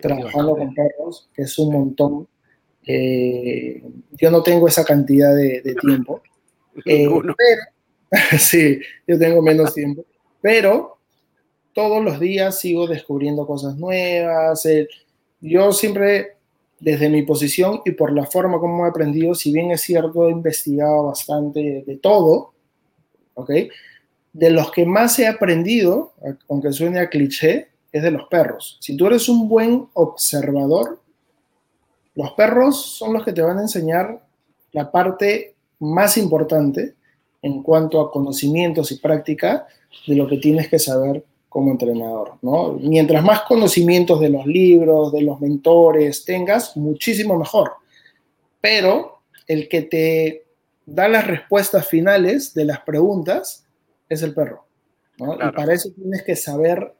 trabajando 0.00 0.56
con 0.56 0.74
perros, 0.74 1.28
que 1.34 1.42
es 1.42 1.58
un 1.58 1.72
montón. 1.72 2.28
Eh, 2.86 3.82
yo 4.12 4.30
no 4.30 4.42
tengo 4.42 4.68
esa 4.68 4.84
cantidad 4.84 5.34
de, 5.34 5.76
tiempo. 5.80 6.22
Eh, 6.84 7.08
sí, 8.38 8.80
yo 9.06 9.18
tengo 9.18 9.42
menos 9.42 9.74
tiempo. 9.74 10.04
Pero 10.40 10.98
todos 11.72 12.02
los 12.02 12.20
días 12.20 12.58
sigo 12.58 12.86
descubriendo 12.86 13.46
cosas 13.46 13.76
nuevas. 13.76 14.64
Eh, 14.66 14.88
yo 15.40 15.72
siempre, 15.72 16.35
desde 16.78 17.08
mi 17.08 17.22
posición 17.22 17.80
y 17.84 17.92
por 17.92 18.12
la 18.12 18.26
forma 18.26 18.58
como 18.58 18.84
he 18.84 18.88
aprendido, 18.88 19.34
si 19.34 19.52
bien 19.52 19.70
es 19.70 19.82
cierto, 19.82 20.28
he 20.28 20.30
investigado 20.30 21.04
bastante 21.04 21.84
de 21.86 21.96
todo, 21.96 22.52
¿ok? 23.34 23.50
De 24.32 24.50
los 24.50 24.70
que 24.70 24.84
más 24.84 25.18
he 25.18 25.26
aprendido, 25.26 26.12
aunque 26.48 26.72
suene 26.72 27.00
a 27.00 27.08
cliché, 27.08 27.68
es 27.92 28.02
de 28.02 28.10
los 28.10 28.28
perros. 28.28 28.76
Si 28.80 28.96
tú 28.96 29.06
eres 29.06 29.28
un 29.28 29.48
buen 29.48 29.88
observador, 29.94 31.00
los 32.14 32.32
perros 32.32 32.84
son 32.84 33.14
los 33.14 33.24
que 33.24 33.32
te 33.32 33.42
van 33.42 33.58
a 33.58 33.62
enseñar 33.62 34.22
la 34.72 34.90
parte 34.90 35.54
más 35.78 36.16
importante 36.18 36.94
en 37.42 37.62
cuanto 37.62 38.00
a 38.00 38.10
conocimientos 38.10 38.92
y 38.92 38.98
práctica 38.98 39.66
de 40.06 40.14
lo 40.14 40.26
que 40.26 40.38
tienes 40.38 40.68
que 40.68 40.78
saber 40.78 41.24
como 41.56 41.70
entrenador, 41.70 42.34
¿no? 42.42 42.74
Mientras 42.74 43.24
más 43.24 43.40
conocimientos 43.44 44.20
de 44.20 44.28
los 44.28 44.44
libros, 44.44 45.10
de 45.10 45.22
los 45.22 45.40
mentores 45.40 46.22
tengas, 46.26 46.76
muchísimo 46.76 47.38
mejor. 47.38 47.72
Pero 48.60 49.20
el 49.46 49.66
que 49.66 49.80
te 49.80 50.44
da 50.84 51.08
las 51.08 51.26
respuestas 51.26 51.88
finales 51.88 52.52
de 52.52 52.66
las 52.66 52.80
preguntas 52.80 53.64
es 54.06 54.22
el 54.22 54.34
perro, 54.34 54.66
Y 55.16 55.50
para 55.52 55.72
eso 55.72 55.88
tienes 55.96 56.24
que 56.24 56.36
saber 56.36 56.92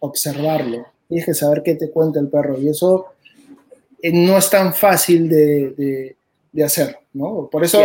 observarlo. 0.00 0.88
Tienes 1.06 1.26
que 1.26 1.34
saber 1.34 1.62
qué 1.62 1.76
te 1.76 1.92
cuenta 1.92 2.18
el 2.18 2.26
perro. 2.26 2.58
Y 2.58 2.68
eso 2.68 3.12
eh, 4.02 4.10
no 4.12 4.38
es 4.38 4.50
tan 4.50 4.74
fácil 4.74 5.28
de, 5.28 6.16
hacer, 6.64 6.98
¿no? 7.12 7.48
Por 7.48 7.62
eso... 7.62 7.78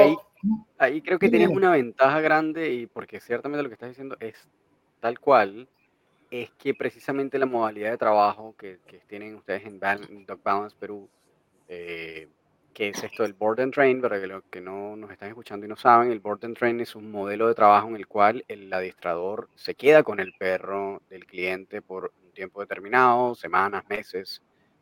Ahí, 0.80 1.04
creo 1.04 1.20
que 1.20 1.30
tienes 1.30 1.50
una 1.50 1.70
ventaja 1.70 2.20
grande 2.20 2.74
y 2.74 2.88
porque 2.88 3.20
ciertamente 3.20 3.62
lo 3.62 3.70
que 3.70 3.76
estás 3.76 3.90
diciendo 3.90 4.18
es 4.20 4.34
tal 5.00 5.20
cual, 5.20 5.68
es 6.32 6.52
que 6.52 6.74
precisamente 6.74 7.40
la 7.40 7.46
modalidad 7.46 7.92
de 7.92 7.98
trabajo 7.98 8.56
que, 8.58 8.80
tienen 9.08 9.36
ustedes 9.36 9.66
en, 9.66 9.80
Dog 10.26 10.42
Balance 10.44 10.76
Perú, 10.80 11.10
eh, 11.68 12.28
que 12.74 12.90
es 12.90 13.04
esto 13.04 13.24
del 13.24 13.34
Board 13.34 13.62
and 13.62 13.74
Train, 13.74 14.02
para 14.02 14.20
que 14.20 14.28
los 14.28 14.44
que 14.50 14.62
no 14.62 14.96
nos 14.96 15.12
están 15.12 15.30
escuchando 15.30 15.66
y 15.66 15.70
no 15.70 15.76
saben, 15.76 16.12
el 16.12 16.20
Board 16.20 16.44
and 16.44 16.58
Train 16.58 16.80
es 16.82 16.96
un 16.96 17.10
modelo 17.12 17.48
de 17.48 17.56
trabajo 17.56 17.88
en 17.88 17.96
el 17.96 18.08
cual 18.08 18.44
el 18.48 18.72
adiestrador 18.74 19.50
se 19.56 19.76
queda 19.76 20.04
con 20.04 20.20
el 20.20 20.34
perro 20.34 21.02
del 21.10 21.26
cliente 21.26 21.82
por 21.82 22.12
un 22.24 22.32
tiempo 22.32 22.62
determinado, 22.62 23.36
semanas, 23.36 23.84
meses, 23.90 24.42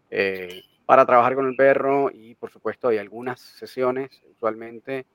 eh, 0.10 0.64
para 0.86 1.06
trabajar 1.06 1.36
con 1.36 1.48
el 1.48 1.56
perro 1.56 2.10
y 2.11 2.36
por 2.36 2.52
supuesto 2.52 2.90
hay 2.90 2.98
algunas 2.98 3.40
sesiones 3.40 4.22
usualmente 4.30 5.06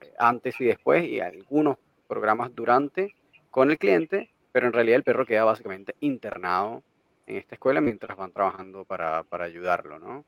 eh, 0.00 0.12
antes 0.18 0.60
y 0.60 0.64
después 0.64 1.04
y 1.04 1.20
algunos 1.20 1.78
programas 2.06 2.54
durante 2.54 3.14
con 3.50 3.70
el 3.70 3.78
cliente, 3.78 4.30
pero 4.58 4.66
en 4.66 4.72
realidad 4.72 4.96
el 4.96 5.04
perro 5.04 5.24
queda 5.24 5.44
básicamente 5.44 5.94
internado 6.00 6.82
en 7.28 7.36
esta 7.36 7.54
escuela 7.54 7.80
mientras 7.80 8.16
van 8.16 8.32
trabajando 8.32 8.84
para, 8.84 9.22
para 9.22 9.44
ayudarlo, 9.44 10.00
¿no? 10.00 10.24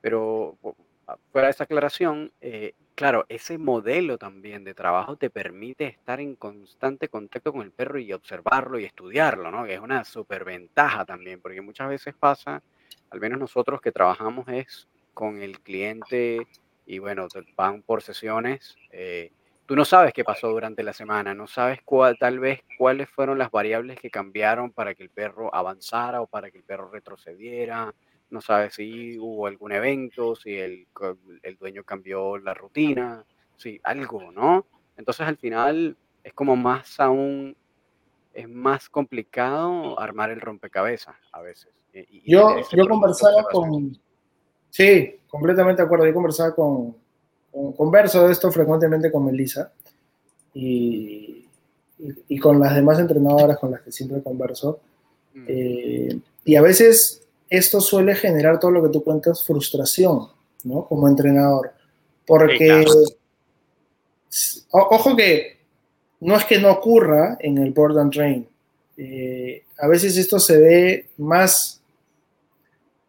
Pero 0.00 0.56
fuera 1.30 1.48
de 1.48 1.50
esa 1.50 1.64
aclaración, 1.64 2.32
eh, 2.40 2.72
claro, 2.94 3.26
ese 3.28 3.58
modelo 3.58 4.16
también 4.16 4.64
de 4.64 4.72
trabajo 4.72 5.16
te 5.16 5.28
permite 5.28 5.84
estar 5.84 6.20
en 6.20 6.36
constante 6.36 7.10
contacto 7.10 7.52
con 7.52 7.60
el 7.60 7.70
perro 7.70 7.98
y 7.98 8.14
observarlo 8.14 8.78
y 8.78 8.86
estudiarlo, 8.86 9.50
¿no? 9.50 9.66
Que 9.66 9.74
es 9.74 9.80
una 9.80 10.02
superventaja 10.06 11.04
también, 11.04 11.42
porque 11.42 11.60
muchas 11.60 11.90
veces 11.90 12.14
pasa, 12.14 12.62
al 13.10 13.20
menos 13.20 13.38
nosotros 13.38 13.82
que 13.82 13.92
trabajamos 13.92 14.48
es 14.48 14.88
con 15.12 15.42
el 15.42 15.60
cliente 15.60 16.46
y 16.86 16.98
bueno, 16.98 17.28
van 17.54 17.82
por 17.82 18.00
sesiones. 18.00 18.74
Eh, 18.90 19.32
tú 19.66 19.76
no 19.76 19.84
sabes 19.84 20.12
qué 20.12 20.24
pasó 20.24 20.48
durante 20.48 20.82
la 20.82 20.92
semana, 20.92 21.34
no 21.34 21.46
sabes 21.46 21.80
cuál, 21.84 22.16
tal 22.18 22.38
vez 22.38 22.60
cuáles 22.78 23.08
fueron 23.10 23.38
las 23.38 23.50
variables 23.50 24.00
que 24.00 24.10
cambiaron 24.10 24.70
para 24.70 24.94
que 24.94 25.02
el 25.02 25.10
perro 25.10 25.54
avanzara 25.54 26.22
o 26.22 26.26
para 26.26 26.50
que 26.50 26.58
el 26.58 26.64
perro 26.64 26.90
retrocediera, 26.90 27.92
no 28.30 28.40
sabes 28.40 28.74
si 28.74 29.18
hubo 29.18 29.46
algún 29.46 29.72
evento, 29.72 30.34
si 30.34 30.56
el, 30.56 30.86
el 31.42 31.56
dueño 31.56 31.84
cambió 31.84 32.38
la 32.38 32.54
rutina, 32.54 33.24
si 33.56 33.80
algo, 33.82 34.32
¿no? 34.32 34.66
Entonces 34.96 35.26
al 35.26 35.36
final 35.36 35.96
es 36.22 36.32
como 36.32 36.56
más 36.56 36.98
aún, 37.00 37.56
es 38.34 38.48
más 38.48 38.88
complicado 38.88 39.98
armar 39.98 40.30
el 40.30 40.40
rompecabezas 40.40 41.16
a 41.32 41.40
veces. 41.40 41.72
yo, 42.24 42.56
yo 42.72 42.88
conversaba 42.88 43.44
con, 43.50 43.96
sí, 44.70 45.20
completamente 45.28 45.82
de 45.82 45.86
acuerdo, 45.86 46.06
yo 46.06 46.14
conversaba 46.14 46.54
con, 46.54 46.96
converso 47.76 48.26
de 48.26 48.32
esto 48.32 48.50
frecuentemente 48.52 49.10
con 49.10 49.24
Melissa 49.24 49.72
y, 50.52 51.46
y, 52.28 52.38
con 52.38 52.60
las 52.60 52.74
demás 52.74 52.98
entrenadoras 52.98 53.58
con 53.58 53.70
las 53.70 53.80
que 53.82 53.92
siempre 53.92 54.22
converso. 54.22 54.80
Mm. 55.34 55.44
Eh, 55.48 56.20
y 56.44 56.56
a 56.56 56.62
veces 56.62 57.22
esto 57.48 57.80
suele 57.80 58.14
generar 58.14 58.60
todo 58.60 58.70
lo 58.70 58.82
que 58.82 58.90
tú 58.90 59.02
cuentas, 59.02 59.44
frustración, 59.44 60.28
¿no? 60.64 60.86
Como 60.86 61.08
entrenador. 61.08 61.72
Porque, 62.26 62.84
ojo 64.70 65.16
que 65.16 65.58
no 66.20 66.36
es 66.36 66.44
que 66.44 66.58
no 66.58 66.72
ocurra 66.72 67.36
en 67.40 67.58
el 67.58 67.72
board 67.72 67.98
and 67.98 68.12
train. 68.12 68.48
Eh, 68.96 69.64
a 69.78 69.86
veces 69.86 70.16
esto 70.16 70.38
se 70.40 70.58
ve 70.58 71.08
más 71.18 71.80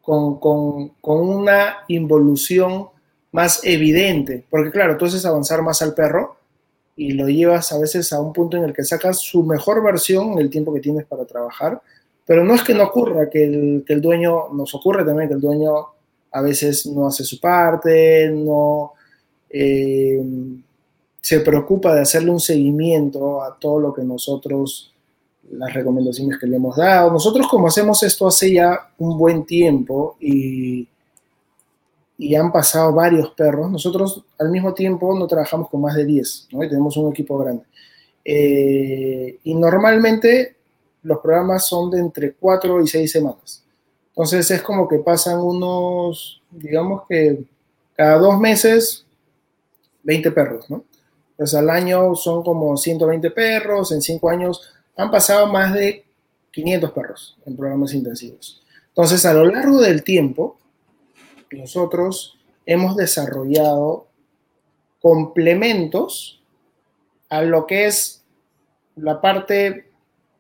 con, 0.02 0.40
con, 0.40 0.90
con, 1.02 1.20
una 1.20 1.80
involución 1.88 2.90
más 3.38 3.64
evidente, 3.64 4.44
porque 4.50 4.72
claro, 4.72 4.98
tú 4.98 5.06
haces 5.06 5.24
avanzar 5.24 5.62
más 5.62 5.84
al 5.84 5.94
perro 5.94 6.38
y 6.96 7.12
lo 7.12 7.30
llevas 7.30 7.72
a 7.72 7.78
veces 7.78 8.12
a 8.12 8.20
un 8.20 8.34
punto 8.34 8.58
en 8.58 8.64
el 8.64 8.74
que 8.74 8.84
sacas 8.84 9.20
su 9.20 9.44
mejor 9.44 9.84
versión 9.84 10.32
en 10.32 10.40
el 10.40 10.50
tiempo 10.50 10.74
que 10.74 10.80
tienes 10.80 11.06
para 11.06 11.24
trabajar, 11.24 11.80
pero 12.26 12.44
no 12.44 12.56
es 12.56 12.64
que 12.64 12.74
no 12.74 12.86
ocurra, 12.86 13.30
que 13.30 13.44
el, 13.44 13.84
que 13.86 13.94
el 13.94 14.02
dueño, 14.02 14.50
nos 14.54 14.74
ocurre 14.74 15.06
también 15.06 15.30
que 15.30 15.36
el 15.36 15.42
dueño 15.42 15.72
a 16.32 16.42
veces 16.42 16.88
no 16.88 17.06
hace 17.06 17.24
su 17.24 17.40
parte, 17.40 18.32
no 18.32 18.94
eh, 19.52 20.20
se 21.22 21.40
preocupa 21.42 21.94
de 21.94 22.02
hacerle 22.02 22.32
un 22.32 22.40
seguimiento 22.40 23.44
a 23.44 23.56
todo 23.60 23.80
lo 23.80 23.94
que 23.94 24.02
nosotros, 24.02 24.96
las 25.52 25.72
recomendaciones 25.76 26.40
que 26.40 26.48
le 26.48 26.56
hemos 26.56 26.76
dado. 26.76 27.12
Nosotros 27.12 27.48
como 27.48 27.68
hacemos 27.68 28.02
esto 28.02 28.26
hace 28.26 28.52
ya 28.52 28.90
un 28.98 29.16
buen 29.16 29.46
tiempo 29.46 30.18
y, 30.20 30.88
y 32.18 32.36
han 32.36 32.52
pasado 32.52 32.94
varios 32.94 33.30
perros, 33.32 33.70
nosotros 33.70 34.24
al 34.40 34.50
mismo 34.50 34.74
tiempo 34.74 35.18
no 35.18 35.28
trabajamos 35.28 35.70
con 35.70 35.82
más 35.82 35.96
de 35.96 36.06
10, 36.06 36.50
¿no? 36.52 36.60
tenemos 36.62 36.98
un 36.98 37.12
equipo 37.12 37.38
grande. 37.38 37.64
Eh, 38.26 39.40
y 39.44 39.54
normalmente 39.56 40.58
los 41.04 41.20
programas 41.20 41.68
son 41.68 41.92
de 41.92 42.00
entre 42.00 42.34
4 42.34 42.82
y 42.82 42.88
6 42.88 43.12
semanas. 43.12 43.64
Entonces 44.10 44.50
es 44.52 44.62
como 44.64 44.88
que 44.88 44.98
pasan 44.98 45.40
unos, 45.40 46.42
digamos 46.52 47.04
que 47.08 47.44
cada 47.96 48.18
dos 48.18 48.40
meses, 48.40 49.06
20 50.04 50.32
perros, 50.32 50.70
¿no? 50.70 50.84
Pues 51.38 51.54
al 51.54 51.70
año 51.70 52.16
son 52.16 52.44
como 52.44 52.76
120 52.76 53.30
perros, 53.32 53.92
en 53.92 54.02
5 54.02 54.30
años 54.30 54.74
han 54.96 55.12
pasado 55.12 55.48
más 55.48 55.74
de 55.74 56.04
500 56.52 56.92
perros 56.92 57.38
en 57.46 57.56
programas 57.56 57.94
intensivos. 57.94 58.64
Entonces 58.90 59.24
a 59.26 59.34
lo 59.34 59.46
largo 59.46 59.80
del 59.80 60.04
tiempo, 60.04 60.58
nosotros 61.52 62.38
hemos 62.66 62.96
desarrollado 62.96 64.08
complementos 65.02 66.42
a 67.30 67.42
lo 67.42 67.66
que 67.66 67.86
es 67.86 68.24
la 68.96 69.22
parte 69.22 69.90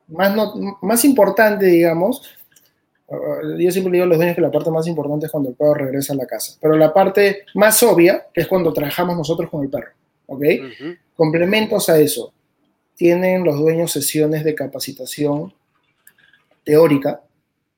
más, 0.08 0.36
más 0.82 1.06
importante, 1.06 1.66
digamos, 1.66 2.24
yo 3.58 3.72
siempre 3.72 3.94
digo 3.94 4.04
a 4.04 4.08
los 4.08 4.18
dueños 4.18 4.36
que 4.36 4.42
la 4.42 4.52
parte 4.52 4.70
más 4.70 4.86
importante 4.88 5.28
es 5.28 5.32
cuando 5.32 5.50
el 5.50 5.56
perro 5.56 5.76
regresa 5.76 6.14
a 6.14 6.18
la 6.18 6.26
casa, 6.26 6.58
pero 6.60 6.76
la 6.76 6.94
parte 6.94 7.46
más 7.54 7.82
obvia 7.84 8.28
es 8.34 8.48
cuando 8.48 8.74
trabajamos 8.74 9.16
nosotros 9.16 9.50
con 9.50 9.64
el 9.64 9.70
perro, 9.70 9.92
¿ok? 10.26 10.44
Complementos 11.16 11.88
a 11.90 12.00
eso, 12.00 12.34
tienen 12.96 13.44
los 13.44 13.58
dueños 13.58 13.92
sesiones 13.92 14.44
de 14.44 14.56
capacitación 14.56 15.54
teórica, 16.66 17.22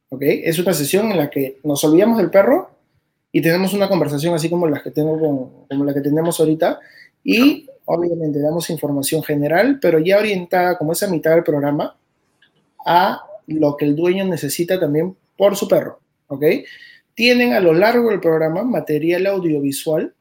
¿ok? 0.10 0.22
Es 0.22 0.57
una 0.57 0.73
sesión 0.73 1.11
en 1.11 1.18
la 1.18 1.30
que 1.30 1.60
nos 1.64 1.84
olvidamos 1.84 2.18
del 2.18 2.31
perro 2.31 2.72
y 3.31 3.41
tenemos 3.41 3.73
una 3.73 3.88
conversación 3.88 4.34
así 4.34 4.49
como 4.49 4.68
las 4.68 4.81
que 4.81 4.91
tengo 4.91 5.19
con, 5.19 5.68
como 5.68 5.85
la 5.85 5.93
que 5.93 6.01
tenemos 6.01 6.39
ahorita 6.39 6.80
y 7.23 7.68
obviamente 7.85 8.39
damos 8.39 8.69
información 8.69 9.23
general, 9.23 9.80
pero 9.81 9.99
ya 9.99 10.18
orientada 10.18 10.77
como 10.77 10.93
esa 10.93 11.07
mitad 11.07 11.31
del 11.31 11.43
programa 11.43 11.97
a 12.85 13.23
lo 13.47 13.77
que 13.77 13.85
el 13.85 13.95
dueño 13.95 14.26
necesita 14.26 14.80
también 14.80 15.15
por 15.38 15.56
su 15.56 15.68
perro, 15.68 15.99
¿ok? 16.27 16.43
Tienen 17.14 17.53
a 17.53 17.60
lo 17.60 17.73
largo 17.73 18.10
del 18.10 18.19
programa 18.19 18.64
material 18.64 19.26
audiovisual 19.27 20.14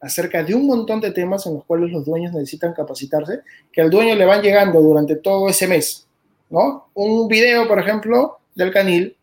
acerca 0.00 0.42
de 0.42 0.54
un 0.54 0.66
montón 0.66 1.00
de 1.00 1.12
temas 1.12 1.46
en 1.46 1.54
los 1.54 1.64
cuales 1.64 1.90
los 1.90 2.04
dueños 2.04 2.32
necesitan 2.34 2.74
capacitarse, 2.74 3.40
que 3.72 3.80
al 3.80 3.90
dueño 3.90 4.14
le 4.14 4.26
van 4.26 4.42
llegando 4.42 4.80
durante 4.80 5.16
todo 5.16 5.48
ese 5.48 5.66
mes, 5.66 6.06
¿no? 6.50 6.88
Un 6.92 7.26
video, 7.26 7.66
por 7.66 7.78
ejemplo, 7.78 8.38
del 8.54 8.70
canil, 8.70 9.16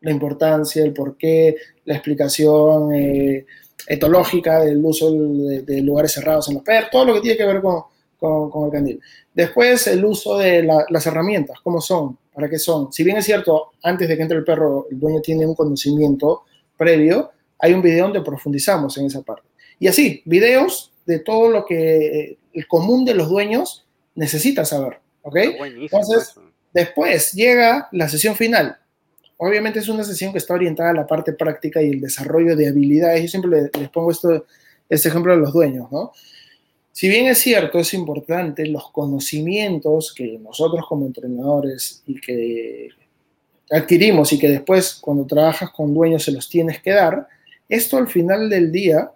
la 0.00 0.10
importancia, 0.10 0.82
el 0.82 0.92
porqué, 0.92 1.56
la 1.84 1.94
explicación 1.94 2.94
eh, 2.94 3.46
etológica 3.86 4.60
del 4.60 4.84
uso 4.84 5.12
de, 5.12 5.80
lugares 5.82 6.12
cerrados 6.12 6.48
en 6.48 6.54
los 6.54 6.62
perros, 6.62 6.90
todo 6.90 7.04
lo 7.04 7.14
que 7.14 7.20
tiene 7.20 7.36
que 7.36 7.46
ver 7.46 7.60
con, 7.60 7.82
con, 8.18 8.66
el 8.66 8.72
candil. 8.72 9.00
Después, 9.32 9.86
el 9.86 10.04
uso 10.04 10.38
de 10.38 10.62
las 10.62 11.06
herramientas, 11.06 11.58
¿cómo 11.62 11.80
son? 11.80 12.18
¿Para 12.32 12.48
qué 12.48 12.58
son? 12.58 12.92
Si 12.92 13.04
bien 13.04 13.16
es 13.16 13.24
cierto, 13.24 13.72
antes 13.82 14.08
de 14.08 14.16
que 14.16 14.22
entre 14.22 14.38
el 14.38 14.44
perro, 14.44 14.86
el 14.90 14.98
dueño 14.98 15.20
tiene 15.20 15.46
un 15.46 15.54
conocimiento 15.54 16.42
previo, 16.76 17.30
hay 17.58 17.72
un 17.72 17.82
video 17.82 18.04
donde 18.04 18.22
profundizamos 18.22 18.96
en 18.98 19.06
esa 19.06 19.22
parte. 19.22 19.42
Y 19.78 19.88
así, 19.88 20.22
videos 20.24 20.92
de 21.04 21.20
todo 21.20 21.48
lo 21.48 21.64
que 21.64 22.38
el 22.52 22.66
común 22.66 23.04
de 23.04 23.14
los 23.14 23.28
dueños 23.28 23.86
necesita 24.14 24.64
saber. 24.64 25.00
¿Ok? 25.22 25.36
Entonces, 25.36 26.34
después 26.72 27.32
llega 27.32 27.88
la 27.92 28.08
sesión 28.08 28.34
final. 28.36 28.78
Obviamente 29.38 29.80
es 29.80 29.88
una 29.88 30.04
sesión 30.04 30.32
que 30.32 30.38
está 30.38 30.54
orientada 30.54 30.90
a 30.90 30.94
la 30.94 31.06
parte 31.06 31.32
práctica 31.32 31.82
y 31.82 31.90
el 31.90 32.00
desarrollo 32.00 32.56
de 32.56 32.68
habilidades. 32.68 33.22
Yo 33.22 33.28
siempre 33.28 33.70
les, 33.78 33.88
pongo 33.90 34.10
esto, 34.10 34.46
este 34.88 35.08
ejemplo 35.08 35.32
a 35.32 35.36
los 35.36 35.52
dueños, 35.52 35.90
¿no? 35.92 36.12
Si 36.92 37.08
bien 37.08 37.26
es 37.26 37.38
cierto, 37.38 37.78
es 37.78 37.92
importante 37.92 38.64
los 38.64 38.90
conocimientos 38.90 40.14
que 40.14 40.38
nosotros 40.38 40.86
como 40.88 41.04
entrenadores 41.04 42.02
y 42.06 42.18
que 42.18 42.88
adquirimos 43.70 44.32
y 44.32 44.38
que 44.38 44.48
después 44.48 44.94
cuando 44.94 45.26
trabajas 45.26 45.70
con 45.70 45.92
dueños 45.92 46.24
se 46.24 46.32
los 46.32 46.48
tienes 46.48 46.80
que 46.80 46.92
dar, 46.92 47.28
esto 47.68 47.98
al 47.98 48.08
final 48.08 48.48
del 48.48 48.72
día 48.72 49.12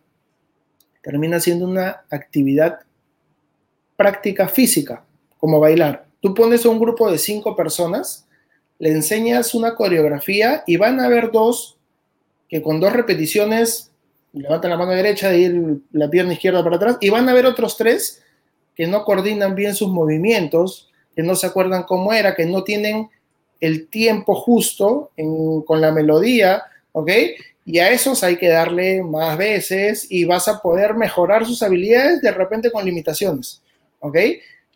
termina 1.03 1.41
siendo 1.41 1.67
una 1.67 2.03
actividad 2.11 2.81
práctica 3.97 4.49
física, 4.49 5.05
como 5.39 5.61
bailar. 5.61 6.07
Tú 6.21 6.35
pones 6.35 6.67
a 6.67 6.69
un 6.69 6.79
grupo 6.79 7.11
de 7.11 7.19
cinco 7.19 7.57
personas, 7.57 8.27
le 8.81 8.91
enseñas 8.91 9.55
una 9.55 9.77
coreografía 9.77 10.65
y 10.67 10.77
van 10.77 10.99
a 10.99 11.05
haber 11.05 11.31
dos 11.31 11.77
que 12.49 12.63
con 12.63 12.81
dos 12.81 12.93
repeticiones 12.93 13.93
levantan 14.33 14.71
la 14.71 14.77
mano 14.77 14.93
derecha 14.93 15.35
y 15.35 15.81
la 15.93 16.09
pierna 16.09 16.33
izquierda 16.33 16.65
para 16.65 16.77
atrás, 16.77 16.97
y 17.01 17.11
van 17.11 17.29
a 17.29 17.33
haber 17.33 17.47
otros 17.47 17.77
tres 17.77 18.23
que 18.75 18.87
no 18.87 19.05
coordinan 19.05 19.55
bien 19.55 19.75
sus 19.75 19.89
movimientos, 19.89 20.91
que 21.15 21.23
no 21.23 21.37
se 21.37 21.47
acuerdan 21.47 21.83
cómo 21.85 22.13
era, 22.13 22.35
que 22.35 22.47
no 22.47 22.65
tienen 22.65 23.09
el 23.61 23.89
tiempo 23.89 24.35
justo 24.35 25.11
con 25.67 25.81
la 25.81 25.93
melodía, 25.93 26.63
¿ok? 26.93 27.11
Y 27.67 27.79
a 27.79 27.91
esos 27.91 28.25
hay 28.25 28.37
que 28.37 28.49
darle 28.49 29.03
más 29.03 29.37
veces 29.37 30.07
y 30.09 30.25
vas 30.25 30.49
a 30.49 30.63
poder 30.63 30.95
mejorar 30.95 31.45
sus 31.45 31.63
habilidades 31.63 32.23
de 32.23 32.33
repente 32.33 32.71
con 32.71 32.85
limitaciones, 32.85 33.63
¿ok? 33.99 34.17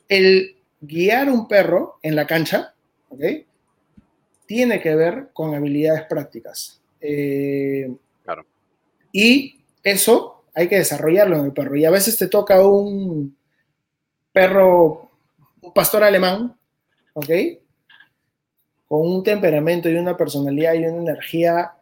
El 0.09 0.56
guiar 0.81 1.31
un 1.31 1.48
perro 1.48 1.98
en 2.02 2.14
la 2.14 2.26
cancha, 2.26 2.74
¿ok? 3.09 3.22
Tiene 4.55 4.81
que 4.81 4.94
ver 4.94 5.31
con 5.32 5.52
habilidades 5.52 6.02
prácticas. 6.02 6.81
Eh, 7.01 7.93
y 9.10 9.60
eso 9.82 10.44
hay 10.55 10.68
que 10.68 10.76
desarrollarlo 10.78 11.39
en 11.39 11.47
el 11.47 11.52
perro. 11.52 11.74
Y 11.74 11.85
a 11.85 11.90
veces 11.90 12.16
te 12.16 12.28
toca 12.28 12.64
un 12.64 13.36
perro, 14.32 15.10
un 15.60 15.72
pastor 15.72 16.05
alemán, 16.05 16.56
¿ok? 17.14 17.31
Con 18.86 19.01
un 19.01 19.24
temperamento 19.24 19.89
y 19.89 19.97
una 19.97 20.16
personalidad 20.16 20.74
y 20.74 20.86
una 20.86 20.98
energía 20.98 21.72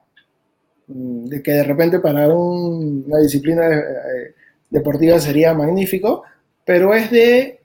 mm, 0.87 1.27
de 1.27 1.43
que 1.43 1.53
de 1.53 1.65
repente 1.65 2.01
para 2.01 2.27
una 2.29 3.19
disciplina 3.19 3.69
eh, 3.69 4.35
deportiva 4.71 5.19
sería 5.19 5.53
magnífico, 5.53 6.23
pero 6.65 6.95
es 6.95 7.11
de 7.11 7.61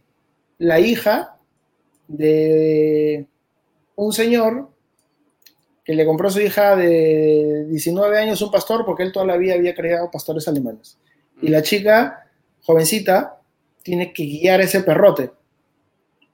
la 0.57 0.81
hija 0.81 1.38
de 2.09 3.25
un 3.95 4.11
señor 4.11 4.75
que 5.88 5.95
le 5.95 6.05
compró 6.05 6.30
su 6.30 6.41
hija 6.41 6.76
de 6.76 7.65
19 7.69 8.19
años 8.19 8.41
un 8.41 8.51
pastor 8.51 8.84
porque 8.85 9.03
él 9.03 9.14
toda 9.14 9.26
la 9.26 9.38
vida 9.38 9.53
había 9.53 9.73
creado 9.73 10.11
pastores 10.11 10.45
alemanes. 10.49 10.97
Y 11.41 11.47
la 11.47 11.61
chica, 11.61 12.27
jovencita, 12.61 13.39
tiene 13.84 14.11
que 14.11 14.26
guiar 14.26 14.59
ese 14.59 14.81
perrote. 14.81 15.31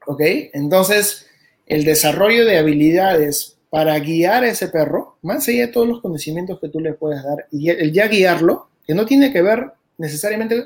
¿Ok? 0.07 0.21
Entonces, 0.53 1.27
el 1.67 1.85
desarrollo 1.85 2.45
de 2.45 2.57
habilidades 2.57 3.59
para 3.69 3.99
guiar 3.99 4.43
a 4.43 4.47
ese 4.47 4.69
perro, 4.69 5.17
más 5.21 5.47
allá 5.47 5.67
de 5.67 5.71
todos 5.71 5.88
los 5.88 6.01
conocimientos 6.01 6.59
que 6.59 6.69
tú 6.69 6.80
le 6.80 6.93
puedes 6.93 7.21
dar, 7.23 7.45
y 7.51 7.69
el 7.69 7.93
ya 7.93 8.07
guiarlo, 8.07 8.69
que 8.88 8.95
no 8.95 9.05
tiene 9.05 9.31
que 9.31 9.43
ver 9.43 9.71
necesariamente, 9.99 10.65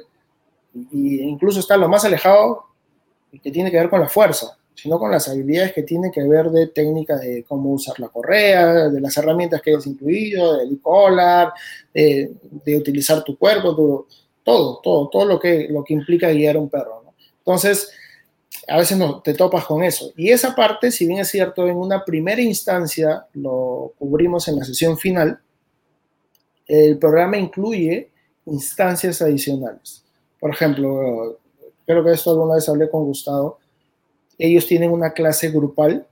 e 0.73 0.87
incluso 0.93 1.59
está 1.59 1.75
lo 1.75 1.89
más 1.89 2.05
alejado, 2.05 2.67
que 3.43 3.51
tiene 3.51 3.69
que 3.69 3.77
ver 3.77 3.89
con 3.89 3.99
la 3.99 4.07
fuerza, 4.07 4.57
sino 4.77 4.99
con 4.99 5.09
las 5.09 5.27
habilidades 5.27 5.73
que 5.73 5.81
tienen 5.81 6.11
que 6.11 6.23
ver 6.23 6.51
de 6.51 6.67
técnica 6.67 7.17
de 7.17 7.43
cómo 7.47 7.71
usar 7.71 7.99
la 7.99 8.09
correa, 8.09 8.89
de 8.89 9.01
las 9.01 9.17
herramientas 9.17 9.61
que 9.61 9.71
hayas 9.71 9.87
incluido, 9.87 10.57
del 10.57 10.79
collar, 10.79 11.51
de, 11.91 12.31
de, 12.63 12.77
utilizar 12.77 13.23
tu 13.23 13.37
cuerpo, 13.37 13.75
todo, 14.43 14.79
todo, 14.83 15.09
todo 15.09 15.25
lo 15.25 15.39
que, 15.39 15.67
lo 15.69 15.83
que 15.83 15.95
implica 15.95 16.29
guiar 16.29 16.57
a 16.57 16.59
un 16.59 16.69
perro. 16.69 17.03
Entonces, 17.39 17.91
a 18.67 18.77
veces 18.77 18.97
no 18.97 19.21
te 19.21 19.33
topas 19.33 19.65
con 19.65 19.83
eso. 19.83 20.11
Y 20.15 20.29
esa 20.29 20.53
parte, 20.53 20.91
si 20.91 21.07
bien 21.07 21.19
es 21.19 21.29
cierto, 21.29 21.67
en 21.67 21.77
una 21.77 22.05
primera 22.05 22.41
instancia 22.41 23.25
lo 23.33 23.93
cubrimos 23.97 24.47
en 24.47 24.59
la 24.59 24.65
sesión 24.65 24.97
final, 24.97 25.39
el 26.67 26.99
programa 26.99 27.37
incluye 27.37 28.11
instancias 28.45 29.21
adicionales. 29.21 30.03
Por 30.39 30.51
ejemplo, 30.51 31.39
creo 31.85 32.03
que 32.03 32.11
esto 32.11 32.31
alguna 32.31 32.55
vez 32.55 32.67
hablé 32.69 32.89
con 32.89 33.05
Gustavo, 33.05 33.57
ellos 34.37 34.67
tienen 34.67 34.91
una 34.91 35.11
clase 35.13 35.49
grupal 35.49 36.07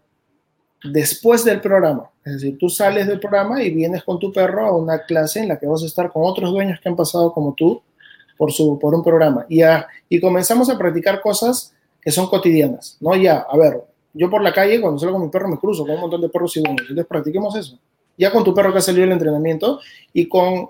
después 0.84 1.44
del 1.44 1.62
programa. 1.62 2.10
Es 2.24 2.34
decir, 2.34 2.58
tú 2.58 2.70
sales 2.70 3.08
del 3.08 3.20
programa 3.20 3.62
y 3.64 3.72
vienes 3.72 4.04
con 4.04 4.20
tu 4.20 4.32
perro 4.32 4.66
a 4.66 4.76
una 4.76 5.04
clase 5.04 5.40
en 5.40 5.48
la 5.48 5.60
que 5.60 5.68
vas 5.68 5.84
a 5.84 5.86
estar 5.86 6.12
con 6.12 6.24
otros 6.26 6.52
dueños 6.52 6.80
que 6.80 6.90
han 6.90 6.96
pasado 6.96 7.32
como 7.34 7.54
tú 7.54 7.82
por, 8.38 8.52
su, 8.52 8.80
por 8.80 8.94
un 8.94 9.04
programa. 9.04 9.46
Y, 9.48 9.62
y 10.10 10.20
comenzamos 10.20 10.70
a 10.70 10.78
practicar 10.78 11.22
cosas 11.22 11.74
que 12.02 12.12
son 12.12 12.28
cotidianas, 12.28 12.98
¿no? 13.00 13.16
Ya, 13.16 13.46
a 13.50 13.58
ver, 13.58 13.84
yo 14.14 14.30
por 14.30 14.42
la 14.42 14.54
calle, 14.54 14.80
cuando 14.80 15.00
salgo 15.00 15.16
con 15.16 15.26
mi 15.26 15.30
perro, 15.30 15.48
me 15.48 15.58
cruzo 15.58 15.84
con 15.86 15.96
un 15.96 16.02
montón 16.02 16.22
de 16.22 16.30
perros 16.30 16.56
y 16.58 16.62
dueños. 16.62 16.82
Entonces, 16.82 17.06
practiquemos 17.06 17.56
eso. 17.56 17.78
Ya 18.18 18.32
con 18.32 18.44
tu 18.44 18.54
perro 18.54 18.72
que 18.72 18.80
ha 18.80 18.82
salido 18.82 19.02
del 19.02 19.12
entrenamiento 19.12 19.80
y 20.14 20.28
con 20.30 20.70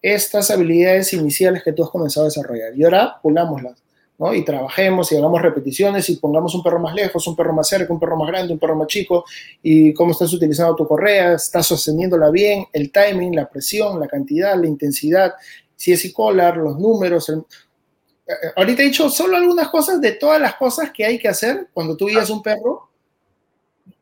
estas 0.00 0.50
habilidades 0.50 1.12
iniciales 1.12 1.62
que 1.62 1.72
tú 1.72 1.84
has 1.84 1.90
comenzado 1.90 2.26
a 2.26 2.28
desarrollar. 2.28 2.76
Y 2.76 2.84
ahora 2.84 3.18
pulámoslas, 3.22 3.82
¿no? 4.18 4.34
Y 4.34 4.44
trabajemos 4.44 5.10
y 5.10 5.16
hagamos 5.16 5.42
repeticiones 5.42 6.08
y 6.10 6.16
pongamos 6.16 6.54
un 6.54 6.62
perro 6.62 6.78
más 6.78 6.94
lejos, 6.94 7.26
un 7.26 7.36
perro 7.36 7.52
más 7.52 7.68
cerca, 7.68 7.92
un 7.92 8.00
perro 8.00 8.16
más 8.16 8.28
grande, 8.28 8.52
un 8.52 8.58
perro 8.58 8.76
más 8.76 8.86
chico, 8.86 9.24
y 9.62 9.92
cómo 9.94 10.12
estás 10.12 10.32
utilizando 10.32 10.76
tu 10.76 10.86
correa, 10.86 11.34
estás 11.34 11.66
sosteniéndola 11.66 12.30
bien, 12.30 12.66
el 12.72 12.92
timing, 12.92 13.34
la 13.34 13.48
presión, 13.48 13.98
la 13.98 14.08
cantidad, 14.08 14.56
la 14.56 14.66
intensidad, 14.66 15.34
si 15.76 15.92
es 15.92 16.04
e-collar, 16.04 16.56
los 16.56 16.78
números, 16.78 17.28
el, 17.28 17.44
ahorita 18.56 18.82
he 18.82 18.86
dicho 18.86 19.10
solo 19.10 19.36
algunas 19.36 19.68
cosas 19.68 20.00
de 20.00 20.12
todas 20.12 20.40
las 20.40 20.54
cosas 20.54 20.90
que 20.90 21.04
hay 21.04 21.18
que 21.18 21.28
hacer 21.28 21.68
cuando 21.72 21.96
tú 21.96 22.06
guías 22.06 22.30
un 22.30 22.42
perro, 22.42 22.88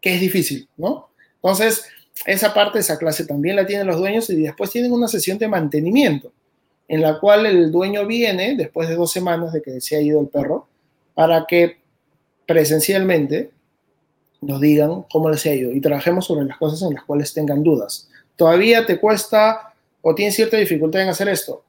que 0.01 0.15
es 0.15 0.21
difícil, 0.21 0.69
¿no? 0.77 1.11
Entonces, 1.37 1.85
esa 2.27 2.53
parte, 2.53 2.79
esa 2.79 2.99
clase 2.99 3.25
también 3.25 3.57
la 3.57 3.67
tienen 3.67 3.87
los 3.87 3.99
dueños 3.99 4.29
y 4.31 4.43
después 4.43 4.71
tienen 4.71 4.93
una 4.93 5.09
sesión 5.09 5.39
de 5.39 5.49
mantenimiento, 5.49 6.33
en 6.91 7.03
la 7.03 7.21
cual 7.21 7.47
el 7.47 7.71
dueño 7.71 8.05
viene, 8.05 8.57
después 8.57 8.89
de 8.89 8.97
dos 8.97 9.13
semanas 9.13 9.53
de 9.53 9.63
que 9.63 9.81
se 9.81 9.95
ha 9.95 10.01
ido 10.01 10.21
el 10.21 10.27
perro, 10.27 10.67
para 11.15 11.47
que 11.47 11.79
presencialmente 12.45 13.53
nos 14.41 14.61
digan 14.61 15.05
cómo 15.09 15.31
les 15.31 15.47
ha 15.47 15.55
ido 15.55 15.71
y 15.71 15.81
trabajemos 15.81 16.27
sobre 16.27 16.47
las 16.47 16.59
cosas 16.59 16.83
en 16.83 16.95
las 16.95 17.05
cuales 17.05 17.33
tengan 17.33 17.63
dudas. 17.63 18.09
¿Todavía 18.35 18.87
te 18.87 18.99
cuesta 18.99 19.73
o 20.03 20.17
tienes 20.17 20.35
cierta 20.35 20.57
dificultad 20.57 21.03
en 21.03 21.11
hacer 21.11 21.29
esto? 21.29 21.63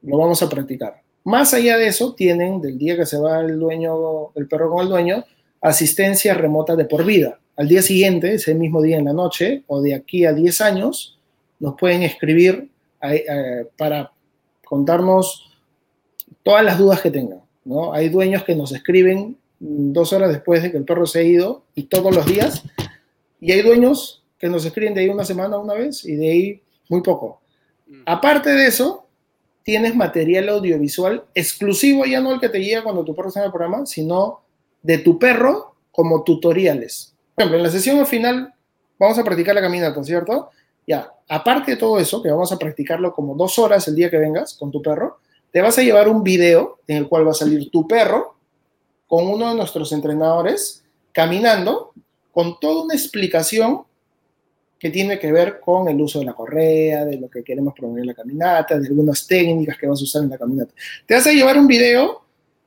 Lo 0.00 0.16
vamos 0.16 0.42
a 0.42 0.48
practicar. 0.48 1.02
Más 1.24 1.52
allá 1.52 1.76
de 1.76 1.88
eso, 1.88 2.14
tienen, 2.14 2.62
del 2.62 2.78
día 2.78 2.96
que 2.96 3.04
se 3.04 3.18
va 3.18 3.40
el 3.40 3.58
dueño, 3.58 4.32
el 4.36 4.48
perro 4.48 4.70
con 4.70 4.84
el 4.84 4.88
dueño, 4.88 5.22
asistencia 5.60 6.32
remota 6.32 6.76
de 6.76 6.86
por 6.86 7.04
vida. 7.04 7.38
Al 7.56 7.68
día 7.68 7.82
siguiente, 7.82 8.36
ese 8.36 8.54
mismo 8.54 8.80
día 8.80 8.96
en 8.96 9.04
la 9.04 9.12
noche, 9.12 9.64
o 9.66 9.82
de 9.82 9.94
aquí 9.94 10.24
a 10.24 10.32
10 10.32 10.62
años, 10.62 11.18
nos 11.60 11.74
pueden 11.74 12.04
escribir 12.04 12.70
eh, 13.02 13.66
para 13.76 14.12
contarnos 14.72 15.50
todas 16.42 16.64
las 16.64 16.78
dudas 16.78 17.02
que 17.02 17.10
tengan. 17.10 17.42
¿no? 17.62 17.92
Hay 17.92 18.08
dueños 18.08 18.42
que 18.42 18.56
nos 18.56 18.72
escriben 18.72 19.36
dos 19.60 20.14
horas 20.14 20.30
después 20.30 20.62
de 20.62 20.70
que 20.70 20.78
el 20.78 20.86
perro 20.86 21.04
se 21.04 21.18
ha 21.18 21.22
ido 21.22 21.64
y 21.74 21.82
todos 21.82 22.16
los 22.16 22.24
días. 22.24 22.62
Y 23.38 23.52
hay 23.52 23.60
dueños 23.60 24.24
que 24.38 24.48
nos 24.48 24.64
escriben 24.64 24.94
de 24.94 25.02
ahí 25.02 25.10
una 25.10 25.26
semana 25.26 25.58
una 25.58 25.74
vez 25.74 26.06
y 26.06 26.16
de 26.16 26.30
ahí 26.30 26.62
muy 26.88 27.02
poco. 27.02 27.42
Mm. 27.86 28.00
Aparte 28.06 28.48
de 28.48 28.66
eso, 28.66 29.04
tienes 29.62 29.94
material 29.94 30.48
audiovisual 30.48 31.22
exclusivo, 31.34 32.06
ya 32.06 32.22
no 32.22 32.32
el 32.32 32.40
que 32.40 32.48
te 32.48 32.56
guía 32.56 32.82
cuando 32.82 33.04
tu 33.04 33.14
perro 33.14 33.28
está 33.28 33.40
en 33.40 33.46
el 33.46 33.52
programa, 33.52 33.84
sino 33.84 34.40
de 34.80 34.96
tu 34.96 35.18
perro 35.18 35.74
como 35.90 36.24
tutoriales. 36.24 37.14
Por 37.34 37.42
ejemplo, 37.42 37.58
en 37.58 37.64
la 37.64 37.70
sesión 37.70 38.06
final 38.06 38.54
vamos 38.98 39.18
a 39.18 39.22
practicar 39.22 39.54
la 39.54 39.60
caminata, 39.60 40.02
¿cierto? 40.02 40.48
Ya, 40.86 41.12
aparte 41.28 41.72
de 41.72 41.76
todo 41.76 41.98
eso, 41.98 42.22
que 42.22 42.30
vamos 42.30 42.52
a 42.52 42.58
practicarlo 42.58 43.12
como 43.12 43.34
dos 43.34 43.58
horas 43.58 43.86
el 43.88 43.94
día 43.94 44.10
que 44.10 44.18
vengas 44.18 44.54
con 44.54 44.70
tu 44.70 44.82
perro, 44.82 45.18
te 45.50 45.60
vas 45.60 45.78
a 45.78 45.82
llevar 45.82 46.08
un 46.08 46.22
video 46.22 46.80
en 46.86 46.98
el 46.98 47.08
cual 47.08 47.26
va 47.26 47.32
a 47.32 47.34
salir 47.34 47.70
tu 47.70 47.86
perro 47.86 48.36
con 49.06 49.26
uno 49.26 49.50
de 49.50 49.56
nuestros 49.56 49.92
entrenadores 49.92 50.82
caminando 51.12 51.92
con 52.32 52.58
toda 52.58 52.84
una 52.84 52.94
explicación 52.94 53.82
que 54.78 54.90
tiene 54.90 55.18
que 55.18 55.30
ver 55.30 55.60
con 55.60 55.88
el 55.88 56.00
uso 56.00 56.18
de 56.18 56.24
la 56.24 56.32
correa, 56.32 57.04
de 57.04 57.16
lo 57.16 57.30
que 57.30 57.44
queremos 57.44 57.72
promover 57.72 58.00
en 58.00 58.08
la 58.08 58.14
caminata, 58.14 58.80
de 58.80 58.88
algunas 58.88 59.26
técnicas 59.26 59.78
que 59.78 59.86
vas 59.86 60.00
a 60.00 60.02
usar 60.02 60.24
en 60.24 60.30
la 60.30 60.38
caminata. 60.38 60.72
Te 61.06 61.14
vas 61.14 61.26
a 61.26 61.32
llevar 61.32 61.56
un 61.56 61.68
video 61.68 62.24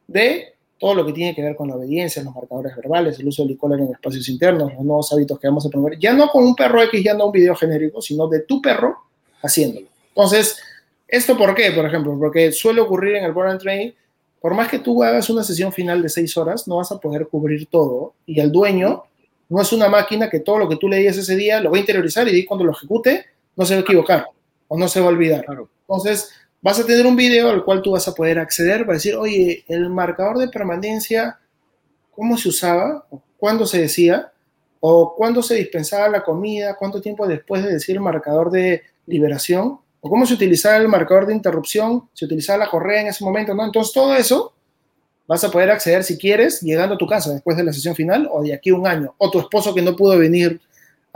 de 0.07 0.54
todo 0.77 0.93
lo 0.93 1.05
que 1.05 1.13
tiene 1.13 1.33
que 1.33 1.41
ver 1.41 1.55
con 1.55 1.69
la 1.69 1.75
obediencia, 1.75 2.23
los 2.23 2.33
marcadores 2.33 2.75
verbales, 2.75 3.19
el 3.19 3.27
uso 3.27 3.45
del 3.45 3.57
e 3.57 3.83
en 3.83 3.91
espacios 3.91 4.27
internos, 4.27 4.73
los 4.73 4.83
nuevos 4.83 5.11
hábitos 5.13 5.39
que 5.39 5.47
vamos 5.47 5.65
a 5.65 5.69
promover, 5.69 5.97
ya 5.97 6.13
no 6.13 6.27
con 6.27 6.43
un 6.43 6.55
perro 6.55 6.81
X, 6.83 7.03
ya 7.03 7.13
no 7.13 7.27
un 7.27 7.31
video 7.31 7.55
genérico, 7.55 8.01
sino 8.01 8.27
de 8.27 8.41
tu 8.41 8.61
perro 8.61 8.97
haciéndolo. 9.41 9.87
Entonces, 10.09 10.57
¿esto 11.07 11.37
por 11.37 11.55
qué, 11.55 11.71
por 11.71 11.85
ejemplo? 11.85 12.17
Porque 12.19 12.51
suele 12.51 12.81
ocurrir 12.81 13.15
en 13.15 13.23
el 13.23 13.31
Born 13.31 13.51
and 13.51 13.61
Train, 13.61 13.93
por 14.41 14.53
más 14.53 14.69
que 14.69 14.79
tú 14.79 15.01
hagas 15.01 15.29
una 15.29 15.43
sesión 15.43 15.71
final 15.71 16.01
de 16.01 16.09
seis 16.09 16.35
horas, 16.37 16.67
no 16.67 16.77
vas 16.77 16.91
a 16.91 16.99
poder 16.99 17.27
cubrir 17.27 17.67
todo 17.67 18.13
y 18.25 18.39
el 18.39 18.51
dueño 18.51 19.03
no 19.49 19.61
es 19.61 19.71
una 19.73 19.89
máquina 19.89 20.29
que 20.29 20.39
todo 20.39 20.59
lo 20.59 20.69
que 20.69 20.75
tú 20.75 20.87
le 20.87 20.97
digas 20.97 21.17
ese 21.17 21.35
día 21.35 21.59
lo 21.61 21.71
va 21.71 21.77
a 21.77 21.79
interiorizar 21.79 22.27
y 22.27 22.45
cuando 22.45 22.65
lo 22.65 22.71
ejecute 22.71 23.25
no 23.55 23.65
se 23.65 23.75
va 23.75 23.79
a 23.79 23.83
equivocar 23.83 24.25
o 24.67 24.77
no 24.77 24.87
se 24.87 24.99
va 24.99 25.07
a 25.07 25.09
olvidar. 25.09 25.45
Entonces, 25.81 26.29
vas 26.65 26.79
a 26.79 26.83
tener 26.83 27.05
un 27.05 27.15
video 27.15 27.51
al 27.51 27.63
cual 27.63 27.83
tú 27.83 27.91
vas 27.91 28.07
a 28.07 28.15
poder 28.15 28.39
acceder 28.39 28.87
para 28.87 28.93
decir, 28.93 29.15
oye, 29.15 29.63
el 29.67 29.87
marcador 29.91 30.39
de 30.39 30.47
permanencia, 30.47 31.37
¿cómo 32.09 32.39
se 32.39 32.49
usaba? 32.49 33.05
¿Cuándo 33.37 33.67
se 33.67 33.81
decía? 33.81 34.31
¿O 34.79 35.13
cuándo 35.15 35.43
se 35.43 35.53
dispensaba 35.53 36.09
la 36.09 36.23
comida? 36.23 36.75
¿Cuánto 36.75 36.99
tiempo 37.01 37.27
después 37.27 37.63
de 37.63 37.73
decir 37.73 37.97
el 37.97 38.01
marcador 38.01 38.49
de 38.49 38.81
liberación? 39.05 39.77
¿O 40.01 40.09
cómo 40.09 40.25
se 40.25 40.33
utilizaba 40.33 40.77
el 40.77 40.87
marcador 40.87 41.27
de 41.27 41.35
interrupción? 41.35 42.09
¿Se 42.13 42.25
utilizaba 42.25 42.57
la 42.57 42.71
correa 42.71 43.01
en 43.01 43.07
ese 43.09 43.23
momento? 43.23 43.53
¿no? 43.53 43.63
Entonces, 43.63 43.93
todo 43.93 44.15
eso 44.15 44.55
vas 45.27 45.43
a 45.43 45.51
poder 45.51 45.69
acceder 45.69 46.03
si 46.03 46.17
quieres 46.17 46.61
llegando 46.61 46.95
a 46.95 46.97
tu 46.97 47.05
casa 47.05 47.31
después 47.31 47.55
de 47.57 47.63
la 47.63 47.73
sesión 47.73 47.93
final 47.93 48.27
o 48.31 48.41
de 48.41 48.55
aquí 48.55 48.71
un 48.71 48.87
año. 48.87 49.13
O 49.19 49.29
tu 49.29 49.39
esposo 49.39 49.75
que 49.75 49.83
no 49.83 49.95
pudo 49.95 50.17
venir 50.17 50.59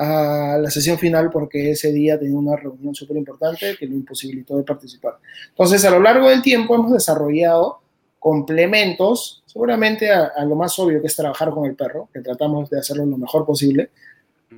a 0.02 0.58
la 0.58 0.70
sesión 0.72 0.98
final 0.98 1.30
porque 1.30 1.72
ese 1.72 1.92
día 1.92 2.18
tenía 2.18 2.38
una 2.38 2.56
reunión 2.56 2.96
súper 2.96 3.18
importante 3.18 3.76
que 3.78 3.86
lo 3.86 3.96
imposibilitó 3.96 4.58
de 4.58 4.64
participar. 4.64 5.18
Entonces, 5.50 5.84
a 5.84 5.92
lo 5.92 6.00
largo 6.00 6.30
del 6.30 6.42
tiempo 6.42 6.74
hemos 6.74 6.94
desarrollado 6.94 7.82
complementos, 8.18 9.44
seguramente 9.46 10.10
a, 10.10 10.44
lo 10.46 10.56
más 10.56 10.78
obvio 10.80 11.02
que 11.02 11.08
es 11.08 11.16
trabajar 11.16 11.50
con 11.52 11.66
el 11.66 11.76
perro, 11.76 12.08
que 12.14 12.22
tratamos 12.22 12.70
de 12.70 12.80
hacerlo 12.80 13.06
lo 13.06 13.18
mejor 13.18 13.46
posible, 13.46 13.90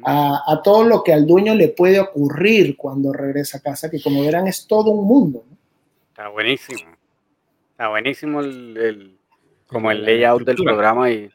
a, 0.03 0.61
todo 0.63 0.84
lo 0.84 1.03
que 1.03 1.11
al 1.11 1.26
dueño 1.26 1.55
le 1.55 1.69
puede 1.69 1.99
ocurrir 1.99 2.77
cuando 2.77 3.11
regresa 3.11 3.57
a 3.57 3.61
casa, 3.61 3.89
que 3.89 4.01
como 4.01 4.22
verán 4.22 4.47
es 4.47 4.68
todo 4.68 4.91
un 4.91 5.07
mundo. 5.07 5.43
Está 6.09 6.30
buenísimo. 6.30 6.91
Está 7.72 7.89
buenísimo 7.89 8.41
el 8.41 9.18
como 9.72 9.89
el 9.89 10.03
layout 10.03 10.43
del 10.43 10.57
programa 10.57 11.09
y 11.09 11.30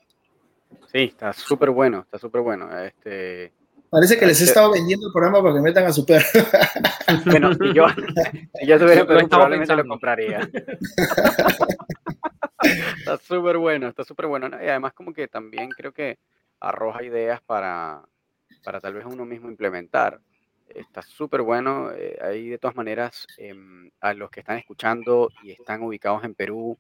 sí, 0.93 1.05
está 1.05 1.33
súper 1.33 1.71
bueno, 1.71 2.01
está 2.01 2.19
súper 2.19 2.43
bueno. 2.43 2.69
Este, 2.79 3.53
Parece 3.91 4.19
que 4.19 4.27
les 4.27 4.41
he 4.41 4.45
estado 4.45 4.73
vendiendo 4.73 5.07
el 5.07 5.13
programa 5.13 5.43
para 5.43 5.55
que 5.55 5.61
metan 5.61 5.87
a 5.87 5.93
su 5.93 6.05
perro. 6.05 6.27
Bueno, 7.25 7.55
si 7.55 7.73
yo, 7.73 7.87
si 8.59 8.67
yo 8.67 8.81
tuviera 8.81 9.07
perro, 9.07 9.29
probablemente 9.29 9.77
lo 9.77 9.87
compraría. 9.87 10.41
está 12.99 13.17
súper 13.19 13.59
bueno, 13.59 13.87
está 13.87 14.03
súper 14.03 14.27
bueno. 14.27 14.49
Y 14.49 14.69
además 14.69 14.93
como 14.93 15.13
que 15.13 15.29
también 15.29 15.71
creo 15.71 15.93
que 15.93 16.19
arroja 16.59 17.05
ideas 17.05 17.41
para, 17.43 18.03
para 18.65 18.81
tal 18.81 18.95
vez 18.95 19.05
uno 19.07 19.25
mismo 19.25 19.49
implementar. 19.49 20.21
está 20.69 21.01
súper 21.03 21.43
bueno. 21.43 21.93
Eh, 21.93 22.19
ahí 22.21 22.49
de 22.49 22.59
todas 22.59 22.75
maneras, 22.75 23.25
em, 23.39 23.89
a 24.01 24.13
los 24.13 24.29
que 24.31 24.41
están 24.41 24.59
escuchando 24.59 25.31
y 25.45 25.53
están 25.53 25.85
ubicados 25.85 26.25
en 26.25 26.35
Perú, 26.35 26.77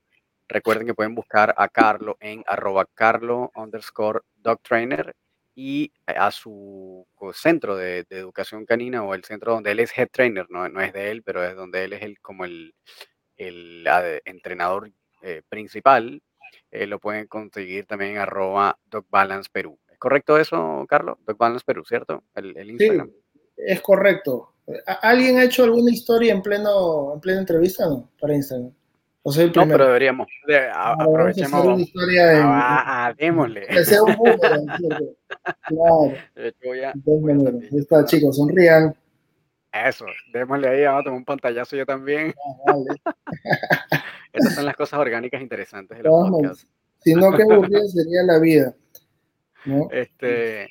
recuerden 0.49 0.89
que 0.89 0.95
pueden 0.95 1.15
buscar 1.15 1.55
a 1.57 1.69
Carlo 1.69 2.16
en 2.20 2.43
arroba 2.49 2.85
carlo 2.95 3.53
underscore 3.55 4.20
dog 4.43 4.61
trainer 4.62 5.15
y 5.57 5.91
a 6.05 6.31
su 6.31 7.07
centro 7.33 7.77
de, 7.77 8.07
educación 8.11 8.66
canina 8.66 9.03
o 9.03 9.15
el 9.15 9.24
centro 9.24 9.55
donde 9.55 9.73
él 9.73 9.81
es 9.81 9.97
head 9.97 10.09
trainer, 10.12 10.47
no, 10.51 10.69
no 10.69 10.83
es 10.83 10.93
de 10.93 11.11
él, 11.11 11.23
pero 11.23 11.43
es 11.43 11.57
donde 11.57 11.83
él 11.83 11.95
es 11.95 12.03
el, 12.03 12.20
como 12.20 12.45
el, 12.45 12.74
el 13.37 13.89
entrenador 14.27 14.93
eh, 15.23 15.43
principal, 15.49 16.23
eh, 16.70 16.87
lo 16.87 17.01
pueden 17.01 17.27
conseguir 17.27 17.87
también 17.87 18.12
en 18.12 18.19
arroba 18.19 18.78
dogbalance 18.85 19.49
perú. 19.51 19.78
¿Es 19.91 19.99
correcto 19.99 20.39
eso, 20.39 20.85
Carlos? 20.87 21.16
Dogbalance 21.27 21.65
Perú, 21.65 21.83
¿cierto? 21.87 22.23
El, 22.35 22.70
Instagram. 22.70 23.09
Sí, 23.09 23.41
es 23.57 23.81
correcto. 23.81 24.53
¿Alguien 25.01 25.39
ha 25.39 25.45
hecho 25.45 25.65
alguna 25.65 25.91
historia 25.91 26.35
en 26.35 26.43
pleno 26.43 27.15
en 27.15 27.20
plena 27.20 27.41
entrevista 27.41 27.87
no? 27.87 28.11
Para 28.20 28.35
Instagram? 28.35 28.73
No, 29.27 29.66
pero 29.66 29.86
deberíamos. 29.86 30.28
aprovechemos. 30.73 31.65
Una 31.65 31.82
historia 31.82 32.27
de, 32.27 32.40
ah, 32.43 33.15
démosle. 33.19 33.66
Que 33.66 33.85
sea 33.85 34.03
un 34.03 34.15
claro. 35.62 36.12
está, 37.73 38.05
chicos, 38.05 38.36
sonrían. 38.36 38.94
Eso, 39.73 40.07
démosle 40.32 40.69
ahí, 40.69 40.85
vamos 40.85 41.01
a 41.01 41.05
tomar 41.05 41.19
un 41.19 41.24
pantallazo 41.24 41.77
yo 41.77 41.85
también. 41.85 42.32
Ah, 42.66 42.74
Estas 44.32 44.55
son 44.55 44.65
las 44.65 44.77
cosas 44.77 45.01
orgánicas 45.01 45.43
interesantes 45.43 45.98
de 45.98 46.05
los 46.05 46.31
podcasts. 46.31 46.66
Si 46.98 47.15
no, 47.15 47.32
qué 47.32 47.43
aburrida 47.43 47.86
sería 47.89 48.23
la 48.24 48.39
vida. 48.39 48.74
Este, 49.90 50.69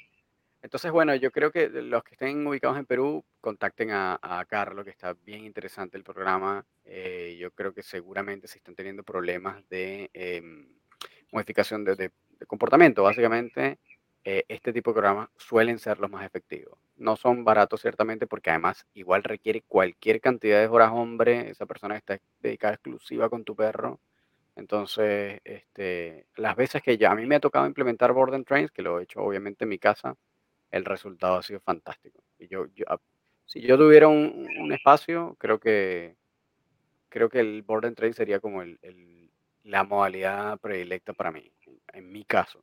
entonces, 0.66 0.92
bueno, 0.92 1.14
yo 1.14 1.32
creo 1.32 1.52
que 1.52 1.70
los 1.70 2.04
que 2.04 2.16
estén 2.16 2.48
ubicados 2.48 2.80
en 2.80 2.88
Perú, 2.88 3.24
contacten 3.40 3.92
a, 3.92 4.18
a 4.20 4.44
Carlos, 4.46 4.84
que 4.84 4.90
está 4.90 5.14
bien 5.14 5.46
interesante 5.46 5.96
el 5.96 6.04
programa. 6.04 6.66
Eh, 6.86 7.38
yo 7.40 7.52
creo 7.52 7.72
que 7.72 7.84
seguramente 7.84 8.48
si 8.48 8.58
están 8.58 8.74
teniendo 8.74 9.04
problemas 9.04 9.64
de 9.70 10.10
em, 10.14 10.68
modificación 11.32 11.86
de, 11.86 12.10
comportamiento, 12.48 13.04
básicamente, 13.04 13.78
eh, 14.24 14.44
este 14.48 14.74
tipo 14.74 14.90
de 14.90 14.96
programas 14.96 15.30
suelen 15.38 15.78
ser 15.78 16.00
los 16.00 16.10
más 16.10 16.26
efectivos. 16.26 16.80
No 16.98 17.16
son 17.16 17.44
baratos, 17.44 17.82
ciertamente, 17.82 18.26
porque 18.26 18.50
además 18.50 18.88
igual 18.96 19.22
requiere 19.24 19.62
cualquier 19.68 20.20
cantidad 20.20 20.60
de 20.60 20.68
horas 20.68 20.90
hombre, 20.92 21.52
esa 21.52 21.68
persona 21.68 21.96
está 21.96 22.18
dedicada 22.40 22.74
exclusiva 22.74 23.30
con 23.30 23.44
tu 23.44 23.56
perro. 23.56 24.00
Entonces, 24.56 25.42
este, 25.44 26.26
las 26.38 26.56
veces 26.56 26.82
que 26.82 26.98
ya 26.98 27.12
a 27.12 27.16
mí 27.16 27.28
me 27.28 27.36
ha 27.36 27.40
tocado 27.40 27.68
implementar 27.68 28.14
Board 28.14 28.34
and 28.34 28.48
Trains, 28.48 28.72
que 28.72 28.82
lo 28.82 29.00
he 29.00 29.04
hecho 29.04 29.22
obviamente 29.22 29.66
en 29.66 29.70
mi 29.70 29.78
casa, 29.78 30.16
el 30.76 30.86
resultado 30.86 31.38
ha 31.38 31.44
sido 31.44 31.62
fantástico. 31.62 32.22
Y 32.38 32.48
yo, 32.48 32.66
ah, 32.88 32.98
si 33.46 33.62
yo 33.62 33.78
tuviera 33.78 34.08
un, 34.08 34.72
espacio, 34.74 35.36
creo 35.40 35.60
que 35.60 36.18
creo 37.10 37.30
que 37.30 37.40
el 37.40 37.62
board 37.62 37.86
and 37.86 37.96
train 37.96 38.14
sería 38.14 38.42
como 38.42 38.62
el, 38.62 38.78
la 39.64 39.86
modalidad 39.86 40.60
predilecta 40.60 41.14
para 41.14 41.32
mí, 41.32 41.50
en, 41.94 42.12
mi 42.12 42.26
caso. 42.26 42.62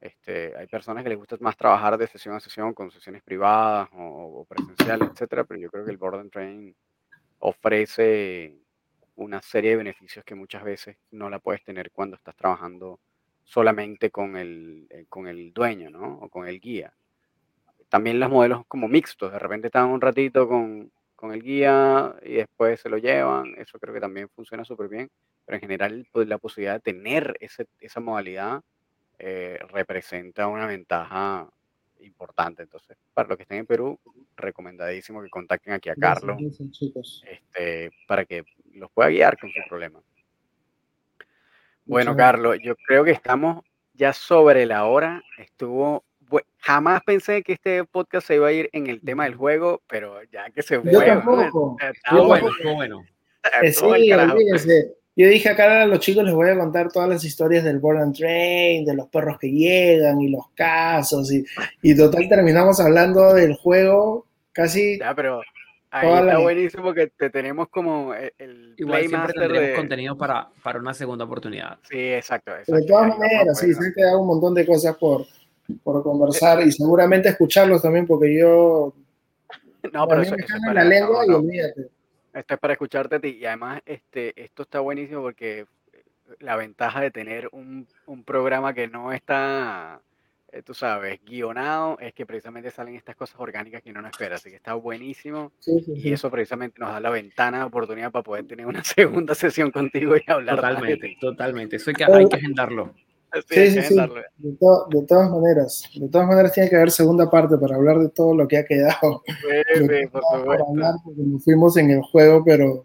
Este, 0.00 0.56
hay 0.56 0.68
personas 0.68 1.02
que 1.02 1.08
les 1.08 1.18
gusta 1.18 1.36
más 1.40 1.56
trabajar 1.56 1.98
de 1.98 2.06
sesión 2.06 2.36
a 2.36 2.40
sesión 2.40 2.74
con 2.74 2.92
sesiones 2.92 3.22
privadas 3.24 3.88
o, 3.92 4.46
presenciales, 4.48 5.08
etcétera, 5.10 5.42
pero 5.42 5.58
yo 5.58 5.68
creo 5.68 5.84
que 5.84 5.90
el 5.90 5.96
board 5.96 6.20
and 6.20 6.30
train 6.30 6.76
ofrece 7.40 8.56
una 9.16 9.42
serie 9.42 9.70
de 9.70 9.76
beneficios 9.78 10.24
que 10.24 10.36
muchas 10.36 10.62
veces 10.62 10.96
no 11.10 11.28
la 11.28 11.40
puedes 11.40 11.64
tener 11.64 11.90
cuando 11.90 12.14
estás 12.14 12.36
trabajando 12.36 13.00
solamente 13.42 14.12
con 14.12 14.36
el, 14.36 14.86
eh, 14.90 15.06
con 15.08 15.26
el 15.26 15.52
dueño, 15.52 15.90
¿no? 15.90 16.18
O 16.20 16.28
con 16.28 16.46
el 16.46 16.60
guía 16.60 16.94
también 17.88 18.20
los 18.20 18.30
modelos 18.30 18.62
como 18.68 18.88
mixtos, 18.88 19.32
de 19.32 19.38
repente 19.38 19.68
están 19.68 19.88
un 19.88 20.00
ratito 20.00 20.48
con, 20.48 20.90
con 21.16 21.32
el 21.32 21.42
guía 21.42 22.14
y 22.22 22.34
después 22.34 22.80
se 22.80 22.88
lo 22.88 22.98
llevan, 22.98 23.54
eso 23.56 23.78
creo 23.78 23.94
que 23.94 24.00
también 24.00 24.28
funciona 24.28 24.64
súper 24.64 24.88
bien, 24.88 25.10
pero 25.44 25.56
en 25.56 25.60
general 25.60 26.06
pues, 26.12 26.28
la 26.28 26.38
posibilidad 26.38 26.74
de 26.74 26.92
tener 26.92 27.36
ese, 27.40 27.66
esa 27.80 28.00
modalidad 28.00 28.62
eh, 29.18 29.58
representa 29.70 30.46
una 30.46 30.66
ventaja 30.66 31.48
importante. 32.00 32.62
Entonces, 32.62 32.96
para 33.12 33.28
los 33.28 33.36
que 33.36 33.42
estén 33.42 33.58
en 33.58 33.66
Perú, 33.66 33.98
recomendadísimo 34.36 35.22
que 35.22 35.28
contacten 35.28 35.72
aquí 35.72 35.88
a 35.88 35.96
Carlos 35.96 36.38
este, 37.26 37.90
para 38.06 38.24
que 38.24 38.44
los 38.74 38.90
pueda 38.92 39.08
guiar 39.08 39.36
con 39.38 39.50
su 39.50 39.60
problema. 39.68 40.00
Bueno, 41.84 42.14
Carlos, 42.14 42.58
yo 42.62 42.76
creo 42.76 43.02
que 43.02 43.12
estamos 43.12 43.64
ya 43.94 44.12
sobre 44.12 44.66
la 44.66 44.84
hora. 44.84 45.22
Estuvo 45.38 46.04
jamás 46.58 47.02
pensé 47.04 47.42
que 47.42 47.54
este 47.54 47.84
podcast 47.84 48.26
se 48.26 48.34
iba 48.36 48.48
a 48.48 48.52
ir 48.52 48.68
en 48.72 48.86
el 48.86 49.00
tema 49.00 49.24
del 49.24 49.34
juego, 49.34 49.82
pero 49.88 50.22
ya 50.30 50.50
que 50.50 50.62
se 50.62 50.80
fue. 50.80 50.92
Yo 50.92 51.02
tampoco. 51.02 51.76
bueno, 52.26 52.48
bueno. 52.74 53.04
Yo 55.16 55.26
dije 55.26 55.48
acá 55.48 55.82
a 55.82 55.86
los 55.86 55.98
chicos 55.98 56.22
les 56.22 56.32
voy 56.32 56.48
a 56.48 56.56
contar 56.56 56.92
todas 56.92 57.08
las 57.08 57.24
historias 57.24 57.64
del 57.64 57.80
Born 57.80 57.98
and 57.98 58.16
Train, 58.16 58.84
de 58.84 58.94
los 58.94 59.08
perros 59.08 59.36
que 59.40 59.50
llegan 59.50 60.20
y 60.20 60.30
los 60.30 60.44
casos 60.54 61.32
y, 61.32 61.44
y 61.82 61.96
total 61.96 62.28
terminamos 62.28 62.78
hablando 62.78 63.34
del 63.34 63.56
juego 63.56 64.28
casi. 64.52 64.96
Ya, 64.98 65.14
pero 65.16 65.40
ahí 65.90 66.08
está 66.08 66.38
buenísimo 66.38 66.94
que 66.94 67.08
te 67.08 67.30
tenemos 67.30 67.68
como 67.68 68.14
el 68.14 68.74
Igual 68.76 69.08
siempre 69.08 69.32
tendremos 69.32 69.76
contenido 69.76 70.16
para, 70.16 70.50
para 70.62 70.78
una 70.78 70.94
segunda 70.94 71.24
oportunidad. 71.24 71.78
Sí, 71.90 71.98
exacto. 71.98 72.52
De 72.66 72.86
todas 72.86 73.18
maneras, 73.18 73.58
sí, 73.58 73.74
se 73.74 73.86
han 73.86 73.92
quedado 73.94 74.20
un 74.20 74.28
montón 74.28 74.54
de 74.54 74.64
cosas 74.64 74.96
por, 74.96 75.26
por 75.82 76.02
conversar 76.02 76.66
y 76.66 76.72
seguramente 76.72 77.28
escucharlos 77.28 77.82
también, 77.82 78.06
porque 78.06 78.38
yo. 78.38 78.94
No, 79.92 80.08
pero 80.08 80.22
eso, 80.22 80.34
es 80.34 80.46
para, 80.66 80.84
la 80.84 80.84
lengua 80.84 81.24
y 81.26 81.58
Esto 81.58 82.54
es 82.54 82.60
para 82.60 82.72
escucharte 82.72 83.16
a 83.16 83.20
ti. 83.20 83.38
Y 83.40 83.46
además, 83.46 83.80
este, 83.86 84.40
esto 84.42 84.62
está 84.62 84.80
buenísimo 84.80 85.22
porque 85.22 85.66
la 86.40 86.56
ventaja 86.56 87.00
de 87.00 87.10
tener 87.10 87.48
un, 87.52 87.86
un 88.06 88.24
programa 88.24 88.74
que 88.74 88.88
no 88.88 89.12
está, 89.12 90.00
eh, 90.52 90.62
tú 90.62 90.74
sabes, 90.74 91.20
guionado, 91.24 91.98
es 92.00 92.12
que 92.12 92.26
precisamente 92.26 92.70
salen 92.70 92.94
estas 92.96 93.16
cosas 93.16 93.36
orgánicas 93.40 93.82
que 93.82 93.90
uno 93.90 94.02
no 94.02 94.08
espera. 94.08 94.36
Así 94.36 94.50
que 94.50 94.56
está 94.56 94.74
buenísimo. 94.74 95.52
y 95.66 96.12
eso 96.12 96.30
precisamente 96.30 96.78
nos 96.80 96.92
da 96.92 97.00
la 97.00 97.10
ventana 97.10 97.58
de 97.58 97.64
oportunidad 97.64 98.10
para 98.10 98.22
poder 98.22 98.46
tener 98.46 98.66
una 98.66 98.84
segunda 98.84 99.34
sesión 99.34 99.70
contigo 99.70 100.16
y 100.16 100.22
hablar. 100.30 100.56
Totalmente, 100.56 101.16
totalmente. 101.20 101.76
Eso 101.76 101.90
hay 101.90 101.94
que, 101.94 102.04
hay 102.04 102.28
que 102.28 102.36
agendarlo. 102.36 102.94
Sí, 103.48 103.70
sí, 103.70 103.82
sí. 103.82 103.94
De, 104.38 104.52
todas 105.06 105.30
maneras, 105.30 105.84
de 105.94 106.08
todas 106.08 106.26
maneras 106.26 106.52
tiene 106.52 106.70
que 106.70 106.76
haber 106.76 106.90
segunda 106.90 107.30
parte 107.30 107.58
para 107.58 107.76
hablar 107.76 107.98
de 107.98 108.08
todo 108.08 108.34
lo 108.34 108.48
que 108.48 108.56
ha 108.56 108.64
quedado. 108.64 109.22
Sí, 109.26 109.34
sí, 109.74 110.06
por 110.10 110.22
supuesto. 110.32 110.66
nos 111.16 111.44
fuimos 111.44 111.76
en 111.76 111.90
el 111.90 112.02
juego, 112.02 112.42
pero... 112.44 112.82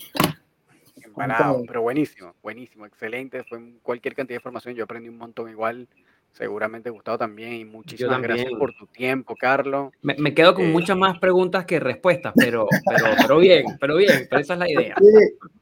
pero 1.67 1.81
buenísimo, 1.81 2.33
buenísimo, 2.43 2.85
excelente. 2.85 3.43
Fue 3.43 3.59
cualquier 3.81 4.15
cantidad 4.15 4.35
de 4.35 4.39
información. 4.39 4.75
Yo 4.75 4.83
aprendí 4.83 5.09
un 5.09 5.17
montón 5.17 5.49
igual. 5.49 5.87
Seguramente 6.33 6.89
Gustavo 6.89 7.17
también. 7.17 7.53
Y 7.53 7.65
muchísimas 7.65 8.21
gracias 8.21 8.51
por 8.57 8.73
tu 8.73 8.87
tiempo, 8.87 9.35
Carlos. 9.35 9.93
Me, 10.01 10.33
quedo 10.33 10.55
con 10.55 10.65
eh, 10.65 10.71
muchas 10.71 10.97
más 10.97 11.19
preguntas 11.19 11.65
que 11.65 11.79
respuestas, 11.79 12.33
pero, 12.35 12.67
pero, 12.85 13.05
pero 13.21 13.37
bien, 13.37 13.65
pero 13.79 13.95
bien, 13.97 14.27
pero 14.29 14.41
esa 14.41 14.53
es 14.53 14.59
la 14.59 14.69
idea. 14.69 14.95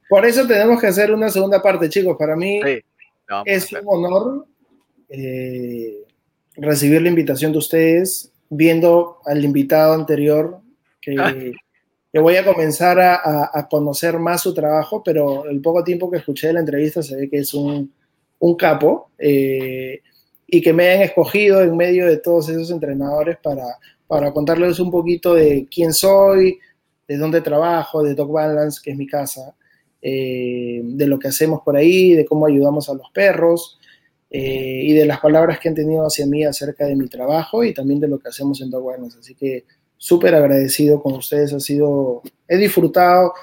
por 0.10 0.26
eso 0.26 0.48
tenemos 0.48 0.80
que 0.80 0.88
hacer 0.88 1.14
una 1.14 1.30
segunda 1.30 1.62
parte, 1.62 1.90
chicos. 1.90 2.16
Para 2.18 2.38
mí 2.38 2.62
es 3.46 3.72
un 3.74 4.06
honor 4.06 4.48
eh, 5.12 6.06
recibir 6.56 7.02
la 7.02 7.10
invitación 7.10 7.52
de 7.52 7.58
ustedes, 7.58 8.32
viendo 8.50 9.18
al 9.26 9.44
invitado 9.44 9.94
anterior, 9.94 10.62
que, 11.02 11.16
ah. 11.20 11.34
voy 12.14 12.36
a 12.38 12.46
comenzar 12.46 13.00
a, 13.00 13.68
conocer 13.70 14.20
más 14.20 14.42
su 14.42 14.54
trabajo, 14.54 15.04
pero 15.04 15.46
el 15.46 15.62
poco 15.62 15.84
tiempo 15.84 16.10
que 16.10 16.18
escuché 16.18 16.48
de 16.48 16.54
la 16.54 16.60
entrevista 16.62 17.04
se 17.04 17.16
ve 17.16 17.30
que 17.30 17.40
es 17.40 17.54
un, 17.54 17.92
capo, 18.58 19.12
eh, 19.18 20.02
y 20.48 20.62
que 20.62 20.74
me 20.74 20.90
hayan 20.90 21.04
escogido 21.04 21.62
en 21.62 21.78
medio 21.78 22.08
de 22.08 22.18
todos 22.18 22.50
esos 22.50 22.72
entrenadores 22.72 23.38
para, 23.42 23.64
para 24.08 24.34
contarles 24.34 24.80
un 24.80 24.92
poquito 24.92 25.36
de 25.36 25.68
quién 25.70 25.94
soy, 25.94 26.60
de 27.08 27.18
dónde 27.18 27.42
trabajo, 27.42 28.04
de 28.04 28.16
Dog 28.16 28.32
Balance, 28.32 28.80
que 28.82 28.92
es 28.92 28.98
mi 28.98 29.06
casa, 29.06 29.54
eh, 30.02 30.82
de 30.84 31.08
lo 31.08 31.20
que 31.20 31.28
hacemos 31.28 31.62
por 31.62 31.76
ahí, 31.76 32.14
de 32.14 32.26
cómo 32.26 32.46
ayudamos 32.46 32.90
a 32.90 32.94
los 32.94 33.12
perros. 33.12 33.80
Eh, 34.34 34.84
y 34.86 34.94
de 34.94 35.06
las 35.06 35.20
palabras 35.20 35.60
que 35.60 35.68
han 35.68 35.76
tenido 35.76 36.06
hacia 36.06 36.26
mí 36.26 36.46
acerca 36.46 36.86
de 36.86 36.96
mi 36.96 37.10
trabajo 37.10 37.66
y 37.66 37.74
también 37.74 38.00
de 38.00 38.08
lo 38.08 38.18
que 38.18 38.30
hacemos 38.30 38.62
en 38.62 38.70
Dog 38.70 38.90
Así 39.20 39.36
que 39.36 39.66
súper 39.98 40.34
agradecido 40.34 41.04
con 41.04 41.14
ustedes, 41.16 41.52
ha 41.52 41.60
sido, 41.60 42.22
he 42.48 42.58
disfrutado. 42.58 43.34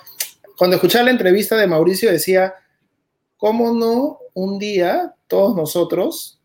Cuando 0.57 0.77
escuché 0.77 1.03
la 1.05 1.11
entrevista 1.11 1.57
de 1.57 1.67
Mauricio 1.67 2.11
decía, 2.11 2.55
¿cómo 3.37 3.73
no 3.75 4.19
un 4.33 4.59
día 4.59 5.15
todos 5.27 5.55
nosotros, 5.55 6.41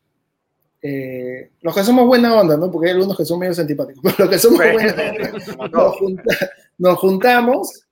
eh, 0.81 1.51
los 1.61 1.73
que 1.73 1.83
somos 1.85 2.05
buena 2.05 2.35
onda, 2.35 2.57
¿no? 2.57 2.69
Porque 2.69 2.89
hay 2.89 2.95
algunos 2.95 3.15
que 3.15 3.23
son 3.23 3.39
medio 3.39 3.53
antipáticos, 3.57 4.03
pero 4.17 4.25
los 4.25 4.29
que 4.29 4.39
somos 4.39 4.59
buena 4.59 4.93
onda, 6.01 6.25
nos 6.77 6.99
juntamos 6.99 7.85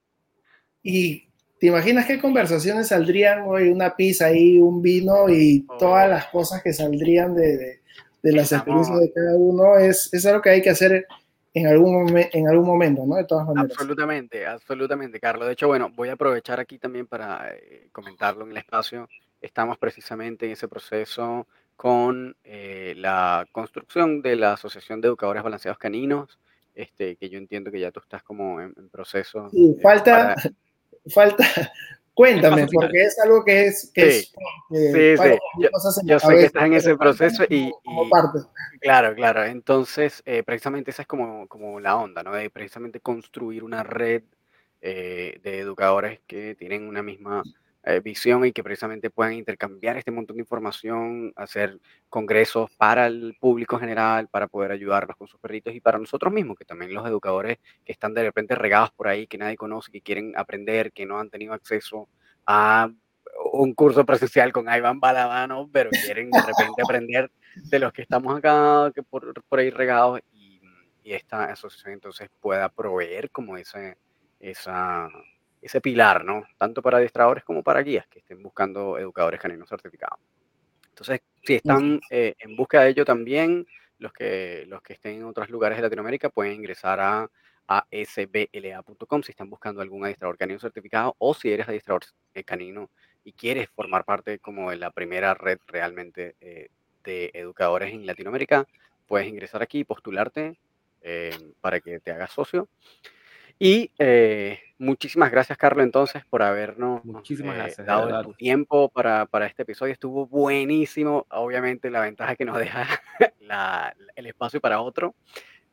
y 0.84 1.31
¿Te 1.62 1.68
imaginas 1.68 2.08
qué 2.08 2.20
conversaciones 2.20 2.88
saldrían 2.88 3.44
hoy? 3.44 3.70
Una 3.70 3.96
pizza 3.96 4.26
ahí, 4.26 4.60
un 4.60 4.82
vino 4.82 5.30
y 5.30 5.64
todas 5.78 6.10
las 6.10 6.26
cosas 6.26 6.64
que 6.64 6.74
saldrían 6.74 7.36
de, 7.36 7.82
de, 8.24 8.32
las 8.32 8.52
experiencias 8.52 9.00
de 9.00 9.14
cada 9.14 9.36
uno. 9.38 9.78
Es, 9.78 10.12
es, 10.12 10.26
algo 10.26 10.42
que 10.42 10.50
hay 10.50 10.64
que 10.64 10.72
hacer 10.72 11.06
en 11.54 11.68
algún, 11.68 12.18
en 12.18 12.48
algún 12.48 12.66
momento, 12.66 13.06
¿no? 13.06 13.16
De 13.16 13.26
todas 13.26 13.46
maneras. 13.46 13.70
Absolutamente, 13.70 14.48
absolutamente, 14.48 15.20
Carlos. 15.20 15.46
De 15.46 15.54
hecho, 15.54 15.68
bueno, 15.68 15.92
voy 15.94 16.10
a 16.10 16.14
aprovechar 16.14 16.60
aquí 16.60 16.80
también 16.80 17.06
para 17.06 17.54
eh, 17.54 17.90
comentarlo 17.92 18.44
en 18.44 18.50
el 18.50 18.58
espacio. 18.58 19.08
Estamos 19.40 19.78
precisamente 19.78 20.48
en 20.48 20.54
ese 20.54 20.68
proceso 20.68 21.46
con 21.76 22.36
eh, 22.44 22.96
la 22.98 23.46
construcción 23.52 24.24
de 24.24 24.36
la 24.36 24.54
Asociación 24.54 25.00
de 25.00 25.10
Educadores 25.10 25.44
Balanceados 25.44 25.78
Caninos, 25.78 26.40
este, 26.74 27.18
que 27.18 27.30
yo 27.30 27.38
entiendo 27.38 27.70
que 27.70 27.80
ya 27.80 27.92
tú 27.92 28.00
estás 28.00 28.24
como 28.24 28.60
en, 28.60 28.74
proceso. 28.90 29.48
Sí, 29.52 29.76
falta, 29.80 30.36
falta, 31.08 31.46
Cuéntame, 32.14 32.68
porque 32.72 33.04
es 33.04 33.18
algo 33.20 33.44
que 33.44 33.68
es... 33.68 33.92
Que 33.94 34.12
sí, 34.12 34.32
sí, 34.70 35.18
sí. 35.18 35.38
Yo, 36.06 36.20
sé 36.20 36.36
que 36.36 36.44
estás 36.44 36.66
en 36.66 36.74
ese 36.74 36.98
proceso 36.98 37.44
y, 37.50 37.72
Claro, 38.82 39.16
claro. 39.16 39.46
Entonces, 39.46 40.22
eh, 40.26 40.44
precisamente 40.44 40.92
esa 40.92 41.04
es 41.04 41.08
como, 41.08 41.48
como 41.48 41.80
la 41.80 41.96
onda, 41.96 42.22
¿no? 42.22 42.34
De 42.34 42.50
precisamente 42.50 43.00
construir 43.00 43.64
una 43.64 43.84
red 43.84 44.24
eh, 44.82 45.40
de 45.42 45.60
educadores 45.60 46.20
que 46.28 46.56
tienen 46.56 46.88
una 46.88 47.02
misma 47.02 47.44
eh, 47.84 48.00
visión 48.00 48.46
y 48.46 48.52
que 48.52 48.64
precisamente 48.64 49.10
puedan 49.10 49.34
intercambiar 49.34 49.98
este 49.98 50.12
montón 50.12 50.38
de 50.38 50.42
información, 50.42 51.34
hacer 51.36 51.80
congresos 52.10 52.70
para 52.78 53.08
el 53.08 53.36
público 53.40 53.80
general, 53.80 54.28
para 54.28 54.48
poder 54.48 54.72
ayudarlos 54.72 55.18
con 55.18 55.28
sus 55.28 55.40
perritos 55.40 55.74
y 55.74 55.82
para 55.82 55.98
nosotros 55.98 56.32
mismos, 56.32 56.58
que 56.58 56.66
también 56.66 56.94
los 56.94 57.08
educadores 57.08 57.58
que 57.84 57.92
están 57.92 58.14
de 58.14 58.24
repente 58.24 58.54
regados 58.54 58.92
por 58.92 59.08
ahí, 59.08 59.26
que 59.26 59.40
nadie 59.40 59.58
conoce, 59.58 59.92
que 59.92 60.02
quieren 60.02 60.34
aprender, 60.36 60.92
que 60.92 61.08
no 61.08 61.20
han 61.20 61.32
tenido 61.32 61.54
acceso 61.54 62.08
a 62.46 62.92
un 63.52 63.74
curso 63.74 64.06
presencial 64.06 64.52
con 64.52 64.72
Iván 64.72 65.00
Balabano, 65.00 65.70
pero 65.72 65.90
quieren 65.90 66.30
de 66.30 66.42
repente 66.42 66.82
aprender 66.84 67.32
de 67.56 67.80
los 67.80 67.92
que 67.94 68.04
estamos 68.04 68.38
acá, 68.38 68.92
que 68.94 69.04
por, 69.04 69.44
por 69.44 69.60
ahí 69.60 69.70
regados, 69.72 70.22
y, 70.32 70.62
y, 71.04 71.14
esta 71.14 71.46
asociación 71.46 71.94
entonces 71.94 72.30
pueda 72.40 72.70
proveer 72.70 73.32
como 73.32 73.58
ese, 73.58 73.98
esa, 74.40 75.10
ese 75.62 75.82
pilar, 75.82 76.26
¿no? 76.26 76.44
Tanto 76.58 76.82
para 76.82 76.98
adiestradores 76.98 77.44
como 77.44 77.64
para 77.64 77.82
guías 77.82 78.08
que 78.08 78.20
estén 78.20 78.42
buscando 78.42 78.98
educadores 78.98 79.40
caninos 79.40 79.70
certificados. 79.70 80.20
Entonces, 80.90 81.22
si 81.44 81.56
están 81.56 82.02
eh, 82.10 82.36
en 82.40 82.56
busca 82.56 82.82
de 82.82 82.90
ello 82.90 83.06
también, 83.06 83.66
los 84.00 84.12
que, 84.12 84.66
los 84.68 84.82
que 84.82 84.94
estén 84.94 85.16
en 85.16 85.26
otros 85.26 85.50
lugares 85.50 85.78
de 85.78 85.84
Latinoamérica 85.84 86.30
pueden 86.30 86.54
ingresar 86.54 87.00
a, 87.00 87.30
sbla.com 87.90 89.24
si 89.24 89.32
están 89.32 89.50
buscando 89.50 89.82
algún 89.82 90.04
adiestrador 90.04 90.38
canino 90.38 90.60
certificado 90.60 91.16
o 91.20 91.34
si 91.34 91.54
eres 91.54 91.70
adiestrador 91.70 92.02
eh, 92.34 92.44
canino 92.44 92.90
y 93.24 93.32
quieres 93.32 93.70
formar 93.70 94.04
parte 94.04 94.40
como 94.40 94.72
de 94.72 94.76
la 94.76 94.92
primera 94.92 95.34
red 95.36 95.58
realmente 95.68 96.36
eh, 96.42 96.68
de 97.06 97.32
educadores 97.34 97.94
en 97.94 98.06
Latinoamérica, 98.06 98.68
puedes 99.08 99.28
ingresar 99.28 99.62
aquí, 99.62 99.86
postularte 99.86 100.60
para 101.62 101.80
que 101.80 102.00
te 102.00 102.12
hagas 102.12 102.32
socio. 102.32 102.68
Y 103.64 103.92
eh, 104.00 104.60
muchísimas 104.82 105.32
gracias, 105.32 105.58
Carlos, 105.58 105.86
entonces, 105.86 106.24
por 106.30 106.42
habernos 106.42 107.06
muchísimas 107.06 107.78
eh, 107.78 107.84
dado 107.84 108.24
tu 108.24 108.34
tiempo 108.34 108.90
para, 108.90 109.28
para, 109.28 109.46
este 109.46 109.62
episodio. 109.62 109.94
Estuvo 109.94 110.26
buenísimo. 110.26 111.28
Obviamente, 111.30 111.90
la 111.92 112.02
ventaja 112.02 112.36
que 112.36 112.46
nos 112.46 112.58
deja 112.58 112.88
el 114.16 114.26
espacio 114.26 114.60
para 114.60 114.82
otro. 114.82 115.16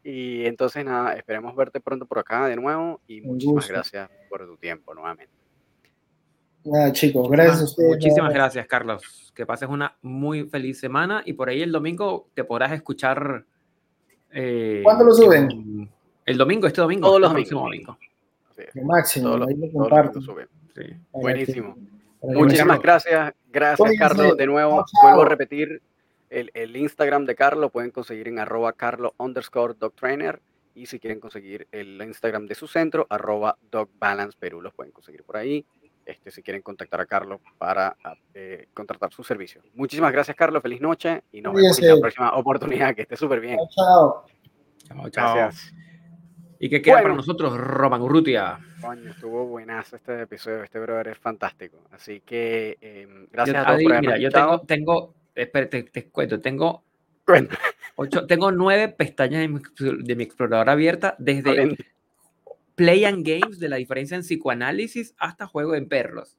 Y 0.04 0.44
entonces, 0.44 0.84
nada, 0.84 1.14
esperemos 1.14 1.56
verte 1.56 1.80
pronto 1.80 2.06
por 2.06 2.18
acá 2.18 2.46
de 2.46 2.56
nuevo. 2.56 3.00
Y 3.08 3.22
muchísimas 3.22 3.68
gracias 3.68 4.10
por 4.28 4.46
tu 4.46 4.56
tiempo 4.56 4.94
nuevamente. 4.94 5.32
Nada, 6.64 6.92
chicos, 6.92 7.30
gracias 7.30 7.60
a 7.60 7.64
ustedes. 7.64 7.90
Muchísimas 7.94 8.32
gracias, 8.32 8.66
Carlos. 8.66 9.32
Que 9.34 9.46
pases 9.46 9.68
una 9.68 9.96
muy 10.02 10.44
feliz 10.44 10.78
semana 10.78 11.22
y 11.24 11.32
por 11.32 11.48
ahí 11.48 11.62
el 11.62 11.72
domingo 11.72 12.28
te 12.34 12.44
podrás 12.44 12.72
escuchar. 12.72 13.46
Eh, 14.30 14.80
¿Cuándo 14.84 15.04
lo 15.04 15.14
suben? 15.14 15.90
El 16.26 16.36
domingo, 16.36 16.66
este 16.66 16.82
domingo. 16.82 17.08
Todos 17.08 17.20
los 17.20 17.50
domingos. 17.50 17.96
Máximo, 18.82 19.34
ahí 19.34 19.56
lo 19.56 19.88
Buenísimo. 21.12 21.76
Muchísimas 22.22 22.80
gracias. 22.80 23.34
Gracias, 23.50 23.90
Carlos. 23.98 24.36
De 24.36 24.46
nuevo, 24.46 24.84
vuelvo 25.02 25.22
a 25.22 25.28
repetir 25.28 25.82
el, 26.30 26.50
el, 26.54 26.76
Instagram 26.76 27.24
de 27.24 27.34
Carlos. 27.34 27.60
Lo 27.60 27.70
pueden 27.70 27.90
conseguir 27.90 28.28
en 28.28 28.38
arroba 28.38 28.72
carlo 28.72 29.14
underscore 29.18 29.74
trainer. 29.94 30.40
Y 30.74 30.86
si 30.86 31.00
quieren 31.00 31.18
conseguir 31.18 31.66
el 31.72 32.00
Instagram 32.00 32.46
de 32.46 32.54
su 32.54 32.68
centro, 32.68 33.06
arroba 33.10 33.58
dogbalance 33.70 34.36
Perú, 34.38 34.60
los 34.60 34.72
pueden 34.74 34.92
conseguir 34.92 35.24
por 35.24 35.36
ahí. 35.36 35.64
Este, 36.08 36.30
si 36.30 36.42
quieren 36.42 36.62
contactar 36.62 37.00
a 37.00 37.06
Carlos 37.06 37.40
para 37.58 37.96
eh, 38.32 38.68
contratar 38.72 39.12
su 39.12 39.22
servicio. 39.22 39.60
Muchísimas 39.74 40.12
gracias, 40.12 40.36
Carlos. 40.36 40.62
Feliz 40.62 40.80
noche 40.80 41.22
y 41.32 41.42
nos 41.42 41.52
vemos 41.52 41.78
en 41.80 41.88
la 41.88 42.00
próxima 42.00 42.32
oportunidad. 42.34 42.94
Que 42.94 43.02
esté 43.02 43.16
súper 43.16 43.40
bien. 43.40 43.58
Chao. 43.76 44.24
Chao, 44.86 45.10
chao. 45.10 45.34
Gracias. 45.34 45.74
¿Y 46.60 46.68
qué 46.68 46.82
queda 46.82 47.02
para 47.02 47.14
nosotros, 47.14 47.56
Roman 47.56 48.02
Urrutia? 48.02 48.58
Coño, 48.80 49.10
estuvo 49.10 49.46
buenazo 49.46 49.96
este 49.96 50.22
episodio, 50.22 50.62
este 50.64 50.78
brother 50.80 51.08
es 51.08 51.18
fantástico. 51.18 51.78
Así 51.92 52.20
que 52.20 52.78
em, 52.80 53.26
gracias 53.30 53.56
a 53.56 53.66
todos 53.66 53.82
por 53.82 54.00
Mira, 54.00 54.18
yo 54.18 54.30
tengo, 54.30 54.60
tengo 54.62 55.14
espérate, 55.34 55.84
te, 55.84 56.08
cuento, 56.08 56.40
tengo 56.40 56.82
ocho, 57.96 58.26
tengo 58.26 58.50
nueve 58.50 58.88
pestañas 58.88 59.40
de 59.40 59.48
mi, 59.48 59.60
de 60.02 60.16
mi 60.16 60.24
explorador 60.24 60.70
abierta 60.70 61.14
desde 61.18 61.76
Play 62.74 63.04
and 63.04 63.26
Games, 63.26 63.58
de 63.58 63.68
la 63.68 63.76
diferencia 63.76 64.16
en 64.16 64.22
psicoanálisis, 64.22 65.14
hasta 65.18 65.46
juego 65.46 65.74
en 65.74 65.88
perros. 65.88 66.36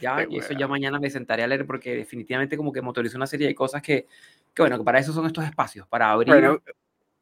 ya, 0.00 0.22
este 0.22 0.34
y 0.34 0.38
eso 0.38 0.52
ya 0.54 0.68
mañana 0.68 0.98
me 0.98 1.10
sentaré 1.10 1.42
a 1.42 1.46
leer 1.46 1.66
porque 1.66 1.96
definitivamente 1.96 2.56
como 2.56 2.72
que 2.72 2.82
motorizo 2.82 3.16
una 3.16 3.26
serie 3.26 3.46
de 3.46 3.54
cosas 3.54 3.82
que, 3.82 4.06
que 4.54 4.62
bueno, 4.62 4.78
que 4.78 4.84
para 4.84 4.98
eso 4.98 5.12
son 5.12 5.26
estos 5.26 5.44
espacios, 5.44 5.86
para 5.86 6.10
abrir 6.10 6.60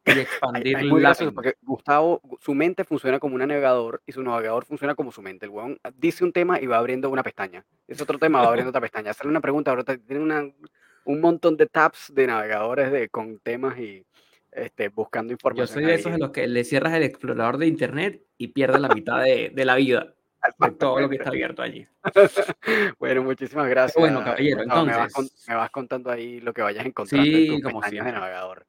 y 0.05 0.11
expandir 0.19 0.77
porque 1.33 1.55
Gustavo, 1.61 2.21
su 2.39 2.53
mente 2.53 2.83
funciona 2.83 3.19
como 3.19 3.35
un 3.35 3.39
navegador 3.39 4.01
y 4.05 4.11
su 4.11 4.23
navegador 4.23 4.65
funciona 4.65 4.95
como 4.95 5.11
su 5.11 5.21
mente. 5.21 5.45
El 5.45 5.51
weón 5.51 5.79
dice 5.95 6.23
un 6.23 6.31
tema 6.31 6.59
y 6.59 6.67
va 6.67 6.77
abriendo 6.77 7.09
una 7.09 7.23
pestaña. 7.23 7.65
Es 7.87 8.01
otro 8.01 8.17
tema, 8.17 8.41
va 8.41 8.47
abriendo 8.47 8.69
otra 8.69 8.81
pestaña. 8.81 9.11
Hacerle 9.11 9.31
una 9.31 9.41
pregunta, 9.41 9.71
ahora 9.71 9.83
tiene 9.83 10.21
una, 10.21 10.43
un 11.05 11.21
montón 11.21 11.57
de 11.57 11.67
tabs 11.67 12.13
de 12.13 12.27
navegadores 12.27 12.91
de, 12.91 13.09
con 13.09 13.39
temas 13.39 13.77
y 13.79 14.05
este, 14.51 14.89
buscando 14.89 15.33
información. 15.33 15.67
Yo 15.67 15.73
soy 15.73 15.85
de 15.85 15.93
esos 15.95 16.11
de 16.11 16.17
los 16.17 16.31
que 16.31 16.47
le 16.47 16.63
cierras 16.63 16.93
el 16.93 17.03
explorador 17.03 17.57
de 17.57 17.67
internet 17.67 18.21
y 18.37 18.49
pierdes 18.49 18.81
la 18.81 18.89
mitad 18.89 19.21
de, 19.21 19.51
de 19.53 19.65
la 19.65 19.75
vida. 19.75 20.13
De 20.57 20.71
todo 20.71 20.99
lo 20.99 21.07
que 21.07 21.17
está 21.17 21.29
abierto 21.29 21.61
allí. 21.61 21.87
bueno, 22.99 23.21
muchísimas 23.23 23.69
gracias. 23.69 23.95
Bueno, 23.99 24.23
caballero, 24.23 24.63
entonces. 24.63 25.47
Me 25.47 25.55
vas, 25.55 25.69
contando 25.69 26.09
ahí 26.09 26.39
lo 26.39 26.51
que 26.51 26.63
vayas 26.63 26.83
encontrando 26.83 27.25
sí, 27.25 27.47
en 27.47 27.61
tus 27.61 27.71
pestañas 27.71 28.05
de 28.05 28.11
navegador. 28.11 28.65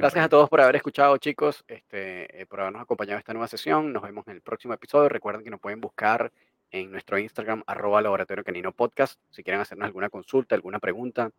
Gracias 0.00 0.24
a 0.24 0.28
todos 0.28 0.48
por 0.48 0.60
haber 0.60 0.76
escuchado, 0.76 1.16
chicos, 1.18 1.64
este, 1.68 2.42
eh, 2.42 2.46
por 2.46 2.60
habernos 2.60 2.82
acompañado 2.82 3.16
en 3.16 3.20
esta 3.20 3.32
nueva 3.32 3.48
sesión. 3.48 3.92
Nos 3.92 4.02
vemos 4.02 4.26
en 4.28 4.34
el 4.34 4.42
próximo 4.42 4.74
episodio. 4.74 5.08
Recuerden 5.08 5.44
que 5.44 5.50
nos 5.50 5.60
pueden 5.60 5.80
buscar 5.80 6.32
en 6.70 6.90
nuestro 6.90 7.18
Instagram, 7.18 7.62
arroba 7.66 8.00
laboratorio 8.00 8.44
canino 8.44 8.72
podcast, 8.72 9.20
si 9.30 9.42
quieren 9.42 9.60
hacernos 9.60 9.86
alguna 9.86 10.08
consulta, 10.08 10.54
alguna 10.54 10.78
pregunta, 10.78 11.30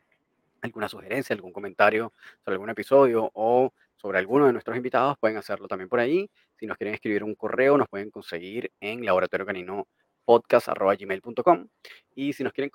alguna 0.62 0.90
sugerencia, 0.90 1.34
algún 1.34 1.54
comentario 1.54 2.14
sobre 2.44 2.56
algún 2.56 2.70
episodio 2.70 3.32
o 3.34 3.74
sobre 3.96 4.20
alguno 4.20 4.48
de 4.48 4.54
nuestros 4.54 4.76
invitados, 4.76 5.18
pueden 5.20 5.38
hacerlo 5.38 5.68
también 5.68 5.90
por 5.90 6.00
ahí. 6.00 6.30
Si 6.58 6.66
nos 6.66 6.78
quieren 6.78 6.96
escribir 6.96 7.24
un 7.24 7.36
correo, 7.36 7.78
nos 7.78 7.88
pueden 7.88 8.12
conseguir 8.12 8.72
en 8.80 9.06
laboratorio 9.06 9.46
canino 9.46 9.88
podcast 10.26 10.68
gmail.com 10.68 11.68
y 12.16 12.34
si 12.34 12.44
nos 12.44 12.54
quieren 12.54 12.72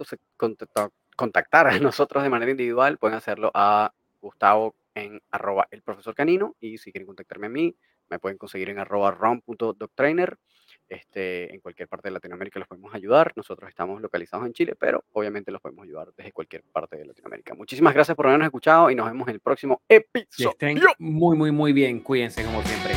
contactar 1.17 1.67
a 1.67 1.79
nosotros 1.79 2.23
de 2.23 2.31
manera 2.31 2.51
individual, 2.51 2.99
pueden 2.99 3.17
hacerlo 3.17 3.51
a 3.55 3.93
Gustavo 4.21 4.75
en 4.97 5.23
arroba 5.31 5.69
el 5.71 5.83
profesor 5.83 6.15
canino 6.15 6.57
y 6.59 6.79
si 6.79 6.91
quieren 6.91 7.07
contactarme 7.07 7.47
a 7.47 7.51
mí, 7.51 7.77
me 8.09 8.19
pueden 8.19 8.39
conseguir 8.39 8.71
en 8.71 8.79
arroba 8.79 9.11
rom.doctrainer. 9.13 10.39
Este, 10.89 11.53
en 11.53 11.61
cualquier 11.61 11.89
parte 11.89 12.09
de 12.09 12.13
Latinoamérica 12.13 12.61
los 12.61 12.69
podemos 12.69 12.95
ayudar. 12.95 13.33
Nosotros 13.35 13.69
estamos 13.69 14.01
localizados 14.01 14.47
en 14.47 14.53
Chile, 14.53 14.77
pero 14.79 15.05
obviamente 15.13 15.51
los 15.51 15.61
podemos 15.61 15.85
ayudar 15.85 16.13
desde 16.17 16.31
cualquier 16.33 16.63
parte 16.63 16.97
de 16.97 17.05
Latinoamérica. 17.05 17.55
Muchísimas 17.55 17.93
gracias 17.93 18.17
por 18.17 18.27
habernos 18.27 18.47
escuchado 18.47 18.91
y 18.91 18.95
nos 18.95 19.07
vemos 19.07 19.27
en 19.29 19.35
el 19.35 19.41
próximo 19.41 19.83
episodio. 19.89 20.51
estén 20.51 20.81
muy, 20.99 21.37
muy, 21.37 21.51
muy 21.51 21.73
bien. 21.73 22.01
Cuídense 22.01 22.45
como 22.45 22.63
siempre. 22.63 22.95